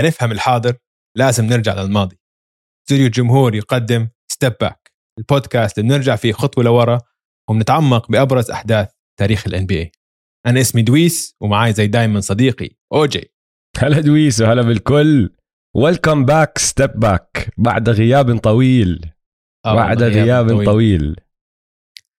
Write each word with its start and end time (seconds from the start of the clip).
لنفهم 0.00 0.32
الحاضر 0.32 0.76
لازم 1.16 1.44
نرجع 1.44 1.82
للماضي. 1.82 2.18
استوديو 2.84 3.06
الجمهور 3.06 3.54
يقدم 3.54 4.08
Step 4.32 4.54
Back 4.60 4.92
ال 5.18 5.26
podcast 5.26 5.78
اللي 5.78 5.88
بنرجع 5.88 6.16
فيه 6.16 6.32
خطوة 6.32 6.64
لورا 6.64 6.98
وبنتعمق 7.50 8.10
بأبرز 8.10 8.50
أحداث 8.50 8.88
تاريخ 9.18 9.46
ال 9.46 9.66
NBA 9.66 9.92
أنا 10.46 10.60
اسمي 10.60 10.82
دويس 10.82 11.36
ومعاي 11.40 11.72
زي 11.72 11.86
دايما 11.86 12.20
صديقي 12.20 12.70
اوجي 12.92 13.32
هلا 13.78 14.00
دويس 14.00 14.40
وهلا 14.40 14.62
بالكل. 14.62 15.36
ويلكم 15.76 16.24
باك 16.24 16.58
ستيب 16.58 16.90
باك 16.90 17.54
بعد 17.56 17.88
غياب 17.88 18.38
طويل. 18.38 19.10
آه 19.66 19.74
بعد 19.74 20.02
غياب 20.02 20.48
طويل. 20.48 20.66
طويل. 20.66 21.16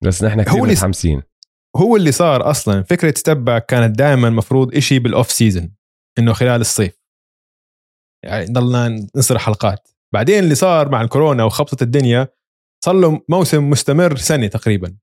بس 0.03 0.23
نحن 0.23 0.43
كثير 0.43 0.61
متحمسين. 0.61 1.21
هو 1.75 1.95
اللي 1.95 2.11
صار 2.11 2.49
أصلا 2.49 2.83
فكرة 2.83 3.13
Step 3.17 3.45
Back 3.45 3.65
كانت 3.65 3.97
دائما 3.99 4.29
مفروض 4.29 4.75
إشي 4.75 4.99
بال 4.99 5.12
off 5.12 5.31
season 5.31 5.75
إنه 6.19 6.33
خلال 6.33 6.61
الصيف. 6.61 7.00
يعني 8.23 8.45
ضلنا 8.45 9.07
نصر 9.15 9.37
حلقات. 9.37 9.87
بعدين 10.13 10.43
اللي 10.43 10.55
صار 10.55 10.89
مع 10.89 11.01
الكورونا 11.01 11.43
وخبطت 11.43 11.81
الدنيا 11.81 12.27
صار 12.85 12.95
له 12.95 13.21
موسم 13.29 13.69
مستمر 13.69 14.17
سنة 14.17 14.47
تقريبا. 14.47 14.95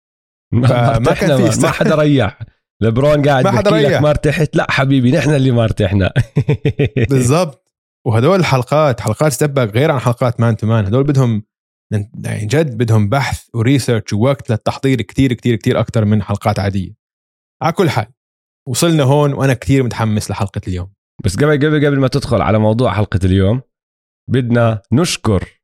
ما 0.52 1.14
كان 1.14 1.50
في 1.50 1.60
ما, 1.60 1.70
حدا 1.70 1.94
ريح. 1.94 2.38
لبرون 2.83 3.28
قاعد 3.28 3.44
ما 3.44 3.50
حدا 3.50 3.70
ريح. 3.70 4.02
ما 4.02 4.10
ارتحت. 4.10 4.56
لا 4.56 4.70
حبيبي 4.70 5.10
نحن 5.10 5.30
اللي 5.30 5.50
ما 5.50 5.64
ارتحنا. 5.64 6.12
بالضبط. 7.10 7.69
وهدول 8.06 8.41
الحلقات 8.41 9.00
حلقات 9.00 9.32
Step 9.32 9.54
Back 9.54 9.74
غير 9.75 9.91
عن 9.91 9.98
حلقات 9.98 10.41
Man 10.41 10.56
to 10.56 10.66
Man. 10.66 10.86
هدول 10.86 11.05
بدهم 11.05 11.42
يعني 12.25 12.47
جد 12.47 12.78
بدهم 12.78 13.08
بحث 13.08 13.48
و 13.54 13.61
research 13.61 14.12
ووقت 14.12 14.50
للتحضير 14.50 15.03
كتير 15.03 15.32
كتير 15.32 15.56
كتير 15.56 15.80
أكثر 15.80 16.05
من 16.05 16.22
حلقات 16.22 16.58
عادية. 16.58 16.94
على 17.62 17.72
كل 17.72 17.91
حال 17.91 18.06
وصلنا 18.69 19.03
هون 19.03 19.32
وأنا 19.32 19.55
كتير 19.55 19.82
متحمس 19.82 20.30
لحلقة 20.30 20.60
اليوم. 20.69 20.97
بس 21.24 21.36
قبل 21.36 21.56
قبل 21.56 21.86
قبل 21.86 21.98
ما 21.98 22.08
تدخل 22.08 22.42
على 22.42 22.58
موضوع 22.58 22.92
حلقة 22.92 23.20
اليوم 23.24 23.62
بدنا 24.30 24.83
نشكر 24.92 25.60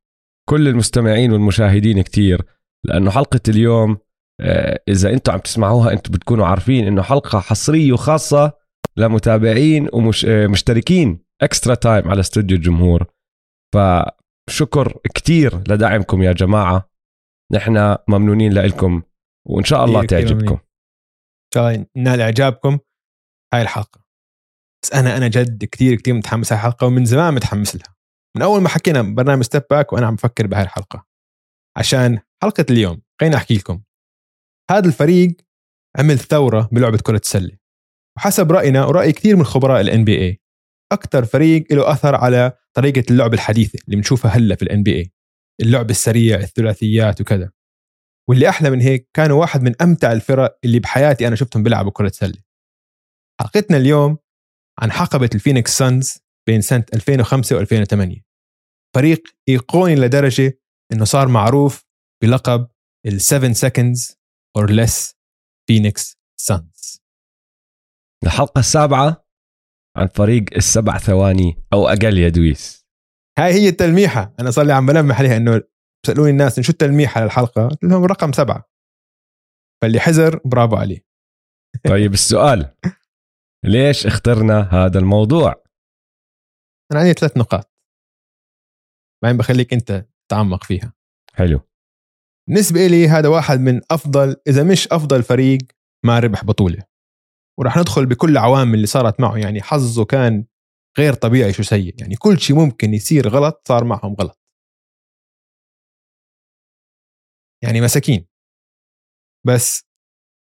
كل 0.48 0.68
المستمعين 0.68 1.32
والمشاهدين 1.32 2.02
كتير 2.02 2.42
لأنه 2.84 3.10
حلقة 3.10 3.40
اليوم 3.48 3.98
آه، 4.40 4.82
إذا 4.88 5.12
أنتم 5.12 5.32
عم 5.32 5.38
تسمعوها 5.38 5.92
أنتم 5.92 6.12
بتكونوا 6.12 6.46
عارفين 6.46 6.86
إنه 6.86 7.02
حلقة 7.02 7.40
حصرية 7.40 7.92
وخاصة 7.92 8.52
لمتابعين 8.96 9.88
ومشتركين 9.92 11.24
Extra 11.42 11.74
Time 11.74 12.08
على 12.08 12.20
استوديو 12.20 12.56
الجمهور. 12.56 13.06
فشكر 13.74 14.98
كتير 15.14 15.56
لدعمكم 15.56 16.22
يا 16.22 16.32
جماعة. 16.32 16.90
نحن 17.52 17.96
ممنونين 18.08 18.52
لكم 18.52 19.02
وإن 19.48 19.64
شاء 19.64 19.84
الله 19.84 20.06
تعجبكم. 20.06 20.58
شا 21.54 21.67
الله 21.67 21.86
تنال 21.96 22.20
إعجابكم. 22.20 22.78
هاي 23.54 23.62
الحلقة. 23.62 24.03
بس 24.84 24.92
أنا 24.92 25.16
أنا 25.16 25.28
جد 25.28 25.64
كتير 25.64 25.94
كتير 25.94 26.14
متحمس 26.14 26.52
هاي 26.52 26.58
الحلقة 26.58 26.86
ومن 26.86 27.04
زمان 27.04 27.34
متحمس 27.34 27.76
لها. 27.76 27.96
من 28.36 28.42
أول 28.42 28.62
ما 28.62 28.68
حكينا 28.68 29.02
برنامج 29.02 29.42
Step 29.42 29.62
Back 29.70 29.92
وأنا 29.92 30.06
عم 30.06 30.14
بفكر 30.14 30.46
بهاي 30.46 30.62
الحلقة. 30.62 31.06
عشان 31.76 32.18
حلقة 32.42 32.66
اليوم 32.70 33.02
خليني 33.20 33.36
أحكي 33.36 33.54
لكم. 33.54 33.82
هذا 34.70 34.86
الفريق 34.86 35.36
عمل 35.98 36.18
ثورة 36.18 36.68
بلعبة 36.72 36.98
كرة 36.98 37.16
السلة. 37.16 37.58
وحسب 38.16 38.52
رأينا 38.52 38.84
ورأي 38.84 39.12
كثير 39.12 39.36
من 39.36 39.44
خبراء 39.44 39.80
ال 39.80 40.04
NBA 40.04 40.40
أكثر 40.92 41.24
فريق 41.24 41.72
له 41.72 41.92
أثر 41.92 42.14
على 42.14 42.58
طريقة 42.76 43.04
اللعب 43.10 43.34
الحديثة 43.34 43.78
اللي 43.84 43.96
بنشوفها 43.96 44.30
هلأ 44.30 44.54
في 44.54 44.62
ال 44.62 44.82
NBA 44.82 45.12
اللعب 45.60 45.90
السريع 45.90 46.40
الثلاثيات 46.40 47.20
وكذا. 47.20 47.50
واللي 48.28 48.48
أحلى 48.48 48.70
من 48.70 48.80
هيك 48.80 49.10
كانوا 49.14 49.40
واحد 49.40 49.62
من 49.62 49.82
أمتع 49.82 50.12
الفرق 50.12 50.58
اللي 50.64 50.78
بحياتي 50.78 51.28
أنا 51.28 51.36
شفتهم 51.36 51.62
بيلعبوا 51.62 51.90
كرة 51.90 52.08
سلة. 52.08 52.38
حلقتنا 53.40 53.76
اليوم 53.76 54.18
عن 54.80 54.92
حقبة 54.92 55.30
ال 55.34 55.40
Phoenix 55.40 55.78
Suns 55.78 56.18
بين 56.48 56.60
سنة 56.60 56.84
2005 56.94 57.64
و2008 57.64 58.20
فريق 58.96 59.22
iconic 59.48 59.94
لدرجة 59.94 60.60
إنه 60.92 61.04
صار 61.04 61.28
معروف 61.28 61.84
بلقب 62.22 62.68
ال 63.06 63.20
7 63.20 63.52
seconds 63.52 64.14
or 64.58 64.68
less 64.70 65.14
Phoenix 65.66 66.18
Suns 66.40 67.02
الحلقة 68.24 68.58
السابعة 68.58 69.24
عن 69.96 70.06
فريق 70.06 70.44
السبع 70.56 70.98
ثواني 70.98 71.64
أو 71.72 71.88
أقل 71.88 72.18
يا 72.18 72.28
دويس. 72.28 72.86
هاي 73.38 73.52
هي 73.52 73.68
التلميحة. 73.68 74.34
أنا 74.40 74.50
صار 74.50 74.64
لي 74.64 74.72
عم 74.72 74.86
بلمح 74.86 75.18
عليها 75.18 75.36
إنه 75.36 75.62
سألوني 76.06 76.30
الناس 76.30 76.58
إن 76.58 76.64
شو 76.64 76.72
التلميحة 76.72 77.24
للحلقة؟ 77.24 77.68
قلت 77.68 77.84
لهم 77.84 78.04
رقم 78.04 78.32
سبعة. 78.32 78.70
فاللي 79.82 80.00
حزر 80.00 80.40
برافو 80.44 80.76
عليه. 80.76 81.04
طيب 81.88 82.12
السؤال. 82.12 82.74
ليش 83.66 84.06
اخترنا 84.06 84.60
هذا 84.60 84.98
الموضوع؟ 84.98 85.64
أنا 86.92 87.00
عندي 87.00 87.12
ثلاث 87.12 87.36
نقاط. 87.36 87.70
بعدين 89.22 89.38
بخليك 89.38 89.72
أنت 89.72 90.06
تعمق 90.30 90.64
فيها. 90.64 90.92
حلو. 91.34 91.60
بالنسبة 92.48 92.86
لي 92.86 93.08
هذا 93.08 93.28
واحد 93.28 93.60
من 93.60 93.80
أفضل 93.90 94.36
إذا 94.46 94.64
مش 94.72 94.88
أفضل 94.88 95.22
فريق 95.22 95.58
ما 96.04 96.18
ربح 96.18 96.44
بطولة. 96.44 96.82
وراح 97.58 97.76
ندخل 97.78 98.06
بكل 98.06 98.30
العوامل 98.30 98.74
اللي 98.74 98.86
صارت 98.86 99.20
معه 99.20 99.38
يعني 99.38 99.62
حظه 99.62 100.04
كان 100.04 100.46
غير 100.98 101.14
طبيعي 101.14 101.52
شو 101.52 101.62
سيء. 101.62 102.00
يعني 102.00 102.16
كل 102.16 102.38
شيء 102.38 102.56
ممكن 102.56 102.94
يصير 102.94 103.28
غلط 103.28 103.62
صار 103.68 103.84
معهم 103.84 104.14
غلط. 104.14 104.40
يعني 107.62 107.80
مساكين. 107.80 108.26
بس 109.46 109.82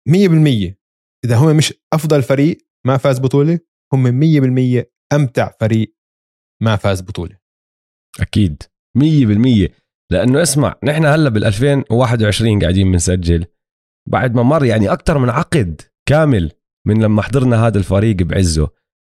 100% 0.08 0.76
إذا 1.24 1.36
هم 1.36 1.56
مش 1.56 1.74
أفضل 1.92 2.22
فريق 2.22 2.67
ما 2.86 2.96
فاز 2.96 3.18
بطولة 3.18 3.58
هم 3.92 4.20
100% 4.20 4.84
أمتع 5.12 5.52
فريق 5.60 5.94
ما 6.62 6.76
فاز 6.76 7.00
أكيد. 8.20 8.62
مية 8.96 9.26
بالمية. 9.26 9.68
لأنه 10.12 10.42
اسمع 10.42 10.74
نحن 10.84 11.04
هلأ 11.06 11.28
بال 11.28 11.44
2021 11.44 12.60
قاعدين 12.60 12.92
بنسجل. 12.92 13.46
بعد 14.08 14.34
ما 14.34 14.42
مر 14.42 14.64
يعني 14.64 14.92
أكثر 14.92 15.18
من 15.18 15.30
عقد 15.30 15.80
كامل 16.08 16.52
من 16.86 17.02
لما 17.02 17.22
حضرنا 17.22 17.66
هذا 17.66 17.78
الفريق 17.78 18.16
بعزه. 18.16 18.68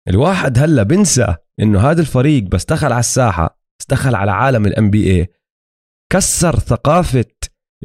الواحد 0.08 0.58
هلأ 0.60 0.84
بنسى 0.84 1.36
إنه 1.60 1.80
هذا 1.80 2.02
الفريق 2.02 2.44
بس 2.44 2.66
دخل 2.66 2.92
على 2.92 3.00
الساحة 3.00 3.60
بس 3.80 3.86
دخل 3.90 4.16
على 4.16 4.32
عالم 4.32 4.66
ال 4.66 4.90
NBA 4.90 5.28
كسر 6.12 6.60
ثقافة 6.60 7.26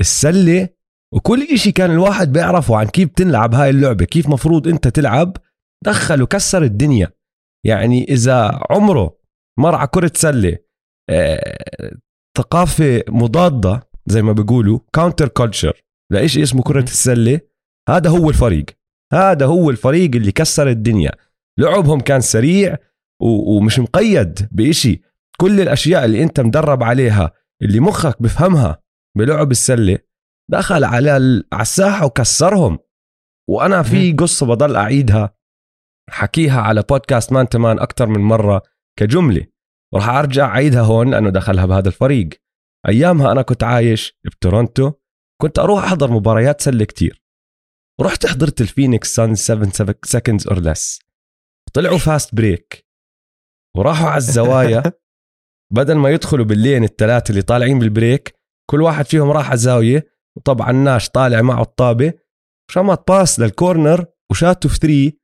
السلة 0.01 0.69
وكل 1.15 1.43
إشي 1.43 1.73
كان 1.73 1.91
الواحد 1.91 2.33
بيعرفه 2.33 2.77
عن 2.77 2.87
كيف 2.87 3.09
تلعب 3.09 3.55
هاي 3.55 3.71
اللعبة 3.71 4.05
كيف 4.05 4.29
مفروض 4.29 4.69
أنت 4.69 4.89
تلعب. 4.89 5.37
دخل 5.85 6.23
وكسر 6.23 6.63
الدنيا. 6.63 7.13
يعني 7.67 8.05
إذا 8.05 8.61
عمره 8.71 9.19
مر 9.59 9.75
على 9.75 9.89
كرة 9.89 10.13
سلة 10.15 10.59
آه، 11.11 11.97
ثقافة 12.39 13.05
مضادة 13.09 13.91
زي 14.07 14.23
ما 14.23 14.33
بيقولوا 14.33 14.79
counterculture 14.93 15.83
لإشي 16.13 16.43
اسمه 16.43 16.63
كرة. 16.63 16.83
السلة 16.83 17.41
هذا 17.89 18.11
هو 18.11 18.31
الفريق. 18.31 18.67
هذا 19.13 19.47
هو 19.47 19.71
الفريق 19.71 20.15
اللي 20.15 20.33
كسر 20.33 20.69
الدنيا. 20.69 21.13
لعبهم 21.59 22.01
كان 22.01 22.21
سريع 22.21 22.77
ومش 23.23 23.79
مقيد 23.79 24.49
بإشي. 24.53 25.03
كل 25.41 25.61
الأشياء 25.61 26.05
اللي 26.05 26.23
أنت 26.23 26.41
مدرب 26.41 26.83
عليها 26.83 27.33
اللي 27.63 27.81
مخك 27.81 28.23
بفهمها 28.23 28.83
بلعب 29.19 29.51
السلة 29.51 29.99
دخل 30.51 30.85
على 30.85 31.11
على 31.53 31.63
الساحة 31.63 32.07
وكسرهم. 32.07 32.79
وأنا 33.49 33.83
في 33.83 34.13
قصة 34.13 34.47
بضل 34.47 34.77
أعيدها. 34.77 35.40
حكيها 36.11 36.61
على 36.61 36.83
بودكاست 36.83 37.33
مان 37.33 37.49
تمان 37.49 37.79
أكثر 37.79 38.07
من 38.07 38.21
مرة 38.21 38.63
كجملة. 38.99 39.47
وراح 39.95 40.09
أرجع 40.09 40.47
أعيدها 40.47 40.81
هون 40.81 41.11
لأنه 41.11 41.31
دخلها 41.31 41.67
بهذا 41.67 41.89
الفريق. 41.89 42.29
أيامها 42.89 43.33
أنا 43.33 43.43
كنت 43.43 43.65
عايش 43.65 44.19
بتورونتو 44.25 44.93
كنت 45.43 45.59
أروح 45.59 45.85
أحضر 45.85 46.11
مباريات 46.11 46.61
سلة 46.61 46.85
كتير. 46.85 47.23
ورحت 48.01 48.27
حضرت 48.27 48.61
ال 48.61 48.67
Phoenix 48.68 49.15
Suns 49.15 49.35
7 49.35 49.71
seconds 50.05 50.49
or 50.49 50.61
less 50.61 50.99
طلعوا 51.73 51.99
fast 51.99 52.35
break 52.35 52.87
وراحوا 53.77 54.09
على 54.09 54.19
الزوايا. 54.19 54.83
بدل 55.75 55.95
ما 55.95 56.11
يدخلوا 56.11 56.45
بال 56.45 56.58
lane 56.58 56.85
الثلاثة 56.85 57.31
اللي 57.31 57.43
طالعين 57.43 57.79
بال 57.79 57.95
break 57.95 58.35
كل 58.71 58.83
واحد 58.83 59.07
فيهم 59.07 59.31
راح 59.31 59.49
على 59.49 59.59
زاويه 59.59 60.07
وطبعا 60.37 60.73
ناش 60.73 61.09
طالع 61.09 61.43
معه 61.43 61.63
الطابة. 61.63 62.13
شمط 62.71 63.11
pass 63.11 63.41
لل 63.41 63.57
corner 63.57 64.07
وشاته 64.31 64.69
في 64.69 64.77
three 64.77 65.20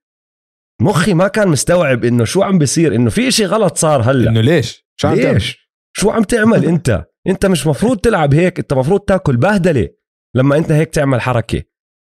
مخي 0.82 1.14
ما 1.14 1.28
كان 1.28 1.48
مستوعب 1.48 2.04
إنه 2.04 2.24
شو 2.24 2.42
عم 2.42 2.58
بيصير 2.58 2.94
إنه 2.94 3.10
في 3.10 3.28
إشي 3.28 3.46
غلط 3.46 3.76
صار 3.76 4.02
هلأ. 4.10 4.30
إنه 4.30 4.40
ليش؟ 4.40 4.86
شو 4.96 5.08
عم 5.08 5.16
تعمل؟ 5.16 5.34
ليش؟ 5.34 5.70
شو 5.96 6.10
عم 6.10 6.22
تعمل 6.22 6.64
أنت؟ 6.74 7.04
أنت 7.26 7.46
مش 7.46 7.66
مفروض 7.66 7.98
تلعب 7.98 8.34
هيك 8.34 8.58
أنت 8.58 8.72
مفروض 8.72 9.00
تاكل 9.00 9.36
بهدلة 9.36 9.88
لما 10.34 10.56
أنت 10.56 10.72
هيك 10.72 10.94
تعمل 10.94 11.20
حركة. 11.20 11.62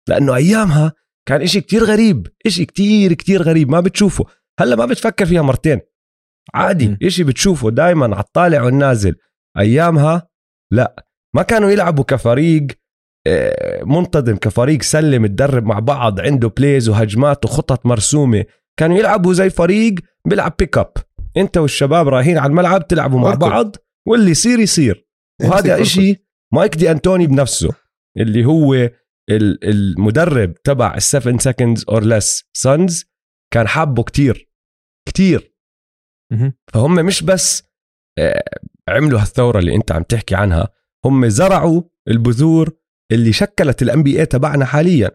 لأنه 0.09 0.35
أيامها 0.35 0.93
كان 1.27 1.41
إشي 1.41 1.61
كتير 1.61 1.83
غريب 1.83 2.27
إشي 2.45 2.65
كتير 2.65 3.13
كتير 3.13 3.41
غريب 3.41 3.69
ما 3.69 3.79
بتشوفه. 3.79 4.25
هلأ 4.59 4.75
ما 4.75 4.85
بتفكر 4.85 5.25
فيها 5.25 5.41
مرتين. 5.41 5.79
عادي. 6.53 6.97
إشي 7.03 7.23
بتشوفه 7.23 7.69
دائما 7.71 8.05
على 8.05 8.23
الطالع 8.23 8.61
والنازل. 8.61 9.15
أيامها 9.59 10.27
لا 10.71 11.05
ما 11.35 11.41
كانوا 11.41 11.69
يلعبوا 11.69 12.03
كفريق 12.03 12.67
منتظم 13.83 14.35
كفريق 14.35 14.81
سلم 14.81 15.25
تدرب 15.25 15.65
مع 15.65 15.79
بعض 15.79 16.19
عنده 16.19 16.47
بليز 16.47 16.89
وهجمات 16.89 17.45
وخطط 17.45 17.85
مرسومة. 17.85 18.45
كانوا 18.79 18.97
يلعبوا 18.97 19.33
زي 19.33 19.49
فريق 19.49 19.95
بيلعب 20.25 20.53
بيك 20.59 20.77
اب 20.77 20.91
انت 21.37 21.57
والشباب 21.57 22.07
رايحين 22.07 22.37
على 22.37 22.49
الملعب 22.49 22.87
تلعبوا 22.87 23.19
مع. 23.19 23.29
بعض 23.35 23.75
واللي 24.07 24.31
يصير 24.31 24.59
يصير. 24.59 25.07
وهذا 25.41 25.81
إشي 25.81 26.15
Mike 26.53 26.75
D'Antoni 26.75 27.27
بنفسه 27.27 27.69
اللي 28.17 28.45
هو 28.45 28.73
ال- 29.29 29.69
المدرب 29.69 30.53
تبع 30.53 30.95
ال7 30.95 31.37
seconds 31.39 31.85
or 31.89 32.03
less 32.03 32.43
Suns 32.53 33.05
كان 33.53 33.67
حابه 33.67 34.03
كتير 34.03 34.49
كتير. 35.07 35.55
فهم 36.73 36.95
مش 36.95 37.23
بس 37.23 37.63
آه، 38.19 38.43
عملوا 38.89 39.19
هالثورة 39.19 39.59
اللي 39.59 39.75
انت 39.75 39.91
عم 39.91 40.03
تحكي 40.03 40.35
عنها 40.35 40.67
هم 41.05 41.27
زرعوا 41.27 41.81
البذور 42.07 42.71
اللي 43.11 43.33
شكلت 43.33 43.81
ال 43.81 44.03
NBA 44.03 44.25
تبعنا 44.25 44.65
حاليا. 44.65 45.11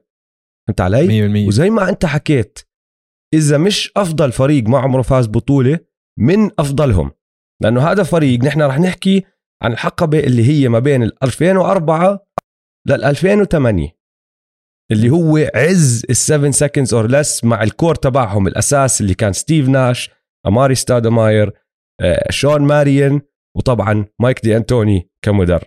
فهمت 0.69 0.81
علي؟ 0.81 1.44
100% 1.44 1.49
وزي 1.49 1.70
ما 1.70 1.88
انت 1.88 2.06
حكيت 2.06 2.58
إذا 3.35 3.58
مش 3.58 3.93
أفضل 3.96 4.32
فريق 4.32 4.69
ما 4.69 4.79
عمره 4.79 5.02
فاز 5.02 5.26
بطولة 5.26 5.79
من 6.19 6.50
أفضلهم. 6.58 7.11
لأنه 7.62 7.91
هذا 7.91 8.02
فريق 8.02 8.44
نحن 8.44 8.62
رح 8.62 8.79
نحكي 8.79 9.25
عن 9.62 9.73
الحقبة 9.73 10.19
اللي 10.20 10.49
هي 10.49 10.69
ما 10.69 10.79
بين 10.79 11.02
ال 11.02 11.25
2004 11.25 12.26
لل 12.88 13.05
2008 13.05 13.88
اللي 14.93 15.11
هو 15.11 15.50
عز 15.55 16.02
ال 16.06 16.50
7 16.50 16.56
seconds 16.56 16.94
or 16.94 17.10
less 17.10 17.44
مع 17.44 17.62
ال 17.62 17.69
core 17.69 17.94
تبعهم. 17.94 18.46
الأساس 18.46 19.00
اللي 19.00 19.14
كان 19.14 19.32
ستيف 19.32 19.69
ناش 19.69 20.11
أماري 20.46 20.75
ستادماير 20.75 21.52
آه، 22.00 22.31
شون 22.31 22.62
ماريان 22.62 23.20
وطبعا 23.56 24.06
مايك 24.20 24.41
دي 24.44 24.56
أنتوني 24.56 25.11
كمدرب. 25.23 25.67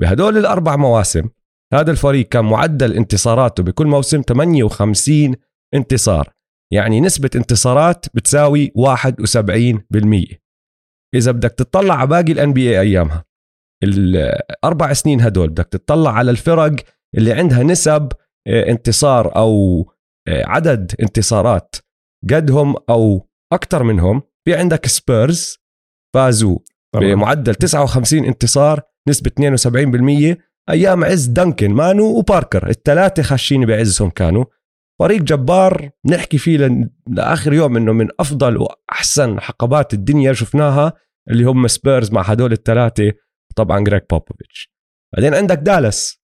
بهدول 0.00 0.38
الأربع 0.38 0.76
مواسم 0.76 1.28
هذا 1.74 1.90
الفريق 1.90 2.28
كان 2.28 2.44
معدل 2.44 2.96
انتصاراته 2.96 3.62
بكل 3.62 3.86
موسم 3.86 4.22
58 4.28 5.34
انتصار. 5.74 6.32
يعني 6.72 7.00
نسبة 7.00 7.30
انتصارات 7.36 8.06
بتساوي 8.14 8.72
71% 8.76 10.36
إذا 11.14 11.32
بدك 11.32 11.50
تطلع 11.50 11.94
على 11.94 12.08
باقي 12.08 12.32
ال 12.32 12.52
NBA 12.52 12.80
أيامها 12.80 13.24
الاربع 13.84 14.92
سنين 14.92 15.20
هدول 15.20 15.48
بدك 15.48 15.66
تطلع 15.66 16.12
على 16.12 16.30
الفرق 16.30 16.76
اللي 17.16 17.32
عندها 17.32 17.62
نسب 17.62 18.12
آه، 18.48 18.70
انتصار 18.70 19.36
أو 19.36 19.80
آه، 20.28 20.44
عدد 20.46 20.94
انتصارات 21.02 21.76
قدهم 22.30 22.74
أو 22.90 23.28
أكثر 23.52 23.82
منهم 23.82 24.22
في 24.44 24.54
عندك 24.54 24.86
سبيرز 24.86 25.58
فازوا. 26.14 26.58
بمعدل 26.96 27.54
59 27.54 28.24
انتصار 28.24 28.82
نسبة 29.08 29.30
72% 29.30 30.36
أيام 30.70 31.04
عز 31.04 31.26
دنكن 31.26 31.70
مانو 31.70 32.04
وباركر. 32.04 32.68
الثلاثة 32.70 33.22
خاشين 33.22 33.66
بعزهم 33.66 34.10
كانوا. 34.10 34.44
فريق 34.98 35.22
جبار 35.22 35.90
نحكي 36.06 36.38
فيه 36.38 36.88
لآخر 37.06 37.52
يوم 37.52 37.76
إنه 37.76 37.92
من 37.92 38.08
أفضل 38.20 38.56
وأحسن 38.56 39.40
حقبات 39.40 39.94
الدنيا 39.94 40.32
شفناها 40.32 40.92
اللي 41.30 41.44
هم 41.44 41.66
سبيرز 41.66 42.12
مع 42.12 42.22
هدول 42.22 42.52
الثلاثة 42.52 43.12
طبعا 43.56 43.80
جريك 43.80 44.06
بوبوفيتش. 44.10 44.72
بعدين 45.14 45.34
عندك 45.34 45.58
دالاس. 45.58 46.22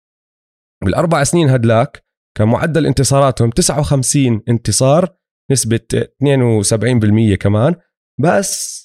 بالأربع 0.84 1.24
سنين 1.24 1.48
هدلاك 1.48 2.04
كان 2.36 2.48
معدل 2.48 2.86
انتصاراتهم 2.86 3.50
59 3.50 4.42
انتصار 4.48 5.16
نسبة 5.50 5.80
72% 6.22 7.34
كمان. 7.34 7.74
بس 8.20 8.84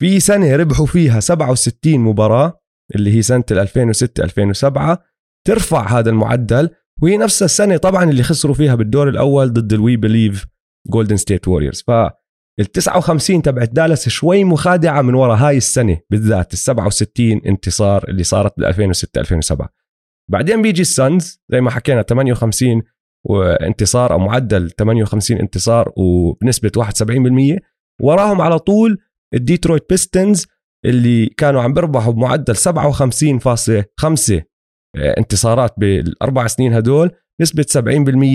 في 0.00 0.20
سنة 0.20 0.56
ربحوا 0.56 0.86
فيها 0.86 1.20
67 1.20 1.98
مباراة. 2.00 2.60
اللي 2.94 3.16
هي 3.16 3.22
سنة 3.22 3.44
2006 3.50 4.24
2007 4.24 5.04
ترفع 5.46 5.98
هذا 5.98 6.10
المعدل 6.10 6.70
وهي 7.02 7.16
نفس 7.16 7.42
السنة 7.42 7.76
طبعا 7.76 8.04
اللي 8.04 8.22
خسروا 8.22 8.54
فيها 8.54 8.74
بالدور 8.74 9.08
الأول 9.08 9.52
ضد 9.52 9.72
ال 9.72 9.96
We 9.96 10.07
Believe 10.07 10.46
جولدن 10.90 11.16
ستيت 11.16 11.48
ووريرز 11.48 11.84
ف 11.86 11.90
ال 12.60 12.66
59 12.72 13.42
تبعت 13.42 13.70
دالاس 13.70 14.08
شوي 14.08 14.44
مخادعة 14.44 15.02
من 15.02 15.14
وراء 15.14 15.36
هاي 15.36 15.56
السنة 15.56 16.00
بالذات 16.10 16.52
ال 16.52 16.58
67 16.58 17.40
انتصار 17.46 18.08
اللي 18.08 18.24
صارت 18.24 18.54
بال 18.56 18.66
2006 18.66 19.20
2007 19.20 19.68
بعدين 20.30 20.62
بيجي 20.62 20.82
السانز 20.82 21.40
زي 21.48 21.60
ما 21.60 21.70
حكينا 21.70 22.02
58 22.02 22.82
وانتصار 23.24 24.12
أو 24.12 24.18
معدل 24.18 24.70
58 24.70 25.38
انتصار 25.38 25.92
وبنسبة 25.96 26.70
71% 27.56 27.58
وراهم 28.02 28.40
على 28.40 28.58
طول 28.58 28.98
الديترويت 29.34 29.88
بيستونز 29.90 30.46
اللي 30.84 31.26
كانوا 31.26 31.62
عم 31.62 31.74
بيربحوا 31.74 32.12
بمعدل 32.12 32.56
57.5 32.56 34.42
انتصارات 35.18 35.74
بالأربع 35.78 36.46
سنين 36.46 36.74
هدول 36.74 37.10
نسبة 37.40 37.66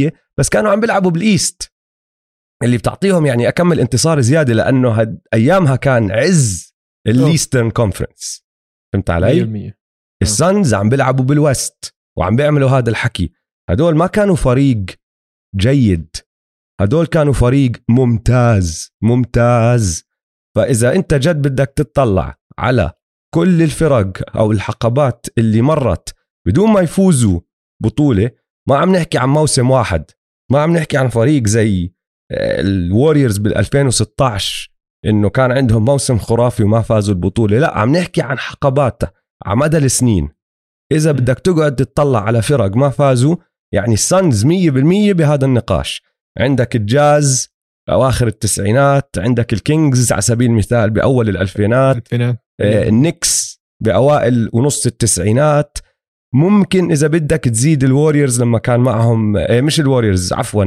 70% 0.07 0.11
بس 0.39 0.49
كانوا 0.49 0.71
عم 0.71 0.79
بيلعبوا 0.79 1.11
بال 1.11 1.29
East. 1.29 1.73
اللي 2.63 2.77
بتعطيهم 2.77 3.25
يعني 3.25 3.47
اكمل 3.47 3.79
انتصار 3.79 4.21
زيادة 4.21 4.53
لأنه 4.53 4.91
هديك 4.91 5.21
أيامها 5.33 5.75
كان 5.75 6.11
عز 6.11 6.75
ال 7.07 7.15
Western 7.15 7.71
Conference. 7.71 8.45
فهمت 8.93 9.09
علي؟ 9.09 9.71
100% 9.71 9.73
السانز 10.21 10.73
عم 10.73 10.89
بيلعبوا 10.89 11.25
بال 11.25 11.49
West 11.49 11.95
وعم 12.17 12.35
بيعملوا 12.35 12.69
هذا 12.69 12.89
الحكي. 12.89 13.33
هدول 13.69 13.95
ما 13.95 14.07
كانوا 14.07 14.35
فريق 14.35 14.85
جيد. 15.55 16.15
هدول 16.81 17.05
كانوا 17.05 17.33
فريق 17.33 17.71
ممتاز 17.89 18.91
ممتاز. 19.01 20.03
فإذا 20.55 20.95
أنت 20.95 21.13
جد 21.13 21.47
بدك 21.47 21.73
تطلع 21.75 22.37
على 22.59 22.91
كل 23.33 23.61
الفرق 23.61 24.37
أو 24.37 24.51
الحقبات 24.51 25.27
اللي 25.37 25.61
مرت 25.61 26.15
بدون 26.47 26.69
ما 26.69 26.81
يفوزوا 26.81 27.39
بطولة 27.83 28.31
ما 28.69 28.77
عم 28.77 28.95
نحكي 28.95 29.17
عن 29.17 29.29
موسم 29.29 29.71
واحد 29.71 30.11
ما 30.51 30.61
عم 30.61 30.77
نحكي 30.77 30.97
عن 30.97 31.07
فريق 31.07 31.47
زي 31.47 31.93
الوريورز 32.31 33.37
بال 33.37 33.57
2016 33.57 34.73
إنه 35.05 35.29
كان 35.29 35.51
عندهم 35.51 35.85
موسم 35.85 36.17
خرافي 36.17 36.63
وما 36.63 36.81
فازوا 36.81 37.15
البطولة 37.15 37.59
لا 37.59 37.77
عم 37.77 37.95
نحكي 37.95 38.21
عن 38.21 38.39
حقبات 38.39 39.03
على 39.45 39.55
مدى 39.55 39.77
السنين 39.77 40.29
إذا. 40.91 41.11
بدك 41.11 41.39
تقعد 41.39 41.75
تطلع 41.75 42.23
على 42.23 42.41
فرق 42.41 42.75
ما 42.75 42.89
فازوا 42.89 43.35
يعني 43.73 43.93
السانز 43.93 44.45
100% 44.45 44.49
بهذا 45.11 45.45
النقاش 45.45 46.01
عندك 46.39 46.75
الجاز 46.75 47.52
أواخر 47.89 48.27
التسعينات 48.27 49.09
عندك 49.17 49.53
الكينجز 49.53 50.11
على 50.11 50.21
سبيل 50.21 50.49
المثال 50.49 50.89
بأول 50.89 51.29
الألفينات 51.29 51.97
ألفينات 51.97 52.37
آه، 52.61 52.87
النكس 52.89 53.61
بأوائل 53.83 54.49
ونص 54.53 54.85
التسعينات. 54.85 55.77
ممكن 56.35 56.91
إذا 56.91 57.07
بدك 57.07 57.37
تزيد 57.43 57.83
الوريورز 57.83 58.41
لما 58.41 58.59
كان 58.59 58.79
معهم 58.79 59.37
آه، 59.37 59.61
مش 59.61 59.79
الوريورز 59.79 60.33
عفوا 60.33 60.65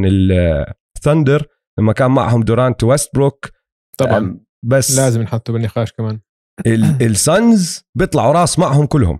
الثندر 0.96 1.46
لما 1.78 1.92
كان 1.92 2.10
معهم 2.10 2.42
دورانت 2.42 2.84
ويستبروك. 2.84 3.48
طبعا. 3.98 4.40
بس 4.64 4.98
لازم 4.98 5.22
نحطه 5.22 5.52
بالنقاش 5.52 5.92
كمان. 5.92 6.20
ال- 6.66 7.02
السانز 7.06 7.82
بيطلعوا 7.94 8.32
راس 8.32 8.58
معهم 8.58 8.86
كلهم. 8.86 9.18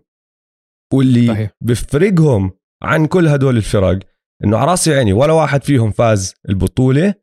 واللي 0.93 1.27
صحيح. 1.29 1.51
بفرقهم 1.61 2.53
عن 2.83 3.07
كل 3.07 3.29
هدول 3.29 3.57
الفرق 3.57 3.99
إنه 4.45 4.57
على 4.59 4.71
راسي 4.71 4.95
عيني 4.95 5.13
ولا 5.13 5.33
واحد 5.33 5.65
فيهم 5.65 5.91
فاز 5.91 6.35
البطولة 6.49 7.15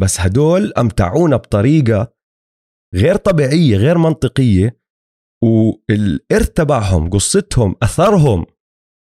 بس 0.00 0.20
هدول 0.20 0.72
امتعونا 0.78 1.36
بطريقة 1.36 2.14
غير 2.94 3.16
طبيعية 3.16 3.76
غير 3.76 3.98
منطقية 3.98 4.80
والإرث 5.44 6.50
تبعهم 6.50 7.10
قصتهم 7.10 7.76
أثرهم 7.82 8.46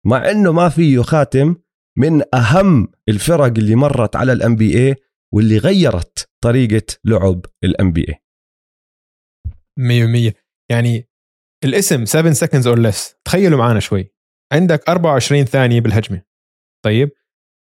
مع 0.07 0.31
إنه 0.31 0.53
ما 0.53 0.69
فيه 0.69 1.03
خاتم 1.03 1.57
من 1.99 2.35
أهم 2.35 2.89
الفرق 3.09 3.45
اللي 3.59 3.75
مرت 3.75 4.17
على 4.17 4.33
الان 4.33 4.57
بي 4.57 4.89
اي 4.89 4.97
واللي 5.35 5.59
غيرت 5.59 6.31
طريقة 6.45 6.87
لعب 7.05 7.47
ال 7.65 7.93
NBA 7.93 8.15
100% 10.31 10.33
يعني 10.71 11.09
الاسم 11.65 12.05
7 12.05 12.33
seconds 12.33 12.65
or 12.65 12.79
less. 12.79 13.15
تخيلوا 13.25 13.59
معنا 13.59 13.81
شوي. 13.81 14.13
عندك 14.53 14.89
24 14.89 15.45
ثانية 15.45 15.81
بالهجمة. 15.81 16.23
طيب؟ 16.85 17.11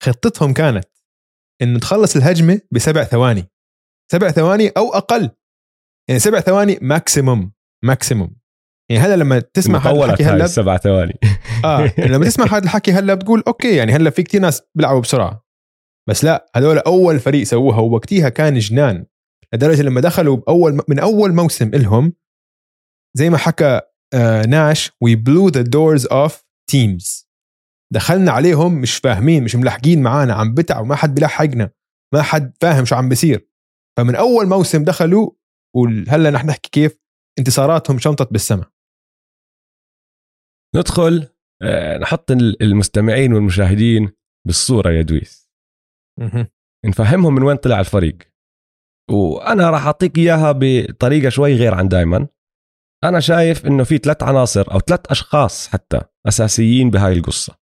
خطتهم 0.04 0.54
كانت 0.54 0.86
انه 1.62 1.80
تخلص 1.80 2.16
الهجمة 2.16 2.62
بسبع 2.72 3.04
ثواني. 3.04 3.50
سبع 4.12 4.32
ثواني 4.32 4.68
أو 4.68 4.94
أقل. 4.94 5.30
يعني 6.10 6.20
سبع 6.20 6.40
ثواني 6.40 6.80
maximum 6.82 7.52
maximum 7.86 8.36
يعني 8.92 9.04
هلأ 9.04 9.16
لما 9.16 9.40
تسمع 9.40 9.80
هذا 9.80 10.06
الحكي 10.06 10.24
هلأ 10.24 10.46
السبع 10.46 10.78
ثواني. 10.78 11.20
آه 11.66 11.94
يعني 11.98 12.12
لما 12.12 12.26
تسمع 12.26 12.46
هذا 12.46 12.64
الحكي 12.64 12.92
هلأ 12.92 13.14
بتقول 13.14 13.44
okay 13.48 13.76
يعني 13.76 13.92
هلأ 13.92 14.10
في 14.10 14.24
كتير 14.24 14.42
ناس 14.42 14.62
بيلعبوا 14.78 15.02
بسرعة. 15.02 15.46
بس 16.10 16.24
لا 16.24 16.52
هذول 16.56 16.78
أول 16.78 17.20
فريق 17.20 17.44
سووها 17.44 17.80
ووقتها 17.80 18.30
كان 18.30 18.60
جنان. 18.60 19.06
لدرجة 19.54 19.82
لما 19.82 20.02
دخلوا 20.02 20.38
بأول 20.38 20.82
من 20.88 21.00
أول 21.00 21.34
موسم 21.34 21.68
إلهم 21.68 22.14
زي 23.18 23.30
ما 23.30 23.38
حكى 23.38 23.82
آه 24.14 24.46
ناش 24.46 24.92
we 25.02 25.16
blew 25.16 25.50
the 25.50 25.62
doors 25.62 26.06
off 26.06 26.44
teams 26.70 27.30
دخلنا 27.94 28.32
عليهم 28.32 28.82
مش 28.82 28.96
فاهمين 28.98 29.44
مش 29.44 29.56
ملحقين 29.56 30.04
معانا 30.04 30.34
عم 30.34 30.54
بتعوا 30.54 30.86
ما 30.86 30.96
حد 30.96 31.16
بيلحقنا 31.16 31.72
ما 32.14 32.22
حد 32.22 32.54
فاهم 32.62 32.86
شو 32.86 32.96
عم 32.96 33.10
بيصير. 33.10 33.50
فمن 33.98 34.16
أول 34.16 34.48
موسم 34.48 34.84
دخلوا 34.84 35.32
وهلا 35.76 36.32
نحن 36.32 36.48
نحكي 36.48 36.70
كيف 36.70 36.98
انتصاراتهم 37.40 38.00
شمطت 38.00 38.32
بالسما. 38.32 38.66
ندخل 40.76 41.28
آه، 41.62 41.98
نحط 41.98 42.32
ال- 42.32 42.64
المستمعين 42.64 43.34
والمشاهدين 43.34 44.12
بالصورة 44.48 44.90
يا 44.92 45.02
دويس. 45.02 45.52
مهم. 46.20 46.48
نفهمهم 46.86 47.36
من 47.36 47.44
وين 47.44 47.58
طلع 47.58 47.80
الفريق. 47.80 48.18
وأنا 49.12 49.70
راح 49.70 49.86
أعطيك 49.86 50.18
إياها 50.18 50.52
بطريقة 50.60 51.30
شوي 51.30 51.56
غير 51.56 51.74
عن 51.74 51.88
دايما. 51.88 52.28
أنا 53.04 53.20
شايف 53.20 53.66
إنه 53.66 53.84
في 53.84 53.98
ثلاث 53.98 54.24
عناصر 54.24 54.72
أو 54.74 54.80
ثلاث 54.80 55.00
أشخاص 55.10 55.68
حتى 55.68 56.02
أساسيين 56.28 56.90
بهاي 56.90 57.14
القصة. 57.14 57.65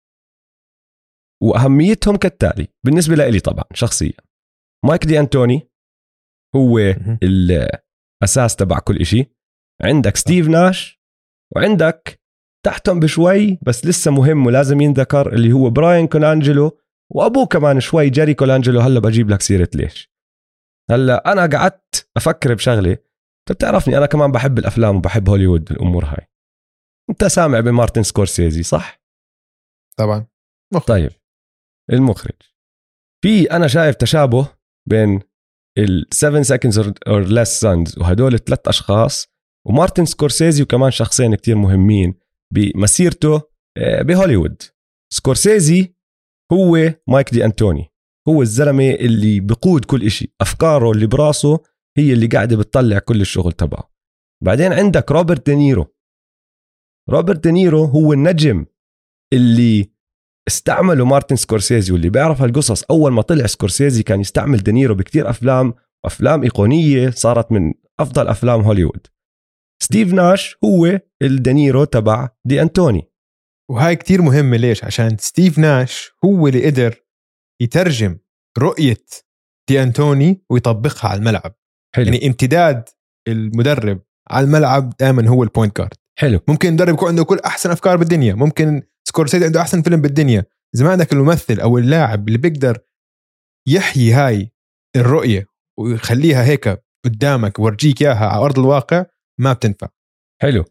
وأهميتهم 1.43 2.15
كالتالي. 2.15 2.67
بالنسبة 2.85 3.15
لي 3.15 3.39
طبعا 3.39 3.63
شخصيا. 3.73 4.17
مايك 4.85 5.05
دي 5.05 5.19
أنتوني 5.19 5.69
هو. 6.55 6.79
الأساس 7.23 8.55
تبع 8.55 8.79
كل 8.79 8.97
إشي. 8.97 9.25
عندك 9.81 10.17
ستيف 10.17 10.47
ناش 10.47 11.01
وعندك 11.55 12.19
تحتهم 12.65 12.99
بشوي 12.99 13.59
بس 13.61 13.85
لسه 13.85 14.11
مهم 14.11 14.45
ولازم 14.45 14.81
ينذكر 14.81 15.33
اللي 15.33 15.51
هو 15.51 15.69
براين 15.69 16.07
كولانجلو 16.07 16.79
وأبوه 17.11 17.45
كمان 17.45 17.79
شوي 17.79 18.09
جيري 18.09 18.33
كولانجلو 18.33 18.79
هلأ 18.79 18.99
بجيب 18.99 19.29
لك 19.29 19.41
سيرة 19.41 19.69
ليش. 19.75 20.11
هلأ 20.91 21.31
أنا 21.31 21.57
قعدت 21.57 22.09
أفكر 22.17 22.53
بشغلة. 22.53 22.91
انت 22.91 23.51
بتعرفني 23.51 23.97
أنا 23.97 24.05
كمان 24.05 24.31
بحب 24.31 24.59
الأفلام 24.59 24.95
وبحب 24.95 25.29
هوليوود 25.29 25.71
الأمور 25.71 26.05
هاي. 26.05 26.27
أنت 27.09 27.23
سامع 27.25 27.59
بمارتن 27.59 28.03
سكورسيزي 28.03 28.63
صح؟ 28.63 29.01
طبعا. 29.97 30.27
مخرج. 30.73 30.87
طيب. 30.87 31.11
المخرج. 31.93 32.35
في 33.23 33.51
أنا 33.51 33.67
شايف 33.67 33.95
تشابه 33.95 34.47
بين 34.89 35.19
ال 35.77 36.05
7 36.11 36.43
seconds 36.43 36.75
or 36.85 37.27
less 37.27 37.61
Suns 37.61 38.01
وهدول 38.01 38.33
الثلاث 38.33 38.67
أشخاص 38.67 39.27
ومارتن 39.67 40.05
سكورسيزي 40.05 40.63
وكمان 40.63 40.91
شخصين 40.91 41.35
كتير 41.35 41.55
مهمين 41.55 42.13
بمسيرته 42.53 43.41
آه، 43.77 44.01
بهوليوود. 44.01 44.61
سكورسيزي 45.13 45.95
هو 46.53 46.77
مايك 47.07 47.29
دي 47.33 47.45
أنتوني. 47.45 47.91
هو 48.27 48.41
الزلمة 48.41 48.89
اللي 48.89 49.39
بقود 49.39 49.85
كل 49.85 50.03
إشي. 50.05 50.33
أفكاره 50.41 50.91
اللي 50.91 51.07
براسه 51.07 51.59
هي 51.97 52.13
اللي 52.13 52.27
قاعدة 52.27 52.57
بتطلع 52.57 52.99
كل 52.99 53.21
الشغل 53.21 53.51
تبعه. 53.51 53.91
بعدين 54.43 54.73
عندك 54.73 55.11
روبرت 55.11 55.45
دينيرو. 55.49 55.95
روبرت 57.09 57.43
دينيرو 57.43 57.83
هو 57.85 58.13
النجم 58.13 58.65
اللي 59.33 59.91
استعملوا 60.49 61.05
مارتن 61.05 61.35
سكورسيزي 61.35 61.93
واللي 61.93 62.09
بيعرف 62.09 62.41
هالقصص 62.41 62.83
أول 62.83 63.11
ما 63.11 63.21
طلع 63.21 63.45
سكورسيزي 63.45 64.03
كان 64.03 64.21
يستعمل 64.21 64.57
دينيرو 64.57 64.95
بكتير 64.95 65.29
أفلام 65.29 65.73
أفلام 66.05 66.43
أيقونية 66.43 67.09
صارت 67.09 67.51
من 67.51 67.73
أفضل 67.99 68.27
أفلام 68.27 68.61
هوليوود. 68.61 69.07
ستيف 69.83 70.13
ناش 70.13 70.57
هو 70.65 70.99
الدينيرو 71.21 71.83
تبع 71.83 72.29
دي 72.45 72.61
أنتوني. 72.61 73.11
وهاي 73.71 73.95
كتير 73.95 74.21
مهمة 74.21 74.57
ليش؟ 74.57 74.83
عشان 74.83 75.17
ستيف 75.17 75.57
ناش 75.57 76.11
هو 76.25 76.47
اللي 76.47 76.65
قدر 76.65 76.95
يترجم 77.61 78.17
رؤية 78.57 79.05
دي 79.69 79.83
أنتوني 79.83 80.43
ويطبقها 80.49 81.09
على 81.09 81.19
الملعب. 81.19 81.55
حلو. 81.95 82.05
يعني 82.05 82.17
يعني 82.17 82.27
امتداد 82.27 82.89
المدرب 83.27 84.01
على 84.29 84.45
الملعب 84.45 84.93
دائما 84.99 85.29
هو 85.29 85.43
ال 85.43 85.49
point 85.49 85.77
guard 85.77 85.93
حلو. 86.19 86.39
ممكن 86.47 86.67
المدرب 86.69 86.93
يكون 86.93 87.09
عنده 87.09 87.23
كل 87.23 87.39
أحسن 87.45 87.71
أفكار 87.71 87.97
بالدنيا. 87.97 88.33
ممكن 88.33 88.83
سكورسيزي 89.09 89.45
عنده 89.45 89.61
أحسن 89.61 89.81
فيلم 89.81 90.01
بالدنيا. 90.01 90.45
إذا 90.75 90.85
ما 90.85 90.91
عندك 90.91 91.13
الممثل 91.13 91.59
أو 91.59 91.77
اللاعب 91.77 92.27
اللي 92.27 92.37
بيقدر 92.37 92.77
يحيي 93.67 94.13
هاي 94.13 94.51
الرؤية 94.95 95.45
ويخليها 95.79 96.43
هيك 96.43 96.83
قدامك 97.05 97.59
ويورجيك 97.59 98.01
إياها 98.01 98.27
على 98.27 98.45
أرض 98.45 98.59
الواقع 98.59 99.05
ما 99.39 99.53
بتنفع. 99.53 99.87
حلو. 100.41 100.65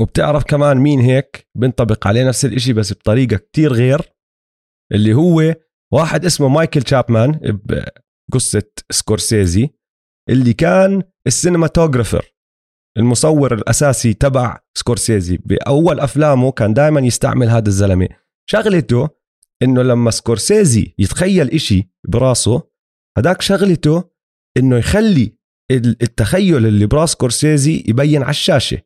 وبتعرف 0.00 0.44
كمان 0.44 0.76
مين 0.76 1.00
هيك؟ 1.00 1.48
بنطبق 1.58 2.06
عليه 2.06 2.28
نفس 2.28 2.44
الإشي 2.44 2.72
بس 2.72 2.92
بطريقة 2.92 3.36
كتير 3.36 3.72
غير 3.72 4.12
اللي 4.92 5.14
هو 5.14 5.54
واحد 5.92 6.24
اسمه 6.24 6.48
مايكل 6.48 6.82
تشابمان 6.82 7.40
بقصة 8.28 8.70
سكورسيزي 8.90 9.70
اللي 10.30 10.52
كان 10.52 11.02
ال 11.26 11.33
cinematographer 11.33 12.33
المصور 12.98 13.54
الأساسي 13.54 14.14
تبع 14.14 14.58
سكورسيزي 14.78 15.36
بأول 15.36 16.00
أفلامه 16.00 16.52
كان 16.52 16.74
دائما 16.74 17.00
يستعمل 17.00 17.48
هذا 17.48 17.68
الزلمة. 17.68 18.08
شغلته 18.50 19.08
إنه 19.62 19.82
لما 19.82 20.10
سكورسيزي 20.10 20.94
يتخيل 20.98 21.50
إشي 21.50 21.90
براسه 22.08 22.62
هداك 23.18 23.42
شغلته 23.42 24.04
إنه 24.56 24.76
يخلي 24.76 25.36
ال- 25.70 26.02
التخيل 26.02 26.66
اللي 26.66 26.86
براس 26.86 27.10
سكورسيزي 27.12 27.84
يبين 27.88 28.22
على 28.22 28.30
الشاشة. 28.30 28.78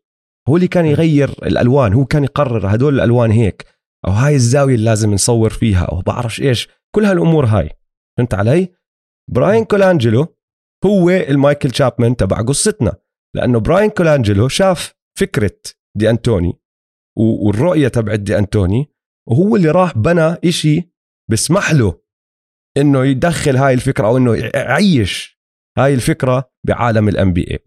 هو 0.49 0.57
اللي 0.57 0.69
كان 0.69 0.87
يغير 0.87 1.31
الألوان 1.31 1.93
هو 1.93 2.05
كان 2.05 2.25
يقرر 2.25 2.75
هدول 2.75 2.95
الألوان 2.95 3.31
هيك. 3.31 3.65
أو 4.07 4.13
هاي 4.13 4.35
الزاوية 4.35 4.75
اللي 4.75 4.85
لازم 4.85 5.15
نصور 5.15 5.51
فيها 5.51 5.85
أو 5.85 6.01
بعرفش 6.01 6.41
إيش. 6.41 6.69
كل 6.95 7.05
هالأمور 7.05 7.47
هاي. 7.47 7.71
فهمت 8.19 8.35
علي؟ 8.35 8.69
براين 9.31 9.65
كولانجلو 9.65 10.37
هو 10.87 11.11
المايكل 11.11 11.71
تشابمان 11.71 12.17
تبع 12.17 12.41
قصتنا. 12.43 12.93
لأنه 13.39 13.61
براين 13.61 13.91
كولانجلو 13.91 14.49
شاف 14.49 14.95
فكرة 15.19 15.57
دي 15.97 16.11
أنتوني 16.11 16.53
والرؤية 17.19 17.89
تبعت 17.89 18.21
دي 18.21 18.39
أنتوني 18.39 18.87
وهو 19.29 19.57
اللي 19.57 19.71
راح 19.71 19.99
بنى 19.99 20.37
إشي 20.45 20.93
بسمح 21.31 21.73
له 21.73 22.01
إنه 22.77 23.05
يدخل 23.05 23.57
هاي 23.57 23.75
الفكرة 23.75 24.07
أو 24.07 24.17
إنه 24.17 24.35
يعيش 24.55 25.39
هاي 25.79 25.95
الفكرة 25.95 26.51
بعالم 26.67 27.09
ال 27.09 27.33
NBA 27.33 27.59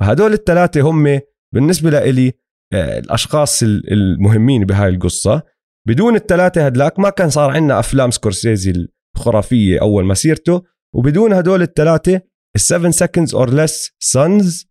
فهدول 0.00 0.32
الثلاثه 0.32 0.80
هم 0.80 1.20
بالنسبة 1.54 1.90
لإلي 1.90 2.32
آه، 2.72 2.98
الأشخاص 2.98 3.62
ال- 3.62 3.92
المهمين 3.92 4.64
بهاي 4.64 4.88
القصة. 4.88 5.42
بدون 5.88 6.14
الثلاثه 6.16 6.66
هدلاك 6.66 6.98
ما 6.98 7.10
كان 7.10 7.30
صار 7.30 7.50
عندنا 7.50 7.78
أفلام 7.78 8.10
سكورسيزي 8.10 8.88
الخرافية 9.16 9.80
أول 9.80 10.04
مسيرته 10.04 10.62
وبدون 10.94 11.32
هدول 11.32 11.62
الثلاثه 11.62 12.20
ال 12.58 12.74
7 12.74 12.90
seconds 13.04 13.30
or 13.38 13.48
less 13.48 13.90
Suns 14.14 14.66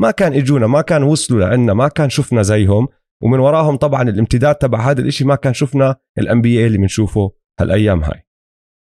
ما 0.00 0.10
كان 0.10 0.32
اجونا 0.32 0.66
ما 0.66 0.80
كان 0.80 1.02
وصلوا 1.02 1.40
لعنا 1.40 1.74
ما 1.74 1.88
كان 1.88 2.10
شفنا 2.10 2.42
زيهم. 2.42 2.88
ومن 3.22 3.38
وراهم 3.38 3.76
طبعا 3.76 4.02
الامتداد 4.02 4.54
تبع 4.54 4.90
هذا 4.90 5.00
الإشي 5.00 5.24
ما 5.24 5.34
كان 5.34 5.54
شفنا 5.54 5.96
ال 6.18 6.40
NBA 6.40 6.66
اللي 6.66 6.78
بنشوفه 6.78 7.32
هالأيام 7.60 8.04
هاي. 8.04 8.26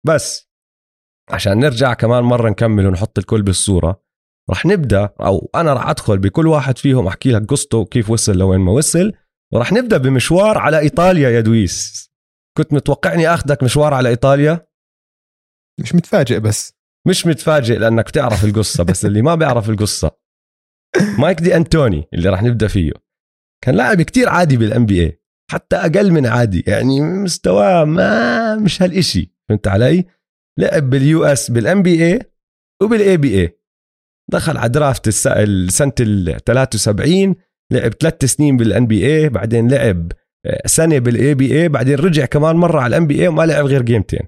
بس 0.08 0.51
عشان 1.30 1.60
نرجع 1.60 1.94
كمان 1.94 2.24
مرة 2.24 2.50
نكمل 2.50 2.88
ونحط 2.88 3.18
الكل 3.18 3.41
بالصورة 3.41 4.03
رح 4.51 4.65
نبدأ 4.65 5.10
أو 5.22 5.51
أنا 5.56 5.74
رح 5.74 5.89
أدخل 5.89 6.18
بكل 6.18 6.48
واحد 6.48 6.77
فيهم 6.77 7.08
أحكي 7.08 7.32
لك 7.32 7.46
قصته 7.46 7.77
وكيف 7.77 8.10
وصل 8.10 8.38
لوين 8.38 8.60
ما 8.60 8.72
وصل. 8.72 9.13
ورح 9.53 9.74
نبدأ 9.74 9.98
بمشوار 9.98 10.58
على 10.58 10.80
إيطاليا 10.80 11.30
يا 11.30 11.41
دويس. 11.41 12.10
كنت 12.58 12.74
متوقعني 12.74 13.34
آخذك 13.34 13.63
مشوار 13.63 13.94
على 13.94 14.10
إيطاليا؟ 14.10 14.68
مش 15.80 15.96
متفاجئ 15.96 16.39
بس. 16.39 16.74
مش 17.08 17.27
متفاجئ 17.27 17.77
لأنك 17.77 18.08
بتعرف 18.08 18.46
القصة 18.46 18.84
بس 18.84 19.06
اللي 19.06 19.22
ما 19.22 19.36
بيعرف 19.36 19.70
القصة. 19.70 20.21
مايك 21.20 21.42
دي 21.42 21.56
أنتوني 21.56 22.08
اللي 22.14 22.30
راح 22.30 22.44
نبدأ 22.44 22.68
فيه. 22.68 22.92
كان 23.64 23.76
لاعب 23.76 24.02
كتير 24.02 24.30
عادي 24.30 24.58
بال 24.58 24.86
NBA 24.86 25.22
حتى 25.52 25.76
أقل 25.76 26.12
من 26.12 26.26
عادي 26.26 26.64
يعني 26.68 27.02
مستواه 27.02 27.84
ما 27.86 28.56
مش 28.56 28.82
هالإشي. 28.82 29.34
فهمت 29.50 29.68
علي؟ 29.68 30.06
لعب 30.60 30.90
بال 30.90 31.25
US 31.25 31.51
بال 31.51 31.64
NBA 31.64 31.84
وبال 31.84 33.18
ABA 33.18 33.58
دخل 34.32 34.58
على 34.58 34.70
draft 34.70 35.08
السنة 35.08 35.94
ال 36.00 36.42
73 36.46 37.36
لعب 37.72 37.92
ثلاث 37.94 38.26
سنين 38.26 38.58
بال 38.58 38.88
NBA 38.88 39.30
بعدين 39.30 39.72
لعب 39.72 40.12
آه، 40.46 40.68
سنة 40.68 41.00
بال 41.00 41.34
ABA 41.34 41.70
بعدين 41.70 41.96
رجع 41.96 42.26
كمان 42.26 42.56
مرة 42.56 42.80
على 42.82 42.96
ال 42.96 43.08
NBA 43.08 43.28
وما 43.28 43.44
لعب 43.44 43.66
غير 43.66 43.82
جيمتين 43.82 44.28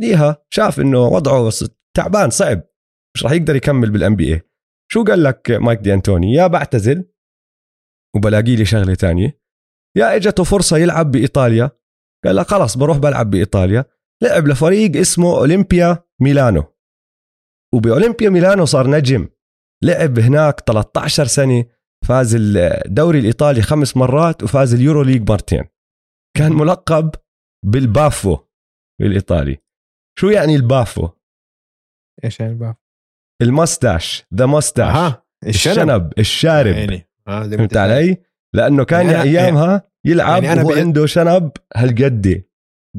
ليها 0.00 0.44
شاف 0.50 0.80
إنه 0.80 0.98
وضعه 0.98 1.50
تعبان 1.96 2.30
صعب 2.30 2.62
مش 3.16 3.24
راح 3.24 3.32
يقدر 3.32 3.56
يكمل 3.56 3.90
بال 3.90 4.16
NBA 4.16 4.42
شو 4.92 5.04
قال 5.04 5.22
لك 5.22 5.50
مايك 5.50 5.78
دي 5.80 5.94
أنتوني؟ 5.94 6.32
يا 6.32 6.46
بعتزل 6.46 7.10
وبلاقي 8.16 8.56
لي 8.56 8.64
شغلة 8.64 8.94
تانية. 8.94 9.40
يا 9.96 10.16
إجته 10.16 10.44
فرصة 10.44 10.76
يلعب 10.76 11.10
بإيطاليا. 11.10 11.70
قال 12.24 12.36
لك 12.36 12.46
خلاص 12.46 12.76
بروح 12.78 12.98
بلعب 12.98 13.30
بإيطاليا. 13.30 13.84
لعب 14.22 14.48
لفريق 14.48 14.96
اسمه 14.96 15.38
اولمبيا 15.38 16.04
ميلانو. 16.22 16.64
وباولمبيا 17.74 18.30
ميلانو 18.30 18.64
صار 18.64 18.90
نجم. 18.90 19.28
لعب 19.84 20.18
هناك 20.18 20.60
13 20.60 21.24
سنة 21.24 21.64
فاز 22.08 22.34
الدوري 22.34 23.18
الإيطالي 23.18 23.62
خمس 23.62 23.96
مرات 23.96 24.42
وفاز 24.42 24.74
ال 24.74 25.02
EuroLeague 25.02 25.30
مرتين. 25.30 25.64
كان 26.36 26.52
ملقب 26.52 27.10
بال 27.66 27.87
baffo 27.87 28.38
بالايطالي 29.00 29.58
شو 30.18 30.28
يعني 30.28 30.54
ال 30.56 30.63
baffo؟ 30.63 31.08
إيش 32.24 32.40
يعني 32.40 32.54
بقى 32.54 32.83
ال 33.44 33.52
moustache 33.52 34.26
the 34.34 34.46
moustache 34.46 35.12
الشنب. 35.46 36.12
الشارب. 36.18 36.74
يعني 36.76 37.08
آه 37.28 37.42
فهمت 37.42 37.76
علي؟ 37.76 38.16
لأنه 38.54 38.84
كان 38.84 39.10
يعني 39.10 39.22
أيامها 39.22 39.82
يلعب 40.04 40.42
يعني 40.42 40.52
أنا 40.52 40.62
وهو 40.62 40.74
عنده 40.78 41.06
شنب 41.06 41.50
هالقد 41.76 42.44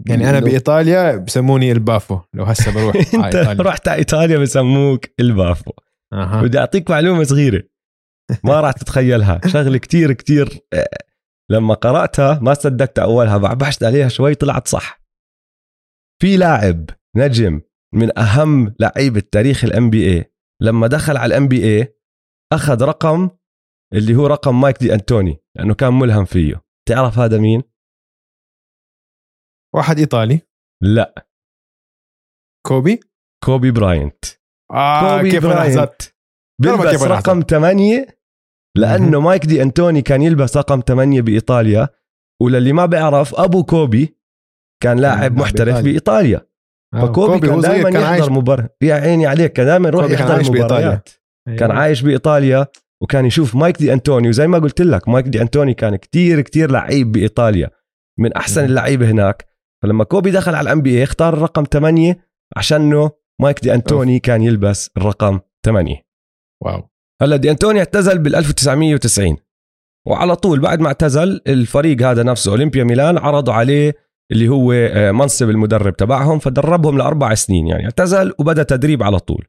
يعني 0.08 0.30
أنا 0.30 0.40
بإيطاليا 0.40 1.16
بسموني 1.18 1.72
ال 1.72 1.80
baffo 1.80 2.20
لو 2.34 2.44
هسه 2.44 2.74
بروح. 2.74 2.96
على 3.14 3.42
أنت 3.52 3.62
رحت 3.62 3.88
على 3.88 3.98
إيطاليا 3.98 4.38
بسموك 4.38 5.06
ال 5.20 5.27
baffo. 5.27 5.72
أها. 6.14 6.42
بدي 6.42 6.60
أعطيك 6.60 6.92
معلومة 6.92 7.24
صغيرة. 7.24 7.64
ما 8.44 8.60
راح 8.62 8.72
تتخيلها. 8.72 9.40
شغلة 9.48 9.78
كتير 9.78 10.14
كتير 10.14 10.60
آه، 10.74 10.88
لما 11.52 11.74
قرأتها 11.74 12.40
ما 12.42 12.54
صدقت 12.54 13.00
أولها 13.00 13.38
بحثت 13.38 13.84
عليها 13.84 14.08
شوي 14.08 14.36
طلعت 14.36 14.68
صح. 14.68 15.02
في 16.22 16.38
لاعب 16.38 16.90
نجم 17.16 17.62
من 17.94 18.20
أهم 18.20 18.76
لعيبة 18.80 19.24
تاريخ 19.32 19.64
ال 19.64 19.90
NBA 19.90 20.32
لما 20.62 20.88
دخل 20.88 21.18
على 21.18 21.26
ال 21.26 21.48
NBA 21.48 21.96
أخذ 22.54 22.84
رقم 22.84 23.30
اللي 23.94 24.16
هو 24.16 24.28
رقم 24.28 24.62
مايك 24.62 24.78
دي 24.78 24.94
أنتوني 24.94 25.38
لأنه 25.58 25.74
كان 25.74 25.94
ملهم 25.94 26.26
فيه. 26.26 26.62
تعرف 26.88 27.20
هذا 27.20 27.38
مين؟ 27.38 27.64
واحد 29.76 30.00
إيطالي. 30.00 30.42
لا. 30.84 31.28
كوبي؟ 32.68 33.00
كوبي 33.44 33.72
براينت. 33.72 34.26
آه 34.72 35.18
كوبي 35.18 35.32
كيف 35.32 35.44
براينت. 35.46 36.02
بيلبس 36.62 37.04
رقم 37.04 37.42
8 37.42 38.08
لأنه 38.78 39.20
مايك 39.20 39.46
دي 39.46 39.62
أنتوني 39.62 40.02
كان 40.02 40.22
يلبس 40.22 40.58
رقم 40.58 40.82
8 40.88 41.22
بإيطاليا 41.22 41.90
وللي 42.42 42.74
ما 42.74 42.86
بيعرف 42.86 43.36
أبو 43.36 43.64
كوبي 43.64 44.18
كان 44.84 45.00
لاعب 45.00 45.38
محترف. 45.38 45.84
بإيطاليا. 45.84 46.48
فكوبي 47.02 47.40
كان 47.48 47.60
دائما 47.60 47.90
كان 47.90 48.04
عايش 48.04 48.20
يحضر 48.20 48.34
مباراة 48.34 48.70
يا 48.82 48.94
عيني 48.96 49.26
عليك 49.28 49.54
كان 49.54 49.66
دائما 49.66 49.88
يروح 49.88 50.06
كان 50.06 50.14
يحضر. 50.14 50.52
مباريات 50.52 51.10
كان 51.46 51.72
أيوة. 51.72 51.84
عايش 51.84 52.02
بإيطاليا 52.02 52.68
وكان 53.04 53.26
يشوف 53.26 53.56
مايك 53.56 53.78
دي 53.78 53.94
انتوني 53.94 54.30
وزي 54.30 54.48
ما 54.48 54.58
قلت 54.60 54.82
لك 54.82 55.10
مايك 55.10 55.26
دي 55.26 55.42
انتوني 55.42 55.74
كان 55.74 55.96
كتير 55.96 56.42
كتير 56.42 56.72
لعيب 56.72 57.12
بإيطاليا 57.12 57.70
من 58.20 58.34
أحسن. 58.34 58.66
اللعيبة 58.66 59.12
هناك 59.12 59.46
فلما 59.84 60.04
كوبي 60.04 60.32
دخل 60.32 60.56
على 60.56 60.68
ال 60.68 60.82
NBA 60.82 61.04
اختار 61.04 61.34
الرقم 61.34 61.64
8 61.74 62.18
عشانه 62.58 63.12
مايك 63.42 63.60
دي 63.64 63.74
أنتوني 63.74 64.20
كان 64.20 64.42
يلبس 64.42 64.90
الرقم 64.98 65.40
8 65.66 66.02
wow 66.64 66.90
هلا 67.22 67.36
دي 67.36 67.52
أنتوني 67.52 67.80
اعتزل 67.80 68.18
بال 68.20 68.36
1990 68.36 69.38
وعلى 70.08 70.36
طول 70.36 70.60
بعد 70.60 70.80
ما 70.80 70.88
اعتزل 70.88 71.42
الفريق 71.48 72.02
هذا 72.02 72.24
نفسه 72.24 72.52
أولمبيا 72.52 72.84
ميلان 72.84 73.18
عرضوا 73.18 73.54
عليه 73.54 74.05
اللي 74.32 74.48
هو 74.48 74.72
آه، 74.72 75.12
منصب 75.12 75.50
المدرب 75.50 75.96
تبعهم 75.96 76.40
فدربهم 76.40 76.98
لأربع 76.98 77.34
سنين 77.34 77.68
يعني 77.68 77.86
اعتزل 77.86 78.34
وبدأ 78.40 78.64
تدريب 78.64 79.04
على 79.04 79.20
طول. 79.20 79.46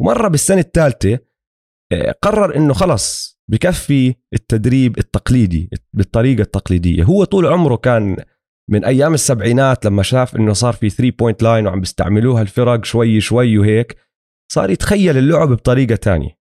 ومرة 0.00 0.28
بالسنة 0.28 0.60
الثالثة 0.60 1.18
آه، 1.92 2.14
قرر 2.22 2.56
إنه 2.56 2.74
خلص 2.74 3.38
بكفي 3.50 4.14
التدريب 4.34 4.98
التقليدي 4.98 5.70
بالطريقة 5.92 6.40
التقليدية. 6.40 7.04
هو 7.04 7.24
طول 7.24 7.46
عمره 7.46 7.76
كان 7.76 8.16
من 8.70 8.84
أيام 8.84 9.14
السبعينات 9.14 9.86
لما 9.86 10.02
شاف 10.02 10.36
إنه 10.36 10.52
صار 10.52 10.72
في 10.72 10.90
3 10.90 11.16
point 11.18 11.42
line 11.42 11.66
وعم 11.66 11.80
بيستعملوها 11.80 12.42
الفرق 12.42 12.84
شوي 12.84 13.20
شوي 13.20 13.58
وهيك 13.58 13.96
صار 14.52 14.70
يتخيل 14.70 15.18
اللعب 15.18 15.48
بطريقة 15.48 15.94
تانية. 15.94 16.38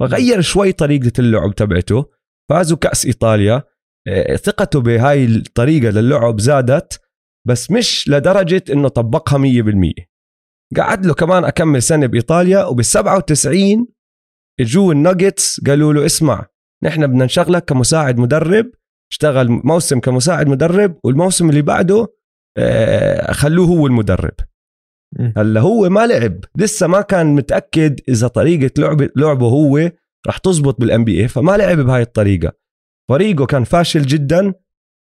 فغير 0.00 0.40
شوي 0.40 0.72
طريقة 0.72 1.12
اللعب 1.18 1.54
تبعته 1.54 2.10
فازوا 2.50 2.78
كأس 2.78 3.06
إيطاليا 3.06 3.62
ثقته 4.36 4.80
بهاي 4.80 5.24
الطريقة 5.24 5.90
للعب 5.90 6.40
زادت 6.40 7.00
بس 7.48 7.70
مش 7.70 8.08
لدرجة 8.08 8.64
إنه 8.72 8.88
طبقها 8.88 9.38
100% 9.38 10.06
قعد 10.76 11.06
له 11.06 11.14
كمان 11.14 11.44
أكمل 11.44 11.82
سنة 11.82 12.06
بإيطاليا 12.06 12.64
وبال 12.64 12.84
97 12.84 13.86
اجوا 14.60 14.92
الناجتس 14.92 15.60
قالوا 15.66 15.92
له 15.92 16.06
اسمع 16.06 16.46
نحن 16.84 17.06
بدنا 17.06 17.24
نشغلك 17.24 17.64
كمساعد 17.64 18.18
مدرب 18.18 18.70
اشتغل 19.12 19.48
موسم 19.64 20.00
كمساعد 20.00 20.48
مدرب 20.48 20.98
والموسم 21.04 21.50
اللي 21.50 21.62
بعده 21.62 22.06
آه، 22.58 23.32
خلوه 23.32 23.66
هو 23.66 23.86
المدرب. 23.86 24.34
هلأ 25.36 25.60
هو 25.60 25.88
ما 25.88 26.06
لعب 26.06 26.44
لسه 26.56 26.86
ما 26.86 27.00
كان 27.00 27.26
متأكد 27.34 28.00
إذا 28.08 28.28
طريقة 28.28 28.70
لعبه 28.80 29.08
لعبه 29.16 29.46
هو 29.46 29.90
رح 30.26 30.38
تزبط 30.38 30.80
بالان 30.80 31.04
بي 31.04 31.20
اي 31.20 31.28
فما 31.28 31.56
لعب 31.56 31.78
بهاي 31.78 32.02
الطريقة. 32.02 32.52
فريقه 33.08 33.46
كان 33.46 33.64
فاشل 33.64 34.02
جدا 34.02 34.54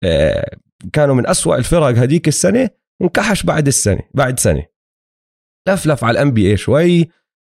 آه، 0.04 0.58
كانوا 0.94 1.16
من 1.16 1.28
أسوأ 1.28 1.56
الفرق 1.56 1.86
هذيك 1.86 2.28
السنة 2.28 2.70
وانكحش 3.02 3.44
بعد 3.44 3.68
السنة 3.68 4.02
بعد 4.14 4.40
سنة. 4.40 4.66
لفلف 5.68 6.04
على 6.04 6.12
ال 6.20 6.32
NBA 6.32 6.58
شوي 6.58 7.10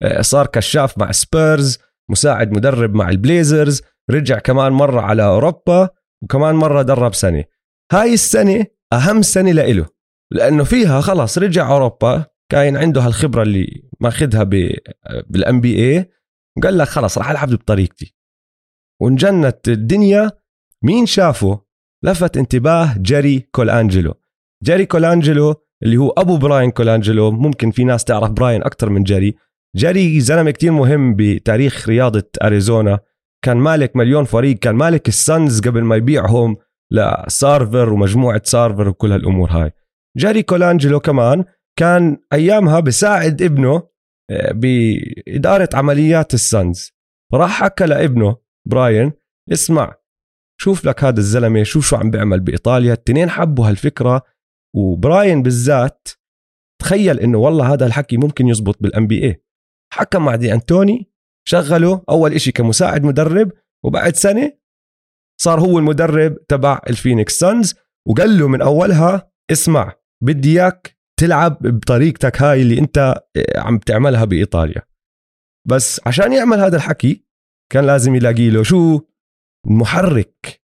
آه، 0.03 0.21
صار 0.21 0.47
كشاف 0.47 0.99
مع 0.99 1.12
سبيرز 1.12 1.79
مساعد 2.11 2.53
مدرب 2.53 2.95
مع 2.95 3.09
ال 3.09 3.18
Blazers 3.18 3.83
رجع 4.11 4.38
كمان 4.38 4.73
مرة 4.73 5.01
على 5.01 5.25
أوروبا 5.25 5.88
وكمان 6.23 6.55
مرة 6.55 6.83
درب 6.83 7.14
سنة. 7.14 7.45
هاي 7.93 8.14
السنة 8.14 8.66
أهم 8.93 9.23
سنة 9.23 9.53
لإله 9.53 9.87
لأنه 10.33 10.64
فيها 10.64 11.01
خلص 11.01 11.38
رجع 11.38 11.71
أوروبا 11.71 12.25
كاين 12.53 12.77
عنده 12.77 13.01
هالخبرة 13.01 13.43
اللي 13.43 13.83
ماخذها 14.01 14.43
بال 15.27 15.61
NBA 15.61 16.11
وقال 16.59 16.79
لك 16.79 16.88
خلص 16.88 17.19
راح 17.19 17.31
ألعب 17.31 17.49
بطريقتي. 17.49 18.14
وانجنت 19.01 19.69
الدنيا. 19.69 20.31
مين 20.83 21.07
شافه؟ 21.07 21.61
لفت 22.05 22.37
انتباه 22.37 22.95
جيري 22.99 23.41
كولانجلو 23.41 24.15
جيري 24.65 24.87
كولانجلو 24.87 25.55
اللي 25.83 25.97
هو 25.97 26.11
أبو 26.11 26.37
براين 26.37 26.71
كولانجلو 26.71 27.31
ممكن 27.31 27.71
في 27.71 27.85
ناس 27.85 28.05
تعرف 28.05 28.31
براين 28.31 28.63
أكثر 28.63 28.91
من 28.91 29.03
جيري. 29.03 29.35
جيري 29.77 30.21
زلمة 30.21 30.51
كتير 30.51 30.73
مهم 30.73 31.15
بتاريخ 31.17 31.89
رياضة 31.89 32.29
أريزونا. 32.43 32.99
كان 33.45 33.57
مالك 33.57 33.97
مليون 33.97 34.25
فريق. 34.25 34.59
كان 34.59 34.75
مالك 34.75 35.09
السانز 35.09 35.61
قبل 35.61 35.83
ما 35.83 35.97
يبيعهم 35.97 36.57
لسارفر 36.93 37.93
ومجموعة 37.93 38.43
سارفر 38.45 38.89
وكل 38.89 39.13
هالأمور 39.13 39.51
هاي. 39.51 39.73
جيري 40.19 40.43
كولانجلو 40.43 41.01
كمان 41.01 41.45
كان 41.79 42.19
أيامها 42.33 42.81
بساعد 42.81 43.43
ابنه 43.43 43.83
آه، 44.31 44.53
بإدارة 44.53 45.69
عمليات 45.75 46.35
السانز. 46.35 46.93
فراح 47.33 47.51
حكى 47.51 47.87
لابنه 47.87 48.37
براين 48.70 49.12
اسمع 49.52 49.94
شوف 50.61 50.85
لك 50.85 51.04
هذا 51.04 51.18
الزلمة 51.20 51.62
شوف 51.62 51.87
شو 51.87 51.96
عم 51.96 52.11
بيعمل 52.11 52.40
بإيطاليا. 52.40 52.92
التنين 52.92 53.30
حبوا 53.30 53.68
هالفكرة 53.68 54.22
وبراين 54.76 55.42
بالذات 55.42 56.09
تخيل 56.83 57.20
إنه 57.20 57.38
والله 57.38 57.72
هذا 57.72 57.87
الحكي 57.87 58.16
ممكن 58.16 58.48
يزبط 58.48 58.83
بال 58.83 59.07
NBA 59.07 59.42
حكى 59.92 60.18
مع 60.18 60.37
دي 60.37 60.52
أنتوني 60.52 61.11
شغله 61.48 62.04
أول 62.09 62.33
إشي 62.33 62.52
كمساعد 62.52 63.04
مدرب 63.04 63.52
وبعد 63.85 64.16
سنة 64.16 64.52
صار 65.40 65.61
هو 65.61 65.78
المدرب 65.78 66.46
تبع 66.48 66.80
الفينيكس 66.90 67.38
سانز 67.38 67.74
وقال 68.09 68.38
له 68.38 68.48
من 68.48 68.62
أولها 68.62 69.33
اسمع 69.52 69.92
بدي 70.24 70.61
إياك 70.61 70.98
تلعب 71.20 71.59
بطريقتك 71.62 72.42
هاي 72.42 72.62
اللي 72.62 72.78
أنت 72.78 72.98
آه، 73.37 73.61
عم 73.61 73.78
تعملها 73.78 74.24
بإيطاليا. 74.24 74.83
بس 75.68 76.00
عشان 76.06 76.33
يعمل 76.33 76.61
هذا 76.61 76.76
الحكي 76.76 77.24
كان 77.72 77.87
لازم 77.87 78.14
يلاقي 78.14 78.50
له 78.50 78.62
شو؟ 78.62 79.00
المحرك. 79.66 80.62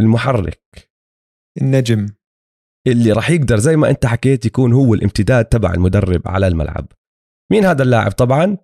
المحرك. 0.00 0.90
النجم. 1.60 2.06
اللي 2.86 3.12
راح 3.12 3.30
يقدر 3.30 3.56
زي 3.56 3.76
ما 3.76 3.90
انت 3.90 4.06
حكيت 4.06 4.46
يكون 4.46 4.72
هو 4.72 4.94
الامتداد 4.94 5.44
تبع 5.44 5.74
المدرب 5.74 6.28
على 6.28 6.46
الملعب. 6.46 6.86
مين 7.52 7.64
هذا 7.64 7.82
اللاعب 7.82 8.12
طبعا؟ 8.12 8.56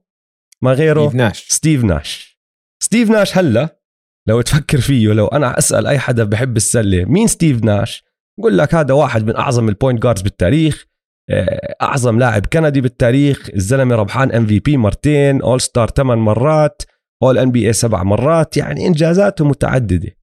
ما 0.62 0.72
غيره؟ 0.72 1.09
ستيف 1.09 1.14
ناش. 1.14 1.48
ستيف 1.48 1.85
ناش. 1.85 2.40
ستيف 2.83 3.11
ناش 3.11 3.38
هلا 3.38 3.81
لو 4.29 4.40
تفكر 4.40 4.81
فيه 4.81 5.12
لو 5.12 5.27
أنا 5.27 5.59
أسأل 5.59 5.87
أي 5.87 5.98
حدا 5.98 6.24
بحب 6.24 6.57
السلة 6.57 7.05
مين 7.05 7.27
ستيف 7.27 7.64
ناش؟ 7.64 8.05
بقول 8.38 8.59
لك 8.59 8.74
هذا 8.74 8.94
واحد 8.94 9.24
من 9.24 9.37
أعظم 9.37 9.68
ال 9.69 9.74
point 9.74 10.03
guards 10.03 10.23
بالتاريخ 10.22 10.87
آه، 11.31 11.77
أعظم 11.83 12.18
لاعب 12.18 12.46
كندي 12.46 12.81
بالتاريخ 12.81 13.50
الزلمة 13.55 13.94
ربحان 13.94 14.33
MVP 14.33 14.77
مرتين 14.77 15.42
all-star 15.43 15.90
ثمان 15.90 16.18
مرات 16.18 16.83
all-NBA 17.25 17.73
سبع 17.73 18.03
مرات 18.03 18.57
يعني 18.57 18.87
إنجازاته 18.87 19.45
متعددة. 19.45 20.17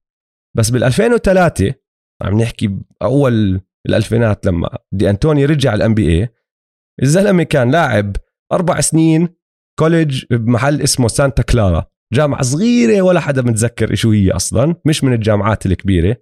بس 0.56 0.70
بال 0.70 0.84
2003 0.84 1.74
عم 2.22 2.40
نحكي 2.40 2.78
بأول 3.00 3.60
الألفينات 3.86 4.46
لما 4.46 4.78
دي 4.92 5.10
أنتوني 5.10 5.44
رجع 5.44 5.74
ال 5.74 5.94
NBA 5.94 6.28
الزلمة 7.02 7.42
كان 7.42 7.70
لاعب 7.70 8.16
أربع 8.52 8.80
سنين 8.80 9.28
college 9.78 10.24
بمحل 10.30 10.82
اسمه 10.82 11.08
سانتا 11.08 11.42
كلارا. 11.42 11.86
جامعة 12.12 12.42
صغيرة 12.42 13.02
ولا 13.02 13.20
حدا 13.20 13.42
متذكر 13.42 13.94
شو 13.94 14.10
هي 14.10 14.30
أصلا 14.30 14.74
مش 14.84 15.04
من 15.04 15.12
الجامعات 15.12 15.66
الكبيرة. 15.66 16.16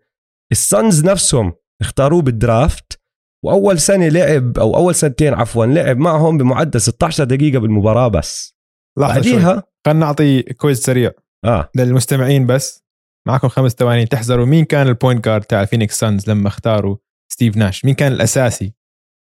السانز 0.52 1.04
نفسهم 1.04 1.52
اختاروه 1.80 2.22
بال 2.22 2.45
draft 2.45 3.00
وأول 3.44 3.78
سنة 3.78 4.08
لعب 4.08 4.58
أو 4.58 4.76
أول 4.76 4.94
سنتين 4.94 5.34
عفوا 5.34 5.66
لعب 5.66 5.96
معهم 5.98 6.38
بمعدل 6.38 6.80
16 6.80 7.24
دقيقة 7.24 7.58
بالمباراة 7.58 8.08
بس. 8.08 8.59
لحظة. 8.98 9.14
بعديها 9.14 9.62
خلينا 9.86 10.00
نعطي 10.00 10.42
quiz 10.42 10.78
سريع. 10.80 11.10
آه. 11.44 11.70
للمستمعين 11.76 12.46
بس. 12.46 12.84
معكم 13.28 13.48
خمس 13.48 13.72
ثواني 13.72 14.06
تحذروا 14.06 14.46
مين 14.46 14.64
كان 14.64 14.88
ال 14.88 14.94
point 14.94 15.24
guard 15.24 15.44
تاع 15.44 15.64
فينيكس 15.64 15.98
سانز 16.00 16.30
لما 16.30 16.48
اختاروا 16.48 16.96
ستيف 17.32 17.56
ناش؟ 17.56 17.84
مين 17.84 17.94
كان 17.94 18.12
الأساسي؟ 18.12 18.74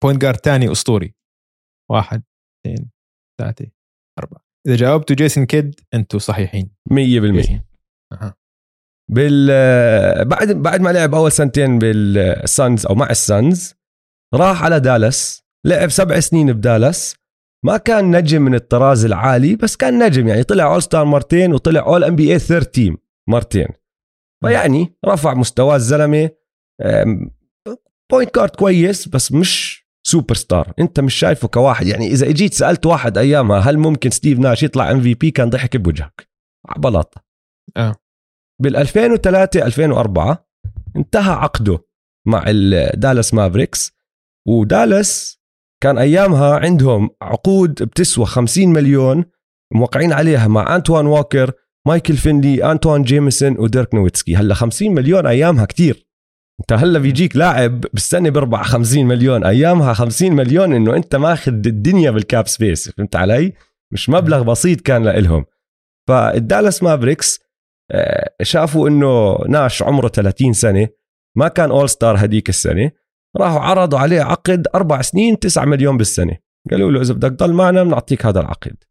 point 0.04 0.22
guard 0.22 0.36
ثاني 0.36 0.72
أسطوري. 0.72 1.14
واحد 1.90 2.22
اثنين 2.66 2.90
ثلاثة 3.40 3.66
أربعة. 4.18 4.44
إذا 4.66 4.76
جاوبتوا 4.76 5.16
جيسون 5.16 5.46
كيد 5.46 5.80
أنتوا 5.94 6.18
صحيحين. 6.18 6.70
100% 6.90 7.62
أها. 8.12 8.34
بال 9.10 9.48
بعد 10.24 10.48
بعد 10.52 10.80
ما 10.80 10.90
لعب 10.90 11.14
أول 11.14 11.32
سنتين 11.32 11.78
بالسانز 11.78 12.86
أو 12.86 12.94
مع 12.94 13.10
السانز 13.10 13.74
راح 14.34 14.62
على 14.62 14.80
دالاس 14.80 15.42
لعب 15.66 15.88
سبع 15.88 16.20
سنين 16.20 16.52
بدالاس 16.52 17.16
ما 17.64 17.76
كان 17.76 18.16
نجم 18.16 18.42
من 18.42 18.54
الطراز 18.54 19.04
العالي 19.04 19.56
بس 19.56 19.76
كان 19.76 20.04
نجم 20.04 20.28
يعني 20.28 20.42
طلع 20.42 20.72
all-star 20.72 21.04
مرتين 21.04 21.54
وطلع 21.54 21.80
all-NBA 21.80 22.32
third 22.32 22.66
team 22.66 22.98
مرتين. 23.28 23.68
فيعني 24.44 24.94
رفع 25.06 25.34
مستواه 25.34 25.76
الزلمة 25.76 26.30
point 28.10 28.34
guard 28.36 28.50
كويس 28.56 29.08
بس 29.08 29.32
مش 29.32 29.82
سوبر 30.06 30.34
ستار 30.34 30.72
انت 30.78 31.00
مش 31.00 31.14
شايفه 31.14 31.48
كواحد. 31.48 31.86
يعني 31.86 32.06
إذا 32.06 32.28
إجيت 32.28 32.54
سألت 32.54 32.86
واحد 32.86 33.18
أيامها 33.18 33.58
هل 33.58 33.78
ممكن 33.78 34.10
ستيف 34.10 34.38
ناش 34.38 34.62
يطلع 34.62 34.90
MVP 34.90 35.30
كان 35.30 35.50
ضحك 35.50 35.76
بوجهك. 35.76 36.28
عبلاطه 36.68 37.24
آه. 37.76 37.96
بال 38.62 38.76
2003 38.76 39.66
2004 39.66 40.48
انتهى 40.96 41.32
عقده 41.32 41.78
مع 42.26 42.44
الدالاس 42.46 43.34
مافريكس 43.34 43.92
ودالاس 44.48 45.41
كان 45.82 45.98
أيامها 45.98 46.58
عندهم 46.58 47.10
عقود 47.22 47.82
بتسوى 47.82 48.26
50 48.26 48.68
مليون 48.68 49.24
موقعين 49.74 50.12
عليها 50.12 50.48
مع 50.48 50.76
أنتوان 50.76 51.06
ووكر 51.06 51.52
مايكل 51.86 52.16
فينلي 52.16 52.72
أنتوان 52.72 53.02
جيمسون 53.02 53.58
وديرك 53.58 53.94
نويتسكي. 53.94 54.36
هلأ 54.36 54.54
50 54.54 54.94
مليون 54.94 55.26
أيامها 55.26 55.64
كتير. 55.64 56.06
أنت 56.60 56.72
هلأ 56.72 56.98
بيجيك 56.98 57.36
لاعب 57.36 57.80
بالسنة 57.80 58.30
بيربح 58.30 58.62
50 58.62 59.06
مليون. 59.06 59.44
أيامها 59.44 59.92
50 59.92 60.32
مليون 60.32 60.74
إنه 60.74 60.96
أنت 60.96 61.16
ماخذ 61.16 61.52
الدنيا 61.52 62.10
بال 62.10 62.25
cap 62.25 62.48
space 62.48 62.88
فهمت 62.88 63.16
علي؟ 63.16 63.52
مش 63.92 64.10
مبلغ 64.10 64.42
بسيط 64.42 64.80
كان 64.80 65.02
لإلهم. 65.02 65.44
فالدالاس 66.08 66.82
مافريكس 66.82 67.40
آه، 67.90 68.34
شافوا 68.42 68.88
إنه 68.88 69.38
ناش 69.48 69.82
عمره 69.82 70.08
30 70.08 70.52
سنة 70.52 70.88
ما 71.36 71.48
كان 71.48 71.70
all-star 71.70 72.24
هديك 72.24 72.48
السنة. 72.48 73.01
راحوا 73.36 73.60
عرضوا 73.60 73.98
عليه 73.98 74.22
عقد 74.22 74.66
أربع 74.74 75.02
سنين 75.02 75.38
9 75.38 75.64
مليون 75.64 75.96
بالسنة. 75.96 76.38
قالوا 76.70 76.90
له 76.90 77.00
إذا 77.00 77.14
بدك 77.14 77.30
تضل 77.30 77.52
معنا 77.52 77.82
بنعطيك 77.82 78.26
هذا 78.26 78.40
العقد. 78.40 78.84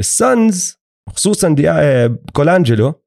السانز 0.00 0.76
خصوصا 1.10 1.54
دي 1.54 1.70
آه، 1.70 2.18
كولانجلو 2.32 3.02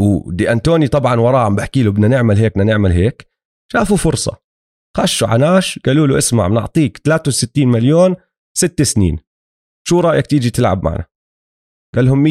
ودي 0.00 0.52
أنتوني 0.52 0.88
طبعا 0.88 1.20
وراه 1.20 1.44
عم 1.44 1.56
بحكي 1.56 1.82
له 1.82 1.90
بدنا 1.90 2.08
نعمل 2.08 2.36
هيك 2.36 2.52
بدنا 2.52 2.64
نعمل 2.64 2.92
هيك 2.92 3.32
شافوا 3.72 3.96
فرصة. 3.96 4.42
خشوا 4.96 5.28
عناش 5.28 5.78
قالوا 5.78 6.06
له 6.06 6.18
اسمع 6.18 6.48
بنعطيك 6.48 6.98
63 6.98 7.68
مليون 7.68 8.16
ست 8.58 8.82
سنين. 8.82 9.18
شو 9.88 10.00
رأيك 10.00 10.26
تيجي 10.26 10.50
تلعب 10.50 10.84
معنا؟ 10.84 11.04
قال 11.94 12.04
لهم 12.04 12.24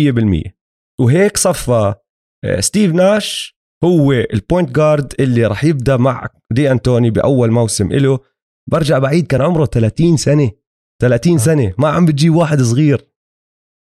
100% 0.48 0.52
وهيك 1.00 1.38
صفى 1.38 1.96
آه، 2.46 2.60
ستيف 2.60 2.92
ناش 2.94 3.61
هو 3.84 4.12
ال 4.12 4.22
point 4.22 4.72
guard 4.76 5.14
اللي 5.20 5.46
راح 5.46 5.64
يبدأ 5.64 5.98
مع 5.98 6.28
دي 6.52 6.72
أنتوني 6.72 7.10
بأول 7.10 7.52
موسم 7.52 7.92
له 7.92 8.20
برجع 8.72 9.00
بعيد 9.00 9.28
كان 9.28 9.42
عمره 9.42 9.66
30 9.66 10.18
سنة. 10.18 10.52
30 11.02 11.38
سنة 11.38 11.74
ما 11.78 11.88
عم 11.88 12.06
بتجيب 12.06 12.36
واحد 12.36 12.62
صغير. 12.62 13.12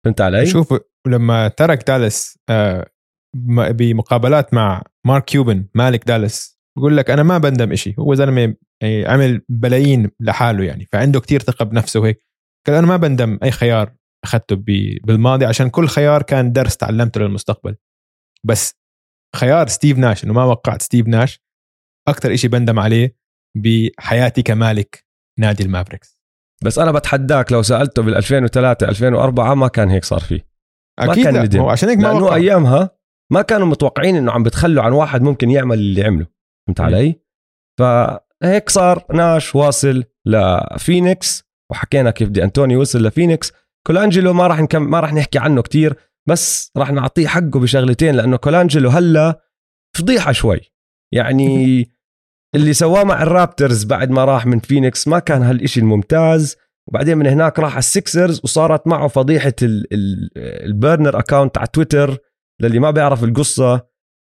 فهمت 0.06 0.22
علي؟ 0.22 0.46
شوف 0.46 0.74
لما 1.08 1.48
ترك 1.48 1.88
دالاس 1.88 2.40
آه، 2.50 2.90
بمقابلات 3.36 4.54
مع 4.54 4.84
مارك 5.06 5.26
كيوبن 5.26 5.66
مالك 5.76 6.08
دالاس 6.08 6.60
بقول 6.78 6.98
لك 6.98 7.10
أنا 7.10 7.24
ما 7.24 7.38
بندم 7.38 7.72
إشي 7.72 7.96
هو 8.00 8.16
زلمة 8.16 8.56
يعني 8.82 9.06
عمل 9.06 9.42
بلايين 9.50 10.12
لحاله 10.20 10.64
يعني 10.64 10.86
فعنده 10.86 11.20
كتير 11.20 11.42
ثقة 11.42 11.66
بنفسه 11.66 12.00
وهيك 12.00 12.24
قال 12.68 12.76
أنا 12.76 12.88
ما 12.88 12.98
بندم 12.98 13.40
أي 13.44 13.52
خيار 13.52 13.94
اخذته 14.24 14.56
بالماضي 15.04 15.46
عشان 15.46 15.70
كل 15.70 15.88
خيار 15.88 16.22
كان 16.22 16.52
درس 16.52 16.78
تعلمته 16.78 17.22
للمستقبل. 17.22 17.76
بس 18.44 18.74
خيار 19.36 19.68
ستيف 19.68 19.98
ناش 19.98 20.24
إنه 20.24 20.34
ما 20.34 20.44
وقعت 20.44 20.82
ستيف 20.82 21.08
ناش 21.08 21.42
أكثر 22.08 22.34
إشي 22.34 22.48
بندم 22.48 22.80
عليه 22.80 23.18
بحياتي 23.58 24.42
كمالك 24.42 25.06
نادي 25.40 25.64
المافريكس 25.64 26.18
بس 26.64 26.80
أنا 26.80 26.92
بتحداك 26.92 27.52
لو 27.52 27.62
سألته 27.62 28.02
بال 28.02 28.16
2003 28.16 28.90
2004 28.90 29.54
ما 29.54 29.68
كان 29.68 29.90
هيك 29.90 30.06
صار 30.06 30.20
فيه 30.20 30.48
أكيد 31.00 31.24
كان 31.24 31.34
لا 31.34 31.44
ندم. 31.44 31.64
عشان 31.64 31.90
هيك 31.90 31.98
ما 31.98 32.04
لأنه 32.04 32.24
وقع. 32.24 32.36
أيامها 32.36 32.90
ما 33.32 33.42
كانوا 33.42 33.68
متوقعين 33.68 34.16
إنه 34.16 34.32
عم 34.32 34.44
بتخلوا 34.44 34.84
عن 34.84 34.92
واحد 34.92 35.22
ممكن 35.22 35.50
يعمل 35.52 35.78
اللي 35.78 36.04
عمله 36.04 36.28
فهمت. 36.68 36.82
علي؟ 36.82 37.22
فهيك 37.80 38.70
صار 38.70 39.06
ناش 39.14 39.56
واصل 39.56 40.04
لفينيكس 40.26 41.44
وحكينا 41.72 42.12
كيف 42.12 42.30
دي 42.30 42.44
أنتوني 42.44 42.76
وصل 42.76 43.04
لفينيكس 43.04 43.52
كولانجلو 43.88 44.34
ما 44.34 44.48
راح 44.48 44.60
نكم 44.62 44.90
ما 44.90 45.00
راح 45.00 45.14
نحكي 45.14 45.40
عنه 45.40 45.62
كتير 45.62 45.96
بس 46.28 46.72
راح 46.78 46.92
نعطيه 46.92 47.28
حقه 47.28 47.60
بشغلتين 47.60 48.16
لأنه 48.16 48.38
كولانجلو 48.38 48.90
هلأ 48.90 49.42
فضيحة 49.98 50.32
شوي. 50.32 50.60
يعني 51.14 51.90
اللي 52.56 52.74
سواه 52.74 53.04
مع 53.04 53.24
الرابترز 53.24 53.84
بعد 53.84 54.10
ما 54.10 54.26
راح 54.26 54.46
من 54.46 54.60
فينيكس 54.60 55.08
ما 55.08 55.20
كان 55.20 55.42
هالإشي 55.44 55.80
الممتاز. 55.80 56.56
وبعدين 56.90 57.18
من 57.18 57.28
هناك 57.28 57.60
راح 57.60 57.72
على 57.72 57.80
السكسرز 57.80 58.42
وصارت 58.44 58.88
معه 58.88 59.08
فضيحة 59.08 59.54
ال- 59.62 59.94
ال- 59.94 60.30
burner 60.38 61.20
account 61.20 61.58
على 61.58 61.68
تويتر. 61.68 62.18
للي 62.62 62.80
ما 62.80 62.92
بيعرف 62.92 63.24
القصة 63.24 63.88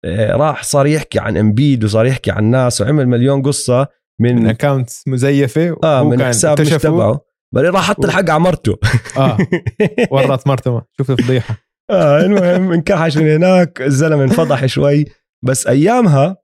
آه، 0.04 0.36
راح 0.36 0.62
صار 0.62 0.86
يحكي 0.86 1.18
عن 1.18 1.36
إمبيد 1.36 1.84
وصار 1.84 2.06
يحكي 2.06 2.30
عن 2.30 2.44
ناس 2.44 2.80
وعمل 2.80 3.06
مليون 3.08 3.42
قصة 3.42 3.88
من 4.20 4.34
من 4.34 4.46
account 4.46 4.90
مزيفة 5.06 5.76
آه 5.84 6.04
من 6.04 6.24
حساب 6.24 6.60
مش 6.60 6.68
تبعه 6.68 7.20
بعدين 7.54 7.70
راح 7.70 7.88
حط 7.88 8.04
الحق 8.04 8.30
على 8.30 8.40
مرته. 8.40 8.78
آه. 9.16 9.38
ورط 10.12 10.46
مرته 10.48 10.82
شوف 10.98 11.10
الفضيحة. 11.10 11.56
آه 11.92 12.20
المهم 12.20 12.72
انكحش 12.72 13.18
من 13.18 13.30
هناك 13.30 13.82
الزلمة 13.82 14.22
انفضح 14.24 14.66
شوي. 14.66 15.04
بس 15.44 15.66
أيامها 15.66 16.36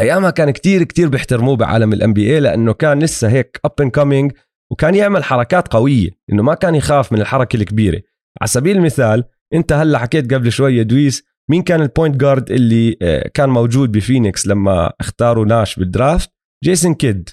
أيامها 0.00 0.30
كان 0.30 0.50
كتير 0.50 0.82
كتير 0.82 1.08
بيحترموه 1.08 1.56
بعالم 1.56 1.92
ال 1.92 2.12
NBA 2.12 2.40
لأنه 2.40 2.72
كان 2.72 2.98
لسه 2.98 3.28
هيك 3.28 3.60
up 3.64 3.72
and 3.80 3.90
coming 3.90 4.32
وكان 4.72 4.94
يعمل 4.94 5.24
حركات 5.24 5.68
قوية 5.68 6.10
إنه 6.32 6.42
ما 6.42 6.54
كان 6.54 6.74
يخاف 6.74 7.12
من 7.12 7.20
الحركة 7.20 7.56
الكبيرة. 7.56 8.02
على 8.40 8.48
سبيل 8.48 8.76
المثال 8.76 9.24
أنت 9.54 9.72
هلأ 9.72 9.98
حكيت 9.98 10.34
قبل 10.34 10.52
شوية 10.52 10.82
دويس 10.82 11.24
مين 11.50 11.62
كان 11.62 11.82
ال 11.82 11.88
point 11.88 12.16
guard 12.16 12.50
اللي 12.50 12.96
آه، 13.02 13.28
كان 13.34 13.48
موجود 13.48 13.92
بفينيكس 13.92 14.46
لما 14.46 14.92
اختاروا 15.00 15.44
ناش 15.44 15.76
بال 15.76 15.91
draft 15.91 16.30
جيسون 16.64 16.94
كيد. 16.94 17.30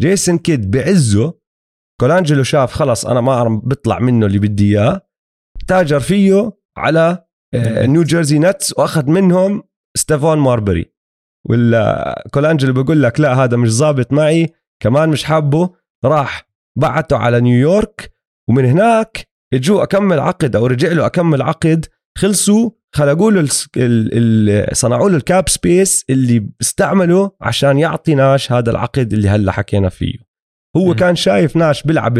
جيسون 0.00 0.38
كيد 0.38 0.70
بعزه 0.70 1.38
كولانجلو 2.00 2.42
شاف 2.42 2.72
خلص 2.72 3.06
أنا 3.06 3.20
ما 3.20 3.60
بطلع 3.64 3.98
منه 3.98 4.26
اللي 4.26 4.38
بدي 4.38 4.78
إياه 4.78 5.00
تاجر 5.66 6.00
فيه 6.00 6.52
على 6.76 7.24
نيو 7.54 8.02
جيرسي 8.02 8.38
نتس 8.38 8.78
وأخذ 8.78 9.10
منهم 9.10 9.62
ستيفون 9.96 10.38
ماربري. 10.38 10.92
ولا 11.48 12.24
كولانجلو 12.32 12.72
بيقول 12.72 13.02
لك 13.02 13.20
لا 13.20 13.34
هذا 13.34 13.56
مش 13.56 13.70
ظابط 13.70 14.12
معي 14.12 14.48
كمان 14.82 15.08
مش 15.08 15.24
حابه. 15.24 15.70
راح 16.04 16.48
بعته 16.78 17.16
على 17.16 17.40
نيويورك 17.40 18.12
ومن 18.48 18.64
هناك 18.64 19.28
اجوا 19.54 19.82
أكمل 19.82 20.20
عقد 20.20 20.56
أو 20.56 20.66
رجع 20.66 20.92
له 20.92 21.06
أكمل 21.06 21.42
عقد. 21.42 21.86
خلصوا 22.18 22.70
خلقوا 22.94 23.30
له 23.30 23.48
صنعوا 24.72 25.10
له 25.10 25.16
ال 25.16 25.24
cap 25.24 25.48
space 25.48 26.04
اللي 26.10 26.48
استعمله 26.60 27.30
عشان 27.40 27.78
يعطي 27.78 28.14
ناش 28.14 28.52
هذا 28.52 28.70
العقد 28.70 29.12
اللي 29.12 29.28
هلا 29.28 29.52
حكينا 29.52 29.88
فيه. 29.88 30.14
هو 30.76 30.90
م. 30.90 30.94
كان 30.94 31.16
شايف 31.16 31.56
ناش 31.56 31.82
بيلعب 31.82 32.14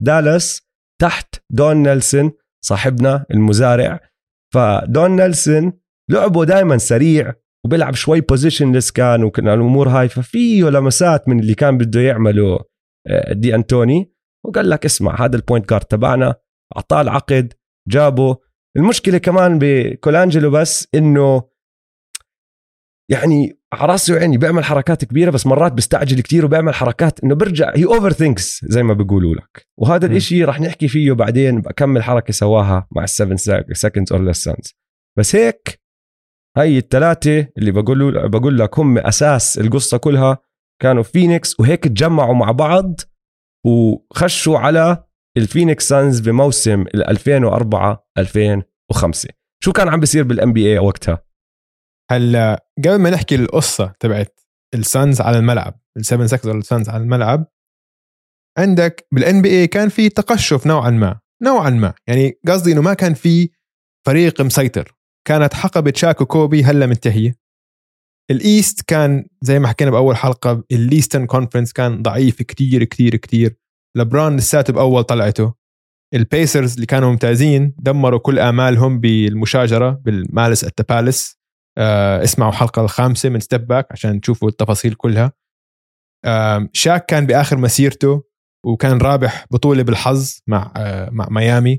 بدالاس 0.00 0.62
تحت 1.00 1.34
دون 1.50 1.76
نيلسون. 1.76 2.32
صاحبنا 2.64 3.26
المزارع. 3.30 4.00
فدون 4.54 5.16
نيلسون 5.16 5.72
لعبه 6.10 6.44
دائما 6.44 6.78
سريع 6.78 7.34
وبيلعب 7.64 7.94
شوي 7.94 8.20
positionless 8.20 8.90
كان 8.90 9.24
وكان 9.24 9.48
الأمور 9.48 9.88
هاي 9.88 10.08
ففيه 10.08 10.64
لمسات 10.64 11.28
من 11.28 11.40
اللي 11.40 11.54
كان 11.54 11.78
بده 11.78 12.00
يعمله 12.00 12.58
آه، 13.08 13.32
دي 13.32 13.54
أنتوني. 13.54 14.12
وقال 14.46 14.70
لك 14.70 14.84
اسمع 14.84 15.24
هذا 15.24 15.36
ال 15.36 15.42
point 15.42 15.70
guard 15.70 15.84
تبعنا. 15.84 16.34
أعطاه 16.76 17.00
العقد 17.00 17.52
جابه. 17.88 18.36
المشكلة 18.76 19.18
كمان 19.18 19.58
بكولانجلو 19.62 20.50
بس 20.50 20.88
إنه 20.94 21.42
يعني 23.10 23.61
على 23.72 23.92
راسي 23.92 24.12
وعيني 24.12 24.38
بيعمل 24.38 24.64
حركات 24.64 25.04
كبيرة 25.04 25.30
بس 25.30 25.46
مرات 25.46 25.72
بيستعجل 25.72 26.20
كتير 26.20 26.44
وبيعمل 26.44 26.74
حركات 26.74 27.24
إنه 27.24 27.34
بيرجع 27.34 27.72
he 27.76 27.84
overthinks 27.84 28.64
زي 28.64 28.82
ما 28.82 28.94
بيقولوا 28.94 29.34
لك. 29.34 29.68
وهذا 29.78 30.08
م. 30.08 30.10
الإشي 30.10 30.44
رح 30.44 30.60
نحكي 30.60 30.88
فيه 30.88 31.12
بعدين 31.12 31.60
بكمل 31.60 32.02
حركة 32.02 32.32
سواها 32.32 32.88
مع 32.96 33.04
ال 33.04 33.09
seven 33.09 33.36
seconds 33.72 34.12
or 34.12 34.24
less 34.24 34.50
بس 35.18 35.36
هيك 35.36 35.80
هاي 36.56 36.78
الثلاثه 36.78 37.46
اللي 37.58 37.70
بقول 37.70 38.28
بقول 38.28 38.58
لك 38.58 38.78
هم 38.78 38.98
أساس 38.98 39.58
القصة 39.58 39.96
كلها 39.96 40.38
كانوا 40.82 41.02
فينيكس 41.02 41.60
وهيك 41.60 41.84
تجمعوا 41.84 42.34
مع 42.34 42.50
بعض 42.50 43.00
وخشوا 43.66 44.58
على 44.58 45.04
الفينيكس 45.36 45.88
سانز 45.88 46.20
بموسم 46.20 46.80
ال 46.82 47.08
2004 47.08 48.06
2005 48.18 49.28
شو 49.64 49.72
كان 49.72 49.88
عم 49.88 50.00
بيصير 50.00 50.24
بال 50.24 50.52
NBA 50.52 50.78
وقتها؟ 50.78 51.22
هلا 52.12 52.66
قبل 52.78 52.96
ما 52.96 53.10
نحكي 53.10 53.34
القصة 53.34 53.94
تبعت 54.00 54.40
السانز 54.74 55.20
على 55.20 55.38
الملعب 55.38 55.80
ال 55.96 56.01
seven 56.01 56.26
seconds 56.26 56.46
or 56.46 56.58
less 56.58 56.75
سانز 56.75 56.88
على 56.88 57.02
الملعب 57.02 57.46
عندك 58.58 59.06
بال 59.12 59.42
NBA 59.42 59.66
كان 59.66 59.88
في 59.88 60.08
تقشف 60.08 60.66
نوعا 60.66 60.90
ما 60.90 61.20
نوعا 61.42 61.70
ما. 61.70 61.94
يعني 62.06 62.38
قصدي 62.48 62.72
إنه 62.72 62.82
ما 62.82 62.94
كان 62.94 63.14
في 63.14 63.50
فريق 64.06 64.40
مسيطر. 64.40 64.94
كانت 65.28 65.54
حقبة 65.54 65.92
شاك 65.96 66.26
وكوبي 66.26 66.64
هلا 66.64 66.86
منتهية. 66.86 67.36
ال 68.30 68.40
East 68.40 68.82
كان 68.82 69.24
زي 69.42 69.58
ما 69.58 69.68
حكينا 69.68 69.90
بأول 69.90 70.16
حلقة 70.16 70.64
ال 70.72 70.79
Eastern 70.79 71.26
Conference 71.26 71.72
كان 71.72 72.02
ضعيف 72.02 72.42
كتير 72.42 72.84
كتير 72.84 73.16
كتير. 73.16 73.56
لبران 73.96 74.36
لساته 74.36 74.72
بأول 74.72 75.04
طلعته. 75.04 75.54
البيسرز 76.14 76.74
اللي 76.74 76.86
كانوا 76.86 77.10
ممتازين 77.10 77.74
دمروا 77.78 78.18
كل 78.18 78.38
آمالهم 78.38 79.00
بالمشاجرة 79.00 79.90
بال 79.90 80.09
Malice 80.09 80.64
آه 80.64 80.70
اسمعوا 81.78 82.50
الحلقة 82.50 82.82
الخامسة 82.82 83.28
من 83.28 83.40
ستيب 83.40 83.66
باك 83.66 83.86
عشان 83.90 84.20
تشوفوا 84.20 84.48
التفاصيل 84.48 84.94
كلها. 84.94 85.32
آه 86.24 86.68
شاك 86.72 87.06
كان 87.06 87.26
بآخر 87.26 87.56
مسيرته 87.56 88.22
وكان 88.66 88.98
رابح 88.98 89.46
بطولة 89.50 89.82
بالحظ 89.82 90.38
مع 90.46 90.72
آه 90.76 91.10
مع 91.10 91.28
ميامي 91.30 91.76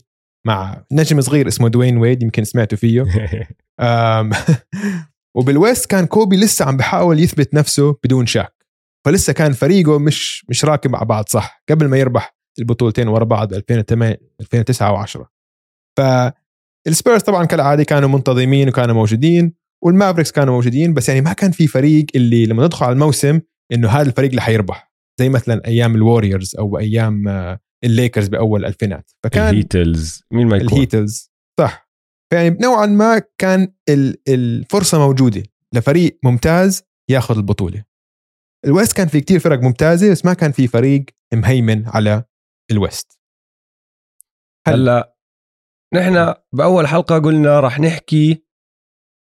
مع 0.48 0.84
نجم 0.92 1.22
صغير 1.22 1.48
اسمه 1.48 1.68
دوين 1.70 1.98
ويد 1.98 2.24
يمكن 2.24 2.44
سمعتوا 2.44 2.78
فيه. 2.78 3.06
وبال 5.38 5.58
West 5.58 5.86
كان 5.86 6.06
كوبي 6.06 6.38
لسه 6.38 6.66
عم 6.66 6.78
بحاول 6.78 7.20
يثبت 7.20 7.54
نفسه 7.54 7.98
بدون 8.04 8.26
شاك. 8.26 8.64
فلسه 9.06 9.34
كان 9.34 9.54
فريقه 9.54 10.00
مش 10.00 10.46
مش 10.50 10.66
راكب 10.66 10.92
مع 10.92 11.04
بعض 11.04 11.26
صح؟ 11.30 11.64
قبل 11.70 11.88
ما 11.88 11.98
يربح 11.98 12.36
البطولتين 12.60 13.08
ورا 13.08 13.24
بعض 13.24 13.54
2008 13.54 14.18
2009 14.42 15.06
و10 15.06 15.26
فالسبيرز 15.98 17.22
طبعا 17.22 17.46
كالعادة 17.46 17.84
كانوا 17.84 18.10
منتظمين 18.10 18.70
وكانوا 18.70 18.96
موجودين. 18.96 19.54
والمافريكس 19.84 20.32
كانوا 20.32 20.54
موجودين 20.54 20.94
بس 20.94 21.10
يعني 21.10 21.22
ما 21.22 21.34
كان 21.34 21.52
في 21.52 21.68
فريق 21.68 22.06
اللي 22.16 22.46
لما 22.46 22.66
ندخل 22.66 22.86
على 22.86 22.94
الموسم 22.94 23.42
إنه 23.74 23.90
هذا 23.90 24.10
الفريق 24.10 24.30
اللي 24.30 24.42
حيربح. 24.42 24.94
زي 25.20 25.30
مثلا 25.30 25.62
أيام 25.66 25.96
الوريورز 25.96 26.56
أو 26.60 26.80
أيام 26.80 27.28
آه، 27.28 27.60
الليكرز 27.84 28.28
بأول 28.28 28.60
الالفينات 28.60 29.12
فكان 29.24 29.50
ال 29.50 29.62
title 29.62 30.24
لمين 30.32 30.48
ما 30.48 30.58
يكون. 30.58 30.68
ال 30.68 30.79
title 30.79 31.32
صح. 31.60 31.90
فيعني 32.30 32.58
نوعا 32.62 32.86
ما 32.86 33.22
كان 33.38 33.74
ال- 33.90 34.18
الفرصة 34.28 35.00
موجودة 35.00 35.44
لفريق 35.74 36.20
ممتاز 36.24 36.84
ياخذ 37.10 37.38
البطولة. 37.38 37.84
ال 38.66 38.72
West 38.72 38.98
كان 38.98 39.08
في 39.08 39.22
كتير 39.22 39.40
فرق 39.40 39.60
ممتازة 39.60 40.12
بس 40.12 40.26
ما 40.26 40.34
كان 40.34 40.52
في 40.52 40.68
فريق 40.68 41.06
مهيمن 41.34 41.88
على 41.88 42.24
ال 42.72 42.80
West. 42.80 43.20
هل- 44.68 44.74
هلأ 44.74 45.16
نحن 45.94 46.34
بأول 46.54 46.88
حلقة 46.88 47.20
قلنا 47.20 47.60
راح 47.60 47.80
نحكي 47.80 48.44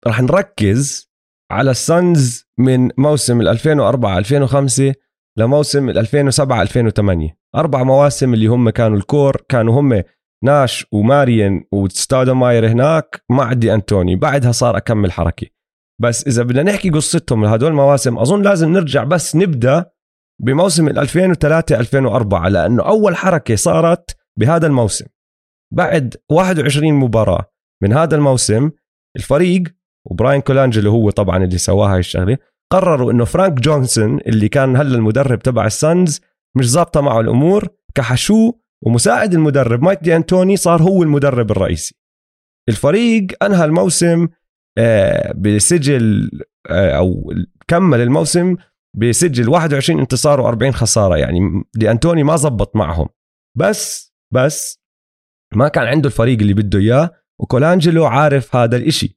راح 0.07 0.21
نركز 0.21 1.11
على 1.51 1.71
السانز 1.71 2.45
من 2.59 2.91
موسم 2.99 3.41
ال 3.41 3.49
2004 3.49 4.19
2005 4.19 4.95
لموسم 5.39 5.89
ال 5.89 5.99
2007 5.99 6.63
2008 6.63 7.37
أربع 7.57 7.83
مواسم 7.83 8.35
اللي 8.35 8.47
هم 8.47 8.71
كانوا 8.71 8.97
ال 8.97 9.05
core 9.05 9.37
كانوا 9.49 9.81
هم 9.81 10.03
ناش 10.45 10.87
وماريان 10.93 11.65
وستادوماير 11.73 12.69
هناك 12.69 13.25
مع 13.31 13.53
دي 13.53 13.75
أنتوني. 13.75 14.17
بعدها 14.17 14.53
صار 14.53 14.77
أكمل 14.77 15.13
حركة. 15.13 15.47
بس 16.03 16.27
إذا 16.27 16.43
بدنا 16.43 16.63
نحكي 16.63 16.91
قصتهم 16.91 17.45
لهدول 17.45 17.71
المواسم 17.71 18.19
أظن 18.19 18.43
لازم 18.43 18.73
نرجع 18.73 19.05
بس 19.05 19.37
نبدأ 19.37 19.91
بموسم 20.43 20.89
ال 20.89 20.99
2003 20.99 21.81
2004 21.81 22.49
لأنه 22.49 22.83
أول 22.83 23.17
حركة 23.17 23.57
صارت 23.57 24.17
بهذا 24.39 24.67
الموسم. 24.67 25.07
بعد 25.75 26.17
21 26.31 26.95
مباراة 26.95 27.53
من 27.83 27.93
هذا 27.93 28.17
الموسم 28.17 28.71
الفريق 29.17 29.63
وبراين 30.07 30.41
كولانجلو 30.41 30.91
هو 30.91 31.11
طبعا 31.11 31.45
اللي 31.45 31.59
سواها 31.59 31.93
هاي 31.95 31.99
الشغلة 31.99 32.39
قرروا 32.73 33.13
إنه 33.13 33.25
فرانك 33.25 33.53
جونسون 33.61 34.19
اللي 34.27 34.49
كان 34.49 34.77
هلا 34.77 34.97
المدرب 34.97 35.39
تبع 35.39 35.67
السانز 35.67 36.21
مش 36.57 36.71
ظابطة 36.71 37.01
معه 37.01 37.21
الأمور 37.21 37.69
كحشوه 37.95 38.61
ومساعد 38.85 39.35
المدرب 39.35 39.83
مايك 39.83 39.99
دي 40.03 40.17
انتوني 40.17 40.57
صار 40.57 40.83
هو 40.83 41.03
المدرب 41.03 41.51
الرئيسي. 41.51 41.95
الفريق 42.69 43.45
أنهى 43.45 43.65
الموسم 43.65 44.29
آه، 44.79 45.33
بسجل 45.33 46.31
آه، 46.71 46.91
أو 46.91 47.33
كمل 47.69 48.01
الموسم 48.01 48.57
بسجل 48.97 49.49
21 49.49 50.01
انتصار 50.01 50.57
و40 50.57 50.71
خسارة 50.71 51.17
يعني 51.17 51.41
دي 51.75 51.91
انتوني 51.91 52.23
ما 52.23 52.37
زبط 52.37 52.77
معهم. 52.77 53.09
بس 53.59 54.15
بس 54.35 54.81
ما 55.55 55.69
كان 55.69 55.87
عنده 55.87 56.07
الفريق 56.07 56.39
اللي 56.41 56.55
بده 56.55 56.79
إياه 56.79 57.11
وكولانجلو 57.41 58.05
عارف 58.05 58.57
هذا 58.57 58.77
الإشي. 58.77 59.16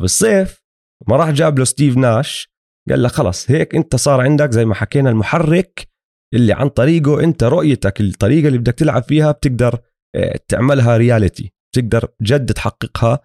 بالصيف 0.00 0.62
ما 1.08 1.16
راح 1.16 1.30
جاب 1.30 1.58
له 1.58 1.64
ستيف 1.64 1.96
ناش 1.96 2.48
قال 2.90 3.02
له 3.02 3.08
خلص 3.08 3.50
هيك 3.50 3.74
انت 3.74 3.96
صار 3.96 4.20
عندك 4.20 4.50
زي 4.50 4.64
ما 4.64 4.74
حكينا 4.74 5.10
المحرك 5.10 5.88
اللي 6.34 6.52
عن 6.52 6.68
طريقه 6.68 7.24
انت 7.24 7.44
رؤيتك 7.44 8.00
الطريقة 8.00 8.46
اللي 8.48 8.58
بدك 8.58 8.74
تلعب 8.74 9.02
فيها 9.02 9.32
بتقدر 9.32 9.78
آه، 10.14 10.38
تعملها 10.48 10.96
reality 10.96 11.52
بتقدر 11.72 12.08
جد 12.22 12.52
تحققها. 12.52 13.18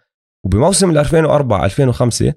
وبموسم 0.46 0.90
ال 0.92 0.98
2004 0.98 1.66
2005 1.66 2.34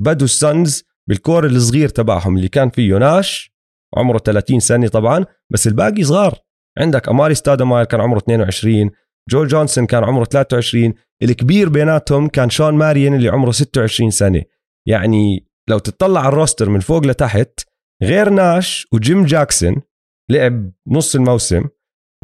بدوا 0.00 0.24
السانز 0.24 0.84
بال 1.08 1.21
core 1.21 1.46
الصغير 1.46 1.88
تبعهم 1.88 2.36
اللي 2.36 2.48
كان 2.48 2.70
فيه 2.70 2.98
ناش 2.98 3.52
عمره 3.96 4.18
30 4.18 4.60
سنة 4.60 4.88
طبعا 4.88 5.24
بس 5.52 5.66
الباقي 5.66 6.04
صغار. 6.04 6.38
عندك 6.78 7.08
أماري 7.08 7.34
ستادماير 7.34 7.84
كان 7.84 8.00
عمره 8.00 8.18
22 8.18 8.90
جو 9.30 9.44
جونسون 9.44 9.86
كان 9.86 10.04
عمره 10.04 10.24
23 10.24 10.94
الكبير 11.22 11.68
بيناتهم 11.68 12.28
كان 12.28 12.50
شون 12.50 12.74
ماريان 12.74 13.14
اللي 13.14 13.28
عمره 13.28 13.50
26 13.50 14.10
سنة. 14.10 14.42
يعني 14.88 15.46
لو 15.70 15.78
تطلع 15.78 16.20
على 16.20 16.28
ال 16.28 16.34
roster 16.34 16.68
من 16.68 16.80
فوق 16.80 17.06
لتحت 17.06 17.60
غير 18.02 18.28
ناش 18.28 18.86
وجيم 18.92 19.24
جاكسون 19.24 19.82
لعب 20.30 20.70
نص 20.88 21.14
الموسم 21.14 21.64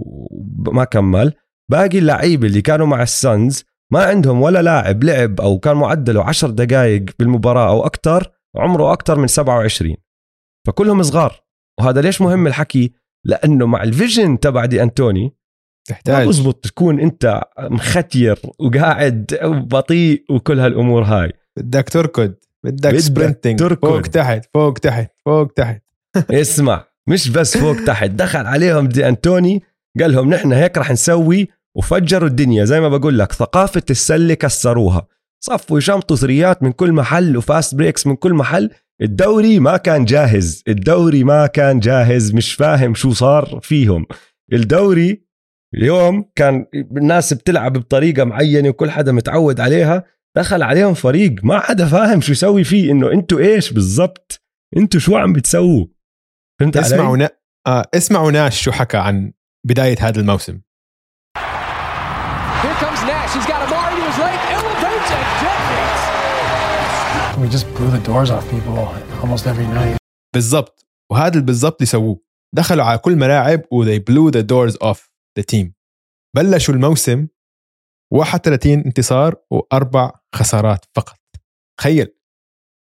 وما 0.01 0.85
كمل. 0.85 1.33
باقي 1.71 1.99
اللعيبة 1.99 2.47
اللي 2.47 2.63
كانوا 2.63 2.87
مع 2.87 3.03
السانز 3.03 3.65
ما 3.93 4.05
عندهم 4.05 4.43
ولا 4.43 4.63
لاعب 4.63 5.05
لعب 5.05 5.41
أو 5.41 5.59
كان 5.59 5.77
معدله 5.77 6.25
10 6.25 6.51
دقائق 6.51 7.05
بالمباراة 7.19 7.71
أو 7.71 7.87
أكثر 7.87 8.33
عمره 8.57 8.93
أكثر 8.93 9.19
من 9.19 9.27
27 9.27 9.97
فكلهم 10.67 11.03
صغار. 11.03 11.41
وهذا 11.81 12.01
ليش 12.01 12.21
مهم 12.21 12.47
الحكي؟ 12.47 12.93
لأنه 13.27 13.67
مع 13.67 13.83
ال 13.83 13.91
vision 13.91 14.41
تبع 14.41 14.65
دي 14.65 14.83
أنتوني 14.83 15.25
ما 15.25 15.36
تحتاج. 15.87 16.29
بزبط 16.29 16.65
تكون 16.65 17.01
انت 17.01 17.43
مختير 17.61 18.39
وقاعد 18.59 19.39
بطيء 19.45 20.25
وكل 20.31 20.61
هالأمور 20.61 21.03
هاي. 21.03 21.33
بدك 21.57 21.89
تركض 21.89 22.35
بدك 22.65 22.91
بدك 22.91 22.99
sprinting 22.99 23.59
تركض. 23.59 23.89
فوق 23.89 24.01
تحت 24.01 24.45
فوق 24.55 24.73
تحت 24.73 25.11
فوق 25.25 25.53
تحت. 25.53 25.83
اسمع 26.31 26.85
مش 27.09 27.29
بس 27.29 27.59
فوق 27.59 27.77
تحت 27.87 28.11
دخل 28.11 28.47
عليهم 28.47 28.89
دي 28.89 29.09
أنتوني 29.09 29.63
قال 30.01 30.13
لهم 30.13 30.31
نحن 30.31 30.53
هيك 30.53 30.79
رح 30.79 30.91
نسوي 30.91 31.49
وفجروا 31.77 32.29
الدنيا. 32.29 32.65
زي 32.65 32.81
ما 32.81 32.89
بقول 32.89 33.19
لك 33.19 33.33
ثقافة 33.33 33.83
السلة 33.91 34.35
كسروها. 34.35 35.07
صفوا 35.41 35.79
يشمطوا 35.79 36.17
three 36.17 36.55
ات 36.55 36.63
من 36.63 36.73
كل 36.73 36.93
محل 36.93 37.37
و 37.37 37.45
fast 37.45 37.75
breaks 37.75 38.07
من 38.07 38.17
كل 38.17 38.35
محل. 38.35 38.71
الدوري 39.03 39.59
ما 39.59 39.77
كان 39.77 40.05
جاهز 40.05 40.63
الدوري 40.69 41.25
ما 41.25 41.47
كان 41.47 41.81
جاهز 41.81 42.35
مش 42.35 42.55
فاهم 42.55 42.95
شو 42.95 43.13
صار 43.13 43.61
فيهم. 43.63 44.07
الدوري 44.53 45.26
اليوم 45.75 46.31
كان 46.35 46.67
الناس 46.75 47.35
بتلعب 47.35 47.73
بطريقة 47.73 48.25
معينة 48.25 48.69
وكل 48.69 48.91
حدا 48.91 49.13
متعود 49.13 49.61
عليها 49.61 50.05
دخل 50.37 50.63
عليهم 50.63 50.95
فريق 50.95 51.35
ما 51.43 51.61
حدا 51.61 51.87
فاهم 51.87 52.21
شو 52.21 52.33
يسوي 52.33 52.65
فيه 52.65 52.93
إنه 52.93 53.13
أنتوا 53.13 53.39
إيش 53.39 53.73
بالضبط؟ 53.73 54.43
أنتوا 54.77 55.01
شو 55.01 55.17
عم 55.17 55.33
بتسووا؟ 55.33 55.87
فهمت 56.61 56.77
علي؟ 56.77 56.87
اسمعوا 56.87 57.17
نا... 57.17 57.31
آه 57.67 57.85
اسمعوا 57.95 58.31
ناش 58.31 58.63
شو 58.63 58.73
حكى 58.73 58.97
عن 58.97 59.33
بداية 59.67 59.97
هذا 60.01 60.21
الموسم. 60.21 60.61
بالضبط. 70.35 70.87
وهذا 71.13 71.33
اللي 71.33 71.47
بالضبط 71.47 71.75
اللي 71.75 71.87
سووه 71.87 72.21
دخلوا 72.55 72.85
على 72.85 72.99
كل 72.99 73.17
ملاعب 73.17 73.63
و 73.71 73.85
they 73.85 73.99
blew 73.99 74.33
the 74.33 74.43
doors 74.43 74.77
the 75.41 75.45
team. 75.55 75.73
بلشوا 76.37 76.75
الموسم 76.75 77.29
31 78.13 78.73
انتصار 78.73 79.35
وأربع 79.51 80.13
خسارات 80.35 80.85
فقط. 80.95 81.19
تخيل. 81.81 82.09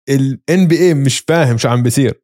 ال 0.09 0.41
NBA 0.51 1.05
مش 1.05 1.19
فاهم 1.19 1.57
شو 1.57 1.69
عم 1.69 1.83
بيصير. 1.83 2.23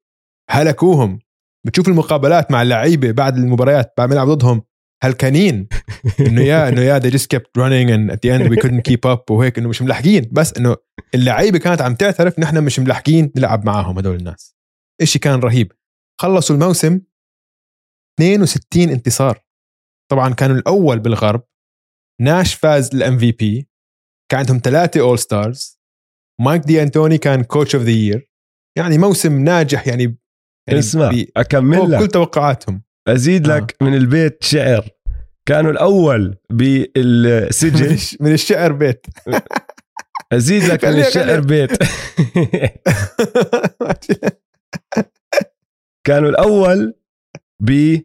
هلكوهم. 0.49 1.19
بتشوف 1.67 1.87
المقابلات 1.87 2.51
مع 2.51 2.61
اللعيبة 2.61 3.11
بعد 3.11 3.37
المباريات 3.37 3.93
بعد 3.97 4.09
ما 4.09 4.15
يلعبوا 4.15 4.33
ضدهم. 4.33 4.63
هلكانين. 5.03 5.67
إنه 6.27 6.41
يا 6.41 6.69
إنه 6.69 6.81
يا 6.81 6.99
they 6.99 7.11
just 7.13 7.27
kept 7.35 7.49
running 7.57 7.89
and 7.89 8.11
at 8.11 8.19
the 8.21 8.29
end 8.29 8.51
we 8.51 8.61
couldn't 8.61 8.91
keep 8.91 9.11
up 9.13 9.31
وهيك 9.31 9.57
إنه 9.57 9.69
مش 9.69 9.81
ملحقين. 9.81 10.29
بس 10.31 10.53
إنه 10.57 10.75
اللعيبة 11.15 11.59
كانت 11.59 11.81
عم 11.81 11.95
تعترف 11.95 12.39
نحن 12.39 12.63
مش 12.63 12.79
ملحقين 12.79 13.31
نلعب 13.35 13.65
معاهم 13.65 13.97
هدول 13.97 14.15
الناس. 14.15 14.55
إشي 15.01 15.19
كان 15.19 15.39
رهيب. 15.39 15.71
خلصوا 16.21 16.55
الموسم 16.55 17.01
62 18.19 18.89
انتصار. 18.89 19.43
طبعا 20.11 20.33
كانوا 20.33 20.55
الأول 20.55 20.99
بالغرب. 20.99 21.43
ناش 22.21 22.53
فاز 22.53 22.95
ال 22.95 23.17
MVP 23.17 23.69
كان 24.31 24.39
عندهم 24.39 24.61
ثلاثة 24.63 25.01
all 25.01 25.19
stars 25.19 25.79
مايك 26.41 26.61
دي 26.61 26.83
انتوني 26.83 27.17
كان 27.17 27.43
coach 27.43 27.75
of 27.75 27.83
the 27.83 27.91
year 27.91 28.29
يعني 28.77 28.97
موسم 28.97 29.43
ناجح 29.43 29.87
يعني 29.87 30.17
يعني 30.67 30.79
اسمع 30.79 31.11
أكمل 31.37 31.91
لك. 31.91 31.99
كل 31.99 32.07
توقعاتهم. 32.07 32.83
أزيد 33.07 33.49
آه. 33.49 33.57
لك 33.57 33.75
من 33.81 33.93
البيت 33.95 34.43
شعر. 34.43 34.89
كانوا 35.45 35.71
الأول 35.71 36.37
الش- 37.91 38.17
من 38.21 38.33
الشعر 38.33 38.71
بيت. 38.71 39.05
أزيد 40.33 40.63
لك 40.63 40.85
من 40.85 40.99
الشعر. 40.99 41.39
بيت. 41.39 41.71
كانوا 46.07 46.29
الأول 46.29 46.93
ب 47.59 47.97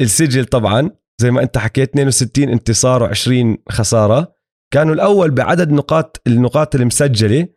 السجل 0.00 0.44
طبعا 0.44 0.90
زي 1.20 1.30
ما 1.30 1.42
أنت 1.42 1.58
حكيت 1.58 1.90
62 1.90 2.48
انتصار 2.48 3.14
و20 3.14 3.56
خسارة. 3.68 4.34
كانوا 4.72 4.94
الأول 4.94 5.30
بعدد 5.30 5.72
نقاط 5.72 6.22
النقاط 6.26 6.74
المسجلة 6.74 7.48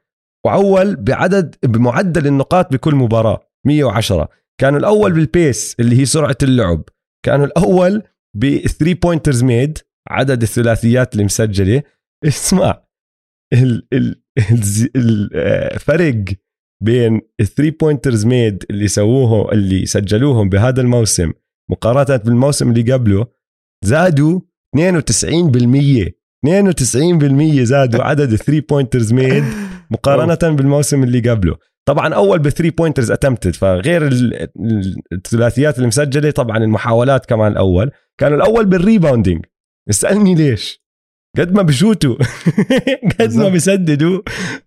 وأول 0.46 0.96
بعدد 0.96 1.56
بمعدل 1.64 2.28
النقاط 2.28 2.74
بكل 2.74 2.96
مباراة 2.96 3.40
110 3.66 4.30
كانوا 4.62 4.80
الأول 4.80 5.12
بال 5.14 5.34
pace 5.34 5.76
اللي 5.80 6.00
هي 6.00 6.06
سرعة 6.06 6.38
اللعب. 6.44 6.84
كانوا 7.26 7.46
الأول 7.46 8.04
بال 8.38 8.54
three 8.54 8.94
pointers 8.94 9.44
made 9.44 9.78
عدد 10.10 10.42
الثلاثيات 10.42 11.14
اللي 11.14 11.24
مسجله 11.24 11.84
اسمع 12.28 12.84
الفرق 14.96 16.26
بين 16.84 17.22
ال 17.40 17.45
three 17.45 17.72
pointers 17.72 18.26
made 18.26 18.64
اللي 18.70 18.88
سووه 18.88 19.52
اللي 19.52 19.86
سجلوهم 19.86 20.50
بهذا 20.50 20.82
الموسم 20.82 21.32
مقارنة 21.72 22.18
بالموسم 22.18 22.70
اللي 22.72 22.94
قبله 22.94 23.26
زادوا 23.86 24.40
92% 24.78 24.80
92% 26.46 27.62
زادوا 27.62 28.04
عدد 28.10 28.32
ال 28.32 28.37
three 28.37 28.62
pointers 28.62 29.14
made 29.14 29.44
مقارنة 29.92 30.56
بالموسم 30.56 31.04
اللي 31.04 31.20
قبله. 31.30 31.56
طبعا 31.88 32.14
أول 32.14 32.40
بال 32.40 32.48
three 32.48 32.70
pointers 32.70 33.12
attempted 33.12 33.56
فغير 33.56 34.08
ال- 34.08 34.34
ال- 34.36 34.96
الثلاثيات 35.14 35.76
اللي 35.76 35.88
مسجله 35.88 36.32
طبعا 36.32 36.58
المحاولات 36.58 37.26
كمان 37.26 37.52
الأول. 37.52 37.92
كانوا 38.18 38.38
الأول 38.38 38.66
بال 38.66 38.79
rebounding 38.79 39.46
اسألني 39.90 40.36
ليش؟ 40.36 40.83
قد 41.38 41.54
ما 41.54 41.62
بشوتوا. 41.62 42.16
قد 43.20 43.36
ما. 43.36 43.50
بيسددوا 43.50 44.22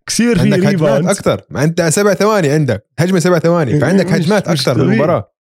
كثير 0.07 0.39
في 0.39 0.51
rebound 0.51 1.09
أكثر. 1.09 1.43
ما 1.51 1.65
إنت 1.65 1.83
سبع 1.83 2.15
ثواني 2.15 2.49
عندك. 2.51 2.87
هجمة 2.99 3.19
سبع 3.19 3.39
ثواني. 3.39 3.81
فعندك 3.81 4.07
مش- 4.07 4.13
هجمات 4.13 4.49
أكثر. 4.49 4.75
بالمباراة. 4.75 5.33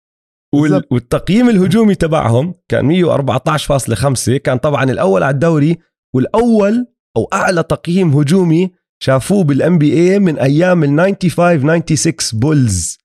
وال-. 0.54 0.82
والتقييم 0.90 1.48
الهجومي 1.48 1.94
تبعهم 1.94 2.54
كان 2.68 2.86
114.5 2.88 4.36
كان 4.36 4.58
طبعا 4.58 4.84
الأول 4.84 5.22
على 5.22 5.34
الدوري 5.34 5.76
والأول 6.14 6.86
أو 7.16 7.28
أعلى 7.32 7.62
تقييم 7.62 8.12
هجومي 8.12 8.70
شافوه 9.02 9.44
بال 9.44 9.78
NBA 9.78 10.18
من 10.18 10.38
أيام 10.38 10.84
ال 10.84 11.00
95 11.00 11.96
96 11.96 12.40
Bulls. 12.40 12.98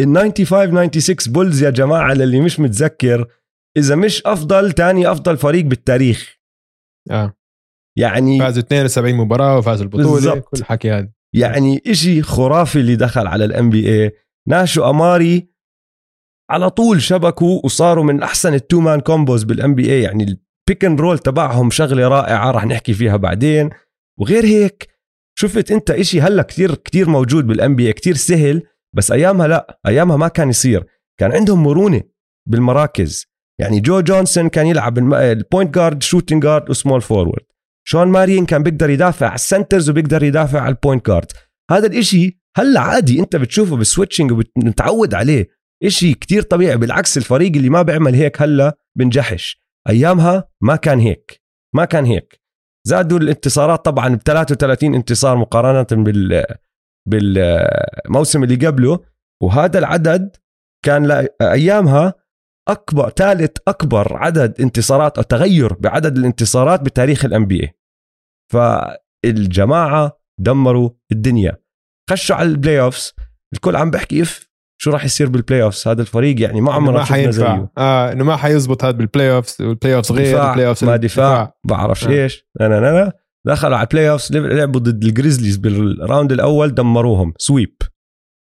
ال 0.00 0.16
95 0.16 0.90
96 1.00 1.32
Bulls 1.32 1.62
يا 1.62 1.70
جماعة 1.70 2.12
للي 2.14 2.40
مش 2.40 2.60
متذكر 2.60 3.26
إذا 3.76 3.94
مش 3.96 4.22
أفضل 4.26 4.72
تاني 4.72 5.10
أفضل 5.10 5.36
فريق 5.36 5.64
بالتاريخ. 5.64 6.36
آه. 7.10 7.34
يعني 7.98 8.38
فازوا 8.38 8.62
72 8.62 9.14
مباراة 9.14 9.58
وفازوا 9.58 9.84
البطولة. 9.84 10.38
كل 10.38 10.58
الحكي 10.58 10.90
هذا. 10.90 11.08
يعني 11.34 11.82
إشي 11.86 12.22
خرافي 12.22 12.80
اللي 12.80 12.96
دخل 12.96 13.26
على 13.26 13.44
ال 13.44 13.70
NBA 13.70 13.88
ناش 13.88 14.90
وأماري 14.90 15.54
على 16.50 16.70
طول 16.70 17.02
شبكوا 17.02 17.60
وصاروا 17.64 18.04
من 18.04 18.22
أحسن 18.22 18.54
ال 18.54 18.80
two 18.80 19.00
man 19.00 19.44
combos 19.44 19.74
بال 19.74 19.92
NBA 19.92 20.02
يعني 20.02 20.24
ال 20.24 20.36
pick 20.36 20.84
and 20.84 21.00
roll 21.00 21.18
تبعهم 21.18 21.70
شغلة 21.70 22.08
رائعة 22.08 22.50
رح 22.50 22.66
نحكي 22.66 22.94
فيها 22.94 23.16
بعدين. 23.16 23.70
وغير 24.20 24.44
هيك 24.44 24.88
شفت 25.38 25.70
أنت 25.70 25.90
إشي 25.90 26.20
هلأ 26.20 26.42
كتير 26.42 26.74
كتير 26.74 27.08
موجود 27.08 27.46
بال 27.46 27.76
NBA 27.76 27.92
كتير 27.92 28.14
سهل 28.14 28.62
بس 28.96 29.12
أيامها 29.12 29.48
لأ 29.48 29.80
أيامها 29.86 30.16
ما 30.16 30.28
كان 30.28 30.48
يصير. 30.48 30.86
كان 31.20 31.32
عندهم 31.32 31.62
مرونة 31.62 32.02
بالمراكز. 32.48 33.26
يعني 33.60 33.80
جو 33.80 34.00
جونسون 34.00 34.48
كان 34.48 34.66
يلعب 34.66 34.98
ال 34.98 35.11
point 35.11 35.74
guard 35.74 36.02
shooting 36.02 36.42
guard 36.42 36.70
و 36.70 36.75
small 36.75 37.02
forward 37.02 37.42
شون 37.86 38.08
مارين 38.08 38.46
كان 38.46 38.62
بيقدر 38.62 38.90
يدافع 38.90 39.26
على 39.26 39.34
ال 39.34 39.41
centers 39.41 39.90
وبيقدر 39.90 40.22
يدافع 40.22 40.60
على 40.60 40.74
ال 40.74 40.79
point 40.79 41.06
guard 41.06 41.32
هذا 41.70 41.86
الإشي 41.86 42.44
هلأ 42.56 42.80
عادي 42.80 43.20
أنت 43.20 43.36
بتشوفه 43.36 43.76
بال 43.76 43.86
switching 43.86 44.32
ومتعود 44.56 45.14
عليه. 45.14 45.48
إشي 45.82 46.14
كتير 46.14 46.42
طبيعي 46.42 46.76
بالعكس 46.76 47.16
الفريق 47.16 47.52
اللي 47.56 47.68
ما 47.68 47.82
بيعمل 47.82 48.14
هيك 48.14 48.42
هلأ 48.42 48.78
بنجحش. 48.96 49.64
أيامها 49.88 50.48
ما 50.60 50.76
كان 50.76 50.98
هيك 50.98 51.42
ما 51.74 51.84
كان 51.84 52.04
هيك. 52.04 52.40
زادوا 52.86 53.18
الانتصارات 53.18 53.84
طبعا 53.84 54.08
ب 54.08 54.22
33 54.22 54.94
انتصار 54.94 55.36
مقارنة 55.36 56.02
بال 56.04 56.44
بالموسم 57.08 58.44
اللي 58.44 58.66
قبله 58.66 59.00
وهذا 59.42 59.78
العدد 59.78 60.36
كان 60.84 61.28
أيامها 61.42 62.14
أكبر 62.68 63.10
ثالث 63.10 63.56
أكبر 63.68 64.16
عدد 64.16 64.60
انتصارات 64.60 65.16
أو 65.16 65.22
تغير 65.22 65.72
بعدد 65.72 66.18
الانتصارات 66.18 66.80
بتاريخ 66.80 67.24
ال 67.24 67.46
NBA 67.46 67.70
فالجماعة 68.52 70.20
دمروا 70.40 70.90
الدنيا. 71.12 71.56
خشوا 72.10 72.36
على 72.36 72.48
ال 72.48 72.80
playoffs 72.80 73.12
الكل 73.54 73.76
عم 73.76 73.90
بحكي 73.90 74.22
إف 74.22 74.48
شو 74.82 74.90
راح 74.90 75.04
يصير 75.04 75.28
بال 75.28 75.62
playoffs 75.62 75.88
هذا 75.88 76.02
الفريق 76.02 76.40
يعني 76.40 76.60
ما 76.60 76.78
ما 76.78 76.86
شفنا 76.86 77.04
حينفع. 77.04 77.56
زيه. 77.56 77.70
آه 77.78 78.12
إنه 78.12 78.24
ما 78.24 78.36
حيزبط 78.36 78.84
هذا 78.84 78.96
بال 78.96 79.36
playoffs 79.36 79.62
وال 79.62 79.96
playoffs 79.96 80.12
غير 80.12 80.36
دفاع 80.36 80.50
ال 80.50 80.68
playoffs 80.68 80.84
ما 80.84 80.96
دفاع 80.96 81.54
بعرفش 81.66 82.06
آه. 82.06 82.10
إيش. 82.10 82.46
لا 82.60 82.68
لا 82.68 83.18
دخلوا 83.46 83.76
على 83.76 83.86
ال 83.86 84.10
playoffs 84.10 84.36
لعبوا 84.36 84.80
ضد 84.80 85.04
الجريزليز 85.04 85.56
بال 85.56 85.78
round 85.78 86.32
الأول 86.32 86.74
دمروهم. 86.74 87.34
sweep 87.38 87.76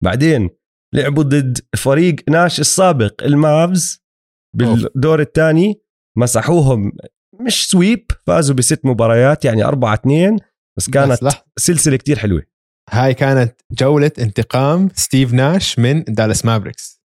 بعدين 0.03 0.49
لعبوا 0.95 1.23
ضد 1.23 1.57
فريق 1.75 2.15
ناش 2.29 2.59
السابق 2.59 3.23
المافز 3.23 4.06
بالدور 4.57 5.19
الثاني 5.21 5.81
مسحوهم 6.17 6.91
مش 7.39 7.67
sweep 7.67 8.05
فازوا 8.27 8.55
بست 8.55 8.85
مباريات 8.85 9.45
يعني 9.45 9.63
أربعة 9.63 9.93
اثنين 9.93 10.37
بس 10.77 10.89
كانت 10.89 11.23
بس. 11.23 11.33
سلسلة 11.57 11.97
كتير 11.97 12.19
حلوة. 12.19 12.43
هاي 12.89 13.13
كانت 13.13 13.61
جولة 13.71 14.11
انتقام 14.19 14.89
ستيف 14.93 15.33
ناش 15.33 15.79
من 15.79 16.03
دالاس 16.03 16.45
مافريكس. 16.45 17.01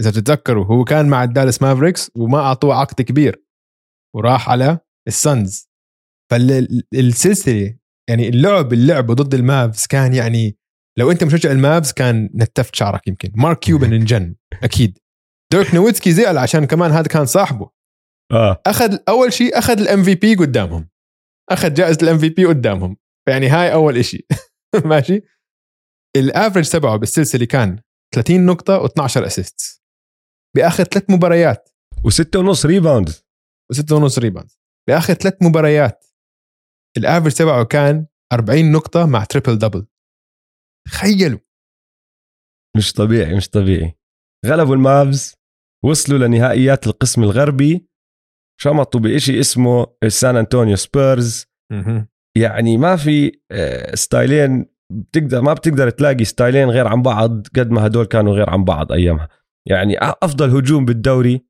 إذا 0.00 0.10
بتتذكروا 0.10 0.64
هو 0.64 0.84
كان 0.84 1.08
مع 1.08 1.24
الدالاس 1.24 1.62
مافريكس 1.62 2.10
وما 2.16 2.38
أعطوه 2.38 2.74
عقد 2.74 3.02
كبير 3.02 3.44
وراح 4.16 4.50
على 4.50 4.78
ال 5.08 5.18
Suns. 5.18 5.70
فالسلسلة 6.30 7.76
يعني 8.10 8.28
اللعب 8.28 8.72
اللعبه 8.72 9.14
ضد 9.14 9.34
المافز 9.34 9.86
كان 9.86 10.14
يعني 10.14 10.56
لو 10.98 11.10
أنت 11.10 11.24
مشجع 11.24 11.50
المافز 11.52 11.92
كان 11.92 12.30
نتفت 12.34 12.74
شعرك 12.74 13.08
يمكن. 13.08 13.32
مارك 13.34 13.58
كيوبن 13.58 13.92
انجن 13.98 14.34
أكيد. 14.62 14.98
ديرك 15.52 15.74
نويتسكي 15.74 16.12
زعل 16.12 16.38
عشان 16.38 16.64
كمان 16.64 16.90
هذا 16.90 17.08
كان 17.08 17.26
صاحبه. 17.26 17.70
آه. 18.32 18.62
أخذ 18.66 18.98
أول 19.08 19.32
شيء 19.32 19.58
أخذ 19.58 19.80
ال 19.80 20.02
MVP 20.02 20.34
قدامهم. 20.34 20.90
أخذ 21.50 21.74
جائزة 21.74 21.98
ال 22.02 22.18
MVP 22.18 22.44
قدامهم. 22.44 22.96
يعني 23.28 23.48
هاي 23.48 23.72
أول 23.72 24.04
شيء 24.04 24.26
ماشي؟ 24.90 25.22
ال 26.16 26.23
average 26.23 26.70
تبعه 26.70 26.96
بالسلسلة 26.96 27.44
كان 27.44 27.82
30 28.14 28.46
نقطة 28.46 28.86
و12 28.86 29.16
assist 29.16 29.82
بآخر 30.56 30.84
ثلاث 30.84 31.10
مباريات. 31.10 31.68
وستة 32.04 32.38
ونص 32.38 32.66
rebound 32.66 33.08
وستة 33.70 33.96
ونص 33.96 34.18
rebound 34.18 34.50
بآخر 34.88 35.14
ثلاث 35.14 35.42
مباريات. 35.42 36.06
ال 36.96 37.01
average 37.01 37.32
تبعه 37.32 37.64
كان 37.64 38.06
40 38.32 38.72
نقطة 38.72 39.06
مع 39.06 39.24
triple 39.24 39.58
double 39.58 39.86
تخيلوا 40.86 41.38
مش 42.76 42.92
طبيعي 42.92 43.36
مش 43.36 43.48
طبيعي. 43.48 43.96
غلبوا 44.46 44.74
المافز. 44.74 45.39
وصلوا 45.84 46.18
لنهائيات 46.18 46.86
القسم 46.86 47.22
الغربي 47.22 47.86
شمطوا 48.60 49.00
بإشي 49.00 49.40
اسمه 49.40 49.86
السان 50.02 50.36
أنطونيو 50.36 50.76
سبيرز. 50.76 51.46
يعني 52.36 52.76
ما 52.76 52.96
في 52.96 53.32
آه، 53.50 53.94
style 53.94 54.45
ين 54.45 54.66
بتقدر 54.92 55.40
ما 55.40 55.52
بتقدر 55.52 55.90
تلاقي 55.90 56.24
style 56.24 56.57
ين 56.57 56.70
غير 56.70 56.86
عن 56.86 57.02
بعض 57.02 57.46
قد 57.56 57.70
ما 57.70 57.86
هدول 57.86 58.04
كانوا 58.04 58.32
غير 58.34 58.50
عن 58.50 58.64
بعض 58.64 58.92
أيامها. 58.92 59.28
يعني 59.68 59.96
أفضل 60.00 60.56
هجوم 60.56 60.84
بالدوري 60.84 61.44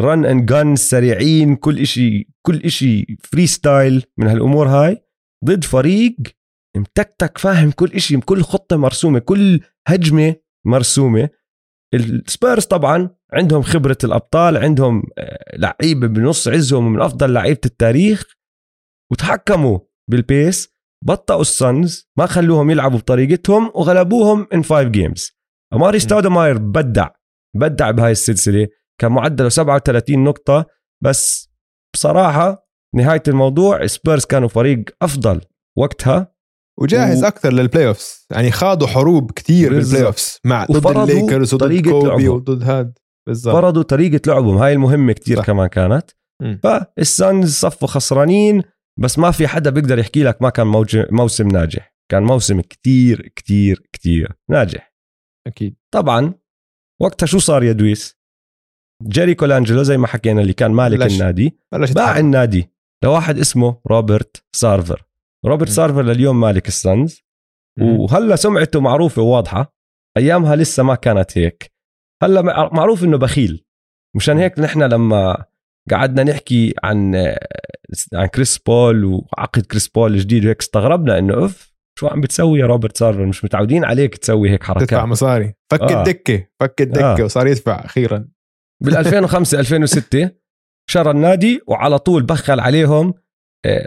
run 0.00 0.24
and 0.24 0.52
gun 0.52 0.76
سريعين 0.76 1.56
كل 1.56 1.78
إشي 1.78 2.28
كل 2.46 2.56
إشي 2.56 3.16
freestyle 3.20 4.04
من 4.18 4.26
هالأمور 4.26 4.68
هاي. 4.68 5.02
ضد 5.44 5.64
فريق 5.64 6.16
متكتك 6.76 7.38
فاهم 7.38 7.70
كل 7.70 7.92
إشي 7.92 8.16
كل 8.16 8.42
خطة 8.42 8.76
مرسومة 8.76 9.18
كل 9.18 9.60
هجمة 9.88 10.34
مرسومة. 10.66 11.28
السبيرز 11.94 12.64
طبعا 12.64 13.10
عندهم 13.32 13.62
خبرة 13.62 13.98
الأبطال 14.04 14.56
عندهم 14.56 15.02
آه، 15.18 15.56
لعيبة 15.56 16.06
بنص 16.06 16.48
عزهم 16.48 16.92
من 16.92 17.00
أفضل 17.00 17.32
لعيبة 17.32 17.60
التاريخ 17.66 18.24
وتحكموا 19.12 19.78
بال 20.10 20.33
pace 20.33 20.80
بطئوا 21.04 21.40
ال 21.40 21.54
Suns 21.54 22.10
ما 22.18 22.26
خلوهم 22.26 22.70
يلعبوا 22.70 22.98
بطريقتهم 22.98 23.72
وغلبوهم 23.74 24.46
in 24.54 24.62
five 24.62 24.88
games 24.88 25.32
أماري 25.72 25.98
ستاودماير 25.98 26.58
بدع 26.58 27.08
بدع 27.56 27.90
بهاي 27.90 28.12
السلسلة. 28.12 28.68
كان 29.00 29.12
معدله 29.12 29.48
37 29.48 30.24
نقطة 30.24 30.66
بس 31.02 31.50
بصراحة 31.94 32.68
نهاية 32.94 33.22
الموضوع 33.28 33.86
سبيرز 33.86 34.24
كانوا 34.24 34.48
فريق 34.48 34.84
أفضل 35.02 35.40
وقتها. 35.78 36.34
وجاهز 36.82 37.24
و- 37.24 37.26
أكثر 37.26 37.52
لل 37.52 37.86
playoffs 37.86 38.26
يعني 38.30 38.50
خاضوا 38.50 38.88
حروب 38.88 39.30
كثير. 39.32 39.70
بال 39.74 40.06
playoffs 40.06 40.38
مع 40.44 40.64
ضد 40.64 40.86
الليكرز 41.10 41.54
وضد 41.54 41.88
كوبي. 41.88 42.28
وضد 42.28 42.62
هاد 42.62 42.98
بالضبط 43.28 43.54
فرضوا 43.54 43.82
طريقة 43.82 44.20
لعبهم 44.26 44.56
هاي 44.56 44.72
المهمة 44.72 45.12
كتير 45.12 45.36
صح. 45.38 45.46
كمان 45.46 45.66
كانت. 45.66 46.10
فال 46.62 46.93
Suns 46.93 47.54
صفوا 47.54 47.88
خسرانين 47.88 48.62
بس 49.00 49.18
ما 49.18 49.30
في 49.30 49.48
حدا 49.48 49.70
بيقدر 49.70 49.98
يحكي 49.98 50.22
لك 50.22 50.42
ما 50.42 50.50
كان 50.50 50.66
موج- 50.66 51.12
موسم 51.12 51.48
ناجح 51.48 51.94
كان 52.10 52.22
موسم 52.22 52.60
كتير 52.60 53.32
كتير 53.36 53.82
كتير 53.92 54.32
ناجح 54.50 54.94
أكيد 55.46 55.76
طبعا 55.94 56.34
وقتها 57.02 57.26
شو 57.26 57.38
صار 57.38 57.62
يا 57.64 57.72
دويس 57.72 58.16
جيري 59.08 59.34
كولانجلو 59.34 59.82
زي 59.82 59.96
ما 59.98 60.06
حكينا 60.06 60.40
اللي 60.40 60.52
كان 60.52 60.70
مالك 60.70 60.98
بلش. 60.98 61.12
النادي 61.14 61.58
بلش 61.72 61.92
باع. 61.92 62.18
النادي 62.18 62.70
لواحد 63.04 63.38
اسمه 63.38 63.80
روبرت 63.86 64.44
سارفر 64.56 65.06
روبرت. 65.46 65.68
سارفر 65.68 66.02
لليوم 66.02 66.40
مالك 66.40 66.68
ال 66.68 66.79
Suns 66.79 67.22
وهلا 67.80 68.36
سمعته 68.36 68.80
معروفة 68.80 69.22
وواضحة. 69.22 69.74
أيامها 70.16 70.56
لسه 70.56 70.82
ما 70.82 70.94
كانت 70.94 71.38
هيك. 71.38 71.72
هلا 72.22 72.42
مع- 72.42 72.70
معروف 72.72 73.04
إنه 73.04 73.18
بخيل. 73.18 73.64
مشان 74.16 74.38
هيك 74.38 74.58
نحن 74.58 74.82
لما 74.82 75.44
قعدنا 75.90 76.22
نحكي 76.32 76.74
عن 76.84 77.14
عن 78.14 78.26
كريس 78.26 78.58
بول 78.58 79.04
وعقد 79.04 79.66
كريس 79.66 79.88
بول 79.88 80.14
الجديد 80.14 80.44
وهيك 80.44 80.60
استغربنا 80.60 81.18
إنه 81.18 81.34
أوف 81.34 81.70
شو 81.98 82.06
عم 82.06 82.20
بتسوي 82.20 82.58
يا 82.60 82.66
روبرت 82.66 82.96
سارفر؟ 82.96 83.26
مش 83.26 83.44
متعودين 83.44 83.84
عليك 83.84 84.16
تسوي 84.16 84.50
هيك 84.50 84.60
تدفع 84.62 84.74
حركات 84.74 85.04
مصاري. 85.04 85.54
فك 85.70 85.80
آه. 85.82 86.00
الدكة 86.00 86.46
فك 86.60 86.80
الدكة 86.80 87.20
آه. 87.20 87.24
وصار 87.24 87.46
يدفع 87.46 87.84
أخيرا. 87.84 88.28
بال 88.82 88.96
2005 88.96 89.60
2006 89.60 90.30
شرى 90.90 91.10
النادي 91.10 91.60
وعلى 91.66 91.98
طول 91.98 92.22
بخل 92.22 92.60
عليهم. 92.60 93.14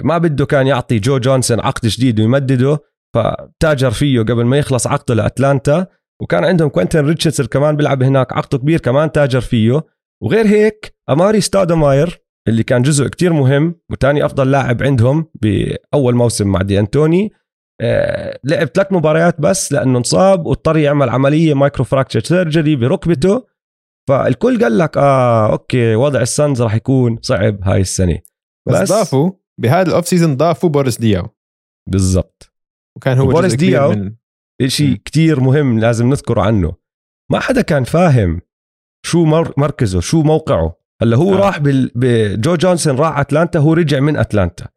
ما 0.04 0.18
بده 0.18 0.46
كان 0.46 0.68
يعطي 0.68 1.00
جو 1.00 1.18
جونسون 1.18 1.60
عقد 1.60 1.88
جديد 1.88 2.20
ويمدده 2.20 2.80
فتاجر 3.16 3.92
فيه 3.92 4.20
قبل 4.20 4.44
ما 4.46 4.58
يخلص 4.58 4.88
عقده 4.88 5.16
لأتلانتا 5.16 5.88
وكان 6.22 6.46
عندهم 6.46 6.70
كوينتن 6.70 7.06
ريتشاردسون 7.06 7.46
كمان 7.46 7.76
بيلعب 7.76 8.04
هناك 8.04 8.34
عقده 8.34 8.58
كبير 8.58 8.80
كمان 8.80 9.12
تاجر 9.12 9.42
فيه. 9.42 9.82
وغير 10.24 10.46
هيك 10.48 10.96
أماري 11.10 11.42
ستادماير 11.42 12.22
اللي 12.48 12.64
كان 12.64 12.82
جزء 12.82 13.08
كتير 13.08 13.34
مهم 13.34 13.76
وتاني 13.92 14.26
أفضل 14.26 14.52
لاعب 14.52 14.84
عندهم 14.84 15.26
بأول 15.42 16.16
موسم 16.16 16.48
مع 16.48 16.62
دي 16.62 16.80
أنتوني 16.80 17.32
آه، 17.82 18.40
لعب 18.44 18.68
ثلاث 18.68 18.88
مباريات 18.92 19.42
بس 19.42 19.72
لأنه 19.74 19.98
انصاب 19.98 20.46
واضطر 20.46 20.78
يعمل 20.78 21.10
عملية 21.10 21.54
microfracture 21.54 22.20
surgery 22.24 22.76
بركبته. 22.76 23.46
فالكل 24.10 24.64
قال 24.64 24.78
لك 24.78 24.98
آه 24.98 25.52
أوكي 25.52 25.96
وضع 25.96 26.22
ال 26.22 26.30
Suns 26.30 26.62
راح 26.62 26.76
يكون 26.76 27.20
صعب 27.22 27.60
هاي 27.64 27.82
السنة. 27.82 28.20
بس, 28.68 28.82
بس- 28.82 28.90
ضافوا 28.92 29.32
بهذا 29.62 29.90
ال 29.90 29.94
off 29.94 30.08
season 30.08 30.38
ضافوا 30.38 30.70
بوريس 30.70 30.98
دياو. 31.00 31.30
بالضبط. 31.90 32.54
وكان 32.98 33.18
هو 33.18 33.28
كبير 33.42 33.56
دياو 33.56 33.92
من 33.92 34.16
شيء 34.68 34.90
مم. 34.90 34.96
كتير 35.06 35.40
مهم 35.40 35.80
لازم 35.80 36.10
نذكر 36.10 36.40
عنه. 36.40 36.74
ما 37.32 37.40
حدا 37.40 37.62
كان 37.62 37.84
فاهم 37.84 38.42
شو 39.06 39.26
مر- 39.26 39.54
مركزه 39.58 40.00
شو 40.00 40.22
موقعه. 40.22 40.76
هلا 41.02 41.18
هو 41.18 41.34
آه. 41.34 41.38
راح 41.38 41.58
بال... 41.60 41.92
بجو 41.96 42.56
جونسون 42.56 42.96
راح 42.96 43.20
أتلانتا 43.20 43.60
هو 43.60 43.74
رجع 43.74 44.00
من 44.00 44.18
أتلانتا. 44.18 44.68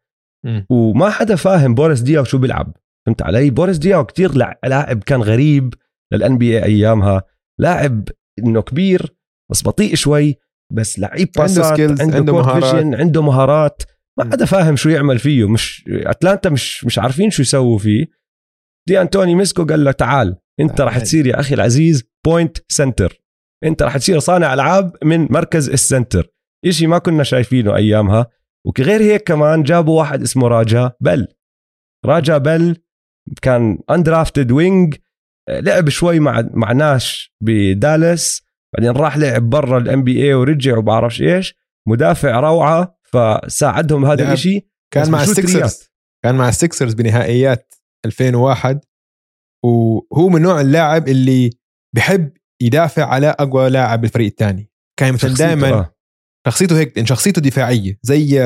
مم. 0.45 0.65
وما 0.69 1.09
حدا 1.09 1.35
فاهم 1.35 1.75
بوريس 1.75 2.01
دياو 2.01 2.23
شو 2.23 2.37
بيلعب. 2.37 2.77
فهمت 3.05 3.21
علي؟ 3.21 3.49
بوريس 3.49 3.77
دياو 3.77 4.05
كتير 4.05 4.33
لع- 4.35 4.59
لاعب 4.65 5.03
كان 5.03 5.21
غريب 5.21 5.73
لل 6.13 6.37
NBA 6.37 6.63
أيامها. 6.63 7.23
لاعب 7.59 8.09
إنه 8.39 8.61
كبير 8.61 9.15
بس 9.51 9.63
بطيء 9.67 9.95
شوي 9.95 10.35
بس 10.73 10.99
لعيب 10.99 11.29
passات 11.37 11.79
عنده, 11.79 12.03
عنده 12.03 12.17
عنده 12.17 12.33
مهارات. 12.33 12.63
vision 12.75 12.95
عنده 12.95 13.21
مهارات. 13.21 13.81
ما. 14.17 14.31
حدا 14.31 14.45
فاهم 14.45 14.75
شو 14.75 14.89
يعمل 14.89 15.19
فيه 15.19 15.49
مش 15.49 15.83
أتلانتا 15.89 16.49
مش 16.49 16.85
مش 16.85 16.99
عارفين 16.99 17.29
شو 17.29 17.41
يسووا 17.41 17.77
فيه. 17.77 18.05
دي 18.87 19.01
أنتوني 19.01 19.35
مسكو 19.35 19.65
قال 19.65 19.83
له 19.83 19.91
تعال 19.91 20.37
أنت 20.59 20.81
راح 20.81 20.93
تعال. 20.93 21.03
تصير 21.03 21.27
يا 21.27 21.39
أخي 21.39 21.55
العزيز 21.55 22.03
point 22.25 22.57
center 22.67 23.21
أنت 23.63 23.83
راح 23.83 23.97
تصير 23.97 24.19
صانع 24.19 24.53
ألعاب 24.53 24.95
من 25.03 25.27
مركز 25.31 25.69
ال 25.69 25.77
center 25.77 26.27
إشي 26.65 26.87
ما 26.87 26.97
كنا 26.97 27.23
شايفينه 27.23 27.75
أيامها. 27.75 28.27
وغير 28.65 29.01
هيك 29.01 29.23
كمان 29.27 29.63
جابوا 29.63 29.99
واحد 29.99 30.21
اسمه 30.21 30.47
راجا 30.47 30.91
بيل 31.01 31.27
راجا 32.05 32.37
بيل 32.37 32.77
كان 33.41 33.79
undrafted 33.89 34.51
wing 34.51 34.95
لعب 35.49 35.89
شوي 35.89 36.19
مع 36.19 36.49
مع 36.53 36.71
ناش 36.71 37.35
بدالاس 37.43 38.43
بعدين 38.73 38.91
راح 38.91 39.17
لعب 39.17 39.49
برا 39.49 39.77
ال 39.77 40.03
NBA 40.03 40.33
ورجع 40.33 40.77
وبعرفش 40.77 41.21
إيش. 41.21 41.55
مدافع 41.87 42.39
روعة. 42.39 42.96
فساعدهم 43.13 44.05
هذا 44.05 44.33
الشيء 44.33 44.67
كان 44.93 45.11
مع 45.11 45.23
ال 45.23 45.32
Sixers. 45.32 45.91
كان 46.23 46.35
مع 46.35 46.49
ال 46.49 46.55
Sixers 46.55 46.93
بنهائيات 46.93 47.73
2001 48.05 48.79
وهو 49.65 50.29
من 50.29 50.41
نوع 50.41 50.61
اللاعب 50.61 51.07
اللي 51.07 51.49
بحب 51.95 52.31
يدافع 52.61 53.05
على 53.05 53.27
أقوى 53.27 53.69
لاعب 53.69 54.01
بالفريق 54.01 54.27
الثاني. 54.27 54.71
كان 54.99 55.13
مثلا 55.13 55.33
دائما 55.33 55.69
آه. 55.69 55.93
شخصيته 56.47 56.79
هيك 56.79 56.99
إن 56.99 57.05
شخصيته 57.05 57.41
دفاعية 57.41 57.99
زي 58.03 58.39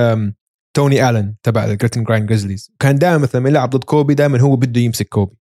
توني 0.78 1.10
الن 1.10 1.36
تبع 1.44 1.66
ال 1.66 1.70
grit 1.70 1.89
and 1.89 2.04
grind 2.04 2.28
Grizzlies 2.28 2.72
كان 2.80 2.96
دائما 2.96 3.18
مثلا 3.18 3.48
يلعب 3.50 3.70
ضد 3.70 3.84
كوبي 3.84 4.14
دائما 4.14 4.42
هو 4.42 4.56
بده 4.56 4.82
يمسك 4.82 5.08
كوبي 5.08 5.38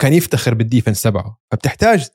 كان 0.00 0.12
يفتخر 0.12 0.54
بال 0.54 0.65
defense 0.65 1.02
تبعه. 1.02 1.40
فبتحتاج 1.52 2.08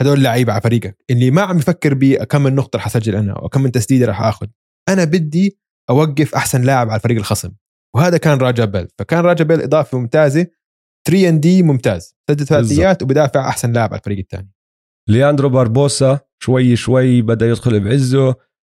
هدول 0.00 0.18
اللعيبة 0.18 0.52
على 0.52 0.62
فريقك 0.62 1.04
اللي 1.10 1.30
ما 1.30 1.42
عم 1.42 1.58
يفكر 1.58 1.94
بكم 1.94 2.42
من 2.42 2.54
نقطه 2.54 2.76
رح 2.76 2.86
أسجل 2.86 3.16
أنا 3.16 3.32
أو 3.32 3.48
كم 3.48 3.62
من 3.62 3.72
تسديده 3.72 4.06
رح 4.06 4.22
آخذ. 4.22 4.46
أنا 4.88 5.04
بدي 5.04 5.59
أوقف 5.90 6.34
أحسن 6.34 6.62
لاعب 6.62 6.88
على 6.88 6.96
الفريق 6.96 7.18
الخصم. 7.18 7.50
وهذا 7.96 8.16
كان 8.16 8.38
راجا 8.38 8.64
بيل. 8.64 8.88
فكان 8.98 9.20
راجا 9.20 9.44
بيل 9.44 9.62
إضافة 9.62 9.98
ممتازة. 9.98 10.46
3 11.08 11.28
and 11.28 11.40
D 11.40 11.62
ممتاز. 11.62 12.16
سدد 12.30 12.42
ثلاثيات 12.42 13.02
وبدافع 13.02 13.48
أحسن 13.48 13.72
لاعب 13.72 13.90
على 13.90 13.98
الفريق 13.98 14.18
الثاني. 14.18 14.52
لياندرو 15.08 15.48
باربوسا 15.48 16.20
شوي 16.42 16.76
شوي 16.76 17.22
بدأ 17.22 17.46
يدخل 17.46 17.80
بعزه 17.80 18.34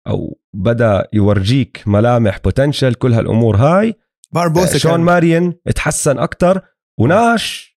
أو 0.08 0.38
بدأ 0.54 1.08
يورجيك 1.12 1.82
ملامح 1.86 2.38
potential 2.38 2.94
كل 2.94 3.12
هالأمور 3.12 3.56
هاي. 3.56 3.94
باربوسا 4.32 4.78
شون 4.78 4.90
كمان 4.92 5.00
ماريان 5.00 5.54
اتحسن 5.66 6.18
أكثر 6.18 6.60
وناش 7.00 7.78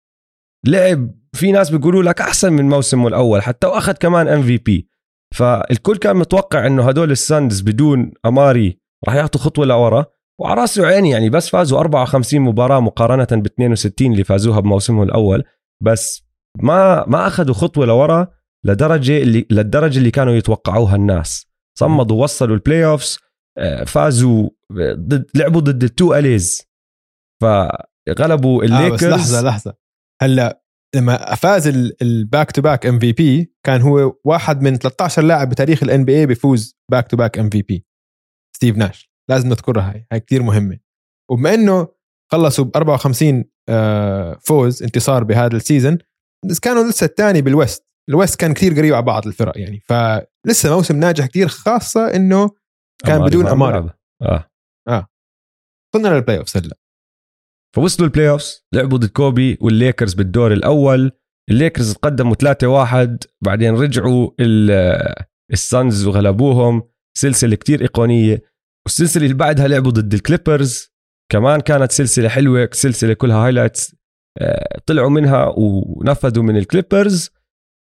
لعب. 0.67 1.23
في 1.33 1.53
ناس 1.53 1.71
بيقولوا 1.71 2.03
لك 2.03 2.21
أحسن 2.21 2.53
من 2.53 2.69
موسمه 2.69 3.09
الأول 3.09 3.43
حتى 3.43 3.67
وأخذ 3.67 3.93
كمان 3.93 4.29
MVP 4.29 4.89
فالكل 5.35 5.97
كان 5.97 6.17
متوقع 6.17 6.67
إنه 6.67 6.89
هدول 6.89 7.11
ال 7.11 7.21
Suns 7.21 7.61
بدون 7.61 8.13
أماري 8.27 8.82
راح 9.07 9.15
يعطوا 9.15 9.41
خطوة 9.41 9.67
لورا. 9.67 10.07
وعلى 10.41 10.61
راسي 10.61 10.81
وعيني 10.81 11.11
يعني 11.11 11.31
بس 11.31 11.49
فازوا 11.49 11.79
54 11.79 12.41
مباراة 12.41 12.81
مقارنة 12.81 13.43
ب 13.43 13.47
62 13.47 14.13
اللي 14.13 14.25
فازوها 14.25 14.61
بموسمهم 14.61 15.03
الأول. 15.03 15.45
بس 15.83 16.25
ما 16.63 17.07
ما 17.07 17.27
أخذوا 17.27 17.55
خطوة 17.55 17.87
لورا 17.87 18.29
لدرجة 18.65 19.23
اللي 19.23 19.47
للدرجة 19.51 19.99
اللي 19.99 20.11
كانوا 20.11 20.33
يتوقعوها 20.33 20.97
الناس. 20.97 21.47
صمدوا 21.79 22.23
وصلوا 22.23 22.55
ال 22.55 22.85
playoffs 22.85 23.19
آه، 23.59 23.85
فازوا 23.85 24.49
ضد 24.73 25.27
لعبوا 25.35 25.61
ضد 25.61 25.83
ال 25.83 25.91
two 25.91 26.15
LA's. 26.15 26.63
فغلبوا 27.43 28.65
آه 28.65 28.67
بس 28.67 28.73
الليكرز. 28.73 29.05
لحظة 29.05 29.43
لحظة. 29.43 29.75
هلأ 30.23 30.63
لما 30.97 31.35
فاز 31.35 31.93
ال 32.03 32.12
back 32.12 32.51
to 32.51 32.63
back 32.63 32.87
MVP 32.87 33.55
كان 33.67 33.81
هو 33.81 34.17
واحد 34.25 34.63
من 34.63 34.77
13 34.77 35.23
لاعب 35.23 35.49
بتاريخ 35.49 35.83
ال 35.83 36.05
NBA 36.05 36.27
بيفوز 36.27 36.77
back 36.91 37.09
to 37.09 37.17
back 37.17 37.39
MVP 37.39 37.87
ستيف 38.57 38.77
ناش. 38.77 39.11
لازم 39.31 39.49
نذكرها 39.49 39.91
هاي. 39.93 40.07
هاي 40.13 40.21
كثير 40.21 40.43
مهمة. 40.43 40.79
وبما 41.31 41.55
إنه 41.55 41.89
خلصوا 42.33 42.65
ب 42.65 42.77
54 42.77 43.45
آه، 43.69 44.39
فوز 44.45 44.83
انتصار 44.83 45.25
بهذا 45.25 45.57
السيزون 45.57 45.99
بس 46.51 46.59
كانوا 46.61 46.85
لسه 46.91 47.05
الثاني 47.07 47.43
بال 47.43 47.56
West. 47.56 47.87
ال 48.11 48.17
West 48.17 48.41
كان 48.41 48.55
كثير 48.55 48.75
قريب 48.75 48.95
على 48.95 49.03
بعض 49.03 49.27
الفرق 49.27 49.59
يعني. 49.59 49.81
فلسه 49.81 50.75
موسم 50.77 50.97
ناجح 50.97 51.27
كثير 51.27 51.49
خاصة 51.49 52.17
إنه 52.17 52.51
كان 53.05 53.15
أماري 53.17 53.31
بدون 53.31 53.45
ما 53.45 53.53
أماري. 53.53 53.81
بيلعب. 53.81 53.95
آه. 54.89 55.09
وصلنا 55.95 56.09
لل 56.09 56.39
playoff 56.39 56.57
هلأ. 56.57 56.77
فوصلوا 57.77 58.09
ال 58.09 58.31
playoffs 58.31 58.67
لعبوا 58.75 58.99
ضد 58.99 59.09
كوبي 59.11 59.59
والليكرز 59.61 60.15
بالدور 60.15 60.53
الأول. 60.53 61.13
الليكرز 61.51 61.95
تقدموا 61.95 62.35
3-1 62.35 63.19
بعدين 63.45 63.75
رجعوا 63.75 64.31
ال- 64.41 65.15
ال 65.53 65.64
Suns 65.64 66.07
وغلبوهم. 66.07 66.83
سلسلة 67.19 67.57
كتير 67.57 67.81
أيقونية. 67.81 68.43
والسلسلة 68.87 69.23
اللي 69.25 69.35
بعدها 69.35 69.69
لعبوا 69.69 69.91
ضد 69.91 70.15
ال 70.15 70.23
Clippers. 70.23 70.93
كمان 71.33 71.61
كانت 71.61 71.93
سلسلة 71.93 72.29
حلوة 72.29 72.69
سلسلة 72.73 73.15
كلها 73.15 73.37
highlights 73.37 73.97
طلعوا 74.87 75.11
منها 75.11 75.55
ونفذوا 75.57 76.43
من 76.45 76.57
ال 76.57 76.64
Clippers. 76.64 77.31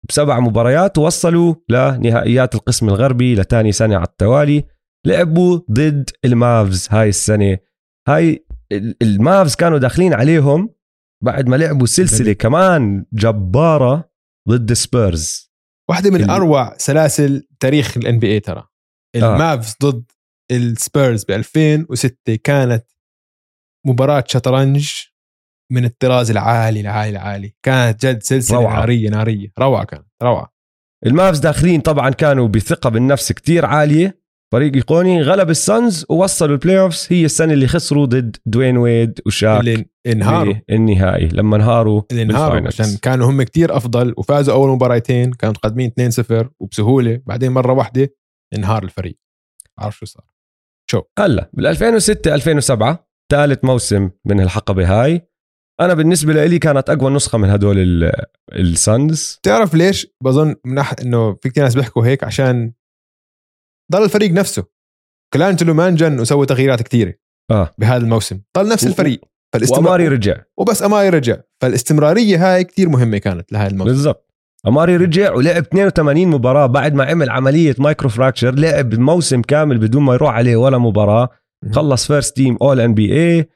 بسبع 0.09 0.41
مباريات 0.41 0.99
ووصلوا 0.99 1.55
لنهائيات 1.69 2.55
القسم 2.55 2.89
الغربي 2.89 3.35
لتاني 3.35 3.73
سنة 3.73 3.97
على 3.97 4.05
التوالي. 4.05 4.65
لعبوا 5.07 5.61
ضد 5.71 6.11
ال 6.25 6.38
Mavs 6.38 6.89
هاي 6.91 7.09
السنة. 7.09 7.59
هاي 8.09 8.47
ال- 8.73 8.97
ال 9.03 9.13
Mavs 9.13 9.55
كانوا 9.55 9.79
داخلين 9.79 10.15
عليهم 10.15 10.75
بعد 11.25 11.49
ما 11.49 11.57
لعبوا 11.57 11.87
سلسلة 11.87 12.33
كمان 12.33 13.05
جبارة 13.13 14.11
ضد 14.49 14.73
سبيرز. 14.73 15.53
واحدة 15.91 16.11
من 16.11 16.31
أروع 16.31 16.77
سلاسل 16.79 17.49
تاريخ 17.61 17.97
ال 17.97 18.19
NBA 18.19 18.41
ترى. 18.41 18.69
ال 19.17 19.28
Mavs 19.28 19.75
ضد 19.83 20.05
السبيرز 20.53 21.25
ب 21.25 21.31
2006 21.31 22.37
كانت 22.45 22.85
مباراة 23.87 24.25
شطرنج 24.27 24.91
من 25.73 25.85
الطراز 25.85 26.31
العالي 26.31 26.81
العالي 26.81 27.11
العالي. 27.11 27.55
كانت 27.63 28.07
جد 28.07 28.23
سلسلة 28.23 28.59
روعة. 28.59 28.79
نارية 28.81 29.11
نارية. 29.11 29.53
روعة 29.59 29.85
كانت 29.85 30.07
روعة. 30.23 30.53
ال 31.07 31.13
Mavs 31.13 31.39
داخلين 31.39 31.81
طبعا 31.81 32.11
كانوا 32.11 32.49
بثقة 32.49 32.91
بالنفس 32.91 33.33
كتير 33.33 33.67
عالية. 33.67 34.23
فريق 34.53 34.75
ايقوني 34.75 35.23
غلب 35.23 35.51
ال 35.51 35.62
Suns 35.62 36.07
ووصلوا 36.09 36.53
ال 36.53 36.81
playoffs 36.81 37.07
هي 37.11 37.25
السنة 37.25 37.53
اللي 37.53 37.67
خسروا 37.69 38.07
ضد 38.07 38.37
دوين 38.47 38.77
ويد 38.77 39.21
وشاك. 39.27 39.61
اللي 39.61 39.85
انهاروا. 40.07 40.55
النهائي. 40.71 41.29
لما 41.29 41.57
انهاروا 41.57 42.03
اللي 42.11 42.23
انهاروا. 42.23 42.67
عشان 42.67 42.97
كانوا 43.03 43.31
هم 43.31 43.43
كتير 43.43 43.77
أفضل. 43.77 44.15
وفازوا 44.17 44.55
أول 44.55 44.71
مباراتين 44.71 45.33
كانوا 45.33 45.55
متقدمين 45.55 45.91
2-0 45.91 46.49
وبسهولة. 46.61 47.21
بعدين 47.27 47.53
مرة 47.53 47.73
واحدة 47.73 48.15
انهار 48.55 48.85
الفريق. 48.85 49.19
عارف 49.79 49.99
شو 49.99 50.07
صار؟ 50.07 50.25
هلا 51.19 51.51
بال 51.53 51.67
2006 51.67 52.35
2007 52.35 53.09
ثالث 53.33 53.65
موسم 53.65 54.11
من 54.25 54.41
الحقبة 54.41 54.87
هاي 55.03 55.29
أنا 55.81 55.95
بالنسبة 55.95 56.45
لي 56.47 56.59
كانت 56.59 56.91
أقوى 56.91 57.11
نسخة 57.11 57.39
من 57.39 57.51
هدول 57.51 57.79
ال- 57.79 58.13
ال 58.53 58.70
Suns 58.70 59.39
تعرف 59.43 59.75
ليش؟ 59.75 60.07
بظن 60.25 60.55
من 60.65 60.75
ناحيه 60.75 60.97
إنه 61.03 61.35
في 61.35 61.49
كثير 61.51 61.63
ناس 61.65 61.75
بيحكوا 61.75 62.07
هيك 62.07 62.25
عشان 62.25 62.73
ضل 63.93 64.05
الفريق 64.05 64.31
نفسه. 64.31 64.65
كولانجلو 65.35 65.75
ما 65.75 65.89
انجن 65.89 66.21
وسوى 66.21 66.47
تغييرات 66.47 66.83
كثيره 66.83 67.15
آه. 67.51 67.75
بهذا 67.79 68.05
الموسم. 68.05 68.41
ضل 68.59 68.69
نفس 68.69 68.85
و- 68.85 68.89
الفريق. 68.89 69.21
وأماري 69.71 70.09
رجع. 70.09 70.43
وبس 70.59 70.83
أماري 70.83 71.09
رجع. 71.09 71.37
فالاستمرارية 71.63 72.55
هاي 72.55 72.65
كثير 72.65 72.89
مهمة 72.89 73.19
كانت 73.19 73.53
لهذا 73.53 73.71
الموسم. 73.71 73.91
بالضبط. 73.91 74.32
اماري 74.67 74.97
رجع 74.97 75.35
ولعب 75.35 75.63
82 75.63 76.29
مباراة 76.29 76.67
بعد 76.67 76.95
ما 76.95 77.05
عمل 77.05 77.31
عملية 77.31 77.75
microfracture 77.79 78.55
لعب 78.55 78.95
موسم 78.95 79.43
كامل 79.43 79.79
بدون 79.79 80.03
ما 80.03 80.15
يروح 80.15 80.35
عليه 80.35 80.57
ولا 80.57 80.79
مباراة. 80.79 81.29
خلص 81.73 82.07
first 82.07 82.37
team 82.37 82.57
all 82.63 82.81
NBA 82.81 83.49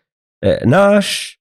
ناش 0.67 1.41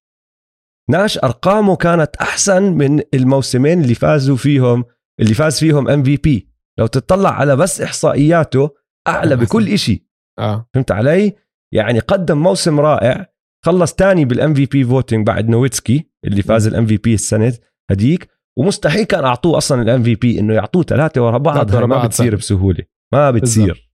ناش 0.89 1.17
أرقامه 1.17 1.75
كانت 1.75 2.15
أحسن 2.15 2.63
من 2.63 3.01
الموسمين 3.13 3.81
اللي 3.81 3.95
فازوا 3.95 4.35
فيهم 4.35 4.85
اللي 5.19 5.33
فاز 5.33 5.59
فيهم 5.59 5.89
MVP 5.89 6.49
لو 6.79 6.87
تطلع 6.87 7.29
على 7.29 7.55
بس 7.55 7.81
إحصائياته 7.81 8.69
أعلى. 9.07 9.35
بكل 9.35 9.67
إشي. 9.67 10.07
آه. 10.39 10.69
فهمت 10.73 10.91
علي؟ 10.91 11.35
يعني 11.73 11.99
قدم 11.99 12.37
موسم 12.37 12.79
رائع 12.79 13.25
خلص 13.65 13.93
تاني 13.93 14.25
بال 14.25 14.36
MVP 14.36 14.53
voting 14.53 15.27
بعد 15.27 15.49
نويتسكي 15.49 16.09
اللي 16.25 16.41
فاز 16.41 16.67
ال 16.67 16.85
MVP 16.85 17.13
السنة 17.13 17.53
هديك 17.91 18.29
ومستحيل 18.57 19.03
كان 19.03 19.25
أعطوه 19.25 19.57
أصلا 19.57 19.81
ال 19.81 20.03
MVP 20.03 20.39
إنه 20.39 20.53
يعطوه 20.53 20.83
ثلاثة 20.83 21.21
ورا 21.25 21.37
بعض. 21.37 21.75
ما 21.75 21.85
بعض، 21.85 22.05
بتصير 22.07 22.31
صح. 22.31 22.37
بسهولة. 22.37 22.83
ما 23.13 23.31
بتصير. 23.31 23.91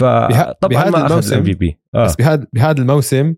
بها- 0.00 0.52
فطبعا 0.52 0.82
بهذا 0.82 0.90
ما 0.90 0.98
أخذ 0.98 1.10
الموسم- 1.12 1.32
ال 1.32 1.44
MVP 1.44 1.78
بس 1.94 2.16
بهذا 2.16 2.46
بهذا 2.52 2.80
الموسم 2.80 3.34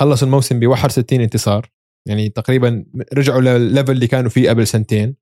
خلصوا 0.00 0.26
الموسم 0.28 0.60
ب 0.60 0.66
61 0.66 1.20
انتصار. 1.20 1.70
يعني 2.08 2.28
تقريبا 2.28 2.84
رجعوا 3.14 3.40
للل 3.40 3.59
level 3.59 3.92
اللي 3.92 4.06
كانوا 4.06 4.30
فيه 4.30 4.50
قبل 4.50 4.66
سنتين. 4.66 5.16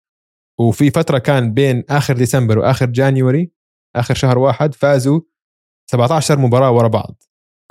وفي 0.60 0.90
فترة 0.90 1.18
كان 1.18 1.54
بين 1.54 1.84
آخر 1.90 2.16
ديسمبر 2.16 2.58
وآخر 2.58 2.86
January 2.86 3.50
آخر 3.96 4.14
شهر 4.14 4.38
واحد 4.38 4.74
فازوا 4.74 5.20
17 5.90 6.38
مباراة 6.38 6.70
ورا 6.70 6.88
بعض. 6.88 7.22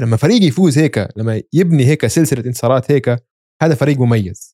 لما 0.02 0.18
فريق 0.18 0.44
يفوز 0.44 0.78
هيك 0.78 1.08
لما 1.18 1.42
يبني 1.54 1.86
هيك 1.86 2.08
سلسلة 2.08 2.46
انتصارات 2.46 2.92
هيك 2.92 3.16
هذا 3.62 3.76
فريق 3.76 4.00
مميز. 4.00 4.53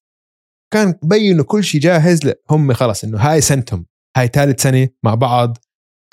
كان 0.74 1.00
إنه 1.14 1.44
كل 1.44 1.64
شيء 1.64 1.82
جاهز 1.82 2.26
لا 2.26 2.40
هم 2.50 2.74
خلص 2.74 3.04
إنه 3.04 3.18
هاي 3.18 3.42
سنتهم. 3.42 3.86
هاي 4.18 4.28
ثالث 4.28 4.62
سنة 4.62 4.90
مع 5.04 5.16
بعض 5.16 5.58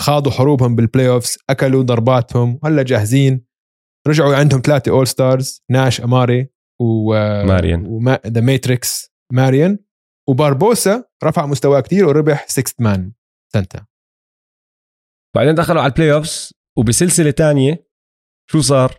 خاضوا 0.00 0.32
حروبهم 0.32 0.76
بال 0.76 1.08
playoffs 1.08 1.38
أكلوا 1.50 1.82
ضرباتهم 1.82 2.58
وهلا 2.62 2.82
جاهزين. 2.82 3.46
رجعوا 4.08 4.36
عندهم 4.36 4.60
ثلاثة 4.60 4.90
all 4.90 5.06
stars 5.06 5.62
ناش 5.70 6.00
أماري 6.00 6.48
و 6.80 7.12
ماريان. 7.46 7.86
و 7.86 8.20
the 8.26 8.40
Matrix 8.40 9.12
ماريان. 9.32 9.78
وباربوسا 10.28 11.04
رفع 11.24 11.46
مستواه 11.46 11.80
كتير 11.80 12.06
وربح 12.06 12.48
sixth 12.48 12.74
man 12.80 13.12
سنتا 13.52 13.86
بعدين 15.36 15.54
دخلوا 15.54 15.82
على 15.82 15.90
ال 15.90 16.12
playoffs 16.12 16.54
وبسلسلة 16.78 17.30
تانية 17.30 17.86
شو 18.50 18.60
صار؟ 18.60 18.98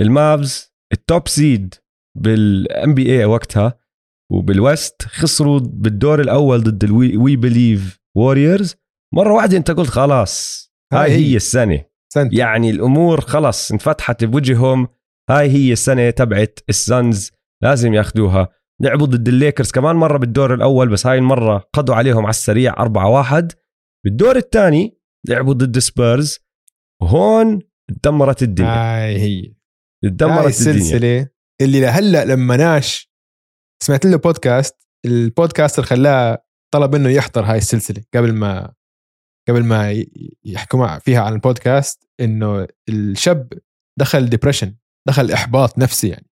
المافز 0.00 0.74
ال 0.92 1.01
top 1.01 1.28
seed 1.28 1.74
بال 2.18 2.94
NBA 2.94 3.24
وقتها 3.24 3.78
وبال 4.34 4.63
West 4.63 5.02
خسروا 5.02 5.60
بالدور 5.62 6.20
الأول 6.20 6.62
ضد 6.62 6.84
ال 6.84 7.16
we 7.16 7.36
we 7.36 7.50
believe 7.50 8.00
Warriors 8.16 8.74
مرة 9.14 9.32
واحدة 9.34 9.56
أنت 9.56 9.70
قلت 9.70 9.88
خلاص 9.90 10.64
هاي 10.92 11.10
هي. 11.10 11.36
السنة. 11.36 11.84
سنتا 12.12 12.36
يعني 12.36 12.70
الأمور 12.70 13.20
خلص 13.20 13.72
انفتحت 13.72 14.24
بوجههم. 14.24 14.88
هاي 15.30 15.50
هي 15.50 15.72
السنة 15.72 16.10
تبعت 16.10 16.58
السانز 16.68 17.30
لازم 17.62 17.94
ياخذوها 17.94 18.48
لعبوا 18.82 19.06
ضد 19.06 19.28
الليكرز 19.28 19.70
كمان 19.70 19.96
مرة 19.96 20.18
بالدور 20.18 20.54
الأول 20.54 20.88
بس 20.88 21.06
هاي 21.06 21.18
المرة 21.18 21.68
قضوا 21.72 21.94
عليهم 21.94 22.22
على 22.22 22.30
السريع 22.30 22.72
4 22.78 23.10
1 23.10 23.52
بالدور 24.04 24.36
الثاني 24.36 24.98
لعبوا 25.28 25.54
ضد 25.54 25.78
سبيرز. 25.78 26.38
وهون 27.02 27.58
تدمرت 28.02 28.42
الدنيا. 28.42 28.68
هاي 28.68 29.18
هي. 29.18 29.54
تدمرت 30.02 30.32
الدنيا. 30.32 30.46
السلسلة 30.46 31.28
اللي 31.60 31.80
لهلأ 31.80 32.24
لما 32.24 32.56
ناش 32.56 33.13
سمعت 33.84 34.06
له 34.06 34.16
podcast 34.16 34.88
ال 35.04 35.12
podcaster 35.12 35.82
خلاه 35.82 36.44
طلب 36.74 36.96
منه 36.96 37.08
يحضر 37.08 37.44
هاي 37.44 37.58
السلسلة 37.58 38.02
قبل 38.14 38.32
ما 38.32 38.72
قبل 39.48 39.64
ما 39.64 40.04
يحكوا 40.44 40.98
فيها 40.98 41.20
عن 41.20 41.32
البودكاست 41.32 42.08
إنه 42.20 42.66
الشاب 42.88 43.52
دخل 43.98 44.28
depression 44.28 44.74
دخل 45.08 45.30
إحباط 45.30 45.78
نفسي 45.78 46.08
يعني. 46.08 46.30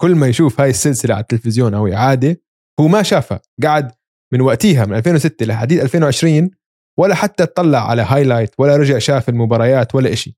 كل 0.00 0.14
ما 0.14 0.26
يشوف 0.26 0.60
هاي 0.60 0.70
السلسلة 0.70 1.14
على 1.14 1.22
التلفزيون 1.22 1.74
أو 1.74 1.92
إعادة 1.92 2.42
هو 2.80 2.88
ما 2.88 3.02
شافها. 3.02 3.40
قعد 3.62 3.92
من 4.32 4.40
وقتها 4.40 4.84
من 4.84 4.96
2006 4.96 5.46
لحديد 5.46 5.80
2020 5.80 6.50
ولا 6.98 7.14
حتى 7.14 7.42
اطلع 7.42 7.90
على 7.90 8.02
هايلايت 8.02 8.54
ولا 8.58 8.76
رجع 8.76 8.98
شاف 8.98 9.28
المباريات 9.28 9.94
ولا 9.94 10.12
إشي. 10.12 10.36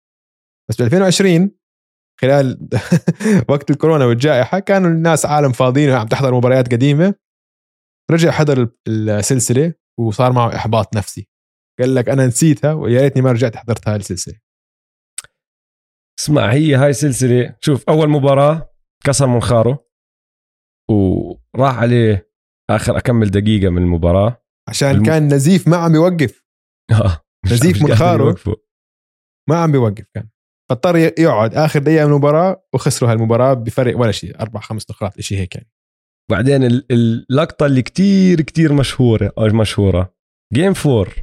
بس 0.70 0.76
ب 0.76 0.84
2020 0.84 1.50
خلال 2.20 2.68
وقت 3.50 3.70
الكورونا 3.70 4.04
والجائحة 4.06 4.58
كانوا 4.58 4.90
الناس 4.90 5.26
عالم 5.26 5.52
فاضيين 5.52 5.90
وعم 5.90 6.06
تحضر 6.06 6.34
مباريات 6.34 6.72
قديمة. 6.72 7.14
رجع 8.10 8.30
حضر 8.30 8.68
السلسلة 8.88 9.74
وصار 9.98 10.32
معه 10.32 10.56
إحباط 10.56 10.96
نفسي. 10.96 11.28
قال 11.80 11.94
لك 11.94 12.08
أنا 12.08 12.26
نسيتها 12.26 12.72
ويا 12.72 13.00
ريتني 13.00 13.22
ما 13.22 13.32
رجعت 13.32 13.56
حضرت 13.56 13.88
هاي 13.88 13.96
السلسله 13.96 14.34
اسمع 16.20 16.52
هي 16.52 16.74
هاي 16.74 16.92
سلسله 16.92 17.56
شوف 17.60 17.84
أول 17.88 18.08
مباراة 18.10 18.70
كسر 19.04 19.26
منخاره 19.26 19.86
وراح 20.90 21.78
عليه 21.78 22.30
آخر 22.70 22.96
أكمل 22.98 23.30
دقيقة 23.30 23.70
من 23.70 23.82
المباراة. 23.82 24.42
عشان 24.68 24.90
الم- 24.90 25.02
كان 25.04 25.34
نزيف 25.34 25.68
ما 25.68 25.76
عم 25.76 25.94
يوقف. 25.94 26.44
آه، 26.92 27.20
نزيف 27.52 27.82
منخاره. 27.82 28.36
ما 29.48 29.56
عم 29.62 29.72
بيوقف 29.72 30.04
كان. 30.14 30.28
فاضطر 30.70 30.96
يقعد 30.96 31.54
آخر 31.54 31.80
دقيقة 31.80 32.06
من 32.06 32.12
المباراة 32.12 32.64
وخسروا 32.74 33.12
هالمباراة 33.12 33.54
بفرق 33.54 33.98
ولا 33.98 34.12
شيء. 34.12 34.40
أربع 34.40 34.60
خمس 34.60 34.90
نقاط 34.90 35.20
شيء 35.20 35.38
هيك 35.38 35.54
يعني. 35.54 35.70
بعدين 36.30 36.64
ال- 36.64 36.86
اللقطة 36.92 37.66
اللي 37.66 37.82
كتير 37.82 38.40
كتير 38.40 38.72
مشهورة 38.72 39.32
أو 39.38 39.46
مشهورة. 39.46 40.14
جيم 40.54 40.72
فور 40.74 41.14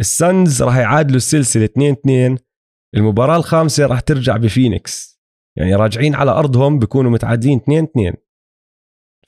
السانز 0.00 0.62
راح 0.62 0.76
يعادلوا 0.76 1.16
السلسلة 1.16 1.64
2 1.64 1.92
2 1.92 2.38
المباراة 2.96 3.36
الخامسة 3.36 3.86
راح 3.86 4.00
ترجع 4.00 4.36
بفينيكس. 4.36 5.20
يعني 5.58 5.74
راجعين 5.74 6.14
على 6.14 6.30
أرضهم 6.30 6.78
بيكونوا 6.78 7.10
متعادلين 7.10 7.58
2 7.58 7.84
2 7.84 8.14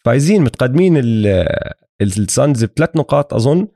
فايزين 0.05 0.43
متقدمين 0.43 0.97
ال- 0.97 1.73
السانز 2.03 2.65
بثلاث 2.65 2.97
نقاط 2.97 3.35
أظن. 3.35 3.69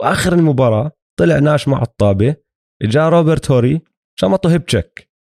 وآخر 0.00 0.32
المباراة 0.32 0.92
طلع 1.18 1.38
ناش 1.38 1.68
مع 1.68 1.82
الطابة. 1.82 2.36
إجا 2.82 3.08
روبرت 3.08 3.50
هوري 3.50 3.80
شمطه 4.20 4.52
hip 4.52 4.66
check 4.66 5.13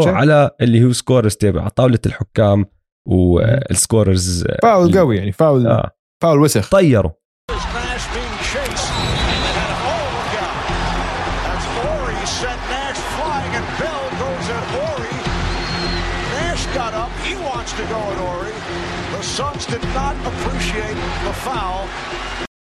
check. 0.00 0.14
على 0.14 0.50
اللي 0.60 0.84
هو 0.84 0.92
scorer's 0.92 1.36
table 1.36 1.60
على 1.60 1.70
طاولة 1.70 1.98
الحكام 2.06 2.66
وال 3.08 3.35
scorer's 3.35 4.44
foul 4.62 4.98
قوي 4.98 5.16
يعني 5.16 5.32
فاول 5.32 5.66
آه. 5.66 5.90
فاول 6.22 6.40
وسخ 6.40 6.70
طيروا. 6.70 7.10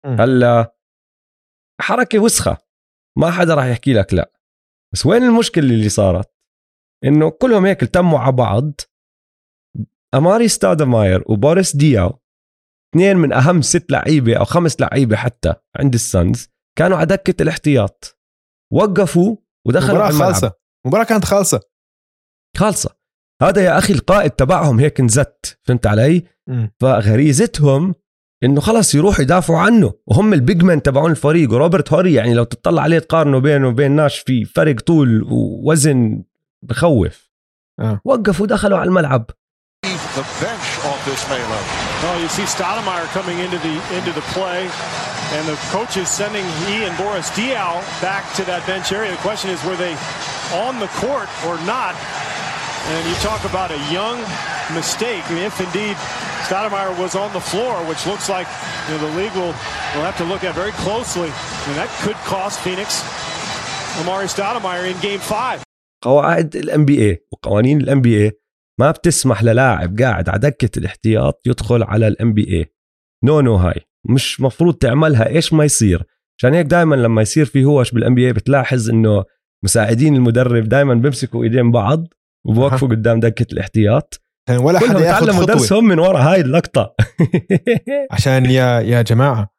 هلا 0.06 0.74
حركة 1.80 2.18
وسخة 2.18 2.58
ما 3.18 3.30
حدا 3.30 3.54
راح 3.54 3.64
يحكي 3.64 3.92
لك 3.92 4.14
لا 4.14 4.32
بس 4.94 5.06
وين 5.06 5.22
المشكلة 5.22 5.64
اللي 5.64 5.88
صارت 5.88 6.31
إنه 7.04 7.30
كلهم 7.30 7.66
هيك 7.66 7.82
التموا 7.82 8.18
على 8.18 8.32
بعض. 8.32 8.80
أماري 10.14 10.48
ستادماير 10.48 11.22
وبوريس 11.26 11.76
دياو 11.76 12.18
اثنين 12.94 13.16
من 13.16 13.32
أهم 13.32 13.62
ست 13.62 13.92
لعيبة 13.92 14.36
أو 14.36 14.44
خمس 14.44 14.80
لعيبة 14.80 15.16
حتى 15.16 15.54
عند 15.76 15.94
السانز 15.94 16.48
كانوا 16.78 16.96
على 16.96 17.06
دكة 17.06 17.42
الاحتياط. 17.42 18.18
وقفوا 18.72 19.36
ودخلوا 19.66 20.08
الملعب. 20.08 20.32
خالصة. 20.32 20.52
مباراة 20.86 21.04
كانت 21.04 21.24
خالصة. 21.24 21.60
خالصة. 22.56 22.96
هذا 23.42 23.64
يا 23.64 23.78
أخي 23.78 23.92
القائد 23.92 24.30
تبعهم 24.30 24.80
هيك 24.80 25.00
انزت 25.00 25.58
فهمت 25.62 25.86
علي؟ 25.86 26.24
فغريزتهم 26.80 27.94
إنه 28.44 28.60
خلص 28.60 28.94
يروحوا 28.94 29.22
يدافعوا 29.22 29.58
عنه. 29.58 29.92
وهم 30.06 30.32
البيج 30.32 30.62
مان 30.62 30.82
تبعون 30.82 31.10
الفريق 31.10 31.52
وروبرت 31.52 31.92
هوري 31.92 32.14
يعني 32.14 32.34
لو 32.34 32.44
تطلع 32.44 32.82
عليه 32.82 32.98
تقارنه 32.98 33.38
بينه 33.38 33.68
وبين 33.68 33.92
ناش 33.92 34.18
في 34.18 34.44
فرق 34.44 34.80
طول 34.80 35.22
ووزن 35.22 36.24
بخوف 36.63 37.29
آه. 37.79 38.01
وقفوا 38.05 38.47
دخلوا 38.47 38.77
على 38.77 38.87
الملعب 38.87 39.25
The 40.17 40.25
bench 40.41 40.69
off 40.89 41.05
this 41.05 41.21
melee. 41.29 41.65
Well, 42.01 42.19
you 42.19 42.27
see 42.27 42.41
Stoudemire 42.55 43.05
coming 43.13 43.37
into 43.37 43.59
the 43.59 43.75
into 43.97 44.11
the 44.11 44.25
play, 44.33 44.61
and 45.35 45.43
the 45.47 45.55
coach 45.75 45.95
is 45.95 46.09
sending 46.09 46.43
he 46.65 46.75
and 46.85 46.97
Boris 46.97 47.29
Diaw 47.37 47.73
back 48.01 48.23
to 48.37 48.43
that 48.49 48.65
bench 48.65 48.91
area. 48.91 49.11
The 49.11 49.17
question 49.29 49.51
is, 49.51 49.63
were 49.63 49.75
they 49.75 49.93
on 50.65 50.79
the 50.79 50.89
court 51.03 51.29
or 51.45 51.55
not? 51.69 51.93
And 52.89 53.01
you 53.07 53.15
talk 53.29 53.45
about 53.45 53.69
a 53.69 53.81
young 53.93 54.17
mistake. 54.73 55.23
I 55.29 55.33
mean, 55.35 55.43
if 55.43 55.59
indeed 55.61 55.95
Stoudemire 56.47 56.97
was 56.97 57.13
on 57.15 57.31
the 57.33 57.41
floor, 57.41 57.75
which 57.85 58.05
looks 58.07 58.27
like 58.29 58.47
you 58.87 58.95
know, 58.95 59.09
the 59.09 59.13
league 59.17 59.33
will, 59.33 59.53
will 59.93 60.07
have 60.07 60.17
to 60.17 60.23
look 60.23 60.43
at 60.43 60.55
very 60.55 60.71
closely. 60.71 61.27
And 61.67 61.75
that 61.75 61.89
could 62.01 62.15
cost 62.25 62.59
Phoenix 62.61 63.03
Amari 63.99 64.27
Stoudemire 64.27 64.89
in 64.89 64.97
game 64.99 65.19
five. 65.19 65.61
قواعد 66.02 66.56
ال 66.56 66.84
NBA 66.84 67.26
وقوانين 67.32 67.80
ال 67.80 68.00
NBA 68.00 68.32
ما 68.80 68.90
بتسمح 68.90 69.42
للاعب 69.42 69.98
قاعد 70.00 70.28
على 70.28 70.38
دكة 70.38 70.78
الاحتياط 70.78 71.40
يدخل 71.46 71.82
على 71.82 72.08
ال 72.08 72.34
NBA 72.34 72.58
no 72.58 73.40
no 73.40 73.56
هاي 73.56 73.80
مش 74.08 74.40
مفروض 74.40 74.74
تعملها. 74.74 75.28
إيش 75.28 75.52
ما 75.52 75.64
يصير؟ 75.64 76.04
عشان 76.38 76.54
هيك 76.54 76.66
دائما 76.66 76.94
لما 76.94 77.22
يصير 77.22 77.44
في 77.44 77.64
هوش 77.64 77.90
بال 77.90 78.14
NBA 78.14 78.32
بتلاحظ 78.32 78.90
إنه 78.90 79.24
مساعدين 79.64 80.16
المدرب 80.16 80.68
دائما 80.68 80.94
بيمسكوا 80.94 81.44
إيدين 81.44 81.70
بعض 81.70 82.06
وبوقفوا 82.46 82.88
قدام 82.88 83.20
دكة 83.20 83.46
الاحتياط. 83.52 84.20
يعني 84.48 84.60
ولا 84.60 84.78
حدا 84.78 85.00
ياخذ 85.00 85.32
خطوة. 85.32 85.46
درسهم 85.46 85.84
من 85.84 85.98
ورا 85.98 86.18
هاي 86.18 86.40
اللقطة. 86.40 86.94
عشان 88.12 88.46
يا 88.46 88.80
يا 88.80 89.02
جماعة 89.02 89.54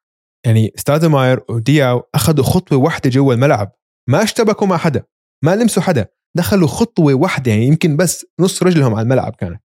يعني 0.45 0.71
ستادماير 0.75 1.39
ودياو 1.49 2.03
أخذوا 2.15 2.45
خطوة 2.45 2.77
واحدة 2.79 3.09
جوا 3.09 3.33
الملعب. 3.33 3.71
ما 4.09 4.23
اشتبكوا 4.23 4.67
مع 4.67 4.77
حدا 4.77 5.03
ما 5.43 5.55
لمسوا 5.55 5.83
حدا. 5.83 6.07
دخلوا 6.37 6.67
خطوة 6.67 7.13
واحدة 7.13 7.51
يعني 7.51 7.65
يمكن 7.67 7.97
بس 7.97 8.25
نص 8.39 8.63
رجلهم 8.63 8.93
على 8.93 9.03
الملعب 9.03 9.35
كانت 9.35 9.61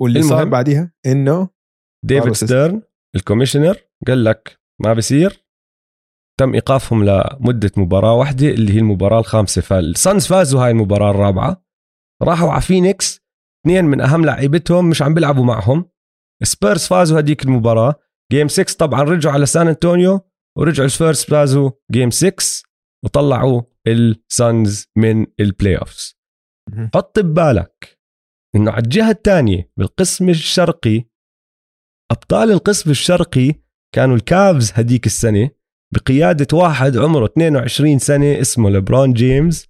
واللي 0.00 0.22
صار. 0.22 0.44
بعديها 0.44 0.92
إنه 1.06 1.48
ديفيد. 2.04 2.32
ستيرن 2.32 2.82
ال 3.16 3.21
commissioner 3.21 3.76
قال 4.06 4.24
لك 4.24 4.60
ما 4.80 4.94
بصير 4.94 5.44
تم 6.40 6.54
إيقافهم 6.54 7.04
لمدة 7.04 7.70
مباراة 7.76 8.14
واحدة 8.14 8.48
اللي 8.48 8.72
هي 8.74 8.78
المباراة 8.78 9.20
الخامسة 9.20 9.62
فالسانز 9.62 10.26
فازوا 10.26 10.64
هاي 10.64 10.70
المباراة 10.70 11.10
الرابعة 11.10 11.64
راحوا 12.22 12.50
على 12.50 12.60
فينيكس 12.62 13.20
اثنين 13.66 13.84
من 13.84 14.00
أهم 14.00 14.24
لعيبتهم 14.24 14.90
مش 14.90 15.02
عم 15.02 15.14
بيلعبوا 15.14 15.44
معهم 15.44 15.90
سبيرز 16.42 16.86
فازوا 16.86 17.18
هديك 17.20 17.44
المباراة 17.44 17.94
game 18.32 18.48
6 18.48 18.86
طبعا 18.86 19.02
رجعوا 19.02 19.34
على 19.34 19.46
سان 19.46 19.68
أنطونيو 19.68 20.20
ورجعوا 20.58 20.86
السبيرز 20.86 21.24
فازوا 21.24 21.70
game 21.92 22.10
6 22.10 22.32
وطلعوا 23.04 23.62
السانز 23.92 24.86
من 24.96 25.26
ال 25.40 25.76
playoffs. 25.76 26.18
حط 26.94 27.18
ببالك 27.18 27.98
إنه 28.56 28.70
على 28.70 28.82
الجهة 28.82 29.10
الثانية 29.10 29.70
بالقسم 29.76 30.28
الشرقي 30.28 31.04
أبطال 32.10 32.50
القسم 32.50 32.90
الشرقي 32.90 33.54
كانوا 33.94 34.16
الكافز 34.16 34.72
هديك 34.74 35.06
السنة 35.06 35.50
بقيادة 35.94 36.56
واحد 36.56 36.96
عمره 36.96 37.24
22 37.24 37.98
سنة 37.98 38.40
اسمه 38.40 38.70
لبرون 38.70 39.12
جيمس 39.12 39.66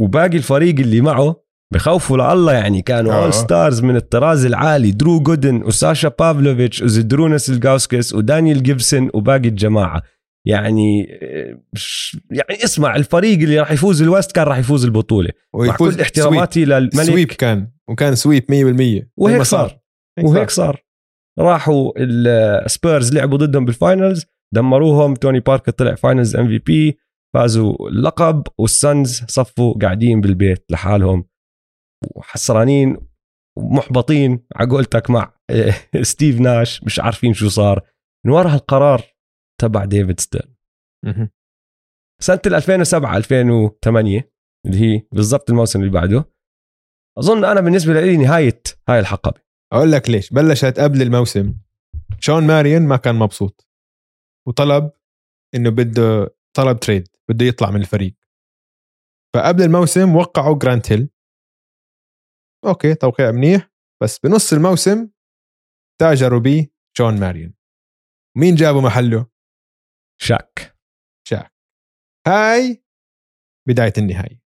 وباقي 0.00 0.36
الفريق 0.36 0.80
اللي 0.80 1.00
معه 1.00 1.44
بخوفوا 1.72 2.16
لله 2.16 2.52
يعني 2.52 2.82
كانوا 2.82 3.12
آه. 3.12 3.22
all 3.22 3.34
stars 3.34 3.80
من 3.82 3.96
الطراز 3.96 4.46
العالي 4.46 4.90
درو 4.90 5.20
جودين 5.20 5.62
وساشا 5.62 6.08
بافلوفيتش 6.08 6.82
وزيدروناس 6.82 7.50
إلجاوسكاس 7.50 8.12
ودانيال 8.14 8.62
جيبسون 8.62 9.10
وباقي 9.14 9.48
الجماعة 9.48 10.02
يعني 10.46 11.02
يعني 12.30 12.64
اسمع 12.64 12.96
الفريق 12.96 13.38
اللي 13.38 13.58
راح 13.58 13.72
يفوز 13.72 14.02
ال 14.02 14.08
West 14.08 14.32
كان 14.32 14.44
راح 14.44 14.58
يفوز 14.58 14.84
البطولة. 14.84 15.30
مع 15.54 15.76
كل 15.76 16.00
احتراماتي 16.00 16.64
sweep 16.66 16.90
للملك 16.94 17.32
كان 17.32 17.70
وكان 17.90 18.14
sweep 18.14 18.44
100% 19.02 19.08
وهيك 19.16 19.42
صار. 19.42 19.80
هيك 20.18 20.26
وهيك 20.28 20.50
صار. 20.50 20.84
راحوا 21.38 21.92
السبيرز 21.96 23.14
لعبوا 23.14 23.38
ضدهم 23.38 23.64
بال 23.64 23.79
finals 23.79 24.26
دمروهم 24.54 25.14
توني 25.14 25.40
باركر 25.40 25.72
طلع 25.72 25.94
finals 25.94 26.36
MVP 26.36 26.98
فازوا 27.34 27.88
اللقب 27.88 28.42
والسانز 28.58 29.24
صفوا 29.28 29.74
قاعدين 29.78 30.20
بالبيت 30.20 30.64
لحالهم. 30.70 31.24
وخسرانين 32.16 32.96
ومحبطين 33.58 34.46
على 34.56 34.70
قولتك 34.70 35.10
مع 35.10 35.32
ستيف 36.02 36.40
ناش 36.40 36.84
مش 36.84 37.00
عارفين 37.00 37.32
شو 37.32 37.48
صار. 37.48 37.82
من 38.26 38.32
وراء 38.32 38.54
القرار 38.54 39.02
تبع 39.60 39.84
ديفيد 39.84 40.20
ستيرن. 40.20 40.54
سنة 42.22 42.40
ال 42.46 42.54
2007 42.54 43.16
2008 43.16 44.32
اللي 44.66 44.80
هي 44.80 45.06
بالضبط 45.12 45.50
الموسم 45.50 45.80
اللي 45.80 45.90
بعده 45.90 46.24
أظن 47.18 47.44
أنا 47.44 47.60
بالنسبة 47.60 48.00
لي 48.00 48.16
نهاية 48.16 48.62
هاي 48.88 48.98
الحقبة. 48.98 49.40
أقول 49.72 49.92
لك 49.92 50.08
ليش. 50.10 50.32
بلشت 50.32 50.80
قبل 50.80 51.02
الموسم. 51.02 51.54
شون 52.20 52.46
ماريون 52.46 52.82
ما 52.82 52.96
كان 52.96 53.14
مبسوط. 53.14 53.68
وطلب 54.48 54.92
إنه 55.54 55.70
بده 55.70 56.36
طلب 56.56 56.80
trade 56.80 57.08
بده 57.28 57.46
يطلع 57.46 57.70
من 57.70 57.80
الفريق. 57.80 58.14
فقبل 59.34 59.62
الموسم 59.62 60.16
وقعوا 60.16 60.58
جرانت 60.58 60.92
هيل. 60.92 61.10
okay 62.66 62.94
توقيع 62.94 63.30
منيح. 63.30 63.70
بس 64.02 64.18
بنص 64.18 64.52
الموسم 64.52 65.10
تاجروا 66.00 66.40
ب 66.40 66.72
شون 66.96 67.20
ماريون. 67.20 67.54
مين 68.36 68.54
جابوا 68.54 68.80
محله؟ 68.80 69.26
شاك 70.22 70.76
شاك 71.28 71.52
هاي 72.28 72.84
بداية 73.68 73.92
النهاية. 73.98 74.40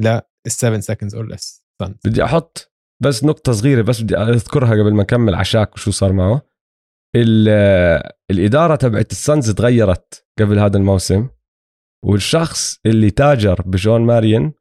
لل 0.00 0.28
7 0.48 0.80
seconds 0.80 1.12
or 1.14 1.32
less. 1.34 1.64
Suns. 1.82 1.94
بدي 2.04 2.24
أحط 2.24 2.72
بس 3.02 3.24
نقطة 3.24 3.52
صغيرة 3.52 3.82
بس 3.82 4.00
بدي 4.00 4.16
أذكرها 4.16 4.70
قبل 4.70 4.94
ما 4.94 5.02
نكمل 5.02 5.34
عشاك 5.34 5.74
وشو 5.74 5.90
صار 5.90 6.12
معه. 6.12 6.42
ال- 7.16 8.02
الإدارة 8.30 8.76
تبعت 8.76 9.12
ال 9.12 9.20
Suns 9.20 9.50
تغيرت 9.50 10.26
قبل 10.40 10.58
هذا 10.58 10.76
الموسم 10.76 11.28
والشخص 12.04 12.80
اللي 12.86 13.10
تاجر 13.10 13.62
بشون 13.62 14.00
ماريون 14.00 14.52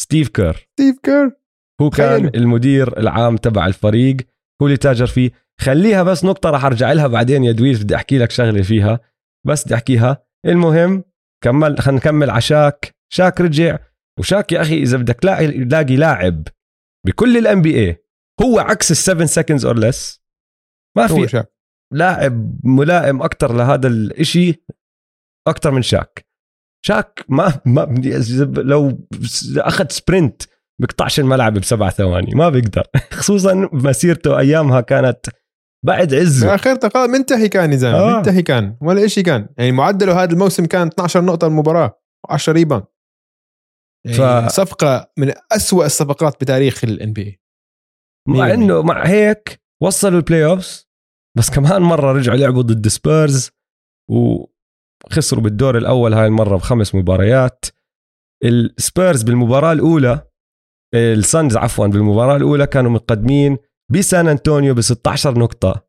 ستيف 0.00 0.28
كير. 0.28 0.68
ستيف 0.72 0.98
كير. 1.02 1.40
هو 1.80 1.90
كان 1.90 2.18
تخيلوا. 2.18 2.36
المدير 2.36 2.98
العام 2.98 3.36
تبع 3.36 3.66
الفريق 3.66 4.16
هو 4.62 4.66
اللي 4.66 4.76
تاجر 4.76 5.06
فيه. 5.06 5.30
خليها 5.60 6.02
بس 6.02 6.24
نقطة 6.24 6.50
راح 6.50 6.64
أرجع 6.64 6.92
لها 6.92 7.06
بعدين 7.06 7.44
يا 7.44 7.52
دويس 7.52 7.82
بدي 7.82 7.94
أحكي 7.96 8.18
لك 8.18 8.30
شغلة 8.30 8.62
فيها. 8.62 9.00
بس 9.46 9.64
بدي 9.64 9.74
أحكيها. 9.74 10.26
المهم 10.46 11.04
كمل 11.44 11.78
خلينا 11.78 12.00
نكمل 12.00 12.30
عشاك 12.30 12.96
شاك. 13.12 13.40
رجع. 13.40 13.78
وشاك 14.18 14.52
يا 14.52 14.62
أخي 14.62 14.82
إذا 14.82 14.96
بدك 14.96 15.24
لاقي 15.24 15.46
لاقي 15.46 15.96
لاعب 15.96 16.48
بكل 17.06 17.36
ال 17.36 17.62
NBA 17.62 18.04
هو 18.42 18.58
عكس 18.58 19.10
ال7 19.10 19.24
seconds 19.24 19.66
or 19.66 19.78
less 19.78 20.22
ما 20.96 21.06
في 21.06 21.28
شاك. 21.28 21.52
لاعب 21.92 22.60
ملائم 22.64 23.22
أكثر 23.22 23.56
لهذا 23.56 23.88
الإشي 23.88 24.64
أكثر 25.48 25.70
من 25.70 25.82
شاك. 25.82 26.26
شاك 26.86 27.24
ما 27.28 27.60
ما 27.66 28.02
لو 28.56 29.06
أخذ 29.56 29.88
sprint 29.88 30.42
بيقطعش 30.80 31.20
الملعب 31.20 31.54
بسبع 31.54 31.90
ثواني. 31.90 32.34
ما 32.34 32.48
بيقدر. 32.48 32.86
خصوصا 33.18 33.68
مسيرته 33.72 34.38
أيامها 34.38 34.80
كانت 34.80 35.26
بعد 35.86 36.14
عزه 36.14 36.54
اخرته 36.54 36.88
خلاص 36.88 37.08
منتهي 37.08 37.48
كان 37.48 37.72
يا 37.72 37.76
زلمه 37.76 37.98
آه. 37.98 38.16
منتهي 38.16 38.42
كان. 38.42 38.76
ولا 38.80 39.06
شيء 39.06 39.24
كان. 39.24 39.48
يعني 39.58 39.72
معدله 39.72 40.22
هذا 40.22 40.32
الموسم 40.32 40.64
كان 40.66 40.86
12 40.86 41.24
نقطة 41.24 41.46
المباراة 41.46 42.00
و10 42.30 42.48
rebound 42.48 42.82
يعني 44.06 44.48
ف- 44.48 44.52
صفقة 44.52 45.12
من 45.18 45.32
أسوأ 45.52 45.86
الصفقات 45.86 46.40
بتاريخ 46.40 46.84
ال 46.84 47.12
NBA 47.12 47.40
مع 48.28 48.54
إنه 48.54 48.82
مع 48.82 49.06
هيك 49.06 49.60
وصلوا 49.82 50.18
ال 50.18 50.44
playoffs 50.44 50.88
بس 51.38 51.50
كمان 51.50 51.82
مرة 51.82 52.12
رجعوا 52.12 52.36
لعبوا 52.38 52.62
ضد 52.62 52.88
سبيرز 52.88 53.50
وخسروا 54.10 55.42
بالدور 55.42 55.78
الأول 55.78 56.14
هاي 56.14 56.26
المرة 56.26 56.56
بخمس 56.56 56.94
مباريات. 56.94 57.64
السبيرز 58.44 59.22
بالمباراة 59.22 59.72
الأولى 59.72 60.28
ال 60.94 61.06
Suns 61.06 61.56
عفوا 61.56 61.86
بالمباراة 61.86 62.36
الأولى 62.36 62.66
كانوا 62.66 62.90
متقدمين. 62.90 63.58
بسان 63.92 64.28
أنطونيو 64.28 64.74
ب 64.74 64.80
16 64.80 65.38
نقطة. 65.38 65.86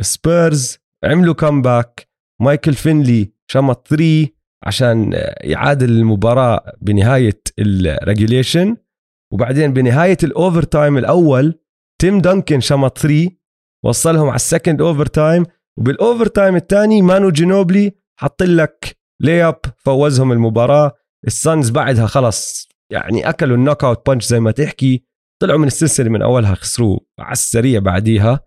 سبيرز 0.00 0.78
عملوا 1.04 1.34
comeback 1.34 2.08
مايكل 2.40 2.74
فينلي 2.74 3.32
شمط 3.50 3.88
3 3.88 4.28
عشان 4.66 5.12
يعادل 5.40 5.90
المباراة 5.90 6.72
بنهاية 6.80 7.40
ال 7.58 7.69
regulation 7.69 8.76
وبعدين 9.32 9.72
بنهاية 9.72 10.16
ال 10.24 10.62
overtime 10.62 10.98
الأول 10.98 11.58
تيم 12.00 12.20
دانكن 12.20 12.60
شمط 12.60 12.98
3 12.98 13.30
وصلهم 13.84 14.26
على 14.26 14.36
ال 14.36 14.80
second 14.80 15.06
overtime 15.06 15.46
وبال 15.78 16.26
overtime 16.26 16.56
الثاني 16.56 17.02
مانو 17.02 17.30
جينوبلي 17.30 17.92
حط 18.20 18.42
لك 18.42 18.96
layup 19.20 19.60
فوزهم 19.76 20.32
المباراة. 20.32 20.92
ال 21.26 21.35
Suns 21.35 21.70
بعدها 21.70 22.06
خلص 22.06 22.68
يعني 22.92 23.28
أكلوا 23.28 23.56
ال 23.56 23.84
knockout 23.84 24.06
punch 24.06 24.26
زي 24.26 24.40
ما 24.40 24.50
تحكي. 24.50 25.04
طلعوا 25.42 25.58
من 25.58 25.66
السلسلة 25.66 26.08
من 26.08 26.22
أولها 26.22 26.54
خسروا 26.54 27.00
على 27.18 27.32
السريع 27.32 27.80
بعديها. 27.80 28.40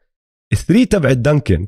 ال 0.54 0.59
three 0.59 0.86
تبع 0.86 1.14
دانكن 1.14 1.68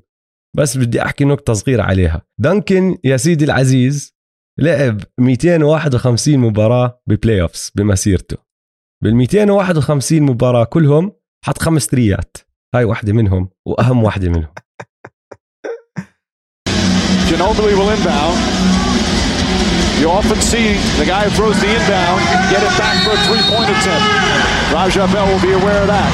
بس 0.58 0.78
بدي 0.78 1.02
أحكي 1.02 1.26
نقطة 1.26 1.54
صغيرة 1.54 1.84
عليها. 1.84 2.22
دانكن 2.40 2.98
يا 3.04 3.18
سيدي 3.18 3.46
العزيز 3.46 4.16
لعب 4.60 5.02
251 5.20 6.38
مباراة 6.38 7.02
ب 7.08 7.42
playoffs 7.42 7.72
بمسيرته 7.76 8.38
بال 9.04 9.16
251 9.16 10.22
مباراة 10.22 10.64
كلهم 10.64 11.12
حط 11.46 11.58
خمس 11.58 11.86
ثريات. 11.86 12.38
هاي 12.76 12.84
واحدة 12.84 13.14
منهم 13.14 13.50
وأهم 13.68 14.04
واحدة 14.04 14.30
منهم. 14.30 14.54
You 20.00 20.12
often 20.12 20.40
see 20.42 20.76
the 21.00 21.06
guy 21.08 21.24
who 21.24 21.32
throws 21.32 21.56
the 21.62 21.72
inbound 21.72 22.20
get 22.52 22.62
it 22.62 22.76
back 22.78 23.00
for 23.08 23.16
a 23.16 23.22
three-point 23.26 23.72
attempt. 23.72 24.06
Raja 24.72 25.08
Bell 25.08 25.26
will 25.26 25.42
be 25.42 25.56
aware 25.56 25.82
of 25.82 25.88
that. 25.88 26.12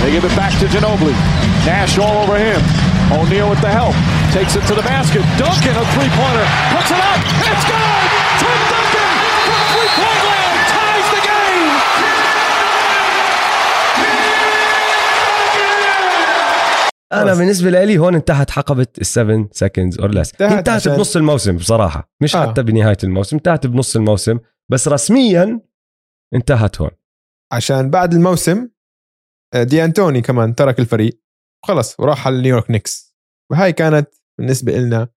They 0.00 0.12
give 0.12 0.24
it 0.24 0.34
back 0.38 0.54
to 0.62 0.66
Ginobili. 0.70 1.12
Nash 1.66 1.98
all 1.98 2.22
over 2.22 2.38
him. 2.38 2.62
O'Neal 3.10 3.50
with 3.50 3.60
the 3.60 3.70
help. 3.70 3.94
Takes 4.32 4.54
it 4.54 4.62
to 4.70 4.74
the 4.74 4.82
basket. 4.82 5.22
Duncan, 5.36 5.74
a 5.74 5.84
three-pointer. 5.98 6.46
Puts 6.70 6.90
it 6.94 7.00
up. 7.02 7.20
It's 7.50 7.64
good! 7.66 8.07
أنا 17.12 17.34
بالنسبة 17.34 17.70
لي 17.84 17.98
هون 17.98 18.14
انتهت 18.14 18.50
حقبة 18.50 18.86
ال7 19.00 19.48
سكندز 19.52 19.98
اور 20.00 20.10
ليس 20.10 20.32
انتهت 20.32 20.68
عشان- 20.68 20.96
بنص 20.96 21.16
الموسم 21.16 21.56
بصراحة. 21.56 22.12
مش 22.22 22.36
آه. 22.36 22.50
حتى 22.50 22.62
بنهاية 22.62 22.96
الموسم 23.04 23.36
انتهت 23.36 23.66
بنص 23.66 23.96
الموسم 23.96 24.38
بس 24.70 24.88
رسميا 24.88 25.60
انتهت 26.34 26.80
هون. 26.80 26.90
عشان 27.52 27.90
بعد 27.90 28.14
الموسم 28.14 28.68
آه، 29.54 29.62
دي 29.62 29.84
أنتوني 29.84 30.20
كمان 30.22 30.54
ترك 30.54 30.78
الفريق. 30.80 31.20
خلص 31.66 32.00
وراح 32.00 32.26
على 32.26 32.42
نيويورك 32.42 32.70
Knicks. 32.70 33.16
وهاي 33.52 33.72
كانت 33.72 34.08
بالنسبة 34.38 34.72
لنا 34.72 35.08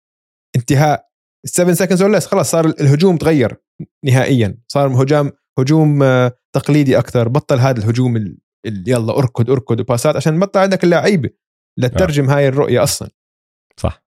انتهاء. 0.57 1.11
ال 1.45 1.50
seven 1.50 1.75
seconds 1.75 2.03
or 2.03 2.11
less 2.11 2.27
خلص 2.27 2.51
صار 2.51 2.65
الهجوم 2.67 3.17
تغير 3.17 3.57
نهائيا. 4.05 4.59
صار 4.69 5.03
هجوم 5.03 5.31
هجوم 5.59 6.03
آه، 6.03 6.33
تقليدي 6.55 6.99
أكثر 6.99 7.29
بطل 7.29 7.59
هذا 7.59 7.79
الهجوم 7.79 8.17
ال- 8.17 8.39
اللي 8.67 8.91
يلا 8.93 9.19
أركض 9.19 9.51
أركض 9.51 9.81
وباسات 9.81 10.17
عشان 10.17 10.41
بطل 10.41 10.61
عندك 10.61 10.85
اللعيبة. 10.85 11.31
لتترجم 11.79 12.31
هاي 12.31 12.49
الرؤية 12.49 12.83
أصلا. 12.83 13.11
صح. 13.77 14.05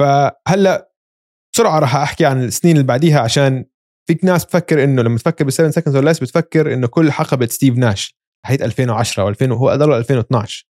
فهلأ 0.00 0.92
بسرعة 1.54 1.78
راح 1.78 1.96
أحكي 1.96 2.26
عن 2.26 2.44
السنين 2.44 2.76
اللي 2.76 2.86
بعديها 2.86 3.20
عشان 3.20 3.64
فيك 4.08 4.24
ناس 4.24 4.44
بتفكر 4.44 4.84
إنه 4.84 5.02
لما 5.02 5.18
تفكر 5.18 5.44
ب7 5.44 5.70
seconds 5.70 5.96
or 5.96 6.04
less 6.04 6.20
بتفكر 6.20 6.74
إنه 6.74 6.86
كل 6.86 7.12
حقبة 7.12 7.46
ستيف 7.46 7.76
ناش 7.76 8.18
هي 8.46 8.54
2010 8.54 9.32
و2000 9.32 9.50
وهو 9.50 9.74
ضل 9.74 9.92
2012 9.92 10.66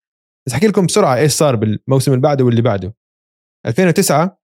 بس 0.48 0.54
أحكي 0.54 0.68
لكم 0.68 0.86
بسرعة 0.86 1.16
إيش 1.16 1.32
صار 1.32 1.56
بالموسم 1.56 2.12
اللي 2.12 2.22
بعده 2.22 2.46
واللي 2.46 2.62
بعده. 2.62 2.96
2009 3.66 4.42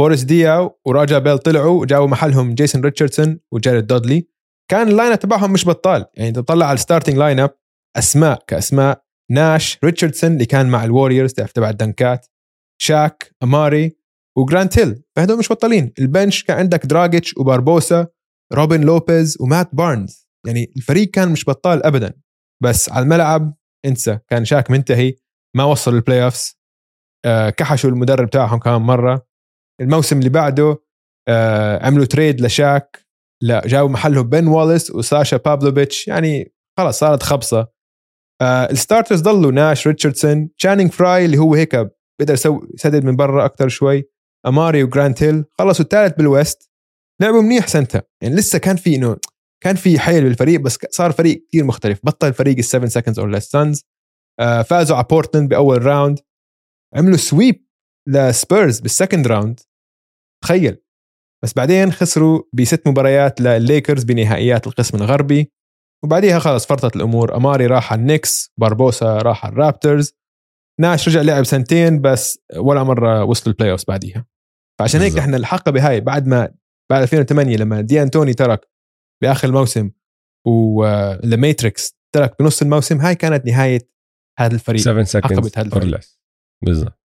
بوريس 0.00 0.22
دياو 0.22 0.80
وراجا 0.86 1.18
بيل 1.18 1.38
طلعوا 1.38 1.80
وجابوا 1.80 2.06
محلهم 2.06 2.54
جيسون 2.54 2.82
ريتشاردسون 2.82 3.40
وجاريد 3.52 3.86
دودلي. 3.86 4.28
كان 4.70 4.88
ال 4.88 5.12
lineup 5.12 5.18
تبعهم 5.18 5.52
مش 5.52 5.68
بطال. 5.68 6.06
يعني 6.14 6.32
تطلع 6.32 6.66
على 6.66 6.74
ال 6.74 7.16
starting 7.16 7.40
lineup 7.40 7.58
أسماء 7.96 8.44
كأسماء 8.46 9.03
ناش 9.30 9.78
ريتشاردسون 9.84 10.32
اللي 10.32 10.46
كان 10.46 10.70
مع 10.70 10.84
ال 10.84 10.89
Warriors 10.89 11.32
تبع 11.32 11.70
الدنكات 11.70 12.26
شاك 12.80 13.34
أماري 13.42 13.96
وجرانت 14.38 14.78
هيل. 14.78 15.02
فهدول 15.16 15.38
مش 15.38 15.52
بطلين. 15.52 15.92
ال 15.98 16.06
bench 16.06 16.44
كان 16.44 16.58
عندك 16.58 16.86
دراجيتش 16.86 17.36
وباربوسا 17.36 18.06
روبن 18.52 18.80
لوبيز 18.80 19.36
ومات 19.40 19.74
بارنز. 19.74 20.28
يعني 20.46 20.72
الفريق 20.76 21.10
كان 21.10 21.32
مش 21.32 21.44
بطال 21.44 21.86
ابدا. 21.86 22.14
بس 22.62 22.88
على 22.88 23.02
الملعب 23.02 23.56
انسى. 23.86 24.18
كان 24.28 24.44
شاك 24.44 24.70
منتهي. 24.70 25.14
ما 25.56 25.64
وصل 25.64 25.94
ال 25.94 26.24
playoffs 26.24 26.58
آه 27.26 27.50
كحشوا 27.50 27.90
المدرب 27.90 28.30
تاعهم 28.30 28.58
كمان 28.58 28.82
مرة. 28.82 29.26
الموسم 29.80 30.18
اللي 30.18 30.30
بعده 30.30 30.84
آه 31.28 31.86
عملوا 31.86 32.04
trade 32.04 32.40
لشاك. 32.40 33.06
لا 33.42 33.66
جابوا 33.66 33.88
محله 33.88 34.22
بن 34.22 34.46
واليس 34.46 34.90
وساشا 34.90 35.36
بابلوفيتش 35.36 36.08
يعني 36.08 36.54
خلص 36.78 36.98
صارت 36.98 37.22
خبصة. 37.22 37.73
آه 38.40 38.70
ال 38.70 38.76
starters 38.76 39.20
ضلوا 39.20 39.52
ناش 39.52 39.86
ريتشاردسون 39.86 40.54
تشانينج 40.58 40.90
فراي 40.90 41.24
اللي 41.24 41.38
هو 41.38 41.54
هيك 41.54 41.76
بيقدر 42.18 42.34
يسوي 42.34 42.68
يسدد 42.74 43.04
من 43.04 43.16
برا 43.16 43.44
أكثر 43.44 43.68
شوي 43.68 44.04
أماري 44.46 44.82
وجرانت 44.82 45.22
هيل 45.22 45.44
خلصوا 45.58 45.84
الثالث 45.84 46.16
بال 46.16 46.34
West 46.34 46.70
لعبوا 47.22 47.42
منيح 47.42 47.66
سنتها. 47.66 48.02
يعني 48.22 48.34
لسه 48.34 48.58
كان 48.58 48.76
في 48.76 48.96
إنه 48.96 49.16
كان 49.62 49.76
في 49.76 49.98
حيل 49.98 50.24
بالفريق 50.24 50.60
بس 50.60 50.78
صار 50.90 51.12
فريق 51.12 51.46
كثير 51.48 51.64
مختلف. 51.64 52.00
بطل 52.02 52.32
فريق 52.32 52.56
ال7 52.56 52.84
seconds 52.86 53.18
or 53.18 53.30
less 53.30 53.44
Suns 53.44 53.82
فازوا 54.40 54.96
على 54.96 55.06
بورتلاند 55.10 55.48
بأول 55.48 55.86
round 55.86 56.18
عملوا 56.94 57.16
sweep 57.16 57.66
ل 58.08 58.20
Spurs 58.20 58.80
بال 58.80 58.91
second 58.91 59.26
round 59.26 59.60
تخيل. 60.42 60.76
بس 61.44 61.52
بعدين 61.52 61.92
خسروا 61.92 62.42
بست 62.52 62.88
مباريات 62.88 63.40
لليكرز 63.40 64.04
بنهائيات 64.04 64.66
القسم 64.66 64.98
الغربي. 64.98 65.52
وبعديها 66.04 66.38
خلص 66.38 66.66
فرطت 66.66 66.96
الأمور. 66.96 67.36
أماري 67.36 67.66
راح 67.66 67.92
على 67.92 68.00
ال 68.00 68.07
Knicks 68.07 68.52
باربوسا 68.60 69.18
راح 69.18 69.44
على 69.46 69.52
ال 69.52 69.59
Raptors. 69.59 70.12
ناش 70.80 71.08
رجع 71.08 71.20
لعب 71.20 71.44
سنتين 71.44 72.00
بس 72.00 72.38
ولا 72.56 72.82
مرة 72.82 73.24
وصلوا 73.24 73.52
ال 73.54 73.70
playoffs 73.70 73.84
بعديها. 73.84 74.26
فعشان 74.78 75.00
هيك. 75.00 75.18
إحنا 75.18 75.36
الحقبه 75.36 75.88
هاي 75.88 76.00
بعد 76.00 76.26
ما 76.26 76.54
بعد 76.90 77.02
2008 77.02 77.56
لما 77.56 77.80
دي 77.80 78.02
أنتوني 78.02 78.34
ترك 78.34 78.68
بآخر 79.22 79.48
الموسم 79.48 79.90
و 80.46 80.61
The 80.61 81.06
Matrix 81.06 81.96
ترك 82.14 82.36
بنص 82.40 82.62
الموسم 82.62 83.00
هاي 83.00 83.14
كانت 83.14 83.46
نهاية 83.46 83.88
هذا 84.38 84.54
الفريق. 84.54 84.80
7 84.80 84.94
حقبة 84.94 85.04
seconds 85.04 85.58
هذا 85.58 85.74
or 85.74 86.00
بالضبط. 86.66 87.00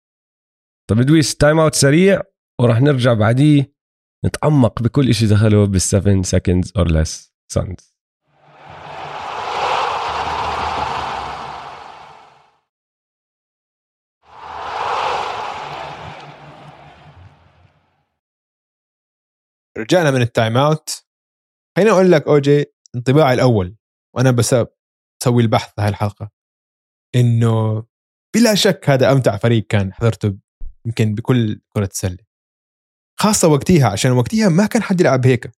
طب 0.89 1.01
دويس 1.01 1.35
timeout 1.35 1.75
سريع 1.75 2.21
وراح 2.61 2.81
نرجع 2.81 3.13
بعديه 3.13 3.75
نتعمق 4.25 4.81
بكل 4.81 5.13
شيء 5.13 5.29
دخله 5.29 5.67
بال7 5.67 6.21
seconds 6.21 6.73
or 6.77 6.91
less 6.91 7.33
Suns 7.51 7.94
رجعنا 19.77 20.11
من 20.11 20.21
ال 20.21 20.57
timeout 20.57 21.05
خليني 21.77 21.91
أقول 21.91 22.11
لك 22.11 22.27
اوجي 22.27 22.65
انطباعي 22.95 23.33
الأول 23.33 23.75
وأنا 24.15 24.31
بس 24.31 24.55
بسوي 25.21 25.43
البحث 25.43 25.79
لهي 25.79 25.89
الحلقة 25.89 26.31
إنه 27.15 27.83
بلا 28.35 28.55
شك 28.55 28.89
هذا 28.89 29.11
أمتع 29.11 29.37
فريق 29.37 29.67
كان 29.67 29.93
حضرته 29.93 30.37
يمكن 30.85 31.15
بكل 31.15 31.61
كرة 31.69 31.85
السلة. 31.85 32.17
خاصة 33.19 33.47
وقتها 33.47 33.87
عشان 33.87 34.11
وقتها 34.11 34.49
ما 34.49 34.65
كان 34.65 34.83
حد 34.83 35.01
يلعب 35.01 35.25
هيك 35.25 35.51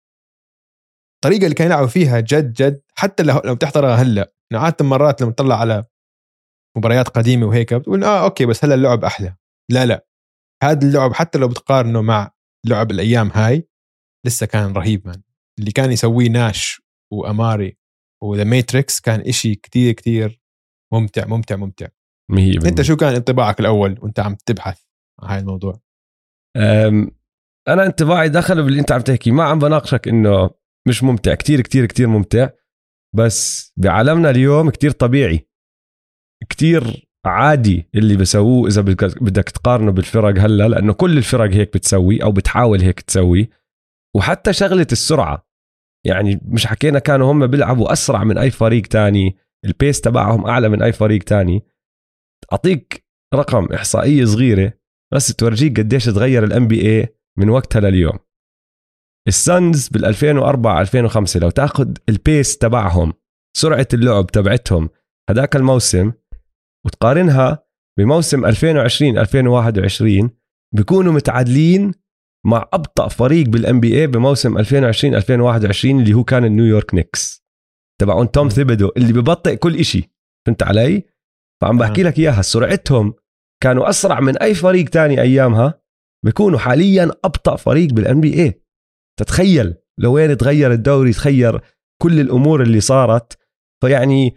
الطريقة 1.15 1.43
اللي 1.43 1.55
كانوا 1.55 1.71
يلعبوا 1.73 1.87
فيها 1.87 2.19
جد 2.19 2.53
جد 2.53 2.81
حتى 2.95 3.23
لو 3.23 3.41
لو 3.45 3.55
بتحضرها 3.55 3.95
هلأ 3.95 4.33
عادة 4.53 4.85
مرات 4.85 5.21
لما 5.21 5.31
تطلع 5.31 5.59
على 5.59 5.85
مباريات 6.77 7.07
قديمة 7.07 7.47
وهيك 7.47 7.73
بتقول 7.73 8.03
آه 8.03 8.23
okay 8.23 8.45
بس 8.45 8.65
هلأ 8.65 8.75
اللعب 8.75 9.03
أحلى. 9.05 9.35
لا 9.71 9.85
لا. 9.85 10.07
هذا 10.63 10.87
اللعب 10.87 11.13
حتى 11.13 11.37
لو 11.37 11.47
بتقارنه 11.47 12.01
مع 12.01 12.31
لعب 12.65 12.91
الأيام 12.91 13.31
هاي 13.33 13.67
لسه 14.25 14.45
كان 14.45 14.73
رهيب 14.73 15.07
man 15.07 15.21
اللي 15.59 15.71
كان 15.71 15.91
يسويه 15.91 16.29
ناش 16.29 16.81
وأماري 17.13 17.77
و 18.23 18.28
The 18.28 18.43
Matrix 18.43 18.99
كان 18.99 19.19
إشي 19.19 19.55
كتير 19.55 19.93
كتير 19.93 20.41
ممتع 20.93 21.25
ممتع 21.25 21.55
ممتع. 21.55 21.87
100% 22.31 22.67
أنت 22.67 22.81
شو 22.81 22.95
كان 22.95 23.15
انطباعك 23.15 23.59
الأول 23.59 23.99
وأنت 24.01 24.19
عم 24.19 24.35
تبحث 24.45 24.81
عن 25.19 25.29
هاي 25.29 25.39
الموضوع؟ 25.39 25.81
أنا 27.67 27.85
انطباعي 27.85 28.29
دخل 28.29 28.63
باللي 28.63 28.79
أنت 28.79 28.91
عم 28.91 29.01
تحكي. 29.01 29.31
ما 29.31 29.43
عم 29.43 29.59
بناقشك 29.59 30.07
إنه 30.07 30.49
مش 30.87 31.03
ممتع. 31.03 31.35
كتير 31.35 31.61
كتير 31.61 31.85
كتير 31.85 32.07
ممتع. 32.07 32.49
بس 33.15 33.73
بعالمنا 33.77 34.29
اليوم 34.29 34.69
كتير 34.69 34.91
طبيعي. 34.91 35.47
كتير 36.49 37.07
عادي 37.25 37.89
اللي 37.95 38.15
بسووه 38.15 38.67
إذا 38.67 38.81
بدك 38.81 39.23
بدك 39.23 39.49
تقارنه 39.49 39.91
بالفرق 39.91 40.39
هلأ 40.39 40.67
لأنه 40.67 40.93
كل 40.93 41.17
الفرق 41.17 41.53
هيك 41.53 41.73
بتسوي 41.73 42.23
أو 42.23 42.31
بتحاول 42.31 42.81
هيك 42.81 42.99
تسوي. 43.01 43.49
وحتى 44.17 44.53
شغلة 44.53 44.87
السرعة. 44.91 45.47
يعني 46.05 46.39
مش 46.45 46.67
حكينا 46.67 46.99
كانوا 46.99 47.31
هم 47.31 47.47
بيلعبوا 47.47 47.93
أسرع 47.93 48.23
من 48.23 48.37
أي 48.37 48.51
فريق 48.51 48.87
تاني 48.87 49.37
ال 49.65 49.72
pace 49.72 50.01
تبعهم 50.01 50.45
أعلى 50.45 50.69
من 50.69 50.81
أي 50.81 50.93
فريق 50.93 51.23
تاني. 51.23 51.63
أعطيك 52.51 53.05
رقم 53.33 53.73
إحصائية 53.73 54.25
صغيرة 54.25 54.73
بس 55.13 55.35
تورجيك 55.35 55.79
قديش 55.79 56.05
تغير 56.05 56.43
ال 56.43 56.67
NBA 56.67 57.07
من 57.37 57.49
وقتها 57.49 57.79
لليوم. 57.79 58.19
ال 59.27 59.39
Suns 59.39 59.87
بال 59.87 60.05
2004 60.05 60.81
2005 60.81 61.39
لو 61.39 61.49
تاخذ 61.49 61.93
ال 62.09 62.19
pace 62.19 62.57
تبعهم 62.57 63.13
سرعة 63.57 63.87
اللعب 63.93 64.27
تبعتهم 64.27 64.89
هذاك 65.29 65.55
الموسم 65.55 66.11
وتقارنها 66.85 67.67
بموسم 67.99 68.45
2020 68.45 69.17
2021 69.17 70.29
بيكونوا 70.75 71.13
متعادلين 71.13 71.93
مع 72.47 72.69
أبطأ 72.73 73.07
فريق 73.07 73.47
بال 73.47 73.79
NBA 73.79 74.07
بموسم 74.07 74.57
2020 74.57 75.15
2021 75.15 75.99
اللي 75.99 76.13
هو 76.13 76.23
كان 76.23 76.45
ال 76.45 76.51
New 76.51 76.69
York 76.69 76.93
Knicks 76.93 77.43
تبعون 78.01 78.31
Tom 78.31 78.49
Thibodeau 78.49 78.91
اللي 78.97 79.13
ببطئ 79.13 79.55
كل 79.55 79.75
إشي. 79.75 80.11
فهمت 80.45 80.63
علي؟ 80.63 81.03
فعم 81.61 81.77
بحكي 81.77 82.03
لك 82.03 82.19
إياها. 82.19 82.41
سرعتهم 82.41 83.13
كانوا 83.63 83.89
أسرع 83.89 84.19
من 84.19 84.37
أي 84.37 84.53
فريق 84.55 84.89
تاني 84.89 85.21
أيامها. 85.21 85.81
بيكونوا 86.25 86.59
حاليا 86.59 87.11
أبطأ 87.25 87.55
فريق 87.55 87.93
بال 87.93 88.21
NBA 88.21 88.61
تتخيل 89.19 89.75
لوين 89.99 90.37
تغير 90.37 90.71
الدوري 90.71 91.13
تخيل 91.13 91.59
كل 92.01 92.19
الأمور 92.19 92.61
اللي 92.61 92.79
صارت. 92.79 93.37
فيعني 93.81 94.35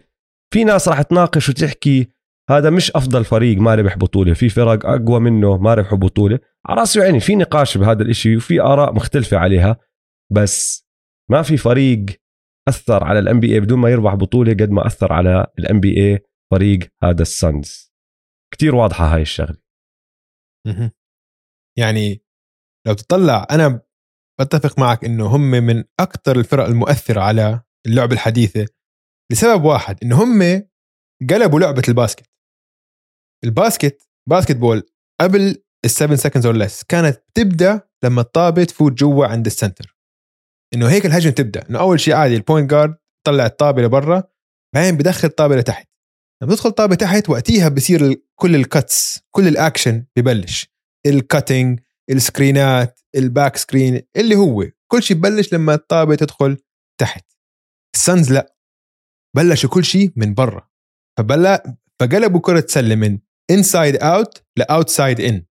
في 0.53 0.63
ناس 0.63 0.87
راح 0.87 1.01
تناقش 1.01 1.49
وتحكي 1.49 2.11
هذا 2.51 2.69
مش 2.69 2.91
أفضل 2.91 3.25
فريق 3.25 3.57
ما 3.57 3.75
ربح 3.75 3.97
بطولة 3.97 4.33
في 4.33 4.49
فرق 4.49 4.85
أقوى 4.85 5.19
منه 5.19 5.57
ما 5.57 5.73
ربحوا 5.73 5.97
بطولة. 5.97 6.39
على 6.65 6.79
رأسي 6.79 6.99
وعيني 6.99 7.19
في 7.19 7.35
نقاش 7.35 7.77
بهذا 7.77 8.03
الإشي 8.03 8.35
وفي 8.35 8.61
آراء 8.61 8.93
مختلفة 8.93 9.37
عليها 9.37 9.77
بس 10.31 10.87
ما 11.31 11.41
في 11.41 11.57
فريق 11.57 12.05
أثر 12.67 13.03
على 13.03 13.19
ال 13.19 13.39
NBA 13.39 13.59
بدون 13.59 13.79
ما 13.79 13.89
يربح 13.89 14.15
بطولة 14.15 14.53
قد 14.53 14.69
ما 14.69 14.87
أثر 14.87 15.13
على 15.13 15.47
ال 15.59 15.79
NBA 15.79 16.19
فريق 16.51 16.79
هذا 17.03 17.21
ال 17.21 17.33
Suns. 17.33 17.93
كتير 18.53 18.75
واضحة 18.75 19.15
هاي 19.15 19.21
الشغلة. 19.21 19.57
يعني 21.77 22.23
لو 22.87 22.93
تطلع 22.93 23.47
أنا 23.51 23.81
بتفق 24.41 24.79
معك 24.79 25.05
إنه 25.05 25.35
هم 25.35 25.51
من 25.51 25.83
أكثر 25.99 26.39
الفرق 26.39 26.65
المؤثرة 26.65 27.21
على 27.21 27.61
اللعبه 27.85 28.13
الحديثة 28.13 28.67
لسبب 29.31 29.63
واحد 29.63 29.97
إنه 30.03 30.23
هم 30.23 30.63
قلبوا 31.29 31.59
لعبة 31.59 31.83
ال 31.89 31.94
basket. 31.94 32.30
ال 33.43 34.09
basket 34.29 34.55
basketball 34.55 34.83
قبل 35.21 35.63
ال 35.87 36.13
7 36.13 36.17
seconds 36.17 36.45
or 36.45 36.55
less 36.55 36.83
كانت 36.83 37.23
تبدا 37.33 37.81
لما 38.03 38.21
الطابة 38.21 38.63
تفوت 38.63 38.91
جوا 38.91 39.25
عند 39.25 39.45
ال 39.45 39.52
center 39.52 39.97
إنه 40.73 40.89
هيك 40.89 41.05
الهجمة 41.05 41.33
تبدا 41.33 41.69
إنه 41.69 41.79
أول 41.79 41.99
شيء 41.99 42.13
عادي 42.13 42.35
ال 42.35 42.41
point 42.41 42.69
guard 42.69 42.95
طلع 43.23 43.45
الطابة 43.45 43.81
لبرا 43.81 44.23
بعدين 44.75 44.97
بدخل 44.97 45.27
الطابة 45.27 45.55
لتحت. 45.55 45.89
لما 46.43 46.55
تدخل 46.55 46.69
الطابة 46.69 46.95
تحت 46.95 47.29
وقتيها 47.29 47.69
بصير 47.69 48.21
كل 48.35 48.55
ال 48.55 48.68
cuts 48.68 49.19
كل 49.31 49.47
الاكشن 49.47 50.05
ببلش. 50.15 50.71
الكاتنج 51.05 51.79
السكرينات 52.09 52.99
الباك 53.15 53.57
سكرين 53.57 54.01
اللي 54.15 54.35
هو 54.35 54.65
كل 54.91 55.03
شيء 55.03 55.17
ببلش 55.17 55.53
لما 55.53 55.73
الطابة 55.73 56.15
تدخل 56.15 56.57
تحت. 56.99 57.25
ال 57.95 58.02
Suns 58.02 58.31
لا 58.31 58.55
بلشوا 59.35 59.69
كل 59.69 59.85
شيء 59.85 60.11
من 60.15 60.33
برا. 60.33 60.69
فبلا 61.17 61.77
فقلبوا 61.99 62.39
كرة 62.39 62.65
سلة 62.67 62.95
من 62.95 63.19
inside 63.51 63.95
out 63.95 64.43
ل 64.57 64.65
outside 64.65 65.21
in 65.21 65.45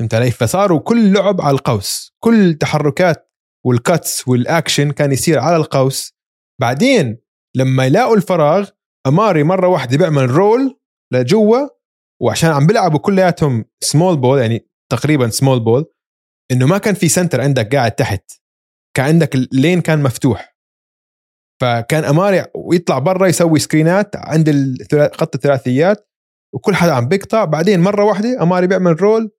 فهمت 0.00 0.14
علي؟ 0.14 0.30
فصاروا 0.30 0.80
كل 0.80 1.12
لعب 1.12 1.40
على 1.40 1.54
القوس. 1.54 2.14
كل 2.24 2.54
تحركات 2.54 3.30
وال 3.66 3.87
cuts 3.87 4.28
وال 4.28 4.43
action 4.43 4.90
كان 4.90 5.12
يصير 5.12 5.38
على 5.38 5.56
القوس. 5.56 6.14
بعدين 6.60 7.18
لما 7.56 7.86
يلاقوا 7.86 8.16
الفراغ 8.16 8.68
Amar'e 9.06 9.42
مرة 9.42 9.68
واحدة 9.68 9.98
بيعمل 9.98 10.30
roll 10.30 10.80
لجوا 11.12 11.68
وعشان 12.22 12.50
عم 12.50 12.66
بيلعبوا 12.66 12.98
كلياتهم 12.98 13.64
small 13.80 14.16
ball 14.16 14.40
يعني 14.40 14.68
تقريبا 14.92 15.28
small 15.28 15.60
ball 15.60 15.92
إنه 16.52 16.66
ما 16.66 16.78
كان 16.78 16.94
في 16.94 17.08
center 17.08 17.40
عندك 17.40 17.74
قاعد 17.76 17.92
تحت. 17.92 18.30
كان 18.96 19.06
عندك 19.06 19.34
ال 19.34 19.43
lane 19.43 19.80
كان 19.80 20.02
مفتوح. 20.02 20.56
فكان 21.60 22.04
Amar'e 22.04 22.46
ويطلع 22.54 22.98
برا 22.98 23.26
يسوي 23.26 23.58
screen 23.58 24.08
ات 24.08 24.16
عند 24.16 24.76
خط 25.14 25.34
الثلاثيات 25.34 26.09
وكل 26.54 26.74
حدا 26.74 26.92
عم 26.92 27.08
بيقطع. 27.08 27.44
بعدين 27.44 27.80
مرة 27.80 28.04
واحدة 28.04 28.42
Amar'e 28.42 28.66
بيعمل 28.66 29.02
roll 29.02 29.30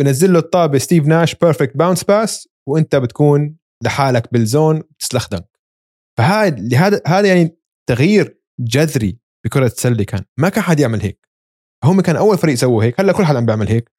بنزل 0.00 0.32
له 0.32 0.38
الطابة 0.38 0.78
Steve 0.78 1.06
Nash 1.06 1.34
perfect 1.34 1.76
bounce 1.76 2.04
pass 2.04 2.48
وإنت 2.68 2.96
بتكون 2.96 3.56
لحالك 3.84 4.32
بال 4.32 4.49
zone 4.49 4.82
تسلخ 4.98 5.28
dunk 5.28 5.58
فهذا 6.18 6.56
لهذا 6.60 7.02
هذا 7.06 7.28
يعني 7.28 7.56
تغيير 7.88 8.40
جذري 8.60 9.18
بكرة 9.46 9.66
السلة 9.66 10.04
كان. 10.04 10.24
ما 10.38 10.48
كان 10.48 10.62
حد 10.62 10.80
يعمل 10.80 11.00
هيك. 11.00 11.28
هم 11.84 12.00
كان 12.00 12.16
أول 12.16 12.38
فريق 12.38 12.54
سووا 12.54 12.84
هيك. 12.84 13.00
هلأ 13.00 13.12
كل 13.12 13.24
حد 13.24 13.36
عم 13.36 13.46
بيعمل 13.46 13.68
هيك. 13.68 13.90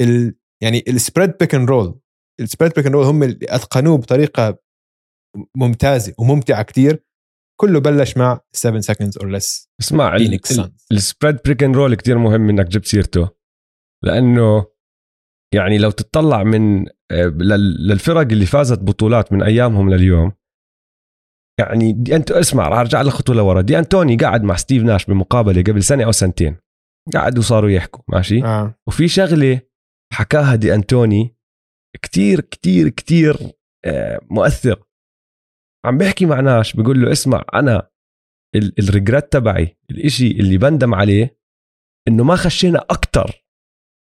ال 0.00 0.34
يعني 0.62 0.84
ال 0.88 0.95
spread 0.95 1.34
pick 1.40 1.54
and 1.54 1.68
roll 1.68 2.00
ال 2.40 2.45
spread 2.45 2.72
pick 2.72 2.86
and 2.86 2.94
roll 2.94 3.04
هم 3.04 3.22
اللي 3.22 3.46
أتقنوه 3.48 3.98
بطريقة 3.98 4.58
ممتازة 5.56 6.14
وممتعة 6.18 6.62
كتير. 6.62 7.04
كله 7.60 7.80
بلش 7.80 8.16
مع 8.16 8.40
7 8.52 8.80
seconds 8.80 9.12
or 9.22 9.26
less. 9.26 9.68
اسمع. 9.80 10.66
ال 10.92 10.99
spread 10.99 11.38
pick 11.44 11.62
and 11.62 11.76
roll 11.76 11.94
كتير 11.94 12.18
مهم 12.18 12.48
إنك 12.48 12.66
جبت 12.66 12.86
سيرته. 12.86 13.28
لأنه 14.04 14.66
يعني 15.54 15.78
لو 15.78 15.90
تطلع 15.90 16.42
من 16.42 16.86
آه، 17.10 17.24
لل- 17.26 17.86
للفرق 17.88 18.20
اللي 18.20 18.46
فازت 18.46 18.78
بطولات 18.78 19.32
من 19.32 19.42
أيامهم 19.42 19.90
لليوم 19.94 20.32
يعني 21.60 21.92
D'Ant 21.92 22.30
اسمع 22.30 22.68
راح 22.68 22.78
أرجع 22.78 23.02
لك 23.02 23.12
خطوة 23.12 23.36
لورا. 23.36 23.60
D'Antoni 23.60 24.16
قاعد 24.16 24.42
مع 24.42 24.56
Steve 24.56 24.82
Nash 24.82 25.04
بمقابلة 25.06 25.62
قبل 25.62 25.82
سنة 25.82 26.04
أو 26.04 26.12
سنتين. 26.12 26.56
قعدوا 27.14 27.42
صاروا 27.42 27.70
يحكوا 27.70 28.02
ماشي؟ 28.08 28.44
آه. 28.44 28.74
وفي 28.88 29.08
شغلة 29.08 29.60
حكاها 30.12 30.54
D'Antoni 30.54 31.36
كتير 32.02 32.40
كتير 32.40 32.88
كتير 32.88 33.36
آه، 33.84 34.20
مؤثر. 34.30 34.82
عم 35.84 35.98
بيحكي 35.98 36.26
مع 36.26 36.40
Nash 36.40 36.76
بيقول 36.76 37.02
له 37.02 37.12
اسمع 37.12 37.44
أنا 37.54 37.88
ال 38.54 38.65
regret 38.65 39.32
تبعي 39.32 39.78
الإشي 39.90 40.30
اللي 40.30 40.58
بندم 40.58 40.94
عليه 40.94 41.38
إنه 42.08 42.24
ما 42.24 42.36
خشينا 42.36 42.78
أكتر 42.78 43.44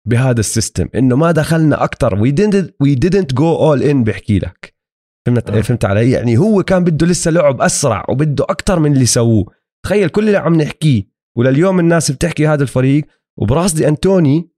بهذا 0.08 0.40
ال 0.40 0.47
system 0.47 0.90
إنه 0.96 1.16
ما 1.16 1.32
دخلنا 1.32 1.84
أكتر 1.84 2.20
we 2.20 2.32
didn't 2.32 2.66
we 2.84 2.96
didn't 3.06 3.34
go 3.36 3.58
all 3.60 3.84
in 3.92 3.96
بحكي 3.96 4.40
لك. 4.40 4.76
فهمت 5.28 5.50
آه. 5.50 5.62
فهمت 5.62 5.86
علي؟ 5.86 6.12
يعني 6.12 6.38
هو 6.38 6.64
كان 6.64 6.84
بده 6.84 7.08
لسه 7.08 7.32
لعب 7.32 7.62
أسرع 7.62 8.06
وبده 8.10 8.44
أكتر 8.50 8.80
من 8.80 8.94
اللي 8.94 9.06
سووه. 9.06 9.46
تخيل 9.86 10.10
كل 10.10 10.28
اللي 10.28 10.38
عم 10.38 10.62
نحكيه 10.62 11.04
ولليوم 11.38 11.80
الناس 11.80 12.12
بتحكي 12.12 12.48
هذا 12.48 12.64
الفريق 12.64 13.06
وبراس 13.40 13.74
D'Antoni 13.74 14.50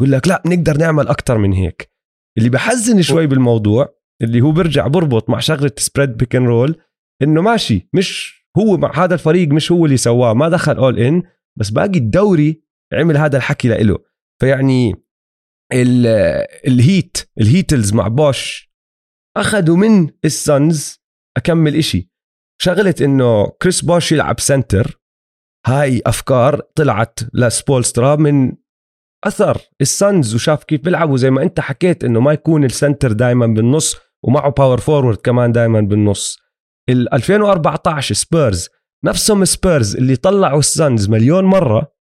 يقول 0.00 0.12
لك 0.12 0.28
لا 0.28 0.42
بنقدر 0.44 0.76
نعمل 0.76 1.08
أكتر 1.08 1.38
من 1.38 1.52
هيك. 1.52 1.92
اللي 2.38 2.48
بحزن 2.48 3.02
شوي 3.02 3.26
بالموضوع 3.26 3.99
اللي 4.22 4.40
هو 4.40 4.52
برجع 4.52 4.86
بربط 4.86 5.30
مع 5.30 5.38
شغلة 5.38 5.72
spread 5.76 6.16
pick 6.16 6.36
and 6.36 6.46
roll 6.46 6.76
إنه 7.22 7.42
ماشي 7.42 7.88
مش 7.92 8.40
هو 8.58 8.76
مع 8.76 9.04
هذا 9.04 9.14
الفريق 9.14 9.48
مش 9.48 9.72
هو 9.72 9.84
اللي 9.84 9.96
سواه 9.96 10.34
ما 10.34 10.48
دخل 10.48 10.76
all 10.76 10.98
in 10.98 11.22
بس 11.58 11.70
باقي 11.70 11.98
الدوري 11.98 12.62
عمل 12.92 13.16
هذا 13.16 13.36
الحكي 13.36 13.68
لإله. 13.68 13.98
فيعني 14.40 14.94
ال- 15.72 16.06
ال 16.66 16.76
Heat 16.76 17.18
ال 17.40 17.47
Heatles 17.47 17.92
مع 17.94 18.08
Bosh 18.08 18.70
أخذوا 19.36 19.76
من 19.76 20.10
ال 20.24 20.39
Suns 20.39 21.00
أكمل 21.36 21.76
إشي. 21.76 22.10
شغلة 22.62 22.94
إنه 23.00 23.46
Chris 23.46 23.84
Bosh 23.84 24.12
يلعب 24.12 24.40
center 24.40 25.00
هاي 25.66 26.02
أفكار 26.06 26.60
طلعت 26.60 27.18
ل 27.34 27.42
Spoelstra 27.42 28.16
من 28.16 28.52
أثر. 29.26 29.58
ال 29.80 29.91
Suns 29.91 30.34
وشاف 30.34 30.64
كيف 30.64 30.80
بيلعبوا 30.80 31.16
زي 31.16 31.30
ما 31.30 31.42
أنت 31.42 31.60
حكيت 31.60 32.04
إنه 32.04 32.20
ما 32.20 32.32
يكون 32.32 32.64
ال 32.64 32.71
center 32.71 33.12
دائما 33.12 33.46
بالنص. 33.46 33.96
ومعه 34.24 34.50
power 34.50 34.80
forward 34.80 35.16
كمان 35.16 35.52
دائما 35.52 35.80
بالنص. 35.80 36.38
ال 36.88 37.14
2014 37.14 38.14
سبيرز 38.14 38.68
نفسهم 39.04 39.44
سبيرز 39.44 39.96
اللي 39.96 40.16
طلعوا 40.16 40.58
ال 40.58 40.68
Suns 40.68 41.08
مليون 41.08 41.44
مرة. 41.44 41.92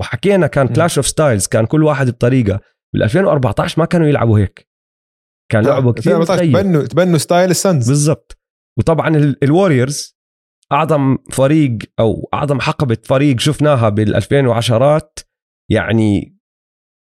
وحكينا 0.00 0.46
كان. 0.46 0.68
clash 0.68 0.98
of 0.98 1.06
styles 1.06 1.46
كان 1.46 1.66
كل 1.66 1.82
واحد 1.82 2.10
بطريقة. 2.10 2.60
بال 2.94 3.02
2014 3.02 3.80
ما 3.80 3.86
كانوا 3.86 4.06
يلعبوا 4.06 4.38
هيك. 4.38 4.68
كان 5.52 5.64
لعبه 5.64 5.92
كثير 5.92 6.20
2014 6.20 6.44
متغير. 6.44 6.62
تبنوا 6.62 6.82
تبنوا 6.82 7.18
style 7.18 7.50
ال 7.50 7.58
Suns 7.58 7.88
بالضبط. 7.88 8.38
وطبعا 8.78 9.34
ال 9.42 9.50
Warriors 9.50 10.16
أعظم 10.72 11.18
فريق 11.32 11.78
أو 12.00 12.28
أعظم 12.34 12.60
حقبة 12.60 12.98
فريق 13.04 13.40
شفناها 13.40 13.88
بال 13.88 14.14
2010 14.14 15.10
يعني 15.70 16.38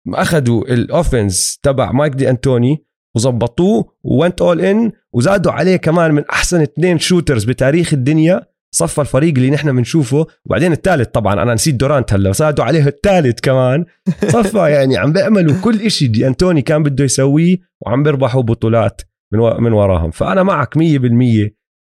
أخذوا 0.07 0.73
ال 0.73 0.84
offense 0.84 1.59
تبع 1.63 1.91
Mike 1.91 2.13
D'Antoni 2.13 2.85
وظبطوه 3.15 3.93
و 4.03 4.11
went 4.11 4.41
all 4.41 4.61
in 4.61 4.91
وزادوا 5.13 5.51
عليه 5.51 5.75
كمان 5.75 6.11
من 6.13 6.25
أحسن 6.25 6.61
اثنين 6.61 6.99
shooters 6.99 7.43
بتاريخ 7.43 7.93
الدنيا. 7.93 8.41
صفى 8.75 9.01
الفريق 9.01 9.33
اللي 9.35 9.49
نحن 9.49 9.75
بنشوفه. 9.75 10.27
وبعدين 10.45 10.71
الثالث 10.71 11.07
طبعا 11.07 11.33
أنا 11.43 11.53
نسيت 11.53 11.75
Durant 11.75 12.13
هلا 12.13 12.31
زادوا 12.31 12.65
عليه 12.65 12.87
الثالث 12.87 13.39
كمان. 13.39 13.85
صفى 14.35 14.57
يعني 14.71 14.97
عم 14.97 15.13
بيعملوا 15.13 15.61
كل 15.63 15.81
إشي. 15.81 16.07
D'Antoni 16.07 16.61
كان 16.61 16.83
بده 16.83 17.03
يسويه 17.03 17.57
وعم 17.85 18.03
بيربحوا 18.03 18.41
بطولات 18.41 19.01
من 19.33 19.39
و- 19.39 19.57
من 19.59 19.73
وراهم. 19.73 20.11
فأنا 20.11 20.43
معك 20.43 20.77
100% 20.77 21.51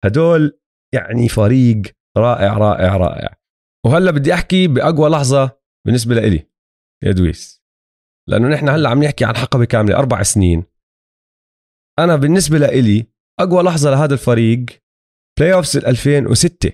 هدول 0.06 0.60
يعني 0.94 1.30
فريق 1.30 1.82
رائع 2.18 2.58
رائع 2.58 2.98
رائع. 2.98 3.30
وهلا 3.86 4.12
بدي 4.12 4.34
أحكي 4.34 4.68
بأقوى 4.68 5.10
لحظة 5.10 5.52
بالنسبة 5.88 6.16
لإلي 6.16 6.48
يا 7.04 7.12
دويس. 7.12 7.64
لأنه 8.30 8.48
نحن 8.48 8.70
هلا 8.70 8.90
عم 8.90 9.04
نحكي 9.04 9.26
عن 9.26 9.36
حقبة 9.36 9.66
كاملة 9.66 9.96
أربع 9.96 10.24
سنين. 10.24 10.64
أنا 12.00 12.16
بالنسبة 12.16 12.58
لإلي 12.58 13.08
أقوى 13.40 13.64
لحظة 13.64 13.92
لهذا 13.92 14.14
الفريق 14.14 14.66
playoffs 15.40 15.78
2006 15.78 16.72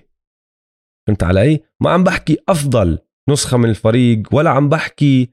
فهمت 1.06 1.22
علي؟ 1.22 1.60
ما 1.80 1.90
عم 1.90 2.04
بحكي 2.04 2.38
أفضل 2.48 2.98
نسخة 3.30 3.56
من 3.56 3.70
الفريق 3.70 4.34
ولا 4.34 4.50
عم 4.50 4.68
بحكي 4.68 5.30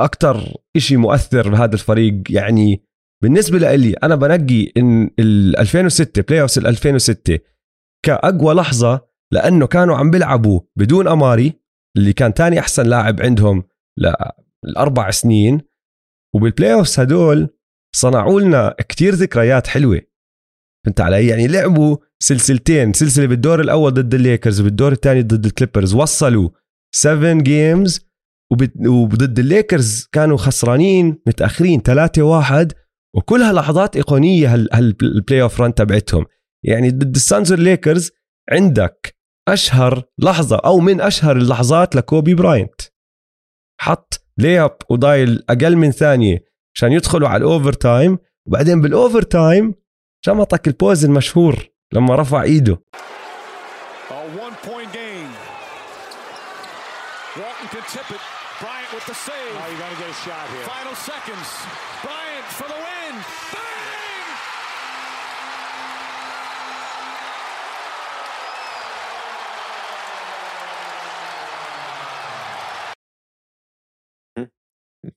أكثر 0.00 0.56
شيء 0.76 0.98
مؤثر 0.98 1.48
بهذا 1.50 1.74
الفريق. 1.74 2.22
يعني 2.30 2.82
بالنسبة 3.22 3.58
لإلي 3.58 3.92
أنا 3.92 4.14
بنقي 4.14 4.72
إن 4.76 5.10
ال 5.18 5.56
2006 5.58 6.22
playoffs 6.22 6.58
2006 6.58 7.38
كأقوى 8.04 8.54
لحظة 8.54 9.06
لأنه 9.32 9.66
كانوا 9.66 9.96
عم 9.96 10.10
بيلعبوا 10.10 10.60
بدون 10.76 11.08
أماري 11.08 11.52
اللي 11.96 12.12
كان 12.12 12.34
تاني 12.34 12.58
أحسن 12.58 12.86
لاعب 12.86 13.22
عندهم 13.22 13.64
للاربع 14.64 15.10
سنين. 15.10 15.60
وبال 16.34 16.72
playoffs 16.74 17.00
هدول 17.00 17.48
صنعوا 17.94 18.40
لنا 18.40 18.74
كتير 18.88 19.14
ذكريات 19.14 19.66
حلوة. 19.66 20.00
فهمت 20.84 21.00
علي؟ 21.00 21.26
يعني 21.26 21.46
لعبوا 21.46 21.96
سلسلتين 22.22 22.92
سلسلة 22.92 23.26
بالدور 23.26 23.60
الأول 23.60 23.94
ضد 23.94 24.14
الليكرز 24.14 24.60
وبالدور 24.60 24.92
الثاني 24.92 25.22
ضد 25.22 25.44
الكليبرز. 25.46 25.94
وصلوا 25.94 26.50
7 26.94 27.42
games 27.42 28.12
وضد 28.86 29.38
الليكرز 29.38 30.08
كانوا 30.12 30.36
خسرانين 30.36 31.22
متأخرين 31.26 31.82
3 31.82 32.22
1 32.22 32.72
وكلها 33.16 33.52
لحظات 33.52 33.96
إيقونية 33.96 34.54
هال 34.54 35.42
playoff 35.42 35.60
run 35.60 35.74
تبعتهم. 35.74 36.26
يعني 36.64 36.90
ضد 36.90 37.14
الصنز 37.14 37.52
والليكرز 37.52 38.10
عندك 38.50 39.16
أشهر 39.48 40.02
لحظة 40.18 40.56
أو 40.56 40.78
من 40.78 41.00
أشهر 41.00 41.36
اللحظات 41.36 41.96
لكوبي 41.96 42.34
براينت. 42.34 42.80
حط 43.80 44.24
layup 44.38 44.76
وضايل 44.90 45.42
أقل 45.48 45.76
من 45.76 45.90
ثانية. 45.90 46.51
عشان 46.76 46.92
يدخلوا 46.92 47.28
على 47.28 47.44
ال 47.44 47.72
overtime 47.72 48.18
وبعدين 48.46 48.80
بال 48.80 49.22
overtime 49.22 49.74
شمطك 50.26 50.68
ال 50.68 50.75
pose 50.75 51.04
المشهور 51.04 51.68
لما 51.92 52.16
رفع 52.16 52.42
إيده. 52.42 52.78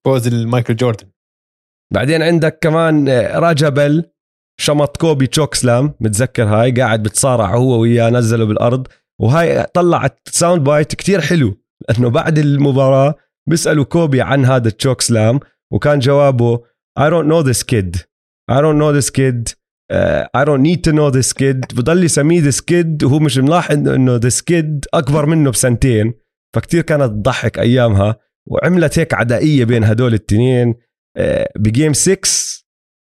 pose 0.05 0.27
المايكل 0.27 0.75
جوردن 0.75 1.11
بعدين 1.93 2.21
عندك 2.21 2.59
كمان 2.61 3.09
آه، 3.09 3.39
راجا 3.39 3.69
بل 3.69 4.03
شمط 4.61 4.97
كوبي 4.97 5.27
chokeslam 5.27 5.93
متذكر 5.99 6.43
هاي؟ 6.43 6.71
قاعد 6.71 7.03
بتصارع 7.03 7.55
هو 7.55 7.79
وياه 7.79 8.09
نزله 8.09 8.45
بالأرض. 8.45 8.87
وهاي 9.21 9.63
طلعت 9.63 10.19
sound 10.29 10.63
bite 10.63 10.95
كتير 10.95 11.21
حلو 11.21 11.57
لأنه 11.89 12.09
بعد 12.09 12.37
المباراة 12.37 13.15
بيسألوا 13.49 13.85
كوبي 13.85 14.21
عن 14.21 14.45
هذا 14.45 14.67
ال 14.67 15.01
chokeslam 15.01 15.39
وكان 15.71 15.99
جوابه 15.99 16.59
I 16.99 17.09
don't 17.09 17.27
know 17.27 17.43
this 17.43 17.63
kid. 17.63 18.05
I 18.47 18.61
don't 18.61 18.77
know 18.77 18.91
this 18.93 19.09
kid. 19.09 19.53
uh, 19.91 20.23
I 20.33 20.45
don't 20.45 20.63
need 20.63 20.83
to 20.83 20.91
know 20.93 21.09
this 21.09 21.33
kid. 21.33 21.75
بضل 21.75 22.03
يسميه 22.03 22.51
this 22.51 22.61
kid. 22.61 23.03
وهو 23.03 23.19
مش 23.19 23.37
ملاحظ 23.37 23.87
إنه 23.87 24.19
this 24.19 24.41
kid 24.51 24.79
أكبر 24.93 25.25
منه 25.25 25.51
بسنتين. 25.51 26.13
فكتير 26.55 26.81
كانت 26.81 27.03
تضحك 27.03 27.59
أيامها 27.59 28.17
وعملت 28.47 28.99
هيك 28.99 29.13
عدائية 29.13 29.65
بين 29.65 29.83
هدول 29.83 30.13
التنين. 30.13 30.75
ب 31.55 31.63
game 31.63 31.93
6 31.93 32.19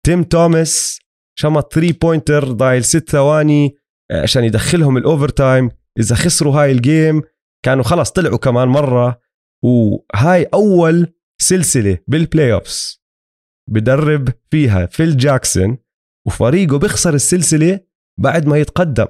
تيم 0.06 0.22
توماس 0.22 1.00
شمط 1.38 1.74
3 1.74 1.98
pointer 2.02 2.52
ضايل 2.52 2.84
6 2.84 3.12
ثواني 3.12 3.76
آه، 4.10 4.22
عشان 4.22 4.44
يدخلهم 4.44 4.96
ال 4.96 5.28
overtime 5.28 5.70
إذا 5.98 6.14
خسروا 6.14 6.54
هاي 6.62 6.72
ال 6.72 6.82
game 6.82 7.22
كانوا 7.64 7.84
خلص 7.84 8.10
طلعوا 8.10 8.38
كمان 8.38 8.68
مرة. 8.68 9.20
وهاي 9.64 10.44
أول 10.54 11.14
سلسلة 11.42 11.98
بال 12.08 12.52
playoffs 12.52 13.02
بدرب 13.70 14.28
فيها 14.50 14.86
فيل 14.86 15.16
جاكسون 15.16 15.78
وفريقه 16.26 16.78
بيخسر 16.78 17.14
السلسلة 17.14 17.80
بعد 18.18 18.46
ما 18.46 18.58
يتقدم. 18.58 19.06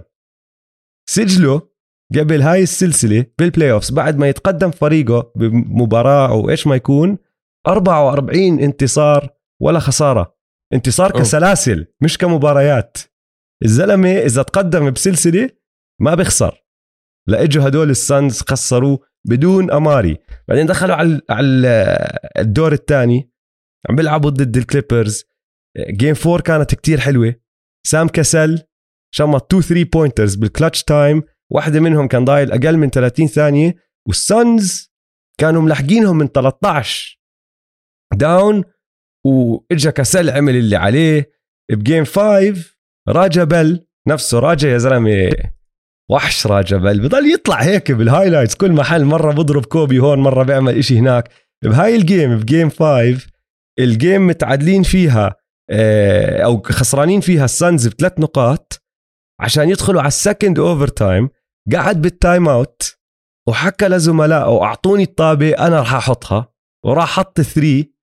سجله 1.10 1.68
قبل 2.14 2.42
هاي 2.42 2.62
السلسلة 2.62 3.26
بال 3.38 3.72
playoffs 3.72 3.90
بعد 3.92 4.18
ما 4.18 4.28
يتقدم 4.28 4.70
فريقه 4.70 5.32
بمباراة 5.36 6.28
أو 6.28 6.50
إيش 6.50 6.66
ما 6.66 6.76
يكون 6.76 7.18
44 7.66 8.60
انتصار 8.60 9.28
ولا 9.62 9.78
خسارة. 9.78 10.36
انتصار 10.72 11.14
أوه. 11.14 11.20
كسلاسل 11.20 11.86
مش 12.02 12.18
كمباريات. 12.18 12.98
الزلمة 13.64 14.12
إذا 14.12 14.42
تقدم 14.42 14.90
بسلسلة 14.90 15.50
ما 16.00 16.14
بيخسر. 16.14 16.64
لأجوا 17.28 17.68
هدول 17.68 17.90
السانز 17.90 18.40
خسروه 18.40 18.98
بدون 19.26 19.70
أماري. 19.70 20.18
بعدين 20.48 20.66
دخلوا 20.66 20.96
على 20.96 21.20
على 21.30 21.98
الدور 22.38 22.72
الثاني 22.72 23.30
عم 23.90 23.96
بيلعبوا 23.96 24.30
ضد 24.30 24.56
الكليبرز. 24.56 25.24
game 25.90 26.14
4 26.26 26.40
كانت 26.40 26.74
كتير 26.74 27.00
حلوة. 27.00 27.34
سام 27.86 28.08
كسل 28.08 28.62
شمط 29.14 29.54
2 29.54 29.62
3 29.62 29.90
pointers 29.92 30.34
بال 30.34 30.47
clutch 30.47 30.84
time 30.84 31.22
واحدة 31.52 31.80
منهم 31.80 32.08
كان 32.08 32.24
ضايل 32.24 32.52
أقل 32.52 32.76
من 32.76 32.90
30 32.90 33.26
ثانية. 33.26 33.74
والسانز 34.08 34.92
كانوا 35.40 35.62
ملحقينهم 35.62 36.18
من 36.18 36.26
13 36.26 37.23
down 38.14 38.64
وإجا 39.26 39.90
كسل 39.90 40.30
عمل 40.30 40.56
اللي 40.56 40.76
عليه. 40.76 41.30
ب 41.70 41.77
game 41.77 42.04
5 42.04 42.54
راجا 43.08 43.44
بل 43.44 43.86
نفسه 44.08 44.38
راجا 44.38 44.68
يا 44.68 44.78
زلمة. 44.78 45.30
وحش 46.10 46.46
راجا 46.46 46.76
بل. 46.76 47.00
بضل 47.00 47.32
يطلع 47.32 47.62
هيك 47.62 47.92
بال 47.92 48.03
highlights 48.03 48.54
كل 48.54 48.72
محل 48.72 49.04
مرة 49.04 49.32
بضرب 49.32 49.64
كوبي 49.64 49.98
هون 49.98 50.18
مرة 50.18 50.42
بيعمل 50.42 50.78
إشي 50.78 50.98
هناك. 50.98 51.30
بهاي 51.64 51.96
ال 51.96 52.05
game 52.05 52.38
ب 52.38 52.45
game 52.45 52.70
5 52.70 53.26
ال 53.78 53.88
game 53.88 54.26
متعادلين 54.26 54.82
فيها 54.82 55.36
آه، 55.70 56.42
أو 56.42 56.62
خسرانين 56.62 57.20
فيها 57.20 57.44
السانز 57.44 57.88
بثلاث 57.88 58.20
نقاط 58.20 58.82
عشان 59.40 59.68
يدخلوا 59.70 60.00
على 60.00 60.08
ال 60.08 60.58
second 60.58 60.88
overtime 60.88 61.28
قعد 61.72 62.02
بال 62.02 62.48
timeout 62.48 62.96
وحكى 63.48 63.88
لزملائه 63.88 64.62
اعطوني 64.62 65.02
الطابة 65.02 65.50
أنا 65.52 65.78
راح 65.78 65.94
أحطها 65.94 66.48
وراح 66.84 67.08
حط 67.16 67.40
three 67.40 67.93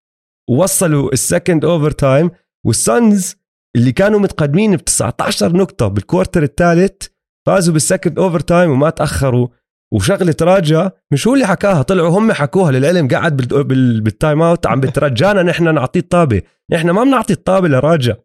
ووصلوا 0.52 1.12
ال 1.14 1.66
second 1.66 1.92
overtime 1.92 2.32
والسانز 2.66 3.36
اللي 3.76 3.92
كانوا 3.92 4.20
متقدمين 4.20 4.76
ب 4.76 4.86
19 4.86 5.58
نقطة 5.58 5.88
بال 5.88 6.00
quarter 6.00 6.44
الثالث 6.44 7.08
فازوا 7.48 7.74
بال 7.74 8.20
second 8.20 8.40
overtime 8.40 8.72
وما 8.72 8.90
تأخروا. 8.90 9.48
وشغلة 9.94 10.36
راجا 10.42 10.92
مش 11.14 11.28
هو 11.28 11.34
اللي 11.34 11.48
حكاها 11.48 11.82
طلعوا 11.82 12.10
هم 12.20 12.32
حكوها 12.32 12.72
للعلم 12.72 13.08
قاعد 13.08 13.38
بال- 13.38 13.64
بال- 13.64 14.02
بال 14.02 14.42
timeout 14.42 14.68
عم 14.68 14.80
بترجانا 14.80 15.44
نحن 15.44 15.74
نعطيه 15.76 16.00
الطابة. 16.00 16.42
نحن 16.72 16.90
ما 16.90 17.04
بنعطي 17.04 17.34
الطابة 17.34 17.68
لراجا. 17.68 18.18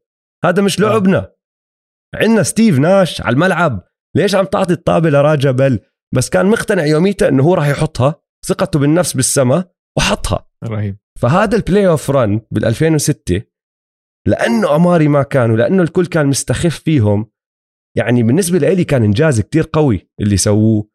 هذا 0.44 0.62
مش 0.62 0.80
لعبنا. 0.80 1.32
عندنا 2.14 2.42
ستيف 2.42 2.78
ناش 2.78 3.20
على 3.20 3.34
الملعب. 3.34 3.84
ليش 4.16 4.34
عم 4.34 4.44
تعطي 4.44 4.72
الطابة 4.72 5.10
لراجا 5.10 5.50
بل؟ 5.50 5.80
بس 6.14 6.28
كان 6.30 6.46
مقتنع 6.46 6.86
يوميتها 6.86 7.28
إنه 7.28 7.42
هو 7.42 7.54
راح 7.54 7.68
يحطها 7.68 8.14
ثقته 8.46 8.78
بالنفس 8.78 9.12
بالسما 9.12 9.64
وحطها. 9.98 10.46
رهيب. 10.64 10.98
فهذا 11.18 11.56
ال 11.56 11.88
playoff 11.88 12.10
run 12.10 12.40
بال 12.50 12.64
2006 12.64 13.42
لأنه 14.26 14.76
أماري 14.76 15.08
ما 15.08 15.22
كان 15.22 15.50
ولأنه 15.50 15.82
الكل 15.82 16.06
كان 16.06 16.26
مستخف 16.26 16.78
فيهم 16.78 17.30
يعني 17.96 18.22
بالنسبة 18.22 18.58
لي 18.58 18.84
كان 18.84 19.02
إنجاز 19.02 19.40
كتير 19.40 19.68
قوي 19.72 20.10
اللي 20.20 20.36
سووه 20.36 20.88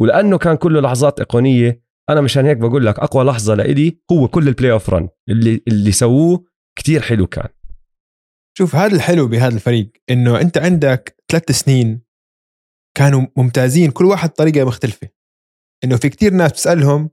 ولأنه 0.00 0.38
كان 0.38 0.56
كله 0.56 0.80
لحظات 0.80 1.18
إيقونية. 1.18 1.86
أنا 2.08 2.20
مشان 2.20 2.46
هيك 2.46 2.56
بقول 2.56 2.86
لك 2.86 2.98
أقوى 2.98 3.24
لحظة 3.24 3.54
لإلي 3.54 4.00
هو 4.12 4.28
كل 4.28 4.48
ال 4.48 4.72
playoff 4.72 4.90
run 4.90 5.08
اللي 5.28 5.62
اللي 5.68 5.92
سووه 5.92 6.44
كتير 6.78 7.02
حلو 7.02 7.26
كان. 7.26 7.48
شوف 8.58 8.76
هذا 8.76 8.96
الحلو 8.96 9.28
بهذا 9.28 9.54
الفريق 9.54 9.92
إنه 10.10 10.40
أنت 10.40 10.58
عندك 10.58 11.24
ثلاث 11.32 11.50
سنين 11.50 12.02
كانوا 12.96 13.26
ممتازين 13.36 13.90
كل 13.90 14.04
واحد 14.04 14.30
طريقة 14.30 14.64
مختلفة. 14.64 15.08
إنه 15.84 15.96
في 15.96 16.08
كتير 16.08 16.32
ناس 16.32 16.50
بتسألهم 16.50 17.10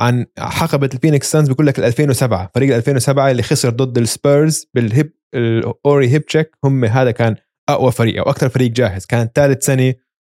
عن 0.00 0.26
حقبة 0.38 0.90
الفينيكس 0.94 1.30
سانز 1.30 1.48
بيقول 1.48 1.66
لك 1.66 1.78
ال 1.78 1.84
2007 1.84 2.50
فريق 2.54 2.68
ال 2.68 2.76
2007 2.76 3.30
اللي 3.30 3.42
خسر 3.42 3.70
ضد 3.70 3.98
السبيرز 3.98 4.66
بال 4.74 4.92
hip 4.92 5.18
الأوري 5.34 6.08
hip 6.08 6.26
check 6.26 6.56
هم 6.64 6.84
هذا 6.84 7.10
كان 7.10 7.36
أقوى 7.68 7.92
فريق 7.92 8.24
أو 8.24 8.30
أكثر 8.30 8.48
فريق 8.48 8.70
جاهز. 8.70 9.06
كان 9.06 9.26
ثالث 9.34 9.64
سنة 9.64 9.94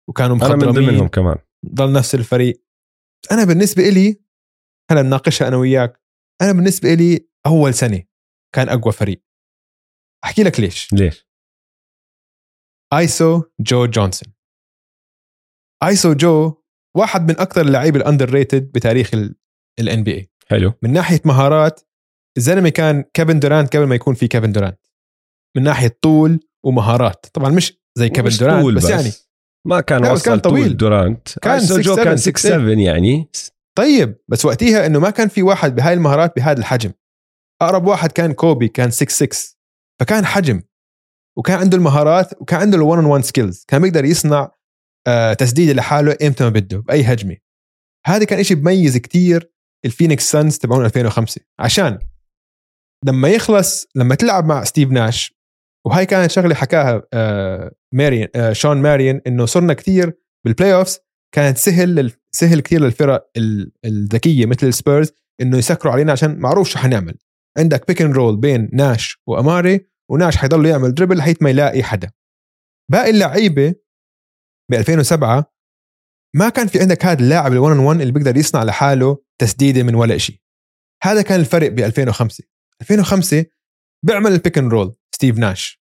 وكانوا 0.09 0.35
أنا 0.35 0.47
من 0.47 0.55
مخضرمين. 0.55 0.89
ضمنهم 0.89 1.07
كمان. 1.07 1.37
ضل 1.65 1.93
نفس 1.93 2.15
الفريق. 2.15 2.63
أنا 3.31 3.43
بالنسبة 3.43 3.89
إلي 3.89 4.21
هلا 4.91 5.01
بناقشها 5.01 5.47
أنا 5.47 5.57
وياك 5.57 6.01
أنا 6.41 6.51
بالنسبة 6.51 6.93
إلي 6.93 7.27
أول 7.45 7.73
سنة 7.73 8.03
كان 8.55 8.69
أقوى 8.69 8.93
فريق. 8.93 9.23
أحكي 10.23 10.43
لك 10.43 10.59
ليش. 10.59 10.93
ليش؟ 10.93 11.27
ايسو 12.93 13.43
جو 13.59 13.85
جونسون 13.85 14.33
ايسو 15.83 16.13
جو 16.13 16.61
واحد 16.97 17.31
من 17.31 17.39
أكثر 17.39 17.61
اللعيبة 17.61 17.99
ال 17.99 18.29
underrated 18.29 18.71
بتاريخ 18.71 19.11
ال 19.81 20.03
NBA 20.03 20.29
حلو. 20.47 20.73
من 20.81 20.93
ناحية 20.93 21.21
مهارات 21.25 21.81
الزلمه 22.37 22.69
كان 22.69 23.03
كيفن 23.13 23.39
دورانت 23.39 23.75
قبل 23.75 23.85
ما 23.85 23.95
يكون 23.95 24.13
في 24.13 24.27
كيفن 24.27 24.51
دورانت. 24.51 24.79
من 25.57 25.63
ناحية 25.63 25.97
طول 26.01 26.39
ومهارات. 26.65 27.25
طبعا 27.33 27.49
مش 27.49 27.81
زي 27.97 28.09
كيفن 28.09 28.37
دورانت 28.37 28.61
طول 28.61 28.75
بس, 28.75 28.89
يعني 28.89 29.11
ما 29.67 29.81
كان 29.81 30.01
بس 30.01 30.09
وصل 30.09 30.25
كان 30.25 30.39
طول 30.39 30.51
طويل. 30.51 30.77
دورانت. 30.77 31.39
كان 31.39 31.59
6'7", 31.59 31.79
جو 31.79 31.95
كان 31.95 32.17
6 32.17 32.31
6'7". 32.31 32.41
7 32.41 32.83
يعني. 32.83 33.29
طيب 33.77 34.17
بس 34.27 34.45
وقتها 34.45 34.85
إنه 34.85 34.99
ما 34.99 35.09
كان 35.09 35.27
في 35.27 35.43
واحد 35.43 35.75
بهاي 35.75 35.93
المهارات 35.93 36.35
بهذا 36.35 36.59
الحجم. 36.59 36.91
أقرب 37.61 37.87
واحد 37.87 38.11
كان 38.11 38.33
كوبي 38.33 38.67
كان 38.67 38.91
6 38.91 39.09
6 39.09 39.57
فكان 39.99 40.25
حجم. 40.25 40.61
وكان 41.37 41.59
عنده 41.59 41.77
المهارات 41.77 42.41
وكان 42.41 42.59
عنده 42.59 42.77
ال 42.77 42.82
one 42.82 42.97
on 42.97 43.05
1 43.05 43.23
skills 43.23 43.65
كان 43.67 43.81
بيقدر 43.81 44.05
يصنع 44.05 44.51
آه 45.07 45.33
تسديده 45.33 45.73
لحاله 45.73 46.17
إمتى 46.23 46.43
ما 46.43 46.49
بده 46.49 46.77
بأي 46.77 47.03
هجمة. 47.03 47.37
هذا 48.05 48.23
كان 48.23 48.39
إشي 48.39 48.55
بميز 48.55 48.97
كتير 48.97 49.50
الفينيكس 49.85 50.31
سانز 50.31 50.57
تبعون 50.57 50.85
2005 50.85 51.41
عشان 51.59 51.99
لما 53.05 53.29
يخلص 53.29 53.87
لما 53.95 54.15
تلعب 54.15 54.45
مع 54.45 54.63
ستيف 54.63 54.89
ناش 54.89 55.33
وهاي 55.85 56.05
كانت 56.05 56.31
شغلة 56.31 56.55
حكاها 56.55 57.03
آه 57.13 57.71
ماريان 57.93 58.27
آه 58.35 58.53
شون 58.53 58.77
ماريان 58.81 59.21
إنه 59.27 59.45
صرنا 59.45 59.73
كتير 59.73 60.13
بال 60.45 60.73
playoffs 60.73 60.99
كانت 61.35 61.57
سهل 61.57 62.11
سهل 62.31 62.59
كتير 62.59 62.81
للفرق 62.81 63.29
ال- 63.37 63.71
الذكية 63.85 64.45
مثل 64.45 64.67
السبيرز 64.67 65.11
إنه 65.41 65.57
يسكروا 65.57 65.93
علينا 65.93 66.11
عشان 66.11 66.39
معروف 66.39 66.69
شو 66.69 66.79
حنعمل. 66.79 67.17
عندك 67.57 67.87
pick 67.87 68.01
and 68.01 68.13
roll 68.15 68.37
بين 68.37 68.69
ناش 68.73 69.21
وأماري 69.27 69.87
وناش 70.11 70.37
حيضل 70.37 70.65
يعمل 70.65 70.93
dribble 70.93 71.17
لحيث 71.17 71.41
ما 71.41 71.49
يلاقي 71.49 71.83
حدا. 71.83 72.11
باقي 72.91 73.09
اللعيبة 73.09 73.75
ب 74.71 74.73
2007 74.73 75.53
ما 76.35 76.49
كان 76.49 76.67
في 76.67 76.79
عندك 76.81 77.05
هذا 77.05 77.19
اللاعب 77.19 77.51
ال1 77.51 77.55
on 77.77 77.79
1 77.79 78.01
اللي 78.01 78.11
بيقدر 78.11 78.37
يصنع 78.37 78.63
لحاله 78.63 79.17
تسديدة 79.41 79.83
من 79.83 79.95
ولا 79.95 80.17
شيء 80.17 80.39
هذا 81.03 81.21
كان 81.21 81.39
الفرق 81.39 81.67
ب 81.67 81.79
2005 81.79 82.43
2005 82.81 83.45
بيعمل 84.05 84.31
ال 84.31 84.37
pick 84.37 84.57
and 84.57 84.71
roll 84.71 84.95
ستيف 85.15 85.37
ناش. 85.37 85.81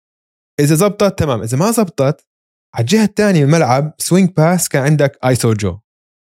إذا 0.60 0.74
زبطت 0.74 1.18
تمام. 1.18 1.42
إذا 1.42 1.58
ما 1.58 1.70
زبطت 1.70 2.26
على 2.74 2.82
الجهة 2.82 3.04
الثانية 3.04 3.44
الملعب 3.44 3.94
swing 3.98 4.30
pass 4.30 4.68
كان 4.68 4.82
عندك 4.82 5.18
iso 5.24 5.52
Joe 5.52 5.78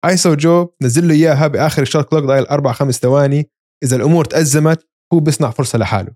iso 0.05 0.35
Joe 0.35 0.69
نزل 0.81 1.07
له 1.07 1.13
إياها 1.13 1.47
بآخر 1.47 1.81
ال 1.81 1.87
shot 1.87 2.09
clock 2.09 2.23
ضايل 2.23 2.45
أربع 2.45 2.71
خمس 2.71 2.99
ثواني. 2.99 3.49
إذا 3.83 3.95
الأمور 3.95 4.25
تأزمت 4.25 4.87
هو 5.13 5.19
بيصنع 5.19 5.49
فرصة 5.49 5.79
لحاله. 5.79 6.15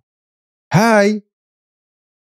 هاي 0.73 1.23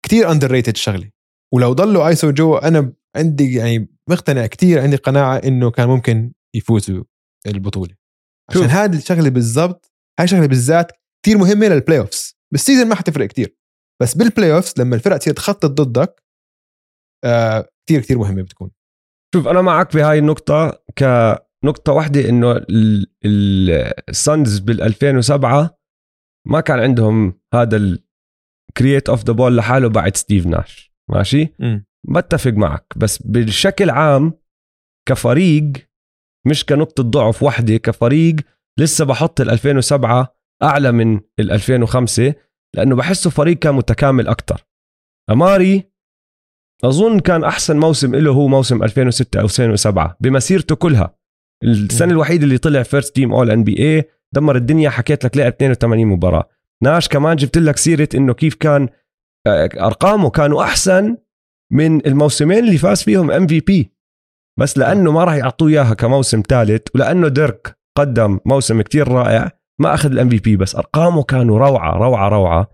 كتير 0.04 0.30
underrated 0.30 0.76
شغلة. 0.76 1.10
ولو 1.54 1.72
ضلوا 1.72 2.08
iso 2.08 2.30
Joe 2.30 2.56
أنا 2.56 2.92
عندي 3.16 3.54
يعني 3.54 3.88
مقتنع 4.08 4.46
كتير 4.46 4.80
عندي 4.80 4.96
قناعة 4.96 5.36
إنه 5.36 5.70
كان 5.70 5.88
ممكن 5.88 6.32
يفوزوا 6.54 7.04
البطولة. 7.46 8.01
عشان 8.52 8.62
شوف. 8.62 8.70
هذه 8.70 8.96
الشغلة 8.96 9.28
بالضبط 9.28 9.92
هاي 10.20 10.26
شغلة 10.28 10.46
بالذات 10.46 10.92
كتير 11.22 11.38
مهمة 11.38 11.68
لل 11.68 11.98
playoffs 11.98 12.36
بال 12.52 12.61
season 12.61 12.88
ما 12.88 12.94
حتفرق 12.94 13.26
كتير. 13.26 13.56
بس 14.02 14.14
بال 14.14 14.52
playoffs 14.54 14.74
لما 14.78 14.96
الفرق 14.96 15.16
تصير 15.16 15.34
تخطط 15.34 15.70
ضدك 15.70 16.22
آه 17.24 17.68
كتير 17.86 18.00
كتير 18.00 18.18
مهمة 18.18 18.42
بتكون. 18.42 18.70
شوف 19.34 19.48
أنا 19.48 19.62
معك 19.62 19.94
بهاي 19.96 20.18
النقطة 20.18 20.82
كنقطة 20.98 21.92
واحدة 21.92 22.28
إنه 22.28 22.66
السانز 24.08 24.58
بال 24.58 24.82
2007 24.82 25.78
ما 26.46 26.60
كان 26.60 26.78
عندهم 26.78 27.40
هذا 27.54 27.76
ال 27.76 27.95
create 27.95 29.08
off 29.08 29.24
the 29.24 29.32
ball 29.32 29.56
لحاله 29.56 29.88
بعد 29.88 30.16
ستيف 30.16 30.46
ناش 30.46 30.92
ماشي؟ 31.10 31.54
مم. 31.58 31.86
بتفق 32.08 32.50
معك. 32.50 32.86
بس 32.96 33.22
بشكل 33.22 33.90
عام 33.90 34.32
كفريق 35.08 35.72
مش 36.46 36.66
كنقطة 36.66 37.02
ضعف 37.02 37.42
واحدة 37.42 37.76
كفريق 37.76 38.36
لسه 38.78 39.04
بحط 39.04 39.40
ال 39.40 39.50
2007 39.50 40.36
أعلى 40.62 40.92
من 40.92 41.20
ال 41.40 41.50
2005 41.50 42.34
لأنه 42.76 42.96
بحسه 42.96 43.30
فريق 43.30 43.58
كان 43.58 43.74
متكامل 43.74 44.28
أكتر. 44.28 44.66
أماري 45.30 45.92
أظن 46.84 47.20
كان 47.20 47.44
أحسن 47.44 47.78
موسم 47.78 48.14
له 48.14 48.30
هو 48.32 48.48
موسم 48.48 48.82
2006 48.82 49.40
أو 49.40 49.44
2007 49.44 50.16
بمسيرته 50.20 50.76
كلها. 50.76 51.14
السنة 51.64 52.06
مم. 52.06 52.12
الوحيدة 52.12 52.44
اللي 52.44 52.58
طلع 52.58 52.82
first 52.82 53.14
team 53.14 53.32
all 53.32 53.50
NBA 53.50 54.04
دمر 54.34 54.56
الدنيا 54.56 54.90
حكيت 54.90 55.24
لك 55.24 55.36
لعب 55.36 55.52
82 55.52 56.06
مباراة. 56.06 56.48
ناش 56.82 57.08
كمان 57.08 57.36
جبت 57.36 57.58
لك 57.58 57.76
سيرة 57.76 58.08
إنه 58.14 58.34
كيف 58.34 58.54
كان 58.54 58.88
آه، 59.46 59.68
أرقامه 59.80 60.30
كانوا 60.30 60.62
أحسن 60.62 61.16
من 61.72 62.06
الموسمين 62.06 62.58
اللي 62.58 62.78
فاز 62.78 63.02
فيهم 63.02 63.30
MVP 63.30 63.92
بس 64.60 64.78
لأنه 64.78 65.12
ما 65.12 65.24
راح 65.24 65.34
يعطوه 65.34 65.68
إياها 65.68 65.94
كموسم 65.94 66.42
ثالث 66.48 66.82
ولأنه 66.94 67.28
ديرك 67.28 67.78
قدم 67.98 68.38
موسم 68.46 68.80
كتير 68.80 69.08
رائع 69.08 69.50
ما 69.80 69.94
أخذ 69.94 70.10
ال 70.10 70.28
MVP 70.28 70.56
بس 70.56 70.76
أرقامه 70.76 71.22
كانوا 71.22 71.58
روعة 71.58 71.96
روعة 71.96 72.28
روعة. 72.28 72.70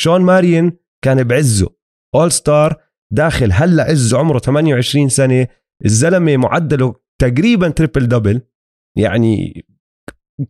شون 0.00 0.20
ماريون 0.20 0.78
كان 1.04 1.24
بعزه. 1.24 1.68
all 2.14 2.32
star 2.32 2.76
داخل 3.12 3.52
هلأ 3.52 3.82
عزه 3.82 4.18
عمره 4.18 4.38
28 4.38 5.08
سنة. 5.08 5.46
الزلمة 5.84 6.36
معدله 6.36 6.94
تقريبا 7.20 7.68
triple 7.68 8.08
double 8.08 8.40
يعني 8.96 9.64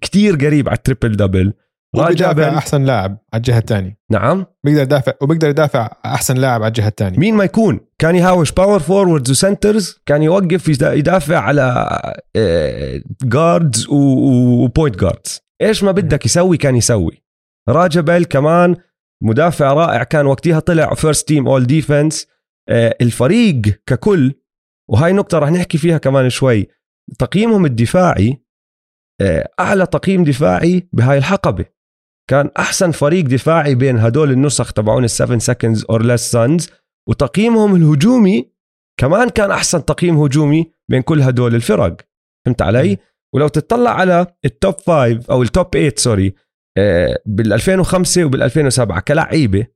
كتير 0.01 0.37
قريب 0.37 0.69
على 0.69 0.77
ال 0.77 0.83
triple 0.83 1.17
double 1.17 1.53
وبيدافع 1.97 2.59
أحسن 2.59 2.83
لاعب 2.85 3.19
على 3.33 3.41
الجهة 3.41 3.59
الثانية. 3.59 3.99
نعم. 4.11 4.47
بيقدر 4.65 4.83
يدافع 4.83 5.13
وبيقدر 5.23 5.49
يدافع 5.49 5.91
أحسن 6.05 6.37
لاعب 6.37 6.63
على 6.63 6.69
الجهة 6.69 6.89
الثانية. 6.89 7.19
مين 7.19 7.35
ما 7.35 7.45
يكون؟ 7.45 7.81
كان 8.01 8.17
يهاوش 8.17 8.53
power 8.53 8.79
forwards 8.81 9.31
و 9.31 9.39
centers 9.40 10.01
كان 10.07 10.23
يوقف 10.23 10.69
يدا- 10.69 10.93
يدافع 10.93 11.39
على 11.39 11.89
guards 13.23 13.87
و 13.89 14.07
point 14.07 14.97
guards 15.01 15.41
إيش 15.63 15.83
ما 15.85 15.93
بدك 15.93 16.27
يسوي 16.27 16.57
كان 16.57 16.77
يسوي. 16.77 17.23
راجا 17.69 17.91
بيل 17.91 18.25
كمان 18.25 18.77
مدافع 19.23 19.73
رائع 19.73 20.03
كان 20.03 20.27
وقتها 20.27 20.61
طلع 20.61 20.95
first 20.95 21.29
team 21.29 21.49
all 21.49 21.67
defense 21.67 22.27
الفريق 23.01 23.61
ككل 23.87 24.35
وهاي 24.91 25.13
نقطة 25.13 25.39
رح 25.39 25.51
نحكي 25.51 25.79
فيها 25.79 25.99
كمان 25.99 26.31
شوي. 26.31 26.69
تقييمهم 27.19 27.65
الدفاعي 27.67 28.45
آه، 29.21 29.49
أعلى 29.61 29.87
تقييم 29.87 30.25
دفاعي 30.25 30.89
بهاي 30.93 31.19
الحقبة. 31.19 31.65
كان 32.31 32.51
أحسن 32.59 32.91
فريق 32.91 33.25
دفاعي 33.25 33.75
بين 33.75 33.99
هدول 33.99 34.31
النسخ 34.31 34.73
تبعون 34.73 35.09
ال7 35.09 35.37
seconds 35.39 35.85
or 35.85 36.03
less 36.03 36.31
Suns 36.31 36.71
وتقييمهم 37.11 37.77
الهجومي 37.77 38.53
كمان 39.01 39.29
كان 39.29 39.51
أحسن 39.51 39.85
تقييم 39.85 40.17
هجومي 40.17 40.73
بين 40.91 41.03
كل 41.03 41.21
هدول 41.21 41.55
الفرق 41.55 41.97
فهمت 42.47 42.63
علي؟ 42.63 42.99
ولو 43.35 43.49
تطلع 43.49 43.91
على 43.91 44.27
ال 44.45 44.52
top 44.52 44.75
5 44.75 45.21
أو 45.31 45.43
ال 45.43 45.49
top 45.49 45.67
8 45.73 45.93
sorry 45.97 46.35
بال 47.27 47.53
2005 47.53 48.25
وبال 48.25 48.43
2007 48.43 49.01
كلعيبة 49.01 49.67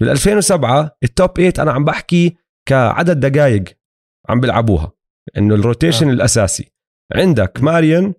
بال 0.00 0.10
2007 0.10 0.96
ال 1.02 1.11
top 1.11 1.36
8 1.36 1.52
أنا 1.58 1.72
عم 1.72 1.84
بحكي 1.84 2.36
كعدد 2.68 3.26
دقائق 3.26 3.64
عم 4.28 4.40
بيلعبوها 4.40 4.92
إنه 5.36 5.54
ال 5.54 5.60
rotation 5.60 6.08
آه. 6.08 6.12
الأساسي 6.12 6.72
عندك 7.14 7.62
ماريون 7.62 8.14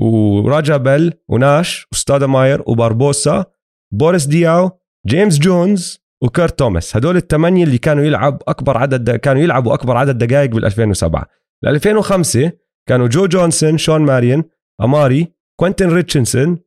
وراجا 0.00 0.76
بيل 0.76 1.14
وناش 1.28 1.86
وستودماير 1.92 2.62
وباربوسا 2.66 3.44
بوريس 3.92 4.26
دياو 4.26 4.70
جيمس 5.06 5.38
جونز 5.38 6.03
وكيرت 6.22 6.58
توماس. 6.58 6.96
هدول 6.96 7.16
الثمانية 7.16 7.64
اللي 7.64 7.78
كانوا 7.78 8.04
يلعب 8.04 8.42
أكبر 8.48 8.78
عدد 8.78 9.16
كانوا 9.16 9.42
يلعبوا 9.42 9.74
أكبر 9.74 9.96
عدد 9.96 10.18
دقائق 10.18 10.50
بال 10.50 10.64
2007 10.64 11.26
بال 11.62 11.74
2005 11.74 12.52
كانوا 12.88 13.06
جو 13.06 13.26
جونسون 13.26 13.78
شون 13.78 14.02
ماريون 14.02 14.44
أماري 14.82 15.34
كوينتن 15.60 15.88
ريتشاردسون 15.88 16.58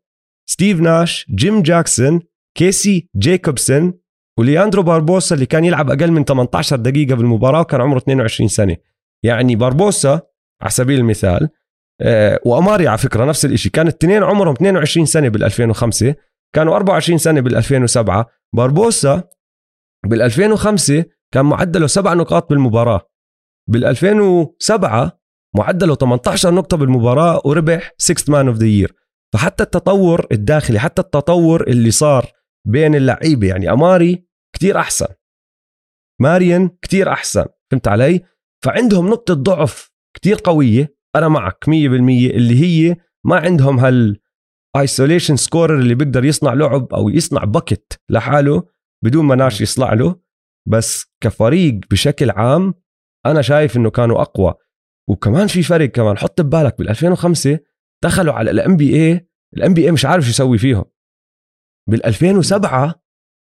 ستيف 0.49 0.79
ناش 0.79 1.25
جيم 1.35 1.61
جاكسون 1.61 2.21
كيسي 2.57 3.09
جيكوبسون 3.17 3.93
ولياندرو 4.39 4.83
باربوسا 4.83 5.35
اللي 5.35 5.45
كان 5.45 5.65
يلعب 5.65 5.91
أقل 5.91 6.11
من 6.11 6.23
18 6.23 6.75
دقيقة 6.75 7.15
بالمباراة 7.15 7.61
وكان 7.61 7.81
عمره 7.81 7.97
22 7.97 8.47
سنة. 8.47 8.77
يعني 9.23 9.55
باربوسا 9.55 10.21
على 10.61 10.71
سبيل 10.71 10.99
المثال 10.99 11.49
آه، 12.01 12.39
وأماري 12.45 12.87
على 12.87 12.97
فكرة 12.97 13.25
نفس 13.25 13.45
الشيء 13.45 13.71
كان 13.71 13.87
الاثنين 13.87 14.23
عمرهم 14.23 14.53
22 14.53 15.05
سنة 15.05 15.29
بال 15.29 15.43
2005 15.43 16.15
كانوا 16.55 16.75
24 16.75 17.17
سنة 17.17 17.41
بال 17.41 17.55
2007 17.55 18.29
باربوسا 18.55 19.23
بال 20.05 20.21
2005 20.21 21.05
كان 21.33 21.45
معدله 21.45 21.87
سبع 21.87 22.13
نقاط 22.13 22.49
بالمباراة. 22.49 23.01
بال 23.69 23.85
2007 23.85 25.19
معدله 25.55 25.95
18 25.95 26.53
نقطة 26.53 26.77
بالمباراة 26.77 27.41
وربح 27.45 27.91
6 27.97 28.31
man 28.31 28.47
of 28.47 28.57
the 28.57 28.65
year 28.65 28.93
فحتى 29.33 29.63
التطور 29.63 30.27
الداخلي 30.31 30.79
حتى 30.79 31.01
التطور 31.01 31.67
اللي 31.67 31.91
صار 31.91 32.31
بين 32.67 32.95
اللعيبة 32.95 33.47
يعني 33.47 33.71
أماري 33.71 34.25
كتير 34.55 34.79
أحسن. 34.79 35.07
ماريون 36.21 36.69
كتير 36.81 37.11
أحسن 37.11 37.45
فهمت 37.71 37.87
علي؟ 37.87 38.21
فعندهم 38.63 39.09
نقطة 39.09 39.33
ضعف 39.33 39.91
كتير 40.15 40.37
قوية. 40.43 40.97
أنا 41.15 41.27
معك 41.27 41.65
100% 41.67 41.71
اللي 41.71 42.63
هي 42.63 42.95
ما 43.25 43.35
عندهم 43.35 43.79
هال 43.79 44.19
isolation 44.77 45.35
scorer 45.35 45.79
اللي 45.79 45.95
بيقدر 45.95 46.25
يصنع 46.25 46.53
لعب 46.53 46.93
أو 46.93 47.09
يصنع 47.09 47.43
bucket 47.43 48.01
لحاله. 48.09 48.63
بدون 49.03 49.25
ما 49.25 49.35
ناش 49.35 49.61
يصنع 49.61 49.93
له 49.93 50.19
بس 50.67 51.05
كفريق 51.23 51.79
بشكل 51.91 52.29
عام 52.31 52.73
أنا 53.25 53.41
شايف 53.41 53.77
إنه 53.77 53.89
كانوا 53.89 54.21
أقوى. 54.21 54.53
وكمان 55.09 55.47
في 55.47 55.63
فرق 55.63 55.89
كمان 55.89 56.17
حط 56.17 56.41
ببالك 56.41 56.77
بال 56.77 56.89
2005 56.89 57.59
دخلوا 58.03 58.33
على 58.33 58.51
ال 58.51 58.77
NBA 58.77 58.95
ال 58.95 59.73
NBA 59.73 59.91
مش 59.91 60.05
عارف 60.05 60.23
شو 60.23 60.29
يسوي 60.29 60.57
فيهم. 60.57 60.85
بال 61.89 62.05
2007 62.05 62.95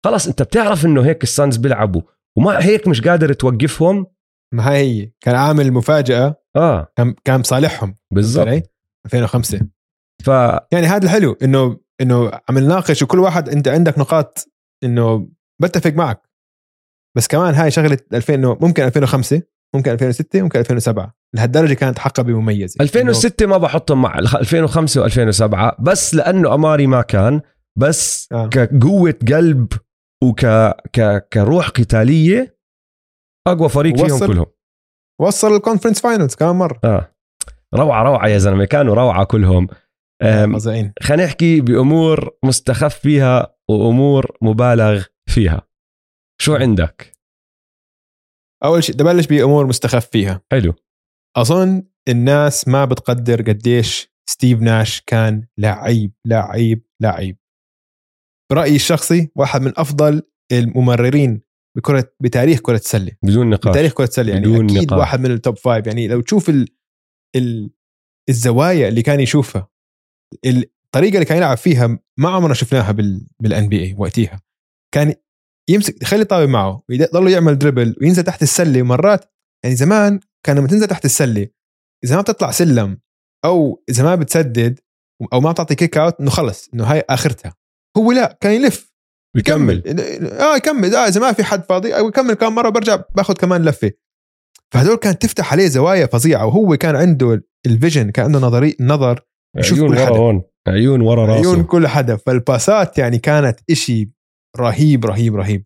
خلص 0.04 0.26
أنت 0.26 0.42
بتعرف 0.42 0.86
إنه 0.86 1.04
هيك 1.06 1.22
السانز 1.22 1.56
بيلعبوا 1.56 2.02
وما 2.36 2.64
هيك 2.64 2.88
مش 2.88 3.00
قادر 3.00 3.32
توقفهم. 3.32 4.06
ما 4.54 4.72
هي 4.72 5.10
كان 5.20 5.34
عامل 5.34 5.72
مفاجأة. 5.72 6.36
آه. 6.56 6.92
كان 6.96 7.14
كان 7.24 7.40
بصالحهم 7.40 7.94
بالضبط. 8.10 8.46
علي؟ 8.46 8.62
2005 9.06 9.60
ف 10.24 10.28
يعني 10.72 10.86
هذا 10.86 11.04
الحلو 11.04 11.32
إنه 11.42 11.80
إنه 12.00 12.30
عم 12.48 12.58
نناقش 12.58 13.02
وكل 13.02 13.18
واحد 13.18 13.48
أنت 13.48 13.68
عندك 13.68 13.98
نقاط 13.98 14.48
إنه 14.84 15.28
بتفق 15.62 15.90
معك. 15.92 16.22
بس 17.16 17.26
كمان 17.26 17.54
هاي 17.54 17.70
شغلة 17.70 17.98
2000 18.12 18.34
انه 18.34 18.58
ممكن 18.60 18.82
2005 18.82 19.42
ممكن 19.74 19.90
2006 19.90 20.42
ممكن 20.42 20.58
2007 20.58 21.14
لهالدرجة 21.34 21.74
كانت 21.74 21.98
حقبه 21.98 22.40
مميزه 22.40 22.76
2006 22.80 23.46
ما 23.46 23.58
بحطهم 23.58 24.02
مع 24.02 24.18
الخ- 24.18 24.36
2005 24.36 25.08
و2007 25.08 25.80
بس 25.80 26.14
لأنه 26.14 26.54
أماري 26.54 26.86
ما 26.86 27.02
كان 27.02 27.40
بس 27.78 28.28
آه. 28.32 28.48
كقوة 28.48 29.14
قلب 29.28 29.72
وك 30.24 30.46
ك... 30.92 31.28
كروح 31.32 31.68
قتالية 31.68 32.56
أقوى 33.46 33.68
فريق 33.68 33.96
فيهم 33.96 34.06
وصل- 34.16 34.26
كلهم. 34.26 34.46
وصل 35.20 35.56
ال 35.56 35.60
conference 35.60 36.00
finals 36.00 36.34
كمان 36.34 36.56
مرة. 36.56 36.80
آه. 36.84 37.14
روعة 37.74 38.02
روعة 38.02 38.26
يا 38.28 38.38
زلمة 38.38 38.64
كانوا 38.64 38.94
روعة 38.94 39.24
كلهم. 39.24 39.68
فظيعين. 40.22 40.92
خلينا 41.02 41.24
نحكي 41.24 41.60
بأمور 41.60 42.30
مستخف 42.44 42.94
فيها 42.98 43.54
وأمور 43.70 44.36
مبالغ. 44.42 45.04
فيها. 45.34 45.68
شو 46.42 46.54
عندك؟ 46.54 47.12
أول 48.64 48.84
شيء 48.84 48.94
بدي 48.94 49.02
ابلش 49.02 49.26
بأمور 49.26 49.66
مستخف 49.66 50.10
فيها. 50.10 50.42
حلو. 50.52 50.74
أظن 51.36 51.82
الناس 52.08 52.68
ما 52.68 52.84
بتقدر 52.84 53.42
قديش 53.42 54.14
ستيف 54.30 54.60
ناش 54.60 55.00
كان 55.00 55.46
لعيب 55.58 56.12
لعيب 56.26 56.86
لعيب. 57.02 57.36
برأيي 58.52 58.76
الشخصي 58.76 59.30
واحد 59.36 59.62
من 59.62 59.72
أفضل 59.76 60.22
الممررين 60.52 61.40
بكرة 61.76 62.12
بتاريخ 62.20 62.60
كرة 62.60 62.76
السلة. 62.76 63.12
بدون 63.22 63.50
نقاش. 63.50 63.70
بتاريخ 63.72 63.92
كرة 63.92 64.04
السلة 64.04 64.32
يعني 64.32 64.46
بدون 64.46 64.64
أكيد 64.70 64.82
نقاش. 64.82 64.98
واحد 64.98 65.20
من 65.20 65.30
ال 65.30 65.37
top 65.37 65.56
five 65.56 65.86
يعني 65.86 66.08
لو 66.08 66.20
تشوف 66.20 66.48
ال... 66.48 66.68
ال... 67.36 67.70
الزوايا 68.28 68.88
اللي 68.88 69.02
كان 69.02 69.20
يشوفها 69.20 69.68
الطريقة 70.46 71.14
اللي 71.14 71.24
كان 71.24 71.36
يلعب 71.36 71.56
فيها 71.56 71.98
ما 72.18 72.28
عمرنا 72.28 72.54
شفناها 72.54 72.92
بال... 72.92 73.26
بال 73.40 73.68
NBA 73.68 73.94
وقتها. 73.98 74.40
كان 74.94 75.14
يمسك 75.70 76.02
يخلي 76.02 76.24
طاوي 76.24 76.46
معه 76.46 76.82
ويضل 76.88 77.30
يعمل 77.30 77.58
dribble 77.58 77.96
وينزل 78.00 78.22
تحت 78.22 78.42
السلة 78.42 78.82
مرات 78.82 79.24
يعني 79.64 79.76
زمان 79.76 80.20
كان 80.46 80.58
لما 80.58 80.68
تنزل 80.68 80.86
تحت 80.86 81.04
السلة 81.04 81.48
إذا 82.04 82.16
ما 82.16 82.22
بتطلع 82.22 82.50
سلم 82.50 82.98
أو 83.44 83.84
إذا 83.88 84.04
ما 84.04 84.14
بتسدد 84.14 84.80
أو 85.32 85.40
ما 85.40 85.52
بتعطي 85.52 85.74
kick 85.74 85.98
out 85.98 86.20
إنه 86.20 86.30
خلص 86.30 86.68
إنه 86.74 86.84
هاي 86.84 87.04
آخرتها. 87.10 87.54
هو 87.96 88.12
لا 88.12 88.38
كان 88.40 88.52
يلف. 88.52 88.94
بيكمل 89.36 89.82
آه 90.40 90.56
يكمل. 90.56 90.94
آه 90.94 91.08
إذا 91.08 91.20
ما 91.20 91.32
في 91.32 91.44
حد 91.44 91.64
فاضي 91.64 91.96
أو 91.96 92.08
يكمل 92.08 92.34
كم 92.34 92.54
مرة 92.54 92.68
برجع 92.68 93.02
باخذ 93.16 93.34
كمان 93.34 93.64
لفة. 93.64 93.92
فهدول 94.74 94.96
كانت 94.96 95.22
تفتح 95.22 95.52
عليه 95.52 95.66
زوايا 95.66 96.06
فظيعة 96.06 96.46
وهو 96.46 96.76
كان 96.76 96.96
عنده 96.96 97.44
ال 97.66 97.73
vision 97.73 98.10
كان 98.10 98.24
عنده 98.24 98.38
نظري 98.38 98.76
نظر 98.80 99.26
يشوف 99.56 99.78
عيون 99.78 99.98
ورا. 99.98 100.18
هون. 100.18 100.42
عيون 100.68 101.00
ورا 101.00 101.26
راسه. 101.26 101.50
عيون 101.50 101.64
كل 101.64 101.88
حدا. 101.88 102.16
فالباسات 102.16 102.98
يعني 102.98 103.18
كانت 103.18 103.60
إشي 103.70 104.10
رهيب 104.56 105.04
رهيب 105.06 105.36
رهيب. 105.36 105.64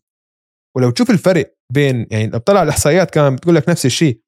ولو 0.77 0.91
تشوف 0.91 1.11
الفرق 1.11 1.55
بين 1.73 2.07
يعني 2.11 2.27
لو 2.27 2.39
طلع 2.39 2.63
الإحصائيات 2.63 3.11
كمان 3.11 3.37
بتقول 3.37 3.55
لك 3.55 3.69
نفس 3.69 3.87
الشيء. 3.87 4.23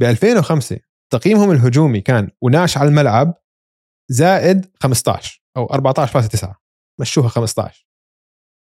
ب 0.00 0.04
2005 0.04 0.80
تقييمهم 1.12 1.50
الهجومي 1.50 2.00
كان 2.00 2.30
وناش 2.42 2.76
على 2.78 2.88
الملعب 2.88 3.34
زائد 4.10 4.70
15 4.82 5.42
أو 5.56 5.66
14.9 5.66 6.54
مشوها 7.00 7.28
15 7.28 7.86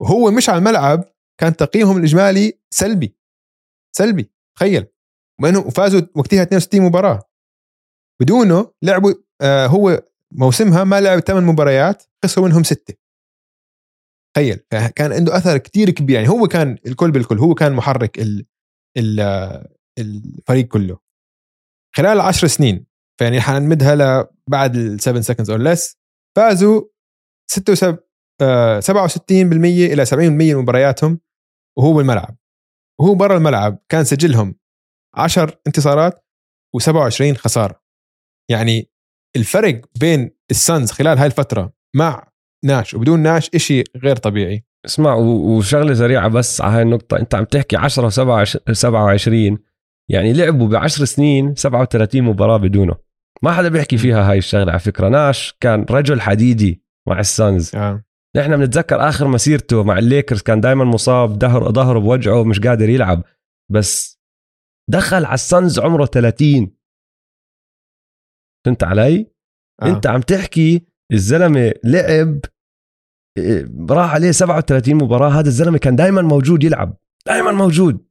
وهو 0.03 0.31
مش 0.31 0.49
على 0.49 0.59
الملعب 0.59 1.05
كان 1.41 1.57
تقييمهم 1.57 1.97
الإجمالي 1.97 2.61
سلبي. 2.71 3.17
سلبي 3.97 4.31
تخيل. 4.57 4.87
وفازوا 5.67 6.01
وقتها 6.15 6.43
62 6.43 6.83
مباراة. 6.83 7.23
بدونه 8.21 8.73
لعبوا 8.83 9.15
آه 9.41 9.67
هو 9.67 10.03
موسمها 10.33 10.85
ما 10.85 11.01
لعب 11.01 11.21
ثمان 11.21 11.45
مباريات 11.45 12.03
خسروا 12.25 12.49
منهم 12.49 12.63
ستة. 12.63 12.95
تخيل 14.37 14.57
كان 14.97 15.13
عنده 15.13 15.37
أثر 15.37 15.59
كتير 15.59 15.91
كبير 15.91 16.17
يعني 16.17 16.29
هو 16.29 16.49
كان 16.49 16.79
الكل 16.87 17.11
بالكل 17.11 17.39
هو 17.39 17.55
كان 17.55 17.73
محرك 17.73 18.19
ال 18.19 18.47
ال 18.97 19.21
الفريق 19.99 20.67
كله. 20.67 20.99
خلال 21.97 22.17
العشر 22.17 22.47
سنين 22.47 22.87
فيعني 23.19 23.41
حنمدها 23.41 23.95
لبعد 23.95 24.77
ال 24.77 25.01
7 25.01 25.21
seconds 25.21 25.51
or 25.51 25.61
less 25.61 25.99
فازوا 26.37 26.83
76 27.51 27.99
آه، 28.41 28.81
67% 28.81 29.93
إلى 29.93 30.07
70% 30.07 30.13
من 30.15 30.57
مبارياتهم 30.57 31.21
وهو 31.79 31.93
بالملعب. 31.93 32.37
وهو 33.01 33.15
برا 33.15 33.37
الملعب 33.37 33.79
كان 33.89 34.05
سجلهم 34.05 34.55
10 35.15 35.61
انتصارات 35.67 36.25
و27 36.77 37.37
خسارة. 37.37 37.83
يعني 38.51 38.91
الفرق 39.37 39.81
بين 40.01 40.31
ال 40.51 40.59
Suns 40.59 40.91
خلال 40.91 41.19
هاي 41.19 41.27
الفترة 41.27 41.73
مع 41.97 42.33
ناش 42.65 42.95
وبدون 42.95 43.21
ناش 43.21 43.51
إشي 43.55 43.85
غير 43.97 44.17
طبيعي. 44.17 44.65
اسمع 44.87 45.15
وشغلة 45.15 45.95
سريعة 45.95 46.29
بس 46.29 46.61
على 46.61 46.77
هاي 46.77 46.83
النقطة. 46.83 47.19
أنت 47.19 47.35
عم 47.35 47.45
تحكي 47.45 47.77
10 47.77 48.09
و27 48.09 49.59
يعني 50.11 50.33
لعبوا 50.33 50.69
ب 50.69 50.75
10 50.75 51.05
سنين 51.05 51.55
37 51.55 52.23
مباراة 52.23 52.57
بدونه. 52.57 52.95
ما 53.43 53.53
حدا 53.53 53.69
بيحكي 53.69 53.97
فيها 53.97 54.31
هاي 54.31 54.39
الشغلة 54.39 54.71
على 54.71 54.81
فكرة. 54.81 55.09
ناش 55.09 55.57
كان 55.61 55.87
رجل 55.91 56.21
حديدي 56.21 56.83
مع 57.09 57.21
السانز. 57.21 57.77
آه. 57.77 58.05
نحن 58.37 58.57
بنتذكر 58.57 59.09
آخر 59.09 59.29
مسيرته 59.29 59.83
مع 59.85 59.99
الليكرز 59.99 60.43
كان 60.43 60.61
دائما 60.61 60.85
مصاب 60.85 61.41
ظهر 61.41 61.73
ظهره 61.73 61.99
بوجعه 61.99 62.45
مش 62.45 62.61
قادر 62.61 62.89
يلعب. 62.89 63.25
بس 63.73 64.19
دخل 64.91 65.25
على 65.25 65.35
السانز 65.35 65.79
عمره 65.79 66.07
30 66.07 66.71
فهمت 68.67 68.85
علي؟ 68.85 69.27
آه. 69.83 69.87
أنت 69.87 70.07
عم 70.07 70.21
تحكي 70.21 70.88
الزلمة 71.13 71.75
لعب 71.85 72.41
إيه، 73.39 73.69
راح 73.91 74.15
عليه 74.15 74.31
37 74.31 74.95
مباراة. 74.95 75.29
هذا 75.29 75.49
الزلمة 75.49 75.79
كان 75.79 75.97
دائما 75.97 76.23
موجود 76.23 76.65
يلعب 76.65 76.97
دائما 77.27 77.53
موجود. 77.53 78.09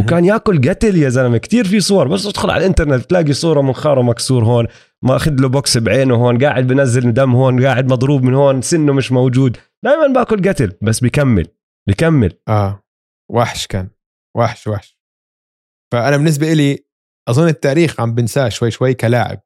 وكان 0.00 0.24
ياكل 0.24 0.68
قتل 0.68 0.96
يا 0.96 1.08
زلمة 1.08 1.38
كتير 1.38 1.64
في 1.64 1.80
صور. 1.80 2.08
بس 2.08 2.24
تدخل 2.24 2.50
على 2.50 2.60
الإنترنت 2.60 3.04
تلاقي 3.04 3.32
صورة 3.32 3.60
منخارة 3.60 4.02
مكسور 4.02 4.44
هون 4.44 4.66
ماخذ 5.02 5.40
له 5.40 5.48
بوكس 5.48 5.78
بعينه 5.78 6.14
هون 6.14 6.44
قاعد 6.44 6.66
بنزل 6.66 7.12
دم 7.14 7.36
هون 7.36 7.64
قاعد 7.64 7.92
مضروب 7.92 8.22
من 8.22 8.34
هون 8.34 8.62
سنه 8.62 8.92
مش 8.92 9.12
موجود. 9.12 9.56
دائما 9.84 10.06
باكل 10.06 10.48
قتل 10.48 10.72
بس 10.82 11.00
بيكمل 11.00 11.46
بيكمل 11.88 12.32
آه. 12.48 12.82
وحش 13.30 13.66
كان 13.66 13.88
وحش 14.36 14.66
وحش. 14.66 14.98
فأنا 15.92 16.16
بالنسبة 16.16 16.52
لي 16.52 16.78
أظن 17.28 17.48
التاريخ 17.48 18.00
عم 18.00 18.14
بنساه 18.14 18.48
شوي 18.48 18.70
شوي 18.70 18.94
كلاعب. 18.94 19.40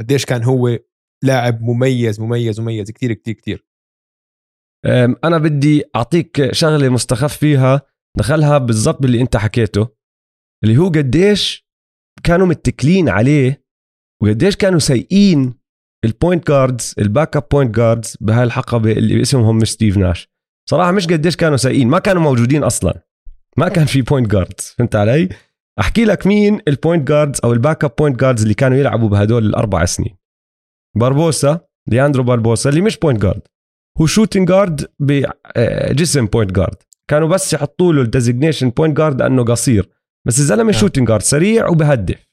قديش 0.00 0.24
كان 0.24 0.44
هو 0.44 0.78
لاعب 1.24 1.62
مميز 1.62 2.20
مميز 2.20 2.60
مميز. 2.60 2.90
كتير 2.90 3.12
كتير 3.12 3.64
أم، 4.86 5.16
أنا 5.24 5.38
بدي 5.38 5.84
أعطيك 5.96 6.52
شغلة 6.52 6.88
مستخف 6.88 7.36
فيها 7.36 7.82
دخلها 8.18 8.58
بالضبط 8.58 9.02
باللي 9.02 9.20
أنت 9.20 9.36
حكيته 9.36 9.88
اللي 10.64 10.76
هو 10.76 10.88
قديش 10.88 11.68
كانوا 12.24 12.46
متكلين 12.46 13.08
عليه 13.08 13.64
وقديش 14.22 14.56
كانوا 14.56 14.78
سيئين 14.78 15.54
ال 16.04 16.11
point 16.11 16.48
guards 16.48 16.94
ال 16.98 17.03
backup 17.03 17.36
point 17.36 17.74
guards 17.74 18.16
بهاي 18.20 18.44
الحقبه 18.44 18.92
اللي 18.92 19.22
اسمهم 19.22 19.58
مش 19.58 19.70
ستيف 19.70 19.96
ناش. 19.96 20.28
صراحة 20.70 20.92
مش 20.92 21.06
قديش 21.06 21.36
كانوا 21.36 21.56
سيئين 21.56 21.88
ما 21.88 21.98
كانوا 21.98 22.22
موجودين 22.22 22.64
أصلا. 22.64 23.02
ما 23.56 23.68
كان 23.68 23.84
في 23.86 24.02
point 24.02 24.30
guards 24.30 24.74
فهمت 24.78 24.96
علي؟ 24.96 25.28
أحكي 25.80 26.04
لك 26.04 26.26
مين 26.26 26.60
ال 26.68 26.75
point 26.75 27.08
guards 27.08 27.40
أو 27.44 27.52
ال 27.52 27.84
backup 27.84 27.92
point 27.98 28.20
guards 28.20 28.42
اللي 28.42 28.54
كانوا 28.54 28.76
يلعبوا 28.76 29.08
بهدول 29.08 29.46
الأربع 29.46 29.84
سنين. 29.84 30.16
باربوسا 30.98 31.60
لياندرو 31.88 32.22
باربوسا 32.22 32.70
اللي 32.70 32.80
مش 32.80 32.98
point 32.98 33.22
guard 33.22 33.42
هو 34.00 34.06
shooting 34.06 34.48
guard 34.48 34.86
بجسم 35.00 36.26
point 36.26 36.52
guard 36.52 36.76
كانوا 37.10 37.28
بس 37.28 37.52
يحطوا 37.52 37.92
له 37.92 38.02
ال 38.02 38.08
designation 38.08 38.70
point 38.70 38.96
guard 38.96 39.22
لأنه 39.22 39.44
قصير. 39.44 39.88
بس 40.26 40.38
الزلمة 40.38 40.68
آه. 40.68 40.72
shooting 40.72 41.08
guard 41.08 41.22
سريع 41.22 41.68
وبهدف. 41.68 42.28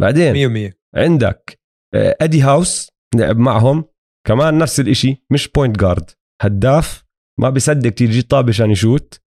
بعدين 0.00 0.34
100% 0.70 0.74
عندك 0.96 1.60
آه، 1.94 2.16
ادي 2.20 2.42
هاوس 2.42 2.90
لعب 3.14 3.38
معهم. 3.38 3.84
كمان 4.26 4.58
نفس 4.58 4.80
الإشي 4.80 5.24
مش 5.30 5.48
point 5.48 5.80
guard 5.80 6.10
هداف 6.42 7.04
ما 7.40 7.50
بيصدق 7.50 7.90
تيجي 7.90 8.22
طابه 8.22 8.48
عشان 8.48 8.70
يشوت. 8.70 9.20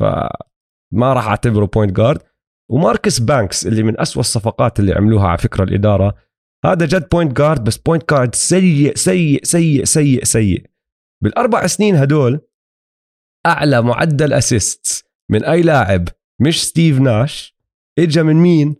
فما 0.00 1.12
راح 1.12 1.28
أعتبره 1.28 1.66
point 1.66 1.96
guard 1.96 2.22
وماركس 2.70 3.18
بانكس 3.18 3.66
اللي 3.66 3.82
من 3.82 4.00
أسوأ 4.00 4.20
الصفقات 4.20 4.80
اللي 4.80 4.92
عملوها 4.94 5.28
على 5.28 5.38
فكرة 5.38 5.64
الإدارة 5.64 6.14
هذا 6.64 6.86
جد 6.86 7.08
point 7.08 7.36
guard 7.36 7.64
بس 7.64 7.76
point 7.76 8.10
guard 8.10 8.34
سيء 8.34 8.94
سيء 8.94 9.44
سيء 9.44 9.84
سيء 9.84 10.24
سيء 10.24 10.66
بالأربع 11.22 11.66
سنين 11.66 11.96
هدول 11.96 12.40
أعلى 13.46 13.82
معدل 13.82 14.32
assist 14.32 15.06
من 15.30 15.44
أي 15.44 15.62
لاعب 15.62 16.08
مش 16.40 16.64
ستيف 16.64 17.00
ناش 17.00 17.56
اجى 17.98 18.22
من 18.22 18.36
مين؟ 18.36 18.76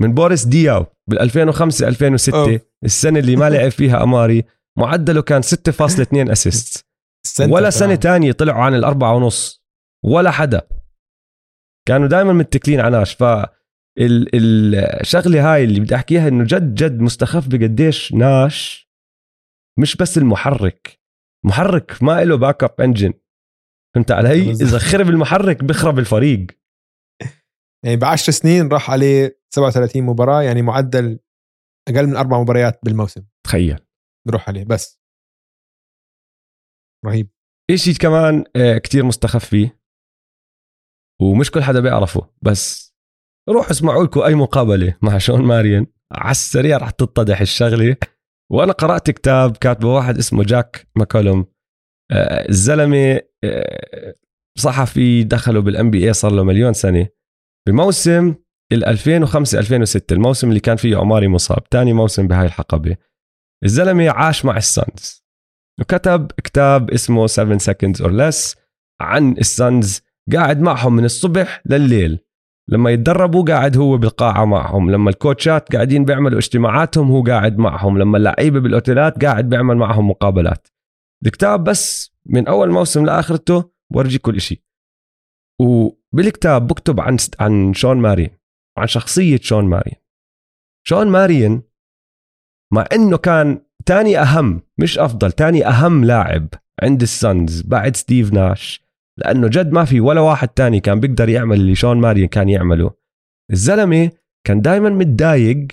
من 0.00 0.14
بوريس 0.14 0.44
دياو 0.44 0.86
بال 1.10 1.18
2005 1.18 1.88
2006 1.88 2.38
أوه. 2.38 2.60
السنة 2.84 3.18
اللي 3.18 3.36
ما 3.36 3.50
لعب 3.50 3.70
فيها 3.70 4.02
أماري 4.02 4.44
معدله 4.78 5.22
كان 5.22 5.42
6.2 5.42 6.30
assist 6.30 6.86
ولا. 7.40 7.70
سنة 7.70 7.94
تانية 7.94 8.32
طلعوا 8.32 8.62
عن 8.62 8.74
الأربعة 8.74 9.14
ونص 9.14 9.64
ولا 10.04 10.30
حدا 10.30 10.68
كانوا 11.88 12.08
دائما 12.08 12.32
متكلين 12.32 12.80
على 12.80 12.98
ناش 12.98 13.14
ف 13.14 13.22
الشغلة 13.98 15.54
هاي 15.54 15.64
اللي 15.64 15.80
بدي 15.80 15.94
أحكيها 15.94 16.28
إنه 16.28 16.44
جد 16.44 16.74
جد 16.74 17.00
مستخف 17.00 17.48
بقديش 17.48 18.12
ناش 18.12 18.88
مش 19.78 19.96
بس 19.96 20.18
المحرك. 20.18 21.00
محرك 21.46 22.02
ما 22.02 22.24
له 22.24 22.36
backup 22.36 22.80
engine 22.80 23.12
فهمت 23.94 24.10
علي؟ 24.10 24.50
إذا 24.64 24.78
خرب 24.78 25.08
المحرك 25.08 25.64
بخرب 25.64 25.98
الفريق. 25.98 26.46
يعني 27.84 27.96
ب 27.96 28.04
10 28.04 28.32
سنين 28.32 28.68
راح 28.68 28.90
عليه 28.90 29.40
37 29.54 30.02
مباراة 30.02 30.42
يعني 30.42 30.62
معدل 30.62 31.18
أقل 31.88 32.06
من 32.06 32.16
أربع 32.16 32.40
مباريات 32.40 32.80
بالموسم. 32.84 33.26
تخيل. 33.46 33.78
بروح 34.28 34.48
عليه 34.48 34.64
بس. 34.64 35.00
رهيب. 37.06 37.30
إشي 37.70 37.94
كمان 37.94 38.44
آه، 38.56 38.78
كتير 38.78 39.04
مستخف 39.04 39.44
فيه؟ 39.44 39.80
ومش 41.22 41.50
كل 41.50 41.62
حدا 41.62 41.80
بيعرفه 41.80 42.30
بس 42.42 42.85
روحوا 43.48 43.70
اسمعوا 43.70 44.04
لكم 44.04 44.20
أي 44.20 44.34
مقابلة 44.34 44.94
مع 45.02 45.18
شون 45.18 45.42
ماريان 45.42 45.86
على 46.12 46.30
السريع 46.30 46.76
رح 46.76 46.90
تتضح 46.90 47.40
الشغلة. 47.40 47.96
وأنا 48.52 48.72
قرأت 48.72 49.10
كتاب 49.10 49.56
كاتبه 49.56 49.88
واحد 49.88 50.18
اسمه 50.18 50.44
جاك 50.44 50.88
ماكولوم. 50.96 51.46
آه، 52.12 52.48
الزلمة 52.48 53.20
آه، 53.44 54.14
صحفي 54.58 55.24
دخله 55.24 55.60
بال 55.60 55.90
NBA 55.90 56.12
صار 56.12 56.32
له 56.32 56.42
مليون 56.42 56.72
سنة. 56.72 57.08
بموسم 57.68 58.34
ال 58.72 58.84
2005 58.84 59.58
2006 59.58 60.12
الموسم 60.12 60.48
اللي 60.48 60.60
كان 60.60 60.76
فيه 60.76 60.96
عماري 60.96 61.28
مصاب. 61.28 61.64
تاني 61.64 61.92
موسم 61.92 62.28
بهاي 62.28 62.46
الحقبة. 62.46 62.96
الزلمة 63.64 64.10
عاش 64.10 64.44
مع 64.44 64.56
السانز. 64.56 65.26
وكتب 65.80 66.32
كتاب 66.44 66.90
اسمه 66.90 67.26
7 67.26 67.58
seconds 67.58 67.96
or 68.00 68.10
less 68.10 68.56
عن 69.00 69.32
السانز. 69.32 70.00
قاعد 70.32 70.60
معهم 70.60 70.96
من 70.96 71.04
الصبح 71.04 71.62
لليل 71.66 72.25
لما 72.68 72.90
يتدربوا 72.90 73.44
قاعد 73.44 73.76
هو 73.76 73.96
بالقاعة 73.96 74.44
معهم. 74.44 74.90
لما 74.90 75.10
الكوتشات 75.10 75.74
قاعدين 75.74 76.04
بيعملوا 76.04 76.38
اجتماعاتهم 76.38 77.10
هو 77.10 77.22
قاعد 77.22 77.58
معهم. 77.58 77.98
لما 77.98 78.18
اللعيبة 78.18 78.60
بالأوتيلات 78.60 79.24
قاعد 79.24 79.48
بيعمل 79.48 79.76
معهم 79.76 80.10
مقابلات. 80.10 80.68
الكتاب 81.26 81.64
بس 81.64 82.12
من 82.26 82.48
أول 82.48 82.70
موسم 82.70 83.04
لآخرته 83.06 83.70
بورجي 83.92 84.18
كل 84.18 84.40
شيء 84.40 84.60
وبالكتاب 85.60 86.66
بكتب 86.66 87.00
عن 87.00 87.16
عن 87.40 87.74
شون 87.74 87.96
مارين 87.96 88.30
وعن 88.78 88.86
شخصية 88.86 89.38
شون 89.42 89.64
مارين. 89.64 89.94
شون 90.86 91.06
مارين 91.06 91.62
مع 92.72 92.84
إنه 92.92 93.16
كان 93.16 93.60
تاني 93.86 94.18
أهم 94.18 94.62
مش 94.78 94.98
أفضل 94.98 95.32
تاني 95.32 95.66
أهم 95.66 96.04
لاعب 96.04 96.48
عند 96.82 97.02
ال 97.02 97.14
Suns 97.14 97.62
بعد 97.62 97.96
ستيف 97.96 98.32
ناش. 98.32 98.85
لأنه 99.18 99.48
جد 99.48 99.72
ما 99.72 99.84
في 99.84 100.00
ولا 100.00 100.20
واحد 100.20 100.48
تاني 100.48 100.80
كان 100.80 101.00
بيقدر 101.00 101.28
يعمل 101.28 101.56
اللي 101.60 101.74
شون 101.74 102.00
مارين 102.00 102.28
كان 102.28 102.48
يعمله. 102.48 102.90
الزلمة 103.52 104.10
كان 104.46 104.60
دائما 104.60 104.88
متضايق 104.90 105.66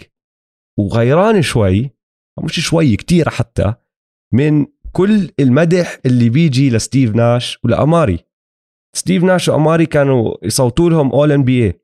وغيران 0.80 1.41
شوي 1.41 1.90
مش 2.44 2.60
شوي 2.60 2.95
كتير 2.95 3.30
حتى 3.30 3.74
من 4.34 4.65
كل 4.91 5.30
المدح 5.40 5.99
اللي 6.06 6.30
بيجي 6.30 6.70
لستيف 6.70 7.15
ناش 7.15 7.60
ولأماري. 7.64 8.20
ستيف 8.95 9.24
ناش 9.24 9.49
وأماري 9.49 9.86
كانوا 9.86 10.34
يصوتوا 10.44 10.90
لهم 10.90 11.11
All-NBA 11.11 11.82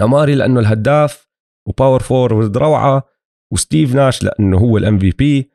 أماري 0.00 0.34
لأنه 0.34 0.60
الهداف 0.60 1.28
و 1.68 1.73
power 1.73 2.00
forward 2.00 2.56
روعة 2.56 3.08
وستيف 3.52 3.94
ناش 3.94 4.22
لأنه 4.22 4.58
هو 4.58 4.78
ال 4.78 4.98
MVP 4.98 5.50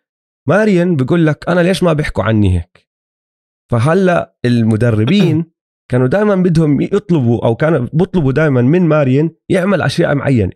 ماريان 0.48 0.96
بيقول 0.96 1.26
لك 1.26 1.50
أنا 1.50 1.60
ليش 1.62 1.84
ما 1.84 1.94
بيحكوا 1.94 2.24
عني 2.24 2.58
هيك؟ 2.58 2.90
فهلا 3.74 4.36
المدربين 4.46 5.46
كانوا 5.92 6.08
دائما 6.08 6.36
بدهم 6.36 6.82
يطلبوا 6.82 7.46
أو 7.46 7.56
كانوا 7.56 7.88
بيطلبوا 7.94 8.32
دائما 8.32 8.62
من 8.62 8.82
ماريان 8.82 9.30
يعمل 9.50 9.82
أشياء 9.82 10.16
معينة. 10.16 10.52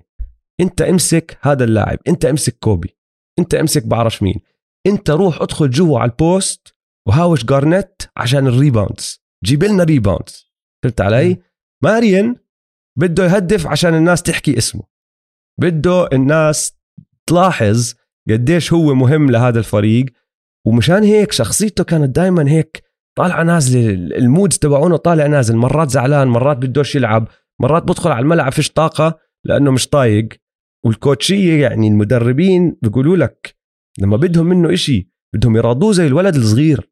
أنت 0.59 0.81
امسك 0.81 1.37
هذا 1.41 1.63
اللاعب 1.63 1.99
أنت 2.07 2.25
امسك 2.25 2.57
كوبي 2.59 2.97
أنت 3.39 3.55
امسك 3.55 3.87
بعرف 3.87 4.23
مين. 4.23 4.39
أنت 4.87 5.09
روح 5.09 5.41
ادخل 5.41 5.69
جوا 5.69 5.99
على 5.99 6.11
ال 6.11 6.24
post 6.24 6.75
وهاوش 7.07 7.45
جارنت 7.45 8.01
عشان 8.17 8.47
ال 8.47 8.55
rebounds. 8.55 9.23
جيب 9.43 9.63
لنا 9.63 9.83
rebounds. 9.83 10.51
فهمت 10.83 11.01
علي؟ 11.01 11.37
ماريان 11.83 12.35
بده 12.97 13.25
يهدف 13.25 13.67
عشان 13.67 13.95
الناس 13.95 14.23
تحكي 14.23 14.57
اسمه. 14.57 14.83
بده 15.59 16.07
الناس 16.13 16.77
تلاحظ 17.27 17.93
قديش 18.29 18.73
هو 18.73 18.95
مهم 18.95 19.31
لهذا 19.31 19.59
الفريق. 19.59 20.05
ومشان 20.65 21.03
هيك 21.03 21.31
شخصيته 21.31 21.83
كانت 21.83 22.15
دائما 22.15 22.49
هيك 22.49 22.86
طالعه 23.17 23.43
نازله 23.43 23.89
ال 23.93 24.05
mood 24.05 24.49
تبعونه 24.49 24.97
طالع 24.97 25.27
نازل 25.27 25.55
مرات 25.55 25.89
زعلان 25.89 26.27
مرات 26.27 26.57
بدوش 26.57 26.95
يلعب 26.95 27.27
مرات 27.61 27.83
بدخل 27.83 28.11
على 28.11 28.23
الملعب 28.23 28.51
فيش 28.51 28.71
طاقة 28.71 29.19
لأنه 29.45 29.71
مش 29.71 29.87
طايق. 29.87 30.27
والكوتشية 30.85 31.61
يعني 31.61 31.87
المدربين 31.87 32.77
بيقولوا 32.81 33.17
لك 33.17 33.57
لما 33.99 34.17
بدهم 34.17 34.45
منه 34.45 34.73
إشي 34.73 35.11
بدهم 35.35 35.57
يراضوه 35.57 35.91
زي 35.91 36.07
الولد 36.07 36.35
الصغير. 36.35 36.91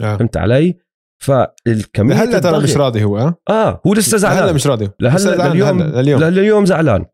آه. 0.00 0.16
فهمت 0.16 0.36
علي؟ 0.36 0.78
فالكمية 1.22 2.14
هلا 2.14 2.38
ترى 2.38 2.62
مش 2.62 2.76
راضي 2.76 3.04
هو 3.04 3.18
آه 3.18 3.34
آه 3.48 3.82
هو 3.86 3.94
لسه 3.94 4.10
هلا 4.10 4.18
زعلان. 4.18 4.54
مش 4.54 4.66
راضي. 4.66 4.90
لهلا 5.00 5.48
لليوم 5.48 5.82
هلا، 5.82 6.02
لليوم. 6.02 6.22
لليوم 6.22 6.66
زعلان. 6.66 7.06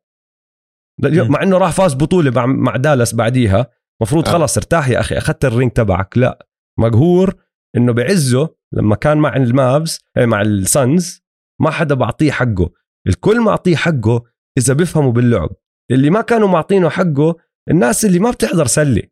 لليوم. 1.03 1.31
مع 1.31 1.43
إنه 1.43 1.59
راح 1.59 1.73
فاز 1.73 1.95
بطولة 1.95 2.31
مع, 2.31 2.47
مع 2.47 2.77
دالاس 2.77 3.15
بعديها. 3.15 3.67
مفروض 4.03 4.29
آه. 4.29 4.33
خلص 4.33 4.57
ارتاح 4.57 4.89
يا 4.89 5.01
أخي 5.01 5.19
أخذت 5.19 5.45
ال 5.45 5.51
ring 5.51 5.73
تبعك. 5.73 6.19
لا 6.19 6.47
مقهور. 6.79 7.46
إنه 7.77 7.93
بعزه 7.93 8.57
لما 8.73 8.97
كان 8.97 9.19
مع 9.19 9.37
ال 9.37 9.50
Mavs 9.50 10.01
إيه، 10.17 10.27
مع 10.27 10.43
ال 10.43 10.59
Suns 10.59 11.23
ما 11.61 11.71
حدا 11.71 11.95
بعطيه 11.95 12.31
حقه 12.31 12.71
الكل 13.07 13.41
معطيه 13.41 13.77
حقه 13.77 14.25
إذا 14.59 14.75
بيفهموا 14.75 15.13
باللعب 15.13 15.51
اللي 15.91 16.11
ما 16.11 16.21
كانوا 16.21 16.49
معطينه 16.49 16.89
حقه 16.89 17.37
الناس 17.71 18.05
اللي 18.05 18.19
ما 18.19 18.31
بتحضر 18.31 18.67
سلة 18.67 19.03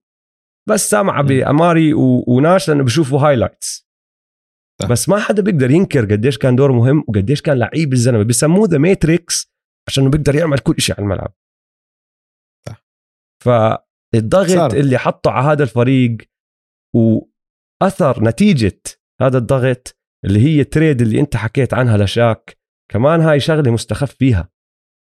بس 0.69 0.91
سامعة. 0.91 1.23
بأماري 1.23 1.95
و... 1.95 2.25
وناش 2.27 2.69
لأنه 2.69 2.85
بشوفوا 2.85 3.21
highlights. 3.21 3.89
بس 4.91 5.09
ما 5.09 5.19
حدا 5.19 5.43
بيقدر 5.43 5.71
ينكر 5.71 6.13
قديش 6.13 6.39
كان 6.39 6.57
دوره 6.57 6.73
مهم 6.73 7.05
وقديش 7.09 7.43
كان 7.43 7.59
لعيب 7.59 7.93
الزلمة 7.93 8.23
بسموه 8.23 8.69
The 8.69 8.79
Matrix 8.79 9.55
عشان 9.89 10.11
بيقدر 10.11 10.35
يعمل 10.35 10.59
كل 10.59 10.81
شيء 10.81 10.95
على 10.95 11.05
الملعب 11.05 11.35
صح. 12.69 12.85
فالضغط. 13.45 14.75
اللي 14.75 14.99
حطه 14.99 15.31
على 15.31 15.47
هذا 15.47 15.63
الفريق 15.63 16.17
واثر 17.83 18.25
نتيجة 18.25 18.81
هذا 19.21 19.39
الضغط 19.39 19.99
اللي 20.25 20.41
هي 20.41 20.65
trade 20.65 21.01
اللي 21.01 21.21
أنت 21.21 21.37
حكيت 21.37 21.75
عنها 21.75 21.97
لشاك. 21.97 22.59
كمان 22.91 23.21
هاي 23.21 23.41
شغلة 23.41 23.71
مستخف 23.71 24.15
فيها. 24.15 24.51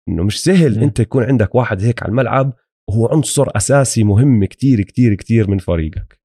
إنه 0.09 0.25
مش 0.25 0.43
سهل 0.45 0.77
مم. 0.77 0.83
أنت 0.83 1.01
يكون 1.01 1.23
عندك 1.25 1.55
واحد 1.55 1.81
هيك 1.81 2.03
على 2.03 2.11
الملعب 2.11 2.53
وهو 2.89 3.07
عنصر 3.07 3.47
أساسي 3.57 4.05
مهم 4.05 4.45
كتير 4.45 4.83
كتير 4.83 5.15
كتير 5.15 5.51
من 5.51 5.59
فريقك. 5.59 6.21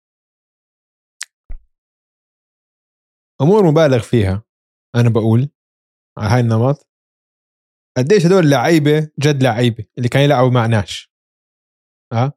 أمور 3.42 3.72
مبالغ 3.72 4.00
فيها 4.00 4.44
أنا 4.96 5.10
بقول 5.10 5.50
على 6.18 6.30
هاي 6.30 6.40
النمط. 6.40 6.88
قديش 7.98 8.26
هدول 8.26 8.50
لعيبة 8.50 9.12
جد 9.20 9.44
لعيبة 9.44 9.86
اللي 9.98 10.10
كانوا 10.10 10.26
يلعبوا 10.26 10.52
مع 10.52 10.66
ناش؟ 10.66 11.12
آه؟ 12.14 12.34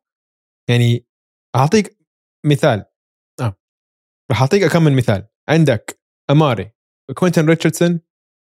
يعني 0.70 1.06
أعطيك 1.56 1.98
مثال. 2.46 2.93
رح 4.34 4.40
أعطيك 4.40 4.64
كم 4.64 4.84
من 4.84 4.96
مثال. 4.96 5.26
عندك 5.48 6.00
أماري 6.30 6.70
وكوينتن 7.10 7.46
ريتشاردسون 7.46 8.00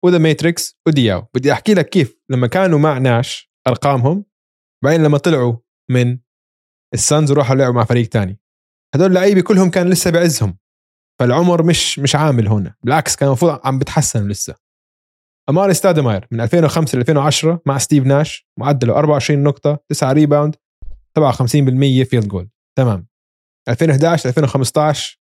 و 0.06 0.09
The 0.09 0.18
Matrix 0.18 0.80
ودياو. 0.88 1.28
بدي 1.36 1.52
أحكي 1.52 1.74
لك 1.74 1.90
كيف 1.90 2.18
لما 2.30 2.48
كانوا 2.48 2.80
مع 2.80 2.98
ناش 2.98 3.52
أرقامهم 3.68 4.26
بعدين 4.84 5.04
لما 5.04 5.18
طلعوا 5.18 5.58
من 5.92 6.20
ال 6.94 7.02
Suns 7.02 7.32
وراحوا 7.32 7.56
لعبوا 7.56 7.74
مع 7.76 7.84
فريق 7.84 8.10
تاني. 8.10 8.40
هدول 8.96 9.14
لعيبة 9.14 9.42
كلهم 9.42 9.70
كان 9.70 9.90
لسه 9.90 10.12
بعزهم. 10.12 10.58
فالعمر 11.20 11.64
مش 11.64 12.00
مش 12.00 12.16
عامل 12.16 12.48
هنا 12.48 12.76
بالعكس 12.84 13.16
كان 13.16 13.28
المفروض 13.28 13.60
عم 13.64 13.80
بتحسن 13.80 14.28
لسه. 14.28 14.56
أماري 15.50 15.74
ستادماير 15.74 16.28
من 16.32 16.42
2005 16.42 16.96
ل 16.98 17.00
2010 17.00 17.62
مع 17.66 17.78
ستيف 17.78 18.06
ناش 18.06 18.48
معدله 18.60 18.94
24 18.94 19.44
نقطة 19.44 19.80
9 19.90 20.14
rebound 20.14 20.56
57% 21.20 22.04
field 22.04 22.28
goal 22.28 22.50
تمام. 22.78 23.08
2011 23.70 24.30
2015 24.30 25.27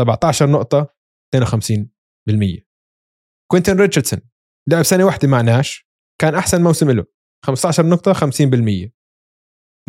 17 0.00 0.50
نقطة 0.50 0.94
52% 1.36 2.64
كوينتن 3.50 3.80
ريتشاردسون 3.80 4.20
لعب 4.68 4.82
سنه 4.82 5.04
واحدة 5.04 5.28
مع 5.28 5.40
ناش 5.40 5.88
كان 6.20 6.34
أحسن 6.34 6.62
موسم 6.62 6.90
له. 6.90 7.04
15 7.44 7.86
نقطة 7.86 8.12
50% 8.12 8.20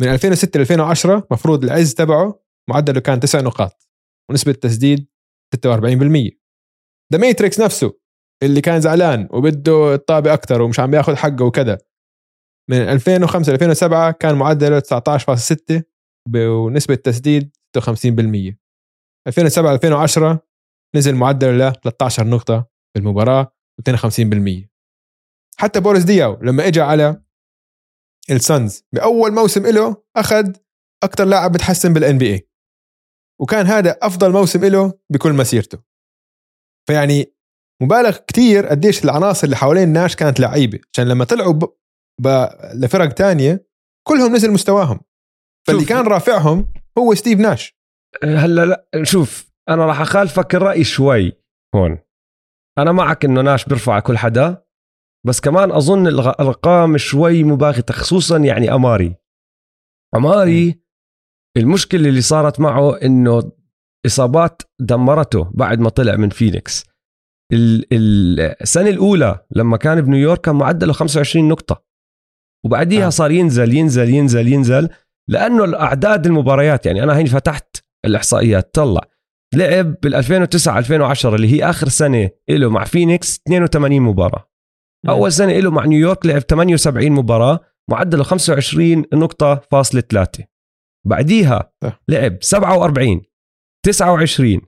من 0.00 0.08
2006 0.08 0.58
ل 0.58 0.60
2010 0.60 1.26
مفروض 1.30 1.64
العز 1.64 1.94
تبعه 1.94 2.44
معدله 2.70 3.00
كان 3.00 3.20
9 3.20 3.40
نقاط 3.40 3.88
ونسبة 4.30 4.52
تسديد 4.52 5.08
46% 5.56 5.58
ذا 7.12 7.18
ماتريكس 7.18 7.60
نفسه 7.60 7.98
اللي 8.42 8.60
كان 8.60 8.80
زعلان 8.80 9.28
وبده 9.32 9.94
الطابة 9.94 10.34
أكثر 10.34 10.62
ومش 10.62 10.80
عم 10.80 10.90
بياخذ 10.90 11.16
حقه 11.16 11.44
وكذا. 11.44 11.78
من 12.70 12.76
2005 12.76 13.52
ل 13.52 13.54
2007 13.54 14.12
كان 14.12 14.34
معدله 14.34 14.80
19.6 14.80 15.82
ونسبة 16.36 16.94
تسديد 16.94 17.56
56% 17.78 18.56
2007 19.26 19.72
2010 19.72 20.46
نزل 20.96 21.14
معدله 21.14 21.68
ل 21.68 21.72
13 21.72 22.26
نقطة 22.26 22.68
بالمباراة 22.94 23.52
52% 23.90 24.68
حتى 25.58 25.80
بوريس 25.80 26.04
دياو 26.04 26.38
لما 26.42 26.66
اجى 26.66 26.80
على 26.80 27.22
السانز 28.30 28.84
بأول 28.92 29.32
موسم 29.32 29.66
له 29.66 30.02
أخذ 30.16 30.56
أكثر 31.02 31.24
لاعب 31.24 31.52
بتحسن 31.52 31.92
بال 31.92 32.18
NBA 32.18 32.48
وكان 33.40 33.66
هذا 33.66 33.98
أفضل 34.02 34.32
موسم 34.32 34.64
له 34.64 34.98
بكل 35.12 35.32
مسيرته. 35.32 35.78
فيعني 36.88 37.34
مبالغ 37.82 38.16
كتير 38.16 38.66
قديش 38.66 39.04
العناصر 39.04 39.44
اللي 39.44 39.56
حوالين 39.56 39.88
ناش 39.88 40.16
كانت 40.16 40.40
لعيبة. 40.40 40.80
عشان 40.92 41.08
لما 41.08 41.24
طلعوا 41.24 41.52
ب... 41.52 41.64
ب... 42.20 42.48
لفرق 42.74 43.12
تانية 43.12 43.66
كلهم 44.08 44.36
نزل 44.36 44.50
مستواهم. 44.50 45.00
فاللي. 45.66 45.84
كان 45.84 46.06
رافعهم 46.06 46.72
هو 46.98 47.14
ستيف 47.14 47.38
ناش. 47.38 47.75
هلا 48.24 48.64
لا 48.66 48.88
شوف 49.02 49.52
أنا 49.68 49.86
راح 49.86 50.00
أخالفك 50.00 50.54
الرأي 50.54 50.84
شوي 50.84 51.32
هون. 51.74 51.98
أنا 52.78 52.92
معك 52.92 53.24
إنه 53.24 53.40
ناش 53.42 53.64
بيرفع 53.64 54.00
كل 54.00 54.18
حدا 54.18 54.64
بس 55.26 55.40
كمان 55.40 55.72
أظن 55.72 56.06
الأرقام 56.06 56.96
شوي 56.98 57.44
مباغتة 57.44 57.94
خصوصا 57.94 58.38
يعني 58.38 58.74
أماري. 58.74 59.16
أماري 60.16 60.80
المشكلة 61.56 62.08
اللي 62.08 62.20
صارت 62.20 62.60
معه 62.60 62.96
إنه 62.96 63.52
إصابات 64.06 64.62
دمرته 64.80 65.50
بعد 65.54 65.78
ما 65.80 65.88
طلع 65.88 66.16
من 66.16 66.28
فينيكس. 66.28 66.84
ال- 67.52 67.86
ال- 67.92 68.40
السنة 68.62 68.90
الأولى 68.90 69.46
لما 69.50 69.76
كان 69.76 70.00
بنيويورك 70.00 70.40
كان 70.40 70.54
معدله 70.56 70.92
25 70.92 71.48
نقطة. 71.48 71.84
وبعديها 72.64 73.06
آه. 73.06 73.10
صار 73.10 73.30
ينزل 73.30 73.74
ينزل 73.74 74.10
ينزل 74.14 74.48
ينزل 74.48 74.88
لأنه 75.30 75.64
الأعداد 75.64 76.26
المباريات 76.26 76.86
يعني 76.86 77.02
أنا 77.02 77.16
هيني 77.16 77.28
فتحت 77.28 77.76
الإحصائيات 78.06 78.74
طلع 78.74 79.00
لعب 79.54 79.94
بال 80.02 80.14
2009 80.14 80.78
2010 80.78 81.34
اللي 81.36 81.52
هي 81.52 81.70
آخر 81.70 81.88
سنة 81.88 82.30
له 82.48 82.70
مع 82.70 82.84
فينيكس 82.84 83.40
82 83.46 84.00
مباراة 84.00 84.50
أول 85.08 85.32
سنة 85.32 85.52
له 85.52 85.70
مع 85.70 85.84
نيويورك 85.84 86.26
لعب 86.26 86.40
78 86.40 87.12
مباراة 87.12 87.60
معدله 87.90 88.22
25 88.24 89.04
نقطة 89.14 89.62
فاصلة 89.70 90.00
3 90.00 90.44
بعديها 91.06 91.72
صح. 91.84 92.02
لعب 92.08 92.38
47 92.40 93.22
29 93.84 94.60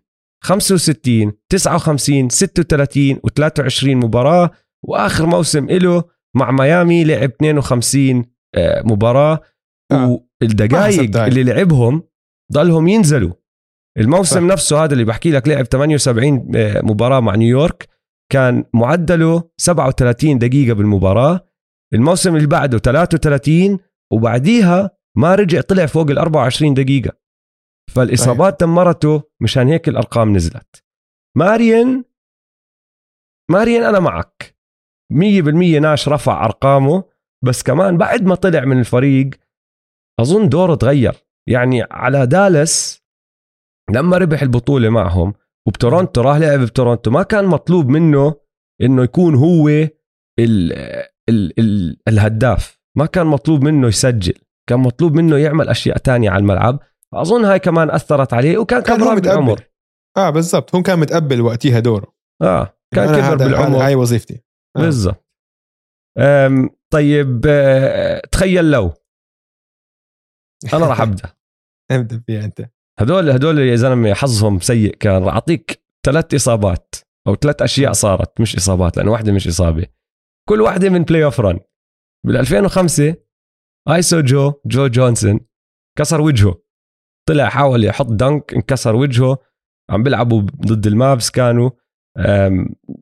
65 0.45 1.33
59 1.49 2.29
36 2.29 3.15
و23 3.17 3.85
مباراة 3.85 4.51
وآخر 4.85 5.27
موسم 5.27 5.67
له 5.67 6.05
مع 6.37 6.51
ميامي 6.51 7.05
لعب 7.05 7.31
52 7.31 8.25
آه، 8.55 8.83
مباراة 8.83 9.41
آه. 9.93 10.21
والدقائق 10.43 11.11
دقايق. 11.11 11.27
اللي 11.27 11.43
لعبهم 11.43 12.03
ضلهم 12.53 12.89
ينزلوا. 12.89 13.33
الموسم 13.99 14.49
صح. 14.49 14.53
نفسه 14.53 14.85
هذا 14.85 14.93
اللي 14.93 15.05
بحكي 15.05 15.31
لك 15.31 15.49
لعب 15.49 15.65
78 15.65 16.57
آه، 16.57 16.81
مباراة 16.81 17.21
مع 17.21 17.35
نيويورك 17.35 17.89
كان 18.33 18.65
معدله 18.75 19.51
37 19.57 20.39
دقيقة 20.39 20.75
بالمباراة. 20.75 21.49
الموسم 21.95 22.37
اللي 22.37 22.47
بعده 22.47 22.79
33 22.79 23.79
وبعديها 24.13 24.91
ما 25.17 25.35
رجع 25.35 25.61
طلع 25.61 25.87
فوق 25.87 26.11
ال 26.11 26.19
24 26.19 26.75
دقيقة. 26.75 27.13
فالإصابات 27.95 28.61
دمرته 28.61 29.23
مشان 29.43 29.69
هيك 29.69 29.89
الأرقام 29.89 30.37
نزلت. 30.37 30.85
ماريان 31.37 32.05
ماريان 33.51 33.83
أنا 33.83 34.01
معك. 34.01 34.57
100% 35.13 35.81
ناش 35.81 36.09
رفع 36.09 36.45
أرقامه 36.45 37.05
بس 37.45 37.63
كمان 37.63 37.99
بعد 37.99 38.23
ما 38.23 38.35
طلع 38.35 38.65
من 38.65 38.79
الفريق 38.79 39.31
أظن 40.21 40.49
دوره 40.49 40.75
تغير. 40.75 41.28
يعني 41.49 41.83
على 41.91 42.27
دالاس 42.27 43.03
لما 43.91 44.19
ربح 44.19 44.43
البطولة 44.43 44.89
معهم 44.89 45.35
وبتورونتو 45.69 46.21
راح 46.21 46.37
لعب 46.37 46.61
بتورونتو 46.61 47.11
ما 47.11 47.23
كان 47.23 47.45
مطلوب 47.45 47.89
منه 47.89 48.35
إنه 48.83 49.03
يكون 49.03 49.35
هو 49.35 49.69
ال 49.69 49.93
ال 51.29 51.61
ال 51.61 51.97
الهداف. 52.09 52.79
ما 52.97 53.07
كان 53.07 53.27
مطلوب 53.27 53.65
منه 53.65 53.89
يسجل 53.89 54.35
كان 54.69 54.81
مطلوب 54.81 55.15
منه 55.15 55.37
يعمل 55.37 55.69
أشياء 55.69 55.97
تانية 55.97 56.31
على 56.31 56.41
الملعب. 56.41 56.81
أظن 57.15 57.45
هاي 57.45 57.59
كمان 57.59 57.91
أثرت 57.91 58.35
عليه 58.35 58.59
وكان 58.59 58.83
كان 58.83 58.97
كبران. 58.97 59.21
بالعمر. 59.21 59.65
آه 60.17 60.31
بالضبط 60.31 60.75
هو 60.75 60.83
كان 60.83 60.99
متقبل 60.99 61.41
وقتها 61.41 61.81
دوره. 61.81 62.15
آه 62.43 62.75
كان 62.95 63.07
كبر 63.07 63.37
بالعمر. 63.37 63.87
هاي 63.87 63.95
وظيفتي. 63.95 64.45
آه. 64.77 64.81
بالضبط. 64.81 65.25
طيب 66.93 67.45
آه، 67.49 68.21
تخيل 68.33 68.71
لو. 68.71 68.93
أنا 70.75 70.87
راح 70.87 71.01
أبدأ. 71.01 71.38
ابدا 71.91 72.23
فيها 72.27 72.45
أنت. 72.45 72.71
هدول 72.99 73.31
هدول 73.31 73.59
يا 73.59 73.77
زلمة 73.77 74.15
حظهم 74.15 74.61
سيء. 74.61 74.95
كان 74.95 75.23
راح 75.23 75.35
أعطيك 75.35 75.83
ثلاث 76.03 76.35
إصابات 76.35 76.95
أو 77.27 77.35
ثلاث 77.35 77.63
أشياء 77.63 77.93
صارت 77.93 78.41
مش 78.41 78.57
إصابات 78.57 78.97
لأنه 78.97 79.11
واحدة 79.11 79.33
مش 79.33 79.49
إصابة. 79.49 79.87
كل 80.49 80.61
واحدة 80.61 80.91
من 80.91 81.03
playoff 81.03 81.41
run 81.41 81.61
بال 82.27 82.37
2005 82.37 83.15
ISO 83.89 84.21
Joe 84.21 84.53
جو 84.67 84.87
جونسون 84.87 85.41
كسر 85.99 86.21
وجهه. 86.21 86.63
طلع 87.29 87.49
حاول 87.49 87.85
يحط 87.85 88.07
dunk 88.07 88.55
انكسر 88.55 88.97
وجهه. 88.97 89.39
عم 89.91 90.03
بيلعبوا 90.03 90.41
ضد 90.41 90.87
المافس 90.87 91.31
كانوا. 91.31 91.71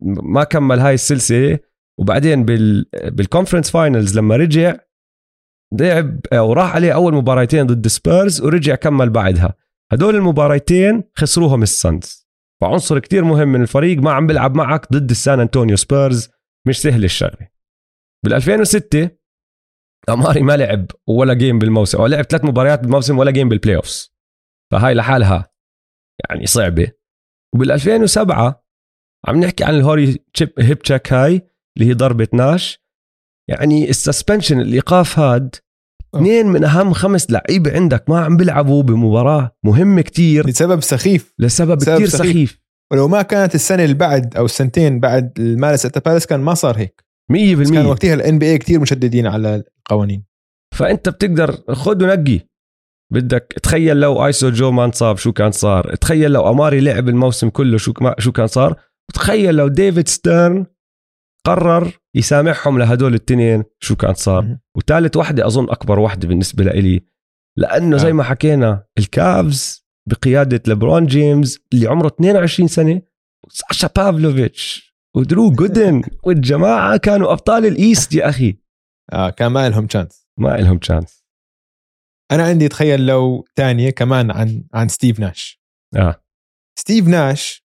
ما 0.02 0.44
كمل 0.44 0.78
هاي 0.78 0.94
السلسلة. 0.94 1.58
وبعدين 1.98 2.44
بال 2.44 2.86
بال 2.92 3.05
conference 3.05 3.70
finals 3.70 4.18
لما 4.18 4.36
رجع 4.36 4.76
لعب 5.72 6.20
أو 6.32 6.52
راح 6.52 6.74
عليه 6.74 6.94
أول 6.94 7.14
مباراتين 7.14 7.66
ضد 7.66 7.86
سبيرز 7.86 8.40
ورجع 8.40 8.74
كمل 8.74 9.10
بعدها. 9.10 9.54
هدول 9.92 10.16
المباراتين 10.16 11.04
خسروهم 11.16 11.62
السانز. 11.62 12.26
فعنصر 12.60 12.98
كتير 12.98 13.24
مهم 13.24 13.48
من 13.48 13.62
الفريق 13.62 13.98
ما 13.98 14.12
عم 14.12 14.26
بيلعب 14.26 14.54
معك 14.54 14.92
ضد 14.92 15.10
السان 15.10 15.40
أنطونيو 15.40 15.76
سبيرز 15.76 16.30
مش 16.66 16.82
سهل 16.82 17.04
الشغلة. 17.04 17.48
بال 18.24 18.34
2006 18.34 19.10
أماري 20.08 20.42
ما 20.42 20.56
لعب 20.56 20.86
ولا 21.06 21.34
game 21.34 21.58
بالموسم 21.58 21.98
أو 21.98 22.06
لعب 22.06 22.24
ثلاث 22.24 22.44
مباريات 22.44 22.80
بالموسم 22.80 23.18
ولا 23.18 23.30
game 23.30 23.48
بال 23.48 23.76
playoffs 23.76 24.14
فهاي 24.72 24.94
لحالها 24.94 25.50
يعني 26.28 26.46
صعبة. 26.46 26.92
وبال 27.54 27.72
2007 27.72 28.64
عم 29.26 29.40
نحكي 29.40 29.64
عن 29.64 29.74
الهوري 29.74 30.24
cheap 30.34 30.52
hip 30.58 30.78
check 30.78 31.12
هاي 31.12 31.48
اللي 31.76 31.88
هي 31.88 31.92
ضربة 31.92 32.28
ناش. 32.32 32.85
يعني 33.50 33.90
ال 33.90 33.97
suspension 33.97 34.60
الايقاف 34.60 35.18
هاد 35.18 35.54
اثنين 36.14 36.46
من 36.46 36.64
أهم 36.64 36.92
خمس 36.92 37.30
لعيبة 37.30 37.72
عندك 37.72 38.10
ما 38.10 38.20
عم 38.20 38.36
بيلعبوا 38.36 38.82
بمباراة 38.82 39.56
مهمة 39.64 40.02
كتير. 40.02 40.48
لسبب 40.48 40.82
سخيف. 40.82 41.34
لسبب 41.38 41.80
سبب 41.80 41.96
كتير 41.96 42.08
سخيف. 42.08 42.30
سخيف. 42.30 42.60
ولو 42.92 43.08
ما 43.08 43.22
كانت 43.22 43.54
السنة 43.54 43.84
اللي 43.84 43.94
بعد 43.94 44.36
أو 44.36 44.44
السنتين 44.44 45.00
بعد 45.00 45.32
ال 45.38 45.45
Malice 45.45 45.86
at 45.86 45.94
the 45.94 46.05
Palace 46.05 46.26
كان 46.26 46.40
ما 46.40 46.54
صار 46.54 46.78
هيك. 46.78 47.04
بس 47.30 47.70
كان 47.70 47.84
100% 47.84 47.88
وقتها 47.88 48.14
ال 48.14 48.38
NBA 48.38 48.58
كثير 48.58 48.80
مشددين 48.80 49.26
على 49.26 49.62
القوانين. 49.78 50.24
فأنت 50.74 51.08
بتقدر 51.08 51.56
خد 51.68 52.02
ونقي. 52.02 52.40
بدك 53.12 53.54
تخيل 53.62 53.96
لو 53.96 54.26
ISO 54.26 54.50
Joe 54.50 54.70
ما 54.70 54.84
انصاب 54.84 55.16
شو 55.16 55.32
كان 55.32 55.50
صار. 55.50 55.94
تخيل 55.94 56.30
لو 56.30 56.50
أماري 56.50 56.80
لعب 56.80 57.08
الموسم 57.08 57.48
كله 57.48 57.78
شو 57.78 57.92
شو 58.18 58.32
كان 58.32 58.46
صار. 58.46 58.76
وتخيل 59.10 59.54
لو 59.54 59.68
ديفيد 59.68 60.08
ستيرن 60.08 60.66
قرر 61.46 61.98
يسامحهم 62.14 62.78
لهدول 62.78 63.14
التنين 63.14 63.64
شو 63.80 63.96
كان 63.96 64.14
صار. 64.14 64.58
وثالث 64.76 65.16
وحدة 65.16 65.46
أظن 65.46 65.70
أكبر 65.70 65.98
وحدة 65.98 66.28
بالنسبة 66.28 66.64
لإلي 66.64 67.02
لأنه 67.56 67.96
زي 67.96 68.08
آه. 68.08 68.12
ما 68.12 68.22
حكينا 68.22 68.84
الكافز 68.98 69.86
بقيادة 70.08 70.62
لبرون 70.72 71.06
جيمس 71.06 71.58
اللي 71.72 71.86
عمره 71.86 72.06
22 72.06 72.68
سنة 72.68 73.02
وساشا 73.46 73.90
بافلوفيتش 73.96 74.94
ودرو 75.16 75.50
جودن 75.58 76.02
والجماعة 76.22 76.96
كانوا 76.96 77.32
أبطال 77.32 77.66
ال 77.66 77.76
East 77.76 78.14
يا 78.14 78.28
أخي. 78.28 78.56
آه 79.12 79.30
كان 79.30 79.52
ما 79.52 79.68
لهم 79.68 79.86
chance 79.86 80.28
ما 80.38 80.56
لهم 80.56 80.78
chance 80.78 81.24
أنا 82.32 82.42
عندي 82.42 82.68
تخيل 82.68 83.06
لو 83.06 83.44
ثانية 83.56 83.90
كمان 83.90 84.30
عن 84.30 84.64
عن 84.74 84.88
ستيف 84.88 85.20
ناش. 85.20 85.62
آه. 85.96 86.22
ستيف 86.78 87.08
ناش 87.08 87.65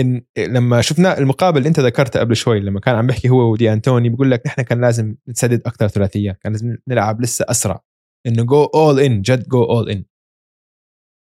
إن 0.00 0.22
لما 0.38 0.80
شفنا 0.80 1.18
المقابل 1.18 1.58
اللي 1.58 1.68
أنت 1.68 1.80
ذكرته 1.80 2.20
قبل 2.20 2.36
شوي 2.36 2.60
لما 2.60 2.80
كان 2.80 2.94
عم 2.94 3.06
بيحكي 3.06 3.28
هو 3.28 3.52
ودي 3.52 3.72
أنتوني 3.72 4.08
بيقول 4.08 4.30
لك 4.30 4.46
نحن 4.46 4.62
كان 4.62 4.80
لازم 4.80 5.16
نسدد 5.28 5.62
أكثر 5.66 5.88
ثلاثيات 5.88 6.38
كان 6.38 6.52
لازم 6.52 6.76
نلعب 6.88 7.20
لسه 7.20 7.44
أسرع 7.48 7.84
إنه 8.26 8.42
جو 8.42 8.64
اول 8.64 9.00
ان 9.00 9.22
جد 9.22 9.48
جو 9.48 9.64
اول 9.64 9.90
ان 9.90 10.04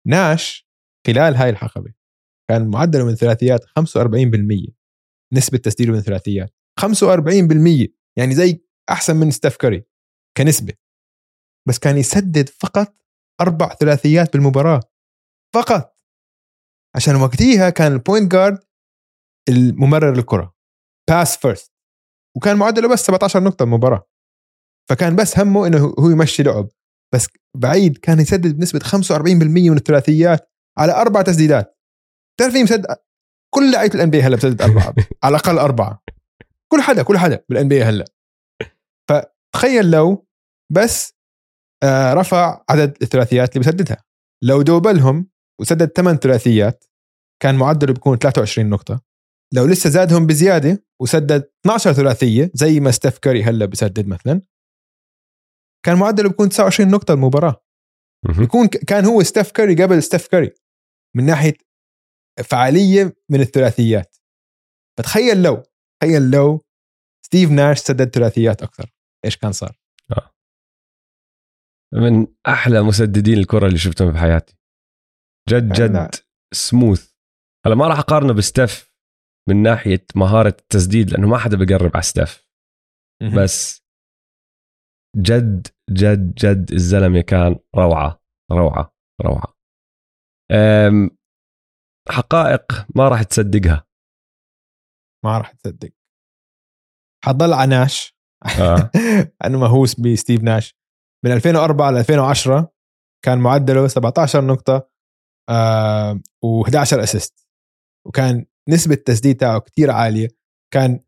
ناش 0.08 0.70
خلال 1.08 1.36
هاي 1.36 1.50
الحقبة 1.50 1.94
كان 2.50 2.68
معدله 2.70 3.06
من 3.06 3.12
الثلاثيات 3.12 3.66
45% 3.66 4.72
نسبة 5.34 5.58
تسديده 5.58 5.92
من 5.92 5.98
الثلاثيات 5.98 6.56
45% 6.82 7.88
يعني 8.18 8.36
زي 8.36 8.62
أحسن 8.90 9.16
من 9.16 9.32
ستيف 9.32 9.58
كاري 9.58 9.84
كنسبة. 10.38 10.74
بس 11.68 11.80
كان 11.80 11.98
يسدد 11.98 12.50
فقط 12.50 12.96
أربع 13.42 13.76
ثلاثيات 13.76 14.34
بالمباراة. 14.34 14.80
فقط. 15.54 15.91
عشان 16.96 17.16
وقتها 17.16 17.70
كان 17.70 17.94
ال 17.94 18.00
point 18.00 18.32
guard 18.32 18.60
الممرر 19.50 20.14
الكره 20.14 20.56
pass 21.10 21.38
first 21.38 21.74
وكان 22.38 22.58
معدله 22.58 22.88
بس 22.88 23.06
17 23.06 23.44
نقطة 23.44 23.66
بالمباراه 23.66 24.12
فكان 24.90 25.16
بس 25.16 25.40
همه 25.40 25.68
إنه 25.68 25.96
هو 26.00 26.10
يمشي 26.10 26.44
لعب. 26.44 26.70
بس 27.14 27.28
بعيد 27.58 27.98
كان 27.98 28.20
يسدد 28.20 28.58
بنسبة 28.58 28.80
45% 28.80 29.12
من 29.22 29.78
الثلاثيات 29.78 30.52
على 30.78 30.92
أربع 30.92 31.22
تسديدات. 31.22 31.80
بتعرف 32.36 32.54
مين 32.54 32.64
مسدد؟ 32.64 32.96
كل 33.54 33.72
لعيبة 33.72 33.96
ال 33.96 34.10
NBA 34.10 34.22
هلا 34.22 34.36
بتسدد 34.36 34.62
أربعة. 34.62 34.94
على 35.24 35.36
الأقل 35.36 35.60
أربعة. 35.60 36.04
كل 36.72 36.82
حدا 36.82 37.04
كل 37.04 37.18
حدا 37.18 37.44
بال 37.50 37.68
NBA 37.68 37.84
هلا. 37.84 38.06
فتخيل 39.10 39.92
لو 39.92 40.28
بس 40.72 41.14
آه، 41.84 42.14
رفع 42.14 42.64
عدد 42.70 42.98
الثلاثيات 43.02 43.56
اللي 43.56 43.60
بسددها. 43.68 44.04
لو 44.44 44.62
دوبلهم 44.62 45.31
وسدد 45.62 45.88
8 45.88 46.20
ثلاثيات 46.20 46.86
كان 47.42 47.56
معدله 47.56 47.94
بيكون 47.94 48.18
23 48.18 48.70
نقطة. 48.70 49.02
لو 49.54 49.66
لسه 49.66 49.90
زادهم 49.90 50.28
بزيادة 50.28 50.86
وسدد 51.02 51.52
12 51.66 51.94
ثلاثية 51.94 52.52
زي 52.54 52.80
ما 52.80 52.92
ستيف 52.92 53.18
كاري 53.18 53.44
هلا 53.44 53.66
بسدد 53.66 54.08
مثلا 54.08 54.42
كان 55.86 55.98
معدله 55.98 56.30
بيكون 56.30 56.50
29 56.50 56.92
نقطة 56.92 57.14
المباراة. 57.14 57.66
بيكون 58.40 58.68
كان 58.68 59.06
هو 59.06 59.24
ستيف 59.24 59.52
كاري 59.52 59.84
قبل 59.84 60.04
ستيف 60.04 60.28
كاري 60.28 60.54
من 61.16 61.26
ناحية 61.26 61.58
فعالية 62.44 63.16
من 63.30 63.42
الثلاثيات. 63.42 64.16
فتخيل 64.98 65.44
لو 65.44 65.64
تخيل 66.02 66.32
لو 66.32 66.66
ستيف 67.26 67.52
ناش 67.52 67.80
سدد 67.80 68.10
ثلاثيات 68.10 68.64
أكثر 68.64 68.94
إيش 69.26 69.38
كان 69.38 69.52
صار؟ 69.52 69.82
من 71.94 72.28
أحلى 72.48 72.82
مسددين 72.82 73.38
الكرة 73.38 73.68
اللي 73.68 73.78
شفتهم 73.78 74.12
بحياتي. 74.12 74.61
جد 75.50 75.74
جد. 75.74 76.16
سموث 76.54 77.12
هلا 77.66 77.76
ما 77.76 77.88
راح 77.88 78.00
أقارنه 78.00 78.34
بستيف 78.34 78.92
من 79.50 79.64
ناحية 79.64 80.06
مهارة 80.16 80.56
التسديد 80.60 81.10
لأنه 81.10 81.28
ما 81.28 81.38
حدا 81.38 81.58
بيقرب 81.58 81.92
على 81.94 82.04
ستيف. 82.04 82.48
بس 83.38 83.82
جد 85.18 85.68
جد 85.92 86.34
جد 86.34 86.72
الزلمة 86.72 87.22
كان 87.22 87.60
روعة 87.76 88.22
روعة 88.52 88.94
روعة. 89.22 89.54
أم، 90.52 91.10
حقائق 92.10 92.66
ما 92.96 93.10
راح 93.10 93.24
تصدقها. 93.24 93.88
ما 95.26 95.38
راح 95.38 95.52
تصدق. 95.52 95.90
حضل 97.26 97.54
على 97.54 97.70
ناش. 97.70 98.18
آه. 98.46 98.92
انه 99.46 99.60
مهووس 99.60 100.00
بستيف 100.00 100.44
ناش. 100.44 100.76
من 101.26 101.32
2004 101.32 101.92
ل 101.92 101.98
2010 101.98 102.72
كان 103.26 103.40
معدله 103.40 103.88
17 103.88 104.46
نقطة. 104.46 104.91
آه 105.50 106.22
و11 106.46 106.94
assist 106.94 107.48
وكان 108.08 108.46
نسبة 108.70 108.94
التسديد 108.94 109.38
تاعه 109.38 109.60
كتير 109.60 109.92
عالية. 109.92 110.28
كان 110.74 111.00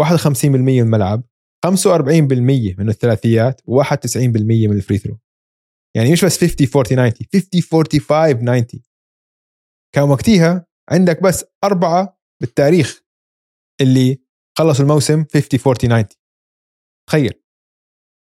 51% 0.00 0.44
من 0.44 0.80
الملعب 0.80 1.22
45% 1.66 2.78
من 2.78 2.88
الثلاثيات 2.88 3.60
و91% 3.60 4.16
من 4.36 4.72
ال 4.72 4.77
free 4.77 4.98
throw 4.98 5.18
يعني 5.96 6.12
مش 6.12 6.24
بس 6.24 6.44
50 6.44 6.66
40 6.76 6.84
90 6.84 7.12
50 7.32 7.60
45 7.60 8.66
90 8.66 8.82
كان 9.94 10.04
وقتها 10.10 10.66
عندك 10.90 11.22
بس 11.22 11.44
أربعة 11.64 12.20
بالتاريخ 12.40 13.02
اللي 13.80 14.22
خلصوا 14.58 14.84
الموسم 14.84 15.24
50 15.24 15.60
40 15.66 15.76
90 15.78 16.04
تخيل. 17.08 17.42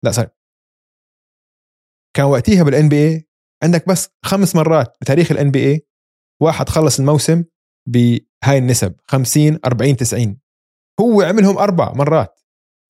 لا 0.04 0.10
صار 0.10 0.30
كان 2.16 2.26
وقتها 2.26 2.62
بالان 2.62 2.88
بي 2.88 3.27
عندك 3.62 3.89
بس 3.89 4.09
خمس 4.24 4.56
مرات 4.56 4.97
بتاريخ 5.01 5.32
الان 5.32 5.51
بي 5.51 5.66
اي 5.72 5.86
واحد 6.43 6.68
خلص 6.68 6.98
الموسم 6.98 7.44
بهاي 7.89 8.59
النسب 8.59 8.94
50 9.09 9.59
40 9.66 9.97
90 9.97 10.39
هو 11.01 11.22
عملهم 11.22 11.59
أربع 11.59 11.93
مرات. 11.93 12.40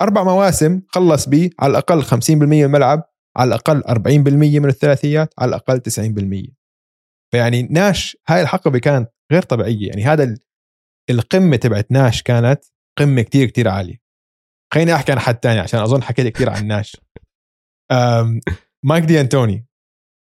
أربع 0.03 0.23
مواسم 0.25 0.83
خلص 0.89 1.29
ب 1.29 1.51
على 1.61 1.71
الأقل 1.71 2.03
50% 2.05 2.31
من 2.31 2.65
الملعب 2.65 3.03
على 3.37 3.49
الأقل 3.49 3.83
40% 3.85 4.59
من 4.61 4.69
الثلاثيات 4.69 5.35
على 5.39 5.49
الأقل 5.49 5.81
90% 5.81 6.55
فيعني 7.33 7.63
ناش 7.63 8.17
هاي 8.29 8.43
الحقبة 8.43 8.79
كانت 8.79 9.11
غير 9.33 9.43
طبيعية. 9.43 9.89
يعني 9.89 10.05
هذا 10.05 10.25
ال- 10.25 10.39
القمة 11.11 11.57
تبعت 11.57 11.93
ناش 11.93 12.23
كانت 12.23 12.65
قمة 12.99 13.23
كتير 13.23 13.47
كتير 13.47 13.69
عالية. 13.69 13.97
خليني 14.75 14.95
أحكي 14.95 15.13
عن 15.13 15.19
حد 15.19 15.35
تاني 15.35 15.61
عشان 15.61 15.81
أظن 15.81 16.03
حكيت 16.03 16.27
كتير 16.29 16.51
عن 16.51 16.67
ناش. 16.67 16.97
مايك 18.89 19.05
دي 19.05 19.21
انتوني 19.21 19.67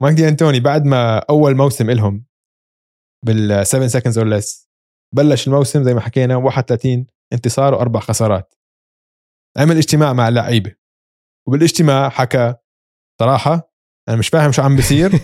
مايك 0.03 0.17
دي 0.17 0.29
أنتوني 0.29 0.61
بعد 0.61 0.85
ما 0.85 1.19
أول 1.19 1.57
موسم 1.57 1.91
إلهم 1.91 2.25
بال 3.27 3.67
7 3.67 3.87
seconds 3.89 4.19
or 4.19 4.27
less 4.27 4.69
بلش 5.15 5.47
الموسم 5.47 5.85
زي 5.85 5.95
ما 5.95 6.01
حكينا 6.01 6.37
31 6.37 7.07
انتصار 7.33 7.75
وأربع 7.75 8.01
خسارات. 8.01 8.55
عمل 9.57 9.77
اجتماع 9.77 10.13
مع 10.13 10.29
اللعيبة. 10.29 10.75
وبالاجتماع 11.49 12.09
حكى 12.09 12.55
صراحة 13.21 13.73
أنا 14.09 14.17
مش 14.17 14.29
فاهم 14.29 14.53
شو 14.53 14.63
عم 14.63 14.77
بيصير. 14.77 15.13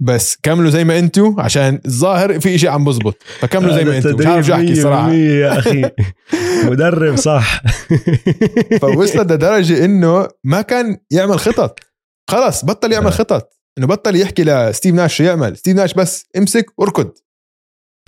بس 0.00 0.36
كملوا 0.42 0.70
زي 0.70 0.84
ما 0.84 0.98
أنتوا 0.98 1.42
عشان 1.42 1.80
الظاهر 1.86 2.40
في 2.40 2.54
إشي 2.54 2.68
عم 2.68 2.84
بزبط. 2.84 3.22
فكملوا 3.22 3.76
زي 3.76 3.84
ما 3.84 3.96
أنتوا 3.96 4.12
مش 4.12 4.26
عارف 4.26 4.46
شو 4.46 4.52
أحكي 4.52 4.74
صراحة. 4.74 5.08
100% 5.10 5.12
يا 5.12 5.58
أخي. 5.58 5.90
مدرب 6.70 7.16
صح. 7.16 7.62
فوصلت 8.80 9.32
لدرجة 9.32 9.84
إنه 9.84 10.28
ما 10.44 10.62
كان 10.62 10.98
يعمل 11.10 11.38
خطط. 11.38 11.85
خلص 12.30 12.64
بطل 12.64 12.92
يعمل 12.92 13.12
خطط. 13.12 13.60
إنه 13.78 13.86
بطل 13.86 14.16
يحكي 14.16 14.44
لستيف 14.44 14.94
ناش 14.94 15.16
شو 15.16 15.24
يعمل. 15.24 15.56
ستيف 15.56 15.76
ناش 15.76 15.94
بس 15.94 16.26
امسك 16.38 16.66
واركض 16.78 17.12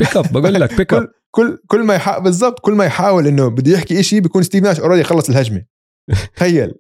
pick 0.01 0.17
up 0.17 0.33
بقول 0.33 0.55
لك 0.55 0.75
pick 0.75 0.95
up 0.95 1.09
كل 1.31 1.59
كل 1.67 1.83
ما 1.85 1.95
يحاول 1.95 2.23
بالضبط 2.23 2.61
كل 2.61 2.73
ما 2.73 2.85
يحاول 2.85 3.27
إنه 3.27 3.49
بده 3.51 3.73
يحكي 3.73 4.01
إشي 4.01 4.21
بيكون 4.21 4.43
ستيف 4.43 4.63
ناش 4.63 4.81
already 4.81 5.05
خلص 5.05 5.29
الهجمة. 5.29 5.65
تخيل. 6.37 6.75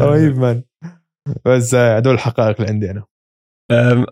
رهيب 0.00 0.38
مان 0.38 0.62
بس 1.46 1.74
آه، 1.74 1.96
هدول 1.96 2.14
الحقائق 2.14 2.56
اللي 2.60 2.72
عندي 2.72 2.90
أنا. 2.90 3.04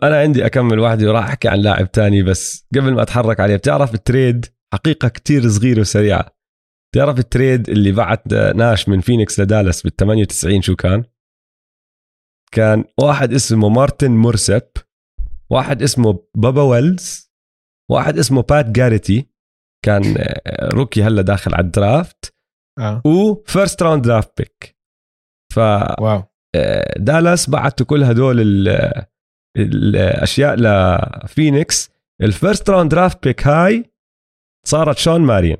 أنا 0.03 0.19
عندي 0.19 0.45
أكمل 0.45 0.79
واحدة 0.79 1.07
وراح 1.07 1.25
أحكي 1.25 1.47
عن 1.47 1.59
لاعب 1.59 1.91
تاني 1.91 2.23
بس 2.23 2.67
قبل 2.75 2.93
ما 2.93 3.01
أتحرك 3.01 3.39
عليه 3.39 3.55
بتعرف 3.55 3.93
ال 3.93 4.02
trade 4.02 4.45
حقيقة 4.73 5.07
كتير 5.07 5.49
صغيرة 5.49 5.79
وسريعة. 5.79 6.38
بتعرف 6.93 7.19
ال 7.19 7.27
trade 7.27 7.69
اللي 7.69 7.91
بعت 7.91 8.33
ناش 8.33 8.89
من 8.89 9.01
فينيكس 9.01 9.39
لدالاس 9.39 9.81
بال 9.81 9.95
98 9.95 10.61
شو 10.61 10.75
كان؟ 10.75 11.03
كان 12.51 12.83
واحد 13.01 13.33
اسمه 13.33 13.69
مارتن 13.69 14.11
مورسب 14.11 14.67
واحد 15.51 15.81
اسمه 15.81 16.27
بابا 16.35 16.61
ويلز 16.61 17.31
واحد 17.91 18.17
اسمه 18.17 18.41
بات 18.41 18.65
جاريتي. 18.65 19.29
كان 19.85 20.15
آه، 20.17 20.69
rookie 20.73 21.03
هلا 21.03 21.21
داخل 21.21 21.53
على 21.55 21.65
ال 21.65 21.75
draft. 21.75 22.35
آه. 22.79 23.01
و 23.05 23.18
first 23.18 23.83
round 23.83 24.03
draft 24.03 24.37
pick 24.37 24.77
ف 25.53 25.57
واو. 26.01 26.23
دالاس 26.97 27.49
بعتوا 27.49 27.85
كل 27.85 28.03
هدول 28.03 28.39
ال- 28.41 29.05
الأشياء 29.57 30.55
لفينيكس. 30.55 31.89
ال 32.21 32.29
first 32.29 32.69
round 32.69 32.91
draft 32.91 33.23
pick 33.27 33.47
هاي 33.47 33.91
صارت 34.67 34.97
شون 34.97 35.21
مارين 35.21 35.57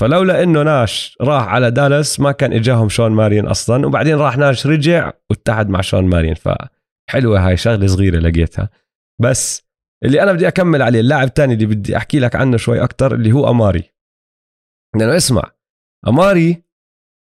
فلولا 0.00 0.42
إنه 0.42 0.62
ناش 0.62 1.16
راح 1.20 1.48
على 1.48 1.70
دالاس 1.70 2.20
ما 2.20 2.32
كان 2.32 2.52
إجاهم 2.52 2.88
شون 2.88 3.12
مارين 3.12 3.46
أصلا 3.46 3.86
وبعدين 3.86 4.16
راح 4.16 4.36
ناش 4.36 4.66
رجع 4.66 5.12
واتحد 5.30 5.68
مع 5.68 5.80
شون 5.80 6.04
مارين. 6.04 6.34
فحلوة 6.34 7.48
هاي 7.48 7.56
شغلة 7.56 7.86
صغيرة 7.86 8.18
لقيتها. 8.18 8.70
بس 9.22 9.66
اللي 10.04 10.22
أنا 10.22 10.32
بدي 10.32 10.48
أكمل 10.48 10.82
عليه 10.82 11.00
اللاعب 11.00 11.28
الثاني 11.28 11.54
اللي 11.54 11.66
بدي 11.66 11.96
أحكي 11.96 12.18
لك 12.18 12.36
عنه 12.36 12.56
شوي 12.56 12.82
أكتر 12.82 13.14
اللي 13.14 13.32
هو 13.32 13.50
أماري. 13.50 13.90
لأنه 14.96 15.16
اسمع 15.16 15.50
أماري 16.08 16.62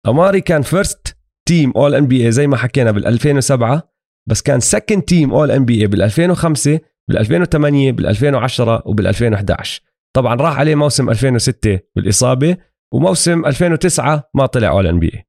أماري 0.07 0.41
كان 0.41 0.61
first 0.61 1.17
team 1.47 1.71
All 1.75 1.95
NBA 1.95 2.31
زي 2.31 2.47
ما 2.47 2.57
حكينا 2.57 2.91
بال 2.91 3.07
2007 3.07 3.93
بس 4.29 4.41
كان 4.41 4.59
second 4.59 5.01
team 5.01 5.33
All 5.33 5.51
NBA 5.51 5.87
بال 5.87 6.01
2005 6.01 6.79
بال 7.09 7.17
2008 7.17 7.91
بال 7.91 8.07
2010 8.07 8.83
وبال 8.85 9.07
2011 9.07 9.81
طبعا 10.15 10.35
راح 10.35 10.59
عليه 10.59 10.75
موسم 10.75 11.09
2006 11.09 11.79
بالإصابة 11.95 12.57
وموسم 12.93 13.45
2009 13.45 14.29
ما 14.33 14.45
طلع 14.45 14.69
All 14.69 14.87
NB 14.87 15.23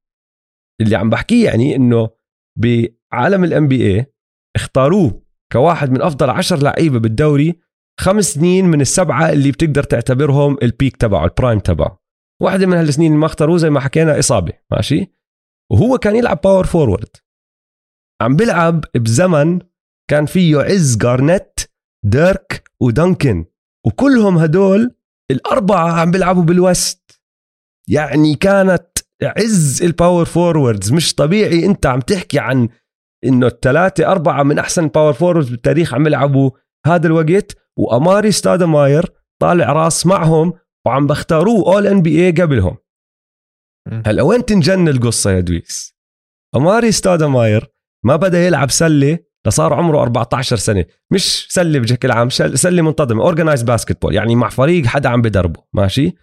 اللي 0.81 0.95
عم 0.95 1.09
بحكيه 1.09 1.45
يعني 1.45 1.75
إنه 1.75 2.09
بعالم 2.59 3.43
ال 3.43 3.67
NB 3.67 4.05
اختاروه 4.55 5.21
كواحد 5.51 5.91
من 5.91 6.01
أفضل 6.01 6.29
عشر 6.29 6.57
لعيبة 6.57 6.99
بالدوري 6.99 7.59
خمس 7.99 8.25
سنين 8.25 8.65
من 8.65 8.81
السبعة 8.81 9.29
اللي 9.29 9.51
بتقدر 9.51 9.83
تعتبرهم 9.83 10.57
ال 10.63 10.70
peak 10.70 10.97
تبعه 10.97 11.25
ال 11.25 11.31
prime 11.31 11.59
تبعه. 11.59 12.01
واحدة 12.41 12.65
من 12.65 12.73
هالسنين 12.73 13.07
اللي 13.07 13.19
ما 13.19 13.25
اختاروه 13.25 13.57
زي 13.57 13.69
ما 13.69 13.79
حكينا 13.79 14.19
إصابة 14.19 14.53
ماشي؟ 14.71 15.15
وهو 15.71 15.97
كان 15.97 16.15
يلعب 16.15 16.41
power 16.43 16.65
forward 16.65 17.09
عم 18.21 18.35
بيلعب 18.35 18.85
بزمن 18.95 19.59
كان 20.09 20.25
فيه 20.25 20.57
عز 20.57 20.97
جارنيت 20.97 21.59
ديرك 22.05 22.71
ودنكن 22.81 23.45
وكلهم 23.85 24.37
هدول 24.37 24.95
الأربعة 25.31 25.91
عم 25.91 26.11
بيلعبوا 26.11 26.43
بال 26.43 26.65
West. 26.65 27.21
يعني 27.87 28.35
كانت 28.35 28.87
عز 29.23 29.83
ال 29.83 29.90
power 29.90 30.25
forwards 30.25 30.91
مش 30.91 31.15
طبيعي 31.15 31.65
أنت 31.65 31.85
عم 31.85 31.99
تحكي 31.99 32.39
عن 32.39 32.69
إنه 33.25 33.47
الثلاثة 33.47 34.11
أربعة 34.11 34.43
من 34.43 34.59
أحسن 34.59 34.83
ال 34.83 34.88
power 34.88 35.13
forwards 35.13 35.49
بالتاريخ 35.49 35.93
عم 35.93 36.07
يلعبوا 36.07 36.51
هذا 36.85 37.07
الوقت 37.07 37.57
وأماري 37.77 38.31
ستادماير 38.31 39.05
طالع 39.41 39.71
راس 39.71 40.05
معهم 40.05 40.53
وعم 40.85 41.07
بختاروه 41.07 41.73
All 41.73 41.87
NBA 41.87 42.31
قبلهم. 42.31 42.77
هلا 44.05 44.23
وين 44.23 44.45
تنجن 44.45 44.87
القصة 44.87 45.31
يا 45.31 45.39
دويس؟ 45.39 45.95
أماري 46.55 46.91
ستادماير 46.91 47.67
ما 48.05 48.15
بدأ 48.15 48.45
يلعب 48.45 48.71
سلة 48.71 49.19
لصار 49.47 49.73
عمره 49.73 50.01
14 50.01 50.55
سنة. 50.55 50.85
مش 51.11 51.47
سله 51.49 51.79
بشكل 51.79 52.11
عام 52.11 52.29
سله 52.29 52.81
منتظمه 52.81 53.23
organized 53.23 53.63
basketball 53.63 54.15
يعني 54.15 54.35
مع 54.35 54.49
فريق 54.49 54.85
حدا 54.85 55.09
عم 55.09 55.21
بدربه 55.21 55.63
ماشي. 55.73 56.15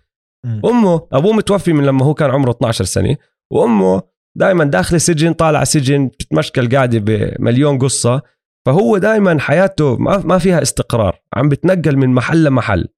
أمه 0.64 1.08
أبوه 1.12 1.32
متوفي 1.32 1.72
من 1.72 1.84
لما 1.84 2.04
هو 2.04 2.14
كان 2.14 2.30
عمره 2.30 2.50
12 2.50 2.84
سنة 2.84 3.16
وأمه 3.52 4.02
دائما 4.36 4.64
داخل 4.64 5.00
سجن 5.00 5.32
طالع 5.32 5.64
سجن 5.64 6.06
بتتمشكل 6.06 6.68
قاعدة 6.68 6.98
بمليون 6.98 7.78
قصة 7.78 8.22
فهو 8.66 8.98
دائما 8.98 9.40
حياته 9.40 9.96
ما 9.96 10.18
ما 10.18 10.38
فيها 10.38 10.62
استقرار 10.62 11.20
عم 11.34 11.48
بتنقل 11.48 11.96
من 11.96 12.08
محل 12.08 12.44
لمحل. 12.44 12.88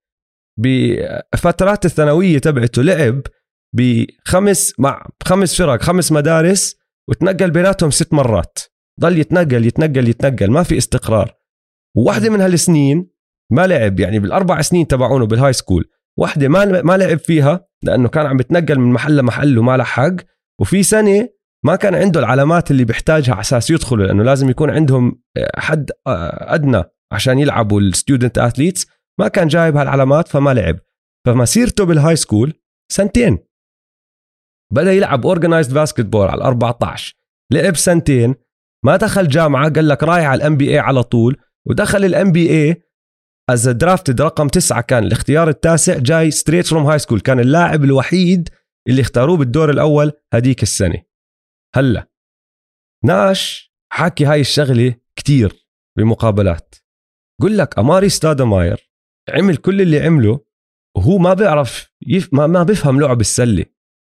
بفترات 0.59 1.85
الثانوية 1.85 2.39
تبعته 2.39 2.83
لعب 2.83 3.21
بخمس 3.77 4.75
مع 4.79 5.07
خمس 5.25 5.63
فرق 5.63 5.83
خمس 5.83 6.13
مدارس 6.13 6.77
وتنقل 7.09 7.51
بيناتهم 7.51 7.91
ست 7.91 8.13
مرات. 8.13 8.59
ضل 9.01 9.19
يتنقل 9.19 9.67
يتنقل 9.67 10.09
يتنقل 10.09 10.51
ما 10.51 10.63
في 10.63 10.79
استقرار. 10.79 11.35
وواحدة 11.97 12.31
من 12.31 12.41
هالسنين 12.41 13.11
ما 13.53 13.67
لعب 13.67 14.01
يعني 14.01 14.19
بالأربع 14.19 14.61
سنين 14.61 14.87
تبعونه 14.87 15.27
بال 15.27 15.53
high 15.53 15.66
school 15.66 15.85
واحدة 16.19 16.49
ما 16.49 16.83
ما 16.83 16.97
لعب 16.97 17.19
فيها 17.19 17.67
لأنه 17.83 18.09
كان 18.09 18.27
عم 18.27 18.37
بتنقل 18.37 18.79
من 18.79 18.93
محل 18.93 19.17
لمحل 19.17 19.59
وما 19.59 19.77
لحق. 19.77 20.15
وفي 20.61 20.83
سنة 20.83 21.29
ما 21.65 21.77
كان 21.77 21.95
عنده 21.95 22.21
العلامات 22.21 22.71
اللي 22.71 22.85
بيحتاجها 22.85 23.33
على 23.33 23.41
أساس 23.41 23.71
يدخلوا 23.71 24.07
لأنه 24.07 24.23
لازم 24.23 24.51
يكون 24.51 24.71
عندهم 24.71 25.23
حد 25.57 25.91
أدنى 26.07 26.83
عشان 27.13 27.39
يلعبوا 27.39 27.81
ال 27.81 27.88
student 27.88 28.39
athletes 28.39 28.87
ما 29.19 29.29
كان 29.29 29.49
جايب 29.49 29.77
هالعلامات 29.77 30.29
فما 30.29 30.55
لعب. 30.55 30.79
فمسيرته 31.27 31.85
بال 31.85 32.17
high 32.17 32.32
school 32.32 32.55
سنتين. 32.93 33.39
بدأ 34.73 34.93
يلعب 34.93 35.27
organized 35.27 35.75
basketball 35.75 36.29
على 36.29 36.45
14 36.45 37.15
لعب 37.53 37.77
سنتين. 37.77 38.35
ما 38.85 38.97
دخل 38.97 39.29
جامعة 39.29 39.73
قال 39.73 39.89
لك 39.89 40.03
رايح 40.03 40.27
على 40.27 40.39
ال 40.39 40.57
NBA 40.57 40.79
على 40.79 41.03
طول 41.03 41.37
ودخل 41.67 42.05
ال 42.05 42.33
NBA 42.33 42.51
as 42.51 43.69
drafted 43.69 44.23
رقم 44.23 44.49
تسعة. 44.49 44.81
كان 44.81 45.05
الاختيار 45.05 45.49
التاسع 45.49 45.99
جاي 45.99 46.31
straight 46.31 46.67
from 46.67 46.87
high 46.87 46.99
school 46.99 47.21
كان 47.21 47.41
اللاعب 47.41 47.85
الوحيد 47.85 48.49
اللي 48.89 49.01
اختاروه 49.01 49.37
بالدور 49.37 49.71
الأول 49.71 50.13
هديك 50.33 50.63
السنة. 50.63 51.03
هلأ 51.75 52.11
ناش 53.05 53.73
حكي 53.93 54.25
هاي 54.25 54.41
الشغلة 54.41 54.95
كتير 55.17 55.67
بمقابلات. 55.99 56.75
قل 57.43 57.59
لك 57.59 57.79
أماري 57.79 58.09
ستادماير 58.09 58.91
عمل 59.29 59.57
كل 59.57 59.81
اللي 59.81 60.01
عمله 60.01 60.41
وهو 60.97 61.19
ما 61.19 61.35
بيعرف 61.35 61.93
يف... 62.07 62.35
ما, 62.35 62.47
ما 62.47 62.63
بيفهم 62.63 63.01
لعب 63.01 63.21
السلة. 63.21 63.65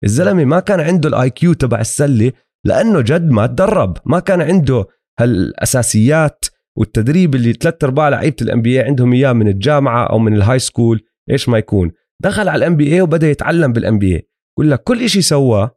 الزلمة 0.04 0.44
ما 0.44 0.60
كان 0.60 0.80
عنده 0.80 1.08
ال 1.08 1.30
IQ 1.30 1.52
تبع 1.52 1.80
السلة 1.80 2.32
لأنه 2.64 3.00
جد 3.00 3.30
ما 3.30 3.46
تدرب 3.46 3.98
ما 4.04 4.20
كان 4.20 4.42
عنده 4.42 4.86
هالأساسيات 5.20 6.44
والتدريب 6.76 7.34
اللي 7.34 7.52
ثلاث 7.52 7.84
أرباع 7.84 8.08
لعيبة 8.08 8.36
ال 8.42 8.62
NB 8.62 8.80
عندهم 8.80 9.12
إياه 9.12 9.32
من 9.32 9.48
الجامعة 9.48 10.06
أو 10.06 10.18
من 10.18 10.34
ال 10.34 10.58
high 10.58 10.75
school 10.75 11.00
إيش 11.30 11.48
ما 11.48 11.58
يكون. 11.58 11.92
دخل 12.22 12.48
على 12.48 12.58
ال 12.58 12.76
NB 12.76 13.00
وبدأ 13.02 13.30
يتعلم 13.30 13.72
بال 13.72 13.98
NB 13.98 14.28
بقول 14.56 14.70
لك 14.70 14.82
كل 14.82 15.10
شيء 15.10 15.22
سواه 15.22 15.76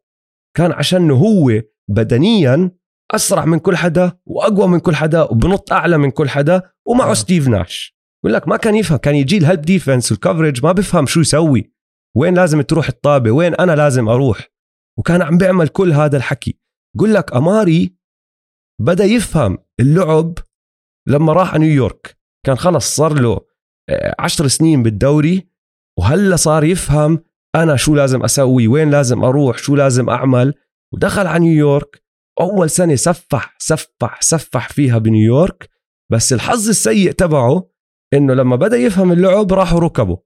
كان 0.57 0.71
عشان 0.71 1.11
هو 1.11 1.61
بدنيا 1.89 2.71
أسرع 3.11 3.45
من 3.45 3.59
كل 3.59 3.75
حدا 3.75 4.11
وأقوى 4.25 4.67
من 4.67 4.79
كل 4.79 4.95
حدا 4.95 5.23
وبنط 5.23 5.73
أعلى 5.73 5.97
من 5.97 6.11
كل 6.11 6.29
حدا 6.29 6.61
ومعه 6.87 7.11
آه. 7.11 7.13
ستيف 7.13 7.47
ناش. 7.47 7.95
بقول 8.23 8.33
لك 8.33 8.47
ما 8.47 8.57
كان 8.57 8.75
يفهم 8.75 8.97
كان 8.97 9.15
يجي 9.15 9.37
ال 9.37 9.42
help 9.42 9.61
defense 9.61 10.11
وال 10.11 10.22
coverage 10.22 10.65
ما 10.65 10.71
بفهم 10.71 11.05
شو 11.05 11.19
يسوي. 11.19 11.71
وين 12.15 12.33
لازم 12.33 12.61
تروح 12.61 12.87
الطابة؟ 12.87 13.31
وين 13.31 13.55
أنا 13.55 13.75
لازم 13.75 14.09
أروح؟ 14.09 14.49
وكان 14.97 15.21
عم 15.21 15.37
بيعمل 15.37 15.67
كل 15.67 15.91
هذا 15.93 16.17
الحكي. 16.17 16.59
قل 16.99 17.13
لك 17.13 17.33
أماري 17.35 17.95
بدأ 18.81 19.03
يفهم 19.03 19.57
اللعب 19.79 20.33
لما 21.07 21.33
راح 21.33 21.53
على 21.53 21.65
نيويورك. 21.65 22.17
كان 22.45 22.55
خلص 22.55 22.95
صار 22.95 23.13
له 23.13 23.41
آه، 23.89 24.15
عشر 24.19 24.47
سنين 24.47 24.83
بالدوري 24.83 25.49
وهلا 25.99 26.35
صار 26.35 26.63
يفهم 26.63 27.23
أنا 27.55 27.75
شو 27.75 27.95
لازم 27.95 28.23
أسوي 28.23 28.67
وين 28.67 28.89
لازم 28.89 29.23
أروح 29.23 29.57
شو 29.57 29.75
لازم 29.75 30.09
أعمل. 30.09 30.53
ودخل 30.93 31.27
على 31.27 31.39
نيويورك. 31.39 32.03
أول 32.39 32.69
سنة 32.69 32.95
سفح 32.95 33.55
سفح 33.57 34.21
سفح 34.21 34.69
فيها 34.69 34.97
بنيويورك. 34.97 35.69
بس 36.11 36.33
الحظ 36.33 36.69
السيء 36.69 37.11
تبعه 37.11 37.69
إنه 38.13 38.33
لما 38.33 38.55
بدأ 38.55 38.77
يفهم 38.77 39.11
اللعب 39.11 39.53
راحوا 39.53 39.79
ركبه. 39.79 40.17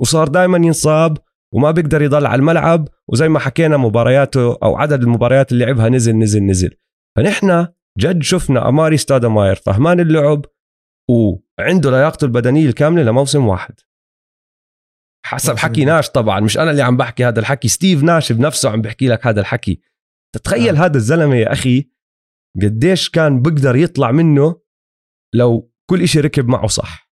وصار 0.00 0.28
دائما 0.28 0.56
ينصاب 0.58 1.18
وما 1.52 1.70
بيقدر 1.70 2.02
يضل 2.02 2.26
على 2.26 2.38
الملعب 2.38 2.88
وزي 3.08 3.28
ما 3.28 3.38
حكينا 3.38 3.76
مبارياته 3.76 4.58
أو 4.62 4.76
عدد 4.76 5.02
المباريات 5.02 5.52
اللي 5.52 5.64
لعبها 5.64 5.88
نزل 5.88 6.18
نزل 6.18 6.42
نزل 6.42 6.76
فنحن 7.16 7.66
جد 7.98 8.22
شفنا 8.22 8.68
أماري 8.68 8.96
ستادماير 8.96 9.54
فهمان 9.54 10.00
اللعب 10.00 10.44
وعنده 11.10 11.90
لياقته 11.90 12.24
البدنية 12.24 12.66
الكاملة 12.66 13.02
لموسم 13.02 13.46
واحد 13.46 13.74
حسب 15.26 15.56
حكي. 15.56 15.84
ناش 15.84 16.10
طبعا 16.10 16.40
مش 16.40 16.58
أنا 16.58 16.70
اللي 16.70 16.82
عم 16.82 16.96
بحكي 16.96 17.24
هذا 17.24 17.40
الحكي 17.40 17.68
ستيف 17.68 18.02
ناش 18.02 18.32
بنفسه 18.32 18.70
عم 18.70 18.82
بحكي 18.82 19.08
لك 19.08 19.26
هذا 19.26 19.40
الحكي 19.40 19.80
تتخيل 20.34 20.76
آه. 20.76 20.84
هذا 20.84 20.96
الزلمة 20.96 21.36
يا 21.36 21.52
أخي 21.52 21.90
قديش 22.62 23.10
كان 23.10 23.42
بقدر 23.42 23.76
يطلع 23.76 24.10
منه 24.10 24.60
لو 25.34 25.72
كل 25.90 26.02
إشي 26.02 26.20
ركب 26.20 26.48
معه 26.48 26.66
صح 26.66 27.11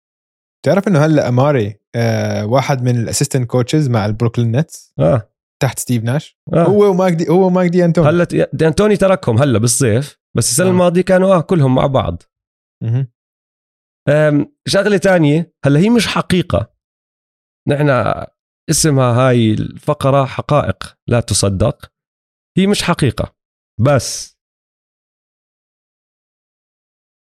تعرف 0.66 0.88
إنه 0.88 1.06
هلأ 1.06 1.30
اماري 1.30 1.80
آه 1.96 2.46
واحد 2.46 2.84
من 2.84 2.96
ال 3.04 3.08
assistant 3.08 3.50
coaches 3.50 3.90
مع 3.90 4.06
البروكلين 4.06 4.52
نتس؟ 4.56 4.94
آه, 5.00 5.30
تحت 5.62 5.80
ستيف 5.80 6.04
ناش؟ 6.04 6.38
آه. 6.54 6.64
هو 6.64 6.90
ومايك 6.92 7.17
دي 7.17 7.30
هو 7.30 7.48
ومايك 7.48 7.73
دي 7.73 7.86
انتوني 7.86 8.10
هلأ 8.10 8.24
دي 8.54 8.68
أنتوني 8.68 8.98
تركهم 8.98 9.38
هلأ 9.38 9.60
بالصيف 9.60 10.20
بس 10.38 10.52
السنة 10.52 10.68
آه. 10.68 10.70
الماضية 10.72 11.02
كانوا 11.02 11.36
آه 11.36 11.42
كلهم 11.42 11.76
مع 11.76 11.86
بعض. 11.88 12.24
أم، 14.10 14.56
شغلة 14.68 14.98
تانية 14.98 15.54
هلأ 15.66 15.80
هي 15.80 15.90
مش 15.90 16.08
حقيقة. 16.08 16.74
نحن 17.68 17.90
اسمها 18.70 19.14
هاي 19.30 19.52
الفقرة 19.54 20.26
حقائق 20.26 20.98
لا 21.08 21.20
تصدق. 21.20 21.92
هي 22.58 22.68
مش 22.68 22.84
حقيقة 22.84 23.36
بس 23.80 24.38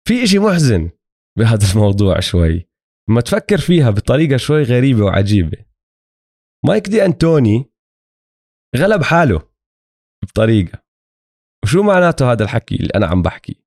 في 0.07 0.23
إشي 0.23 0.39
محزن 0.39 0.89
بهذا 1.39 1.71
الموضوع 1.73 2.19
شوي. 2.19 2.70
لما 3.09 3.21
تفكر 3.21 3.57
فيها 3.57 3.89
بطريقة 3.89 4.37
شوي 4.37 4.63
غريبة 4.63 5.03
وعجيبة. 5.03 5.65
مايك 6.65 6.89
دي 6.89 7.05
أنتوني 7.05 7.65
غلب 8.75 9.03
حاله 9.03 9.49
بطريقة. 10.23 10.83
وشو 11.63 11.83
معناته 11.83 12.31
هذا 12.31 12.43
الحكي 12.43 12.75
اللي 12.75 12.91
أنا 12.95 13.07
عم 13.07 13.21
بحكي؟ 13.21 13.63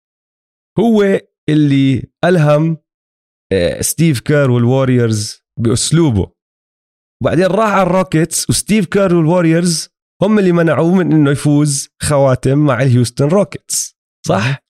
هو 0.78 1.20
اللي 1.48 2.11
ألهم 2.24 2.78
آه، 3.52 3.81
ستيف 3.81 4.20
كير 4.20 4.51
والوريورز 4.51 5.43
بأسلوبه. 5.61 6.32
وبعدين 7.23 7.47
راح 7.47 7.69
على 7.69 7.82
الروكيتس 7.82 8.51
وستيف 8.51 8.86
كير 8.86 9.15
والوريورز 9.15 9.89
هم 10.23 10.39
اللي 10.39 10.52
منعوه 10.52 10.94
من 10.94 11.12
إنه 11.12 11.31
يفوز 11.31 11.89
خواتم 12.02 12.59
مع 12.59 12.82
الهيوستن 12.82 13.28
روكيتس. 13.28 13.98
صح؟ 14.27 14.65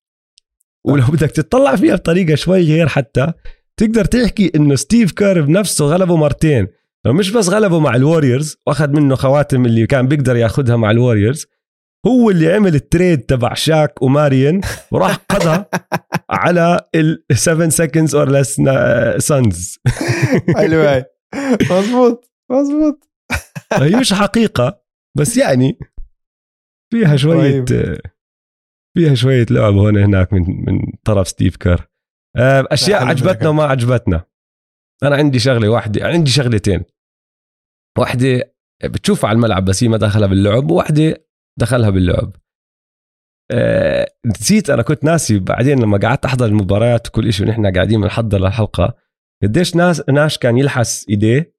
ولو 0.86 1.06
بدك 1.06 1.30
تطلع 1.30 1.76
فيها 1.76 1.96
بطريقة 1.96 2.34
شوي 2.34 2.62
غير 2.62 2.88
حتى 2.88 3.32
تقدر 3.80 4.04
تحكي 4.04 4.52
إنه 4.56 4.74
ستيف 4.74 5.12
كير 5.12 5.40
بنفسه 5.40 5.84
غلبه 5.84 6.16
مرتين. 6.16 6.68
لو 7.06 7.12
مش 7.12 7.30
بس 7.30 7.48
غلبه 7.48 7.80
مع 7.80 7.96
الوريورز 7.96 8.56
وأخذ 8.66 8.88
منه 8.88 9.14
خواتم 9.14 9.66
اللي 9.66 9.86
كان 9.86 10.08
بيقدر 10.08 10.36
ياخذها 10.36 10.76
مع 10.76 10.90
الوريورز 10.90 11.46
هو 12.06 12.30
اللي 12.30 12.52
عمل 12.52 12.74
ال 12.74 12.82
trade 12.82 13.20
تبع 13.20 13.54
شاك 13.54 14.02
وماريون 14.02 14.60
وراح 14.92 15.16
قضى 15.16 15.64
على 16.30 16.80
ال 16.94 17.24
7 17.32 17.68
seconds 17.68 18.10
or 18.10 18.28
less 18.28 18.60
Suns 19.18 19.78
هاي 20.56 21.04
مزبوط 21.70 22.32
مزبوط 22.50 23.08
هي 23.72 23.96
مش 23.96 24.12
حقيقة 24.12 24.82
بس 25.16 25.36
يعني 25.36 25.78
فيها 26.92 27.16
شوية 27.16 27.64
طيب. 27.64 28.00
فيها 28.96 29.14
شوية 29.14 29.46
لعب 29.50 29.74
هون 29.74 29.98
هناك 29.98 30.32
من 30.32 30.40
من 30.40 30.78
طرف 31.04 31.28
ستيف 31.28 31.56
كير 31.56 31.88
آه، 32.36 32.66
أشياء 32.70 33.00
حلو 33.00 33.08
عجبتنا. 33.08 33.48
وما 33.48 33.64
عجبتنا 33.64 34.24
أنا 35.02 35.16
عندي 35.16 35.38
شغلة 35.38 35.68
واحدة 35.68 36.06
عندي 36.06 36.30
شغلتين 36.30 36.84
واحدة 37.98 38.54
بتشوفها 38.84 39.28
على 39.28 39.36
الملعب 39.36 39.64
بس 39.64 39.82
هي 39.84 39.88
ما 39.88 39.96
دخلها 39.96 40.28
باللعب 40.28 40.70
وواحدة 40.70 41.26
دخلها 41.58 41.90
باللعب 41.90 42.36
آه، 43.50 44.14
نسيت 44.26 44.70
أنا 44.70 44.82
كنت 44.82 45.04
ناسي 45.04 45.38
بعدين 45.38 45.82
لما 45.82 45.98
قعدت 45.98 46.24
أحضر 46.24 46.46
المباريات 46.46 47.08
وكل 47.08 47.32
شيء 47.32 47.46
ونحن 47.46 47.72
قاعدين 47.72 48.00
بنحضر 48.00 48.38
للحلقه 48.38 48.94
قديش 49.42 49.76
ناس 49.76 50.08
ناش 50.08 50.38
كان 50.38 50.58
يلحس 50.58 51.08
إيديه 51.08 51.54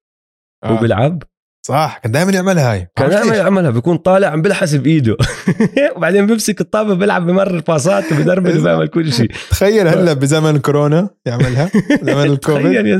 آه. 0.64 0.82
بيلعب 0.82 1.24
صح 1.68 2.00
كان 2.04 2.12
دائما 2.12 2.32
يعملها 2.32 2.72
هاي. 2.74 2.88
كان 2.96 3.10
دائما. 3.10 3.36
يعملها 3.36 3.70
بيكون 3.70 3.98
طالع 3.98 4.28
عم 4.28 4.42
بلحس 4.42 4.76
بإيده. 4.76 5.18
وبعدين 5.96 6.26
بيمسك 6.26 6.62
الطابة 6.62 6.94
بيلعب 6.94 7.26
بمرر 7.26 7.60
باصات 7.68 8.12
وبدربل 8.12 8.60
وبيعمل 8.60 8.88
كل 8.88 9.14
شيء. 9.14 9.32
تخيل 9.50 9.88
هلا 9.88 10.14
بزمن 10.14 10.60
كورونا 10.60 11.10
يعملها 11.26 11.70
زمن 12.02 12.24
الكوفيد. 12.32 12.64
تخيل 12.64 12.88
يا 12.88 12.98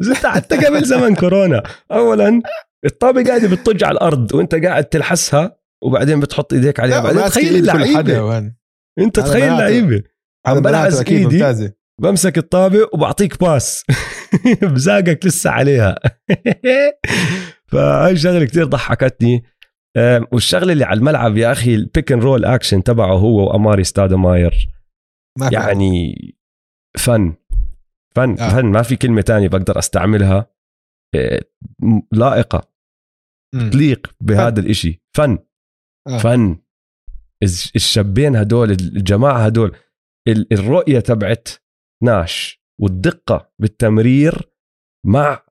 زلمة. 0.00 0.16
حتى 0.24 0.56
قبل 0.56 0.84
زمن 0.84 1.14
كورونا 1.14 1.62
اولا 1.92 2.42
الطابة 2.84 3.24
قاعدة 3.24 3.48
بتطج 3.48 3.84
على 3.84 3.92
الأرض 3.92 4.34
وأنت 4.34 4.54
قاعد 4.54 4.84
تلحسها 4.84 5.56
وبعدين 5.82 6.20
بتحط 6.20 6.52
إيديك 6.52 6.80
عليها. 6.80 7.00
بعدين 7.00 7.22
تخيل 7.24 7.56
اللعيبة. 7.56 8.52
أنت 8.98 9.20
تخيل. 9.20 9.52
لعيبة. 9.52 10.02
عم 10.46 10.66
أكيد 10.66 11.32
إيدي 11.44 11.70
بمسك 12.00 12.38
الطابة 12.38 12.88
وبعطيك 12.92 13.40
pass. 13.40 13.84
بزاقك 14.62 15.26
لسه 15.26 15.50
عليها. 15.50 15.94
فهاي 17.68 18.16
شغلة 18.16 18.44
كتير 18.44 18.64
ضحكتني. 18.64 19.44
والشغلة 20.32 20.72
اللي 20.72 20.84
على 20.84 20.98
الملعب 20.98 21.36
يا 21.36 21.52
أخي 21.52 21.74
ال 21.74 21.82
pick 21.82 22.12
and 22.12 22.22
roll 22.22 22.44
action 22.44 22.82
تبعه 22.82 23.12
هو 23.14 23.48
وأماري 23.48 23.84
ستادماير. 23.84 24.68
يعني 25.52 26.14
فن. 26.98 27.34
فن 28.16 28.30
آه. 28.40 28.48
فن. 28.48 28.66
ما 28.66 28.82
في 28.82 28.96
كلمة 28.96 29.20
تانية 29.20 29.48
بقدر 29.48 29.78
أستعملها. 29.78 30.50
م- 31.82 32.00
لائقة. 32.12 32.68
تليق 33.72 34.14
بهذا 34.20 34.60
الإشي. 34.60 35.02
فن. 35.16 35.38
آه. 36.08 36.18
فن. 36.18 36.56
الشابين 37.76 38.36
هدول 38.36 38.70
الجماعة 38.70 39.46
هدول 39.46 39.76
ال- 40.28 40.52
الرؤية 40.52 41.00
تبعت 41.00 41.48
ناش 42.02 42.62
والدقة 42.80 43.52
بالتمرير 43.58 44.50
مع 45.06 45.42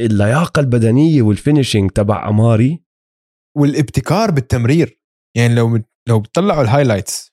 اللياقة 0.00 0.60
البدنية 0.60 1.22
وال 1.22 1.34
finishing 1.34 1.90
تبع 1.90 2.28
أماري. 2.28 2.82
والابتكار 3.56 4.30
بالتمرير. 4.30 5.00
يعني 5.36 5.54
لو 5.54 5.80
لو 6.08 6.20
بتطلعوا 6.20 6.62
ال 6.62 6.68
highlights 6.68 7.32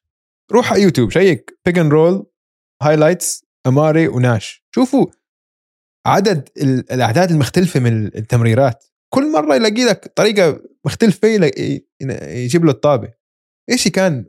روح 0.52 0.74
على 0.74 0.82
يوتيوب 0.82 1.12
check 1.12 1.60
pick 1.66 1.78
and 1.80 1.92
roll 1.92 2.26
highlights 2.82 3.46
أماري 3.68 4.08
وناش. 4.08 4.66
شوفوا 4.76 5.08
عدد 6.08 6.50
ال- 6.58 6.92
الأعداد 6.94 7.32
المختلفة 7.32 7.80
من 7.80 8.06
التمريرات. 8.06 8.86
كل 9.14 9.32
مرة 9.32 9.56
يلاقي 9.56 9.84
لك 9.86 10.14
طريقة 10.16 10.62
مختلفة 10.86 11.28
يجيب 12.22 12.66
له 12.66 12.72
الطابة. 12.72 13.14
إيشي 13.70 13.90
كان 13.90 14.26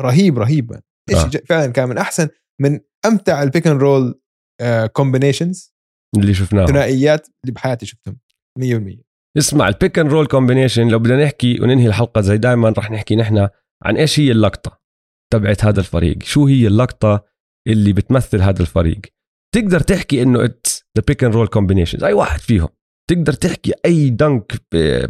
رهيب 0.00 0.38
رهيب. 0.38 0.80
إيشي 1.10 1.38
آه. 1.38 1.42
فعلا 1.48 1.72
كان 1.72 1.88
من 1.88 1.98
أحسن 1.98 2.28
من 2.60 2.80
أمتع 3.06 3.42
ال 3.42 3.47
pick 3.47 3.66
and 3.66 3.80
roll 3.82 4.20
combinations 4.92 5.74
اللي 6.16 6.34
شفناه 6.34 6.66
ثنائيات 6.66 7.28
اللي 7.44 7.52
بحياتي 7.54 7.86
شفتهم. 7.86 8.18
100% 8.58 9.08
اسمع 9.38 9.68
ال 9.68 9.74
pick 9.74 9.98
and 9.98 10.12
roll 10.12 10.26
combination 10.26 10.88
لو 10.88 10.98
بدنا 10.98 11.24
نحكي 11.24 11.60
وننهي 11.60 11.86
الحلقة 11.86 12.20
زي 12.20 12.38
دائما 12.38 12.74
رح 12.78 12.90
نحكي 12.90 13.16
نحن 13.16 13.48
عن 13.84 13.96
إيش 13.96 14.20
هي 14.20 14.32
اللقطة 14.32 14.80
تبعت 15.32 15.64
هذا 15.64 15.80
الفريق. 15.80 16.22
شو 16.22 16.46
هي 16.46 16.66
اللقطة 16.66 17.24
اللي 17.68 17.92
بتمثل 17.92 18.42
هذا 18.42 18.60
الفريق؟ 18.62 19.00
تقدر 19.54 19.80
تحكي 19.80 20.22
إنه 20.22 20.44
it's 20.44 20.84
the 20.98 21.04
pick 21.08 21.24
and 21.24 21.34
roll 21.34 21.46
combinations 21.46 22.04
أي 22.04 22.12
واحد 22.12 22.40
فيهم. 22.40 22.68
تقدر 23.10 23.32
تحكي 23.32 23.72
أي 23.84 24.10
dunk 24.10 24.52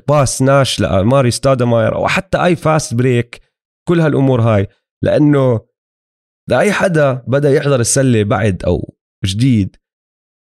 pass 0.09 0.43
ناش 0.43 0.81
لماري 0.81 1.31
ستادماير 1.31 1.95
أو 1.95 2.09
حتى 2.09 2.45
أي 2.45 2.57
fast 2.57 2.95
break 2.95 3.41
كل 3.89 4.01
هالأمور 4.01 4.41
هاي. 4.41 4.67
لأنه 5.05 5.61
لأي 6.49 6.73
حدا 6.73 7.13
بدأ 7.27 7.51
يحضر 7.51 7.81
السلة 7.81 8.23
بعد 8.23 8.65
أو 8.65 8.95
جديد 9.25 9.77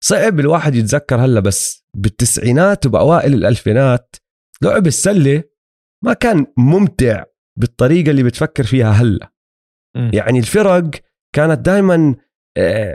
صعب 0.04 0.40
الواحد 0.40 0.74
يتذكر 0.74 1.16
هلا 1.24 1.40
بس 1.40 1.86
بالتسعينات 1.96 2.86
وبأوائل 2.86 3.34
الألفينات 3.34 4.16
لعب 4.62 4.86
السلة 4.86 5.42
ما 6.04 6.12
كان 6.12 6.46
ممتع 6.58 7.24
بالطريقة 7.58 8.10
اللي 8.10 8.22
بتفكر 8.22 8.64
فيها 8.64 8.90
هلا 8.90 9.32
مم. 9.96 10.10
يعني 10.14 10.38
الفرق 10.38 10.90
كانت 11.34 11.58
دائما 11.58 12.14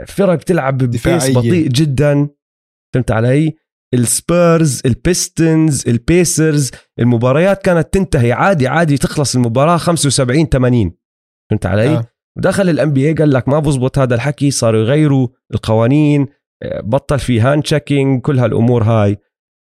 فرق 0.06 0.34
بتلعب 0.34 0.78
ب 0.78 0.82
pace 0.82 1.00
دفاعية. 1.00 1.34
بطيء 1.34 1.68
جدا 1.68 2.28
فهمت 2.94 3.10
علي 3.10 3.56
ال 3.94 4.09
Spurs 4.09 4.82
ال 4.86 4.99
Pistons 4.99 5.88
ال 5.88 6.00
Pacers 6.00 6.70
المباريات 6.98 7.62
كانت 7.62 7.94
تنتهي 7.94 8.32
عادي 8.32 8.68
عادي 8.68 8.98
تخلص 8.98 9.36
المباراة 9.36 9.76
75 9.76 10.46
80 10.46 10.92
فهمت 11.50 11.66
علي 11.66 11.88
آه. 11.96 12.06
ودخل 12.38 12.68
ال 12.68 12.92
NBA 12.92 13.12
قال 13.12 13.32
لك 13.32 13.48
ما 13.48 13.58
بزبط 13.58 13.98
هذا 13.98 14.14
الحكي 14.14 14.50
صاروا 14.50 14.80
يغيروا 14.80 15.28
القوانين 15.54 16.22
آه، 16.22 16.37
بطل 16.64 17.18
في 17.18 17.40
hand 17.40 17.62
checking 17.62 18.22
كل 18.22 18.38
هالأمور 18.38 18.82
هاي. 18.82 19.16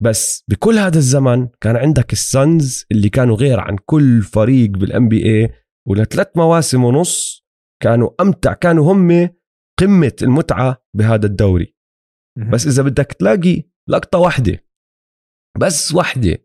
بس 0.03 0.43
بكل 0.47 0.77
هذا 0.77 0.97
الزمن 0.97 1.47
كان 1.61 1.75
عندك 1.75 2.13
ال 2.13 2.27
Suns 2.27 2.85
اللي 2.91 3.09
كانوا 3.09 3.35
غير 3.35 3.59
عن 3.59 3.77
كل 3.85 4.21
فريق 4.21 4.69
بال 4.69 5.07
NBA 5.07 5.49
ولثلاث 5.87 6.27
مواسم 6.37 6.83
ونص 6.83 7.45
كانوا 7.83 8.09
أمتع 8.21 8.53
كانوا 8.53 8.93
هم 8.93 9.29
قمة 9.79 10.13
المتعة 10.21 10.85
بهذا 10.97 11.25
الدوري. 11.25 11.75
بس 12.51 12.67
إذا 12.67 12.83
بدك 12.83 13.13
تلاقي 13.19 13.63
لقطة 13.89 14.19
واحدة 14.19 14.65
بس 15.59 15.93
واحدة 15.93 16.37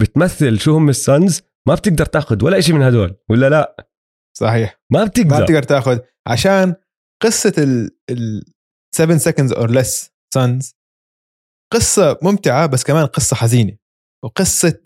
بتمثل 0.00 0.58
شو 0.58 0.76
هم 0.76 0.88
السنز 0.88 1.42
ما 1.68 1.74
بتقدر 1.74 2.06
تاخذ 2.06 2.44
ولا 2.44 2.60
شيء 2.60 2.74
من 2.74 2.82
هدول 2.82 3.16
ولا 3.30 3.50
لا؟ 3.50 3.88
صحيح. 4.36 4.82
ما 4.92 4.98
ما 4.98 5.04
بتقدر 5.04 5.44
بتقدر 5.44 5.62
تاخذ 5.62 5.98
عشان 6.26 6.74
قصة 7.22 7.54
ال 7.58 7.90
ال 8.10 8.53
7 8.94 9.18
seconds 9.18 9.50
or 9.52 9.68
less 9.68 10.08
suns 10.38 10.74
قصة 11.72 12.18
ممتعة 12.22 12.66
بس 12.66 12.84
كمان 12.84 13.06
قصة 13.06 13.36
حزينة. 13.36 13.76
وقصة 14.24 14.80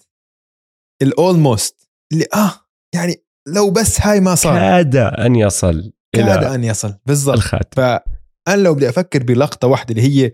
ال 1.03 1.15
almost 1.15 1.89
اللي 2.13 2.25
آه 2.35 2.61
يعني 2.95 3.15
لو 3.49 3.71
بس 3.71 4.01
هاي 4.01 4.21
ما 4.21 4.35
صار. 4.35 4.55
كاد 4.59 4.97
أن 4.97 5.37
يصل 5.37 5.93
كاد 6.15 6.45
أن 6.45 6.65
يصل 6.65 6.95
بالضبط. 7.07 7.35
الخاتم. 7.37 7.69
فأنا 7.77 8.63
لو 8.63 8.75
بدي 8.75 8.89
أفكر 8.89 9.23
بلقطة 9.23 9.69
واحدة 9.69 9.91
اللي 9.91 10.03
هي 10.03 10.33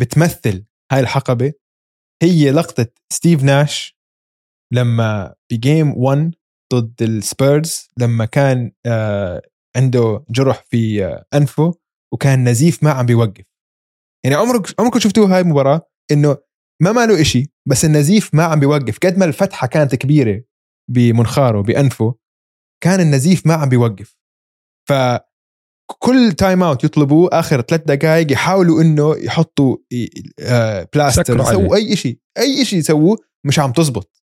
بتمثل 0.00 0.64
هاي 0.92 1.00
الحقبة 1.00 1.52
هي 2.22 2.50
لقطة 2.50 2.86
ستيف 3.12 3.42
ناش 3.42 3.96
لما 4.72 5.34
ب 5.52 5.60
game 5.60 5.94
1 5.96 6.34
ضد 6.74 7.02
السبيرز 7.02 7.88
لما 7.98 8.24
كان 8.24 8.72
آه 8.86 9.42
عنده 9.76 10.24
جرح 10.30 10.64
في 10.70 11.04
آه 11.04 11.24
أنفه. 11.34 11.74
وكان 12.14 12.48
نزيف 12.48 12.82
ما 12.82 12.90
عم 12.90 13.06
بيوقف. 13.06 13.44
يعني 14.24 14.36
عمرك 14.36 14.80
عمركم 14.80 14.98
شفتوها 14.98 15.34
هاي 15.34 15.40
المباراة؟ 15.40 15.88
إنه 16.12 16.36
ما 16.82 16.92
ماله 16.92 17.20
إشي 17.20 17.52
بس 17.68 17.84
النزيف 17.84 18.34
ما 18.34 18.44
عم 18.44 18.60
بيوقف. 18.60 18.98
قد 18.98 19.18
ما 19.18 19.24
الفتحة 19.24 19.66
كانت 19.66 19.94
كبيرة 19.94 20.42
بمنخاره 20.90 21.60
بأنفه 21.60 22.14
كان 22.82 23.00
النزيف 23.00 23.46
ما 23.46 23.54
عم 23.54 23.68
بيوقف. 23.68 24.16
ف 24.88 24.92
كل 25.98 26.32
time 26.32 26.62
out 26.62 26.84
يطلبوه 26.84 27.28
آخر 27.32 27.60
ثلاث 27.60 27.82
دقائق 27.84 28.32
يحاولوا 28.32 28.82
إنه 28.82 29.16
يحطوا 29.16 29.76
آه، 30.40 30.88
بلاستر 30.94 31.42
عليه. 31.42 31.50
يسووا 31.50 31.76
أي 31.76 31.96
شيء 31.96 32.20
أي 32.38 32.64
شيء 32.64 32.78
يسووه 32.78 33.18
مش 33.46 33.58
عم 33.58 33.72
تزبط. 33.72 34.22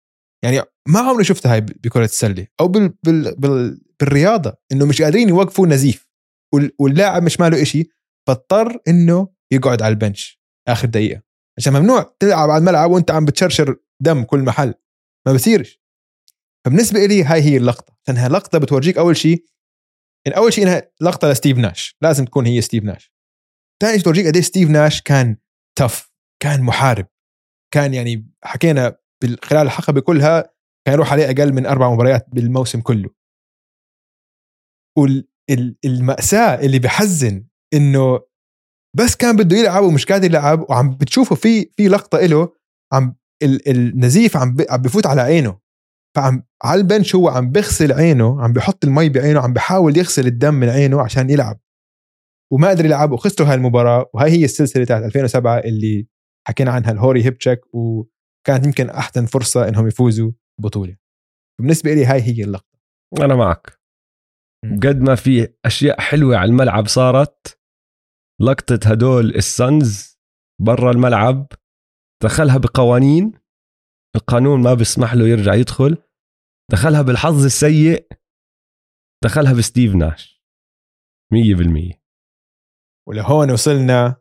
يعني 0.44 0.62
ما 0.88 1.00
عمري 1.00 1.24
شفتها 1.24 1.54
هاي 1.54 1.62
بكرة 1.62 2.06
السله 2.06 2.48
أو 2.60 2.68
بال 2.68 2.94
بال 3.04 3.36
بال 3.36 3.82
بالرياضة 4.00 4.54
إنه 4.72 4.86
مش 4.86 5.02
قادرين 5.02 5.30
يوقفوا 5.30 5.68
نزيف. 5.68 6.09
واللاعب 6.80 7.24
مش 7.24 7.40
ماله 7.40 7.62
إشي 7.62 7.90
فاضطر 8.28 8.80
إنه 8.88 9.28
يقعد 9.52 9.82
على 9.82 9.92
ال 9.92 10.00
bench 10.00 10.42
آخر 10.68 10.88
دقيقة. 10.88 11.22
عشان 11.58 11.74
ممنوع 11.74 12.16
تلعب 12.20 12.50
على 12.50 12.60
الملعب 12.60 12.92
وأنت 12.92 13.12
عم 13.12 13.26
بتشرشر 13.26 13.78
دم 14.02 14.24
كل 14.24 14.40
محل. 14.40 14.74
ما 15.28 15.34
بصيرش. 15.34 15.82
فبالنسبة 16.66 17.06
لي 17.06 17.24
هاي 17.24 17.42
هي 17.42 17.58
اللقطة. 17.58 17.98
لانها 18.08 18.30
لقطه 18.30 18.58
بتورجيك 18.58 18.98
أول 18.98 19.18
شيء 19.18 19.46
يعني 20.26 20.38
أول 20.38 20.54
شيء 20.54 20.64
إنها 20.64 20.92
لقطة 21.02 21.32
لستيف 21.32 21.58
ناش. 21.58 21.96
لازم 22.02 22.26
تكون 22.26 22.46
هي 22.46 22.62
ستيف 22.62 22.84
ناش. 22.84 23.14
ثاني 23.82 23.94
شيء 23.94 24.04
تورجيك 24.04 24.28
قديش 24.28 24.46
ستيف 24.46 24.70
ناش 24.70 25.02
كان 25.02 25.38
tough 25.78 26.12
كان 26.44 26.62
محارب. 26.62 27.08
كان 27.74 27.94
يعني 27.94 28.32
حكينا 28.44 28.98
خلال 29.44 29.66
الحقبه 29.66 30.02
كلها 30.02 30.42
كان 30.86 30.94
يروح 30.94 31.12
عليه 31.14 31.26
أقل 31.26 31.54
من 31.54 31.66
أربع 31.66 31.94
مباريات 31.94 32.26
بالموسم 32.30 32.82
كله. 32.82 33.10
والمأساة 35.50 36.56
اللي 36.66 36.80
بحزن 36.80 37.46
إنه 37.74 38.20
بس 38.98 39.16
كان 39.16 39.36
بده 39.36 39.58
يلعب 39.58 39.84
ومش 39.84 40.06
قادر 40.06 40.26
يلعب 40.26 40.66
وعم 40.70 40.90
بتشوفه 40.98 41.36
في 41.36 41.70
في 41.78 41.88
لقطة 41.88 42.20
له 42.20 42.54
عم 42.94 43.16
ال- 43.44 43.70
النزيف 43.70 44.38
عم 44.38 44.58
عم 44.70 44.82
بفوت 44.82 45.06
على 45.06 45.22
عينه. 45.22 45.60
فعم 46.16 46.44
على 46.64 46.82
البنش 46.82 47.16
هو 47.16 47.30
عم 47.30 47.52
بغسل 47.52 47.92
عينه 47.94 48.42
عم 48.42 48.54
بحط 48.54 48.86
المي 48.86 49.10
بعينه 49.10 49.40
عم 49.40 49.54
بحاول 49.54 49.98
يغسل 49.98 50.28
الدم 50.28 50.54
من 50.54 50.70
عينه 50.70 51.02
عشان 51.02 51.30
يلعب. 51.30 51.60
وما 52.54 52.70
قدر 52.70 52.86
يلعب 52.86 53.12
وخسروا 53.12 53.50
هاي 53.50 53.56
المباراه 53.56 54.10
وهي 54.14 54.32
هي 54.32 54.46
السلسلة 54.46 54.84
تاعت 54.86 55.04
2007 55.04 55.58
اللي 55.60 56.08
حكينا 56.48 56.72
عنها 56.72 56.92
الهوري 56.92 57.26
هيب 57.26 57.38
تشيك 57.38 57.60
وكانت 57.76 58.66
يمكن 58.66 58.90
أحسن 58.90 59.26
فرصة 59.26 59.68
إنهم 59.70 59.88
يفوزوا 59.88 60.32
بطولة. 60.62 60.96
بالنسبة 61.62 61.94
لي 61.94 62.06
هاي 62.06 62.22
هي 62.22 62.44
اللقطة. 62.44 62.80
أنا 63.22 63.36
معك. 63.36 63.79
قد 64.64 65.02
ما 65.02 65.16
في 65.16 65.54
أشياء 65.66 66.02
حلوة 66.02 66.38
على 66.38 66.52
الملعب 66.52 66.88
صارت 66.88 67.60
لقطة 68.42 68.80
هدول 68.86 69.36
السنز 69.36 70.20
برا 70.62 70.92
الملعب 70.92 71.48
دخلها 72.24 72.58
بقوانين 72.58 73.32
القانون 74.16 74.62
ما 74.62 74.74
بيسمح 74.74 75.14
له 75.14 75.28
يرجع 75.28 75.54
يدخل 75.54 75.98
دخلها 76.72 77.02
بالحظ 77.02 77.46
السيء 77.46 78.08
دخلها 79.24 79.54
بستيف 79.54 79.96
ناش. 79.96 80.44
مية 81.34 81.56
بالمية. 81.56 82.04
ولهون 83.08 83.52
وصلنا 83.52 84.16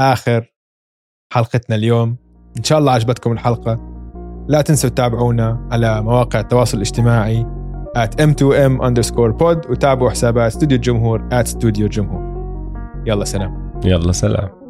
آخر 0.00 0.54
حلقتنا 1.32 1.76
اليوم. 1.76 2.16
إن 2.58 2.64
شاء 2.64 2.78
الله 2.78 2.92
عجبتكم 2.92 3.32
الحلقة. 3.32 3.74
لا 4.48 4.62
تنسوا 4.62 4.90
تتابعونا 4.90 5.68
على 5.72 6.02
مواقع 6.02 6.40
التواصل 6.40 6.76
الاجتماعي. 6.76 7.61
At 7.96 8.20
m2m 8.20 8.80
underscore 8.80 9.32
pod 9.32 9.70
وتابعوا 9.70 10.10
حسابات 10.10 10.46
استوديو 10.46 10.76
الجمهور 10.76 11.28
at 11.30 11.46
studio 11.46 11.80
الجمهور 11.80 12.22
يلا 13.06 13.24
سلام. 13.24 13.72
يلا 13.84 14.12
سلام. 14.12 14.61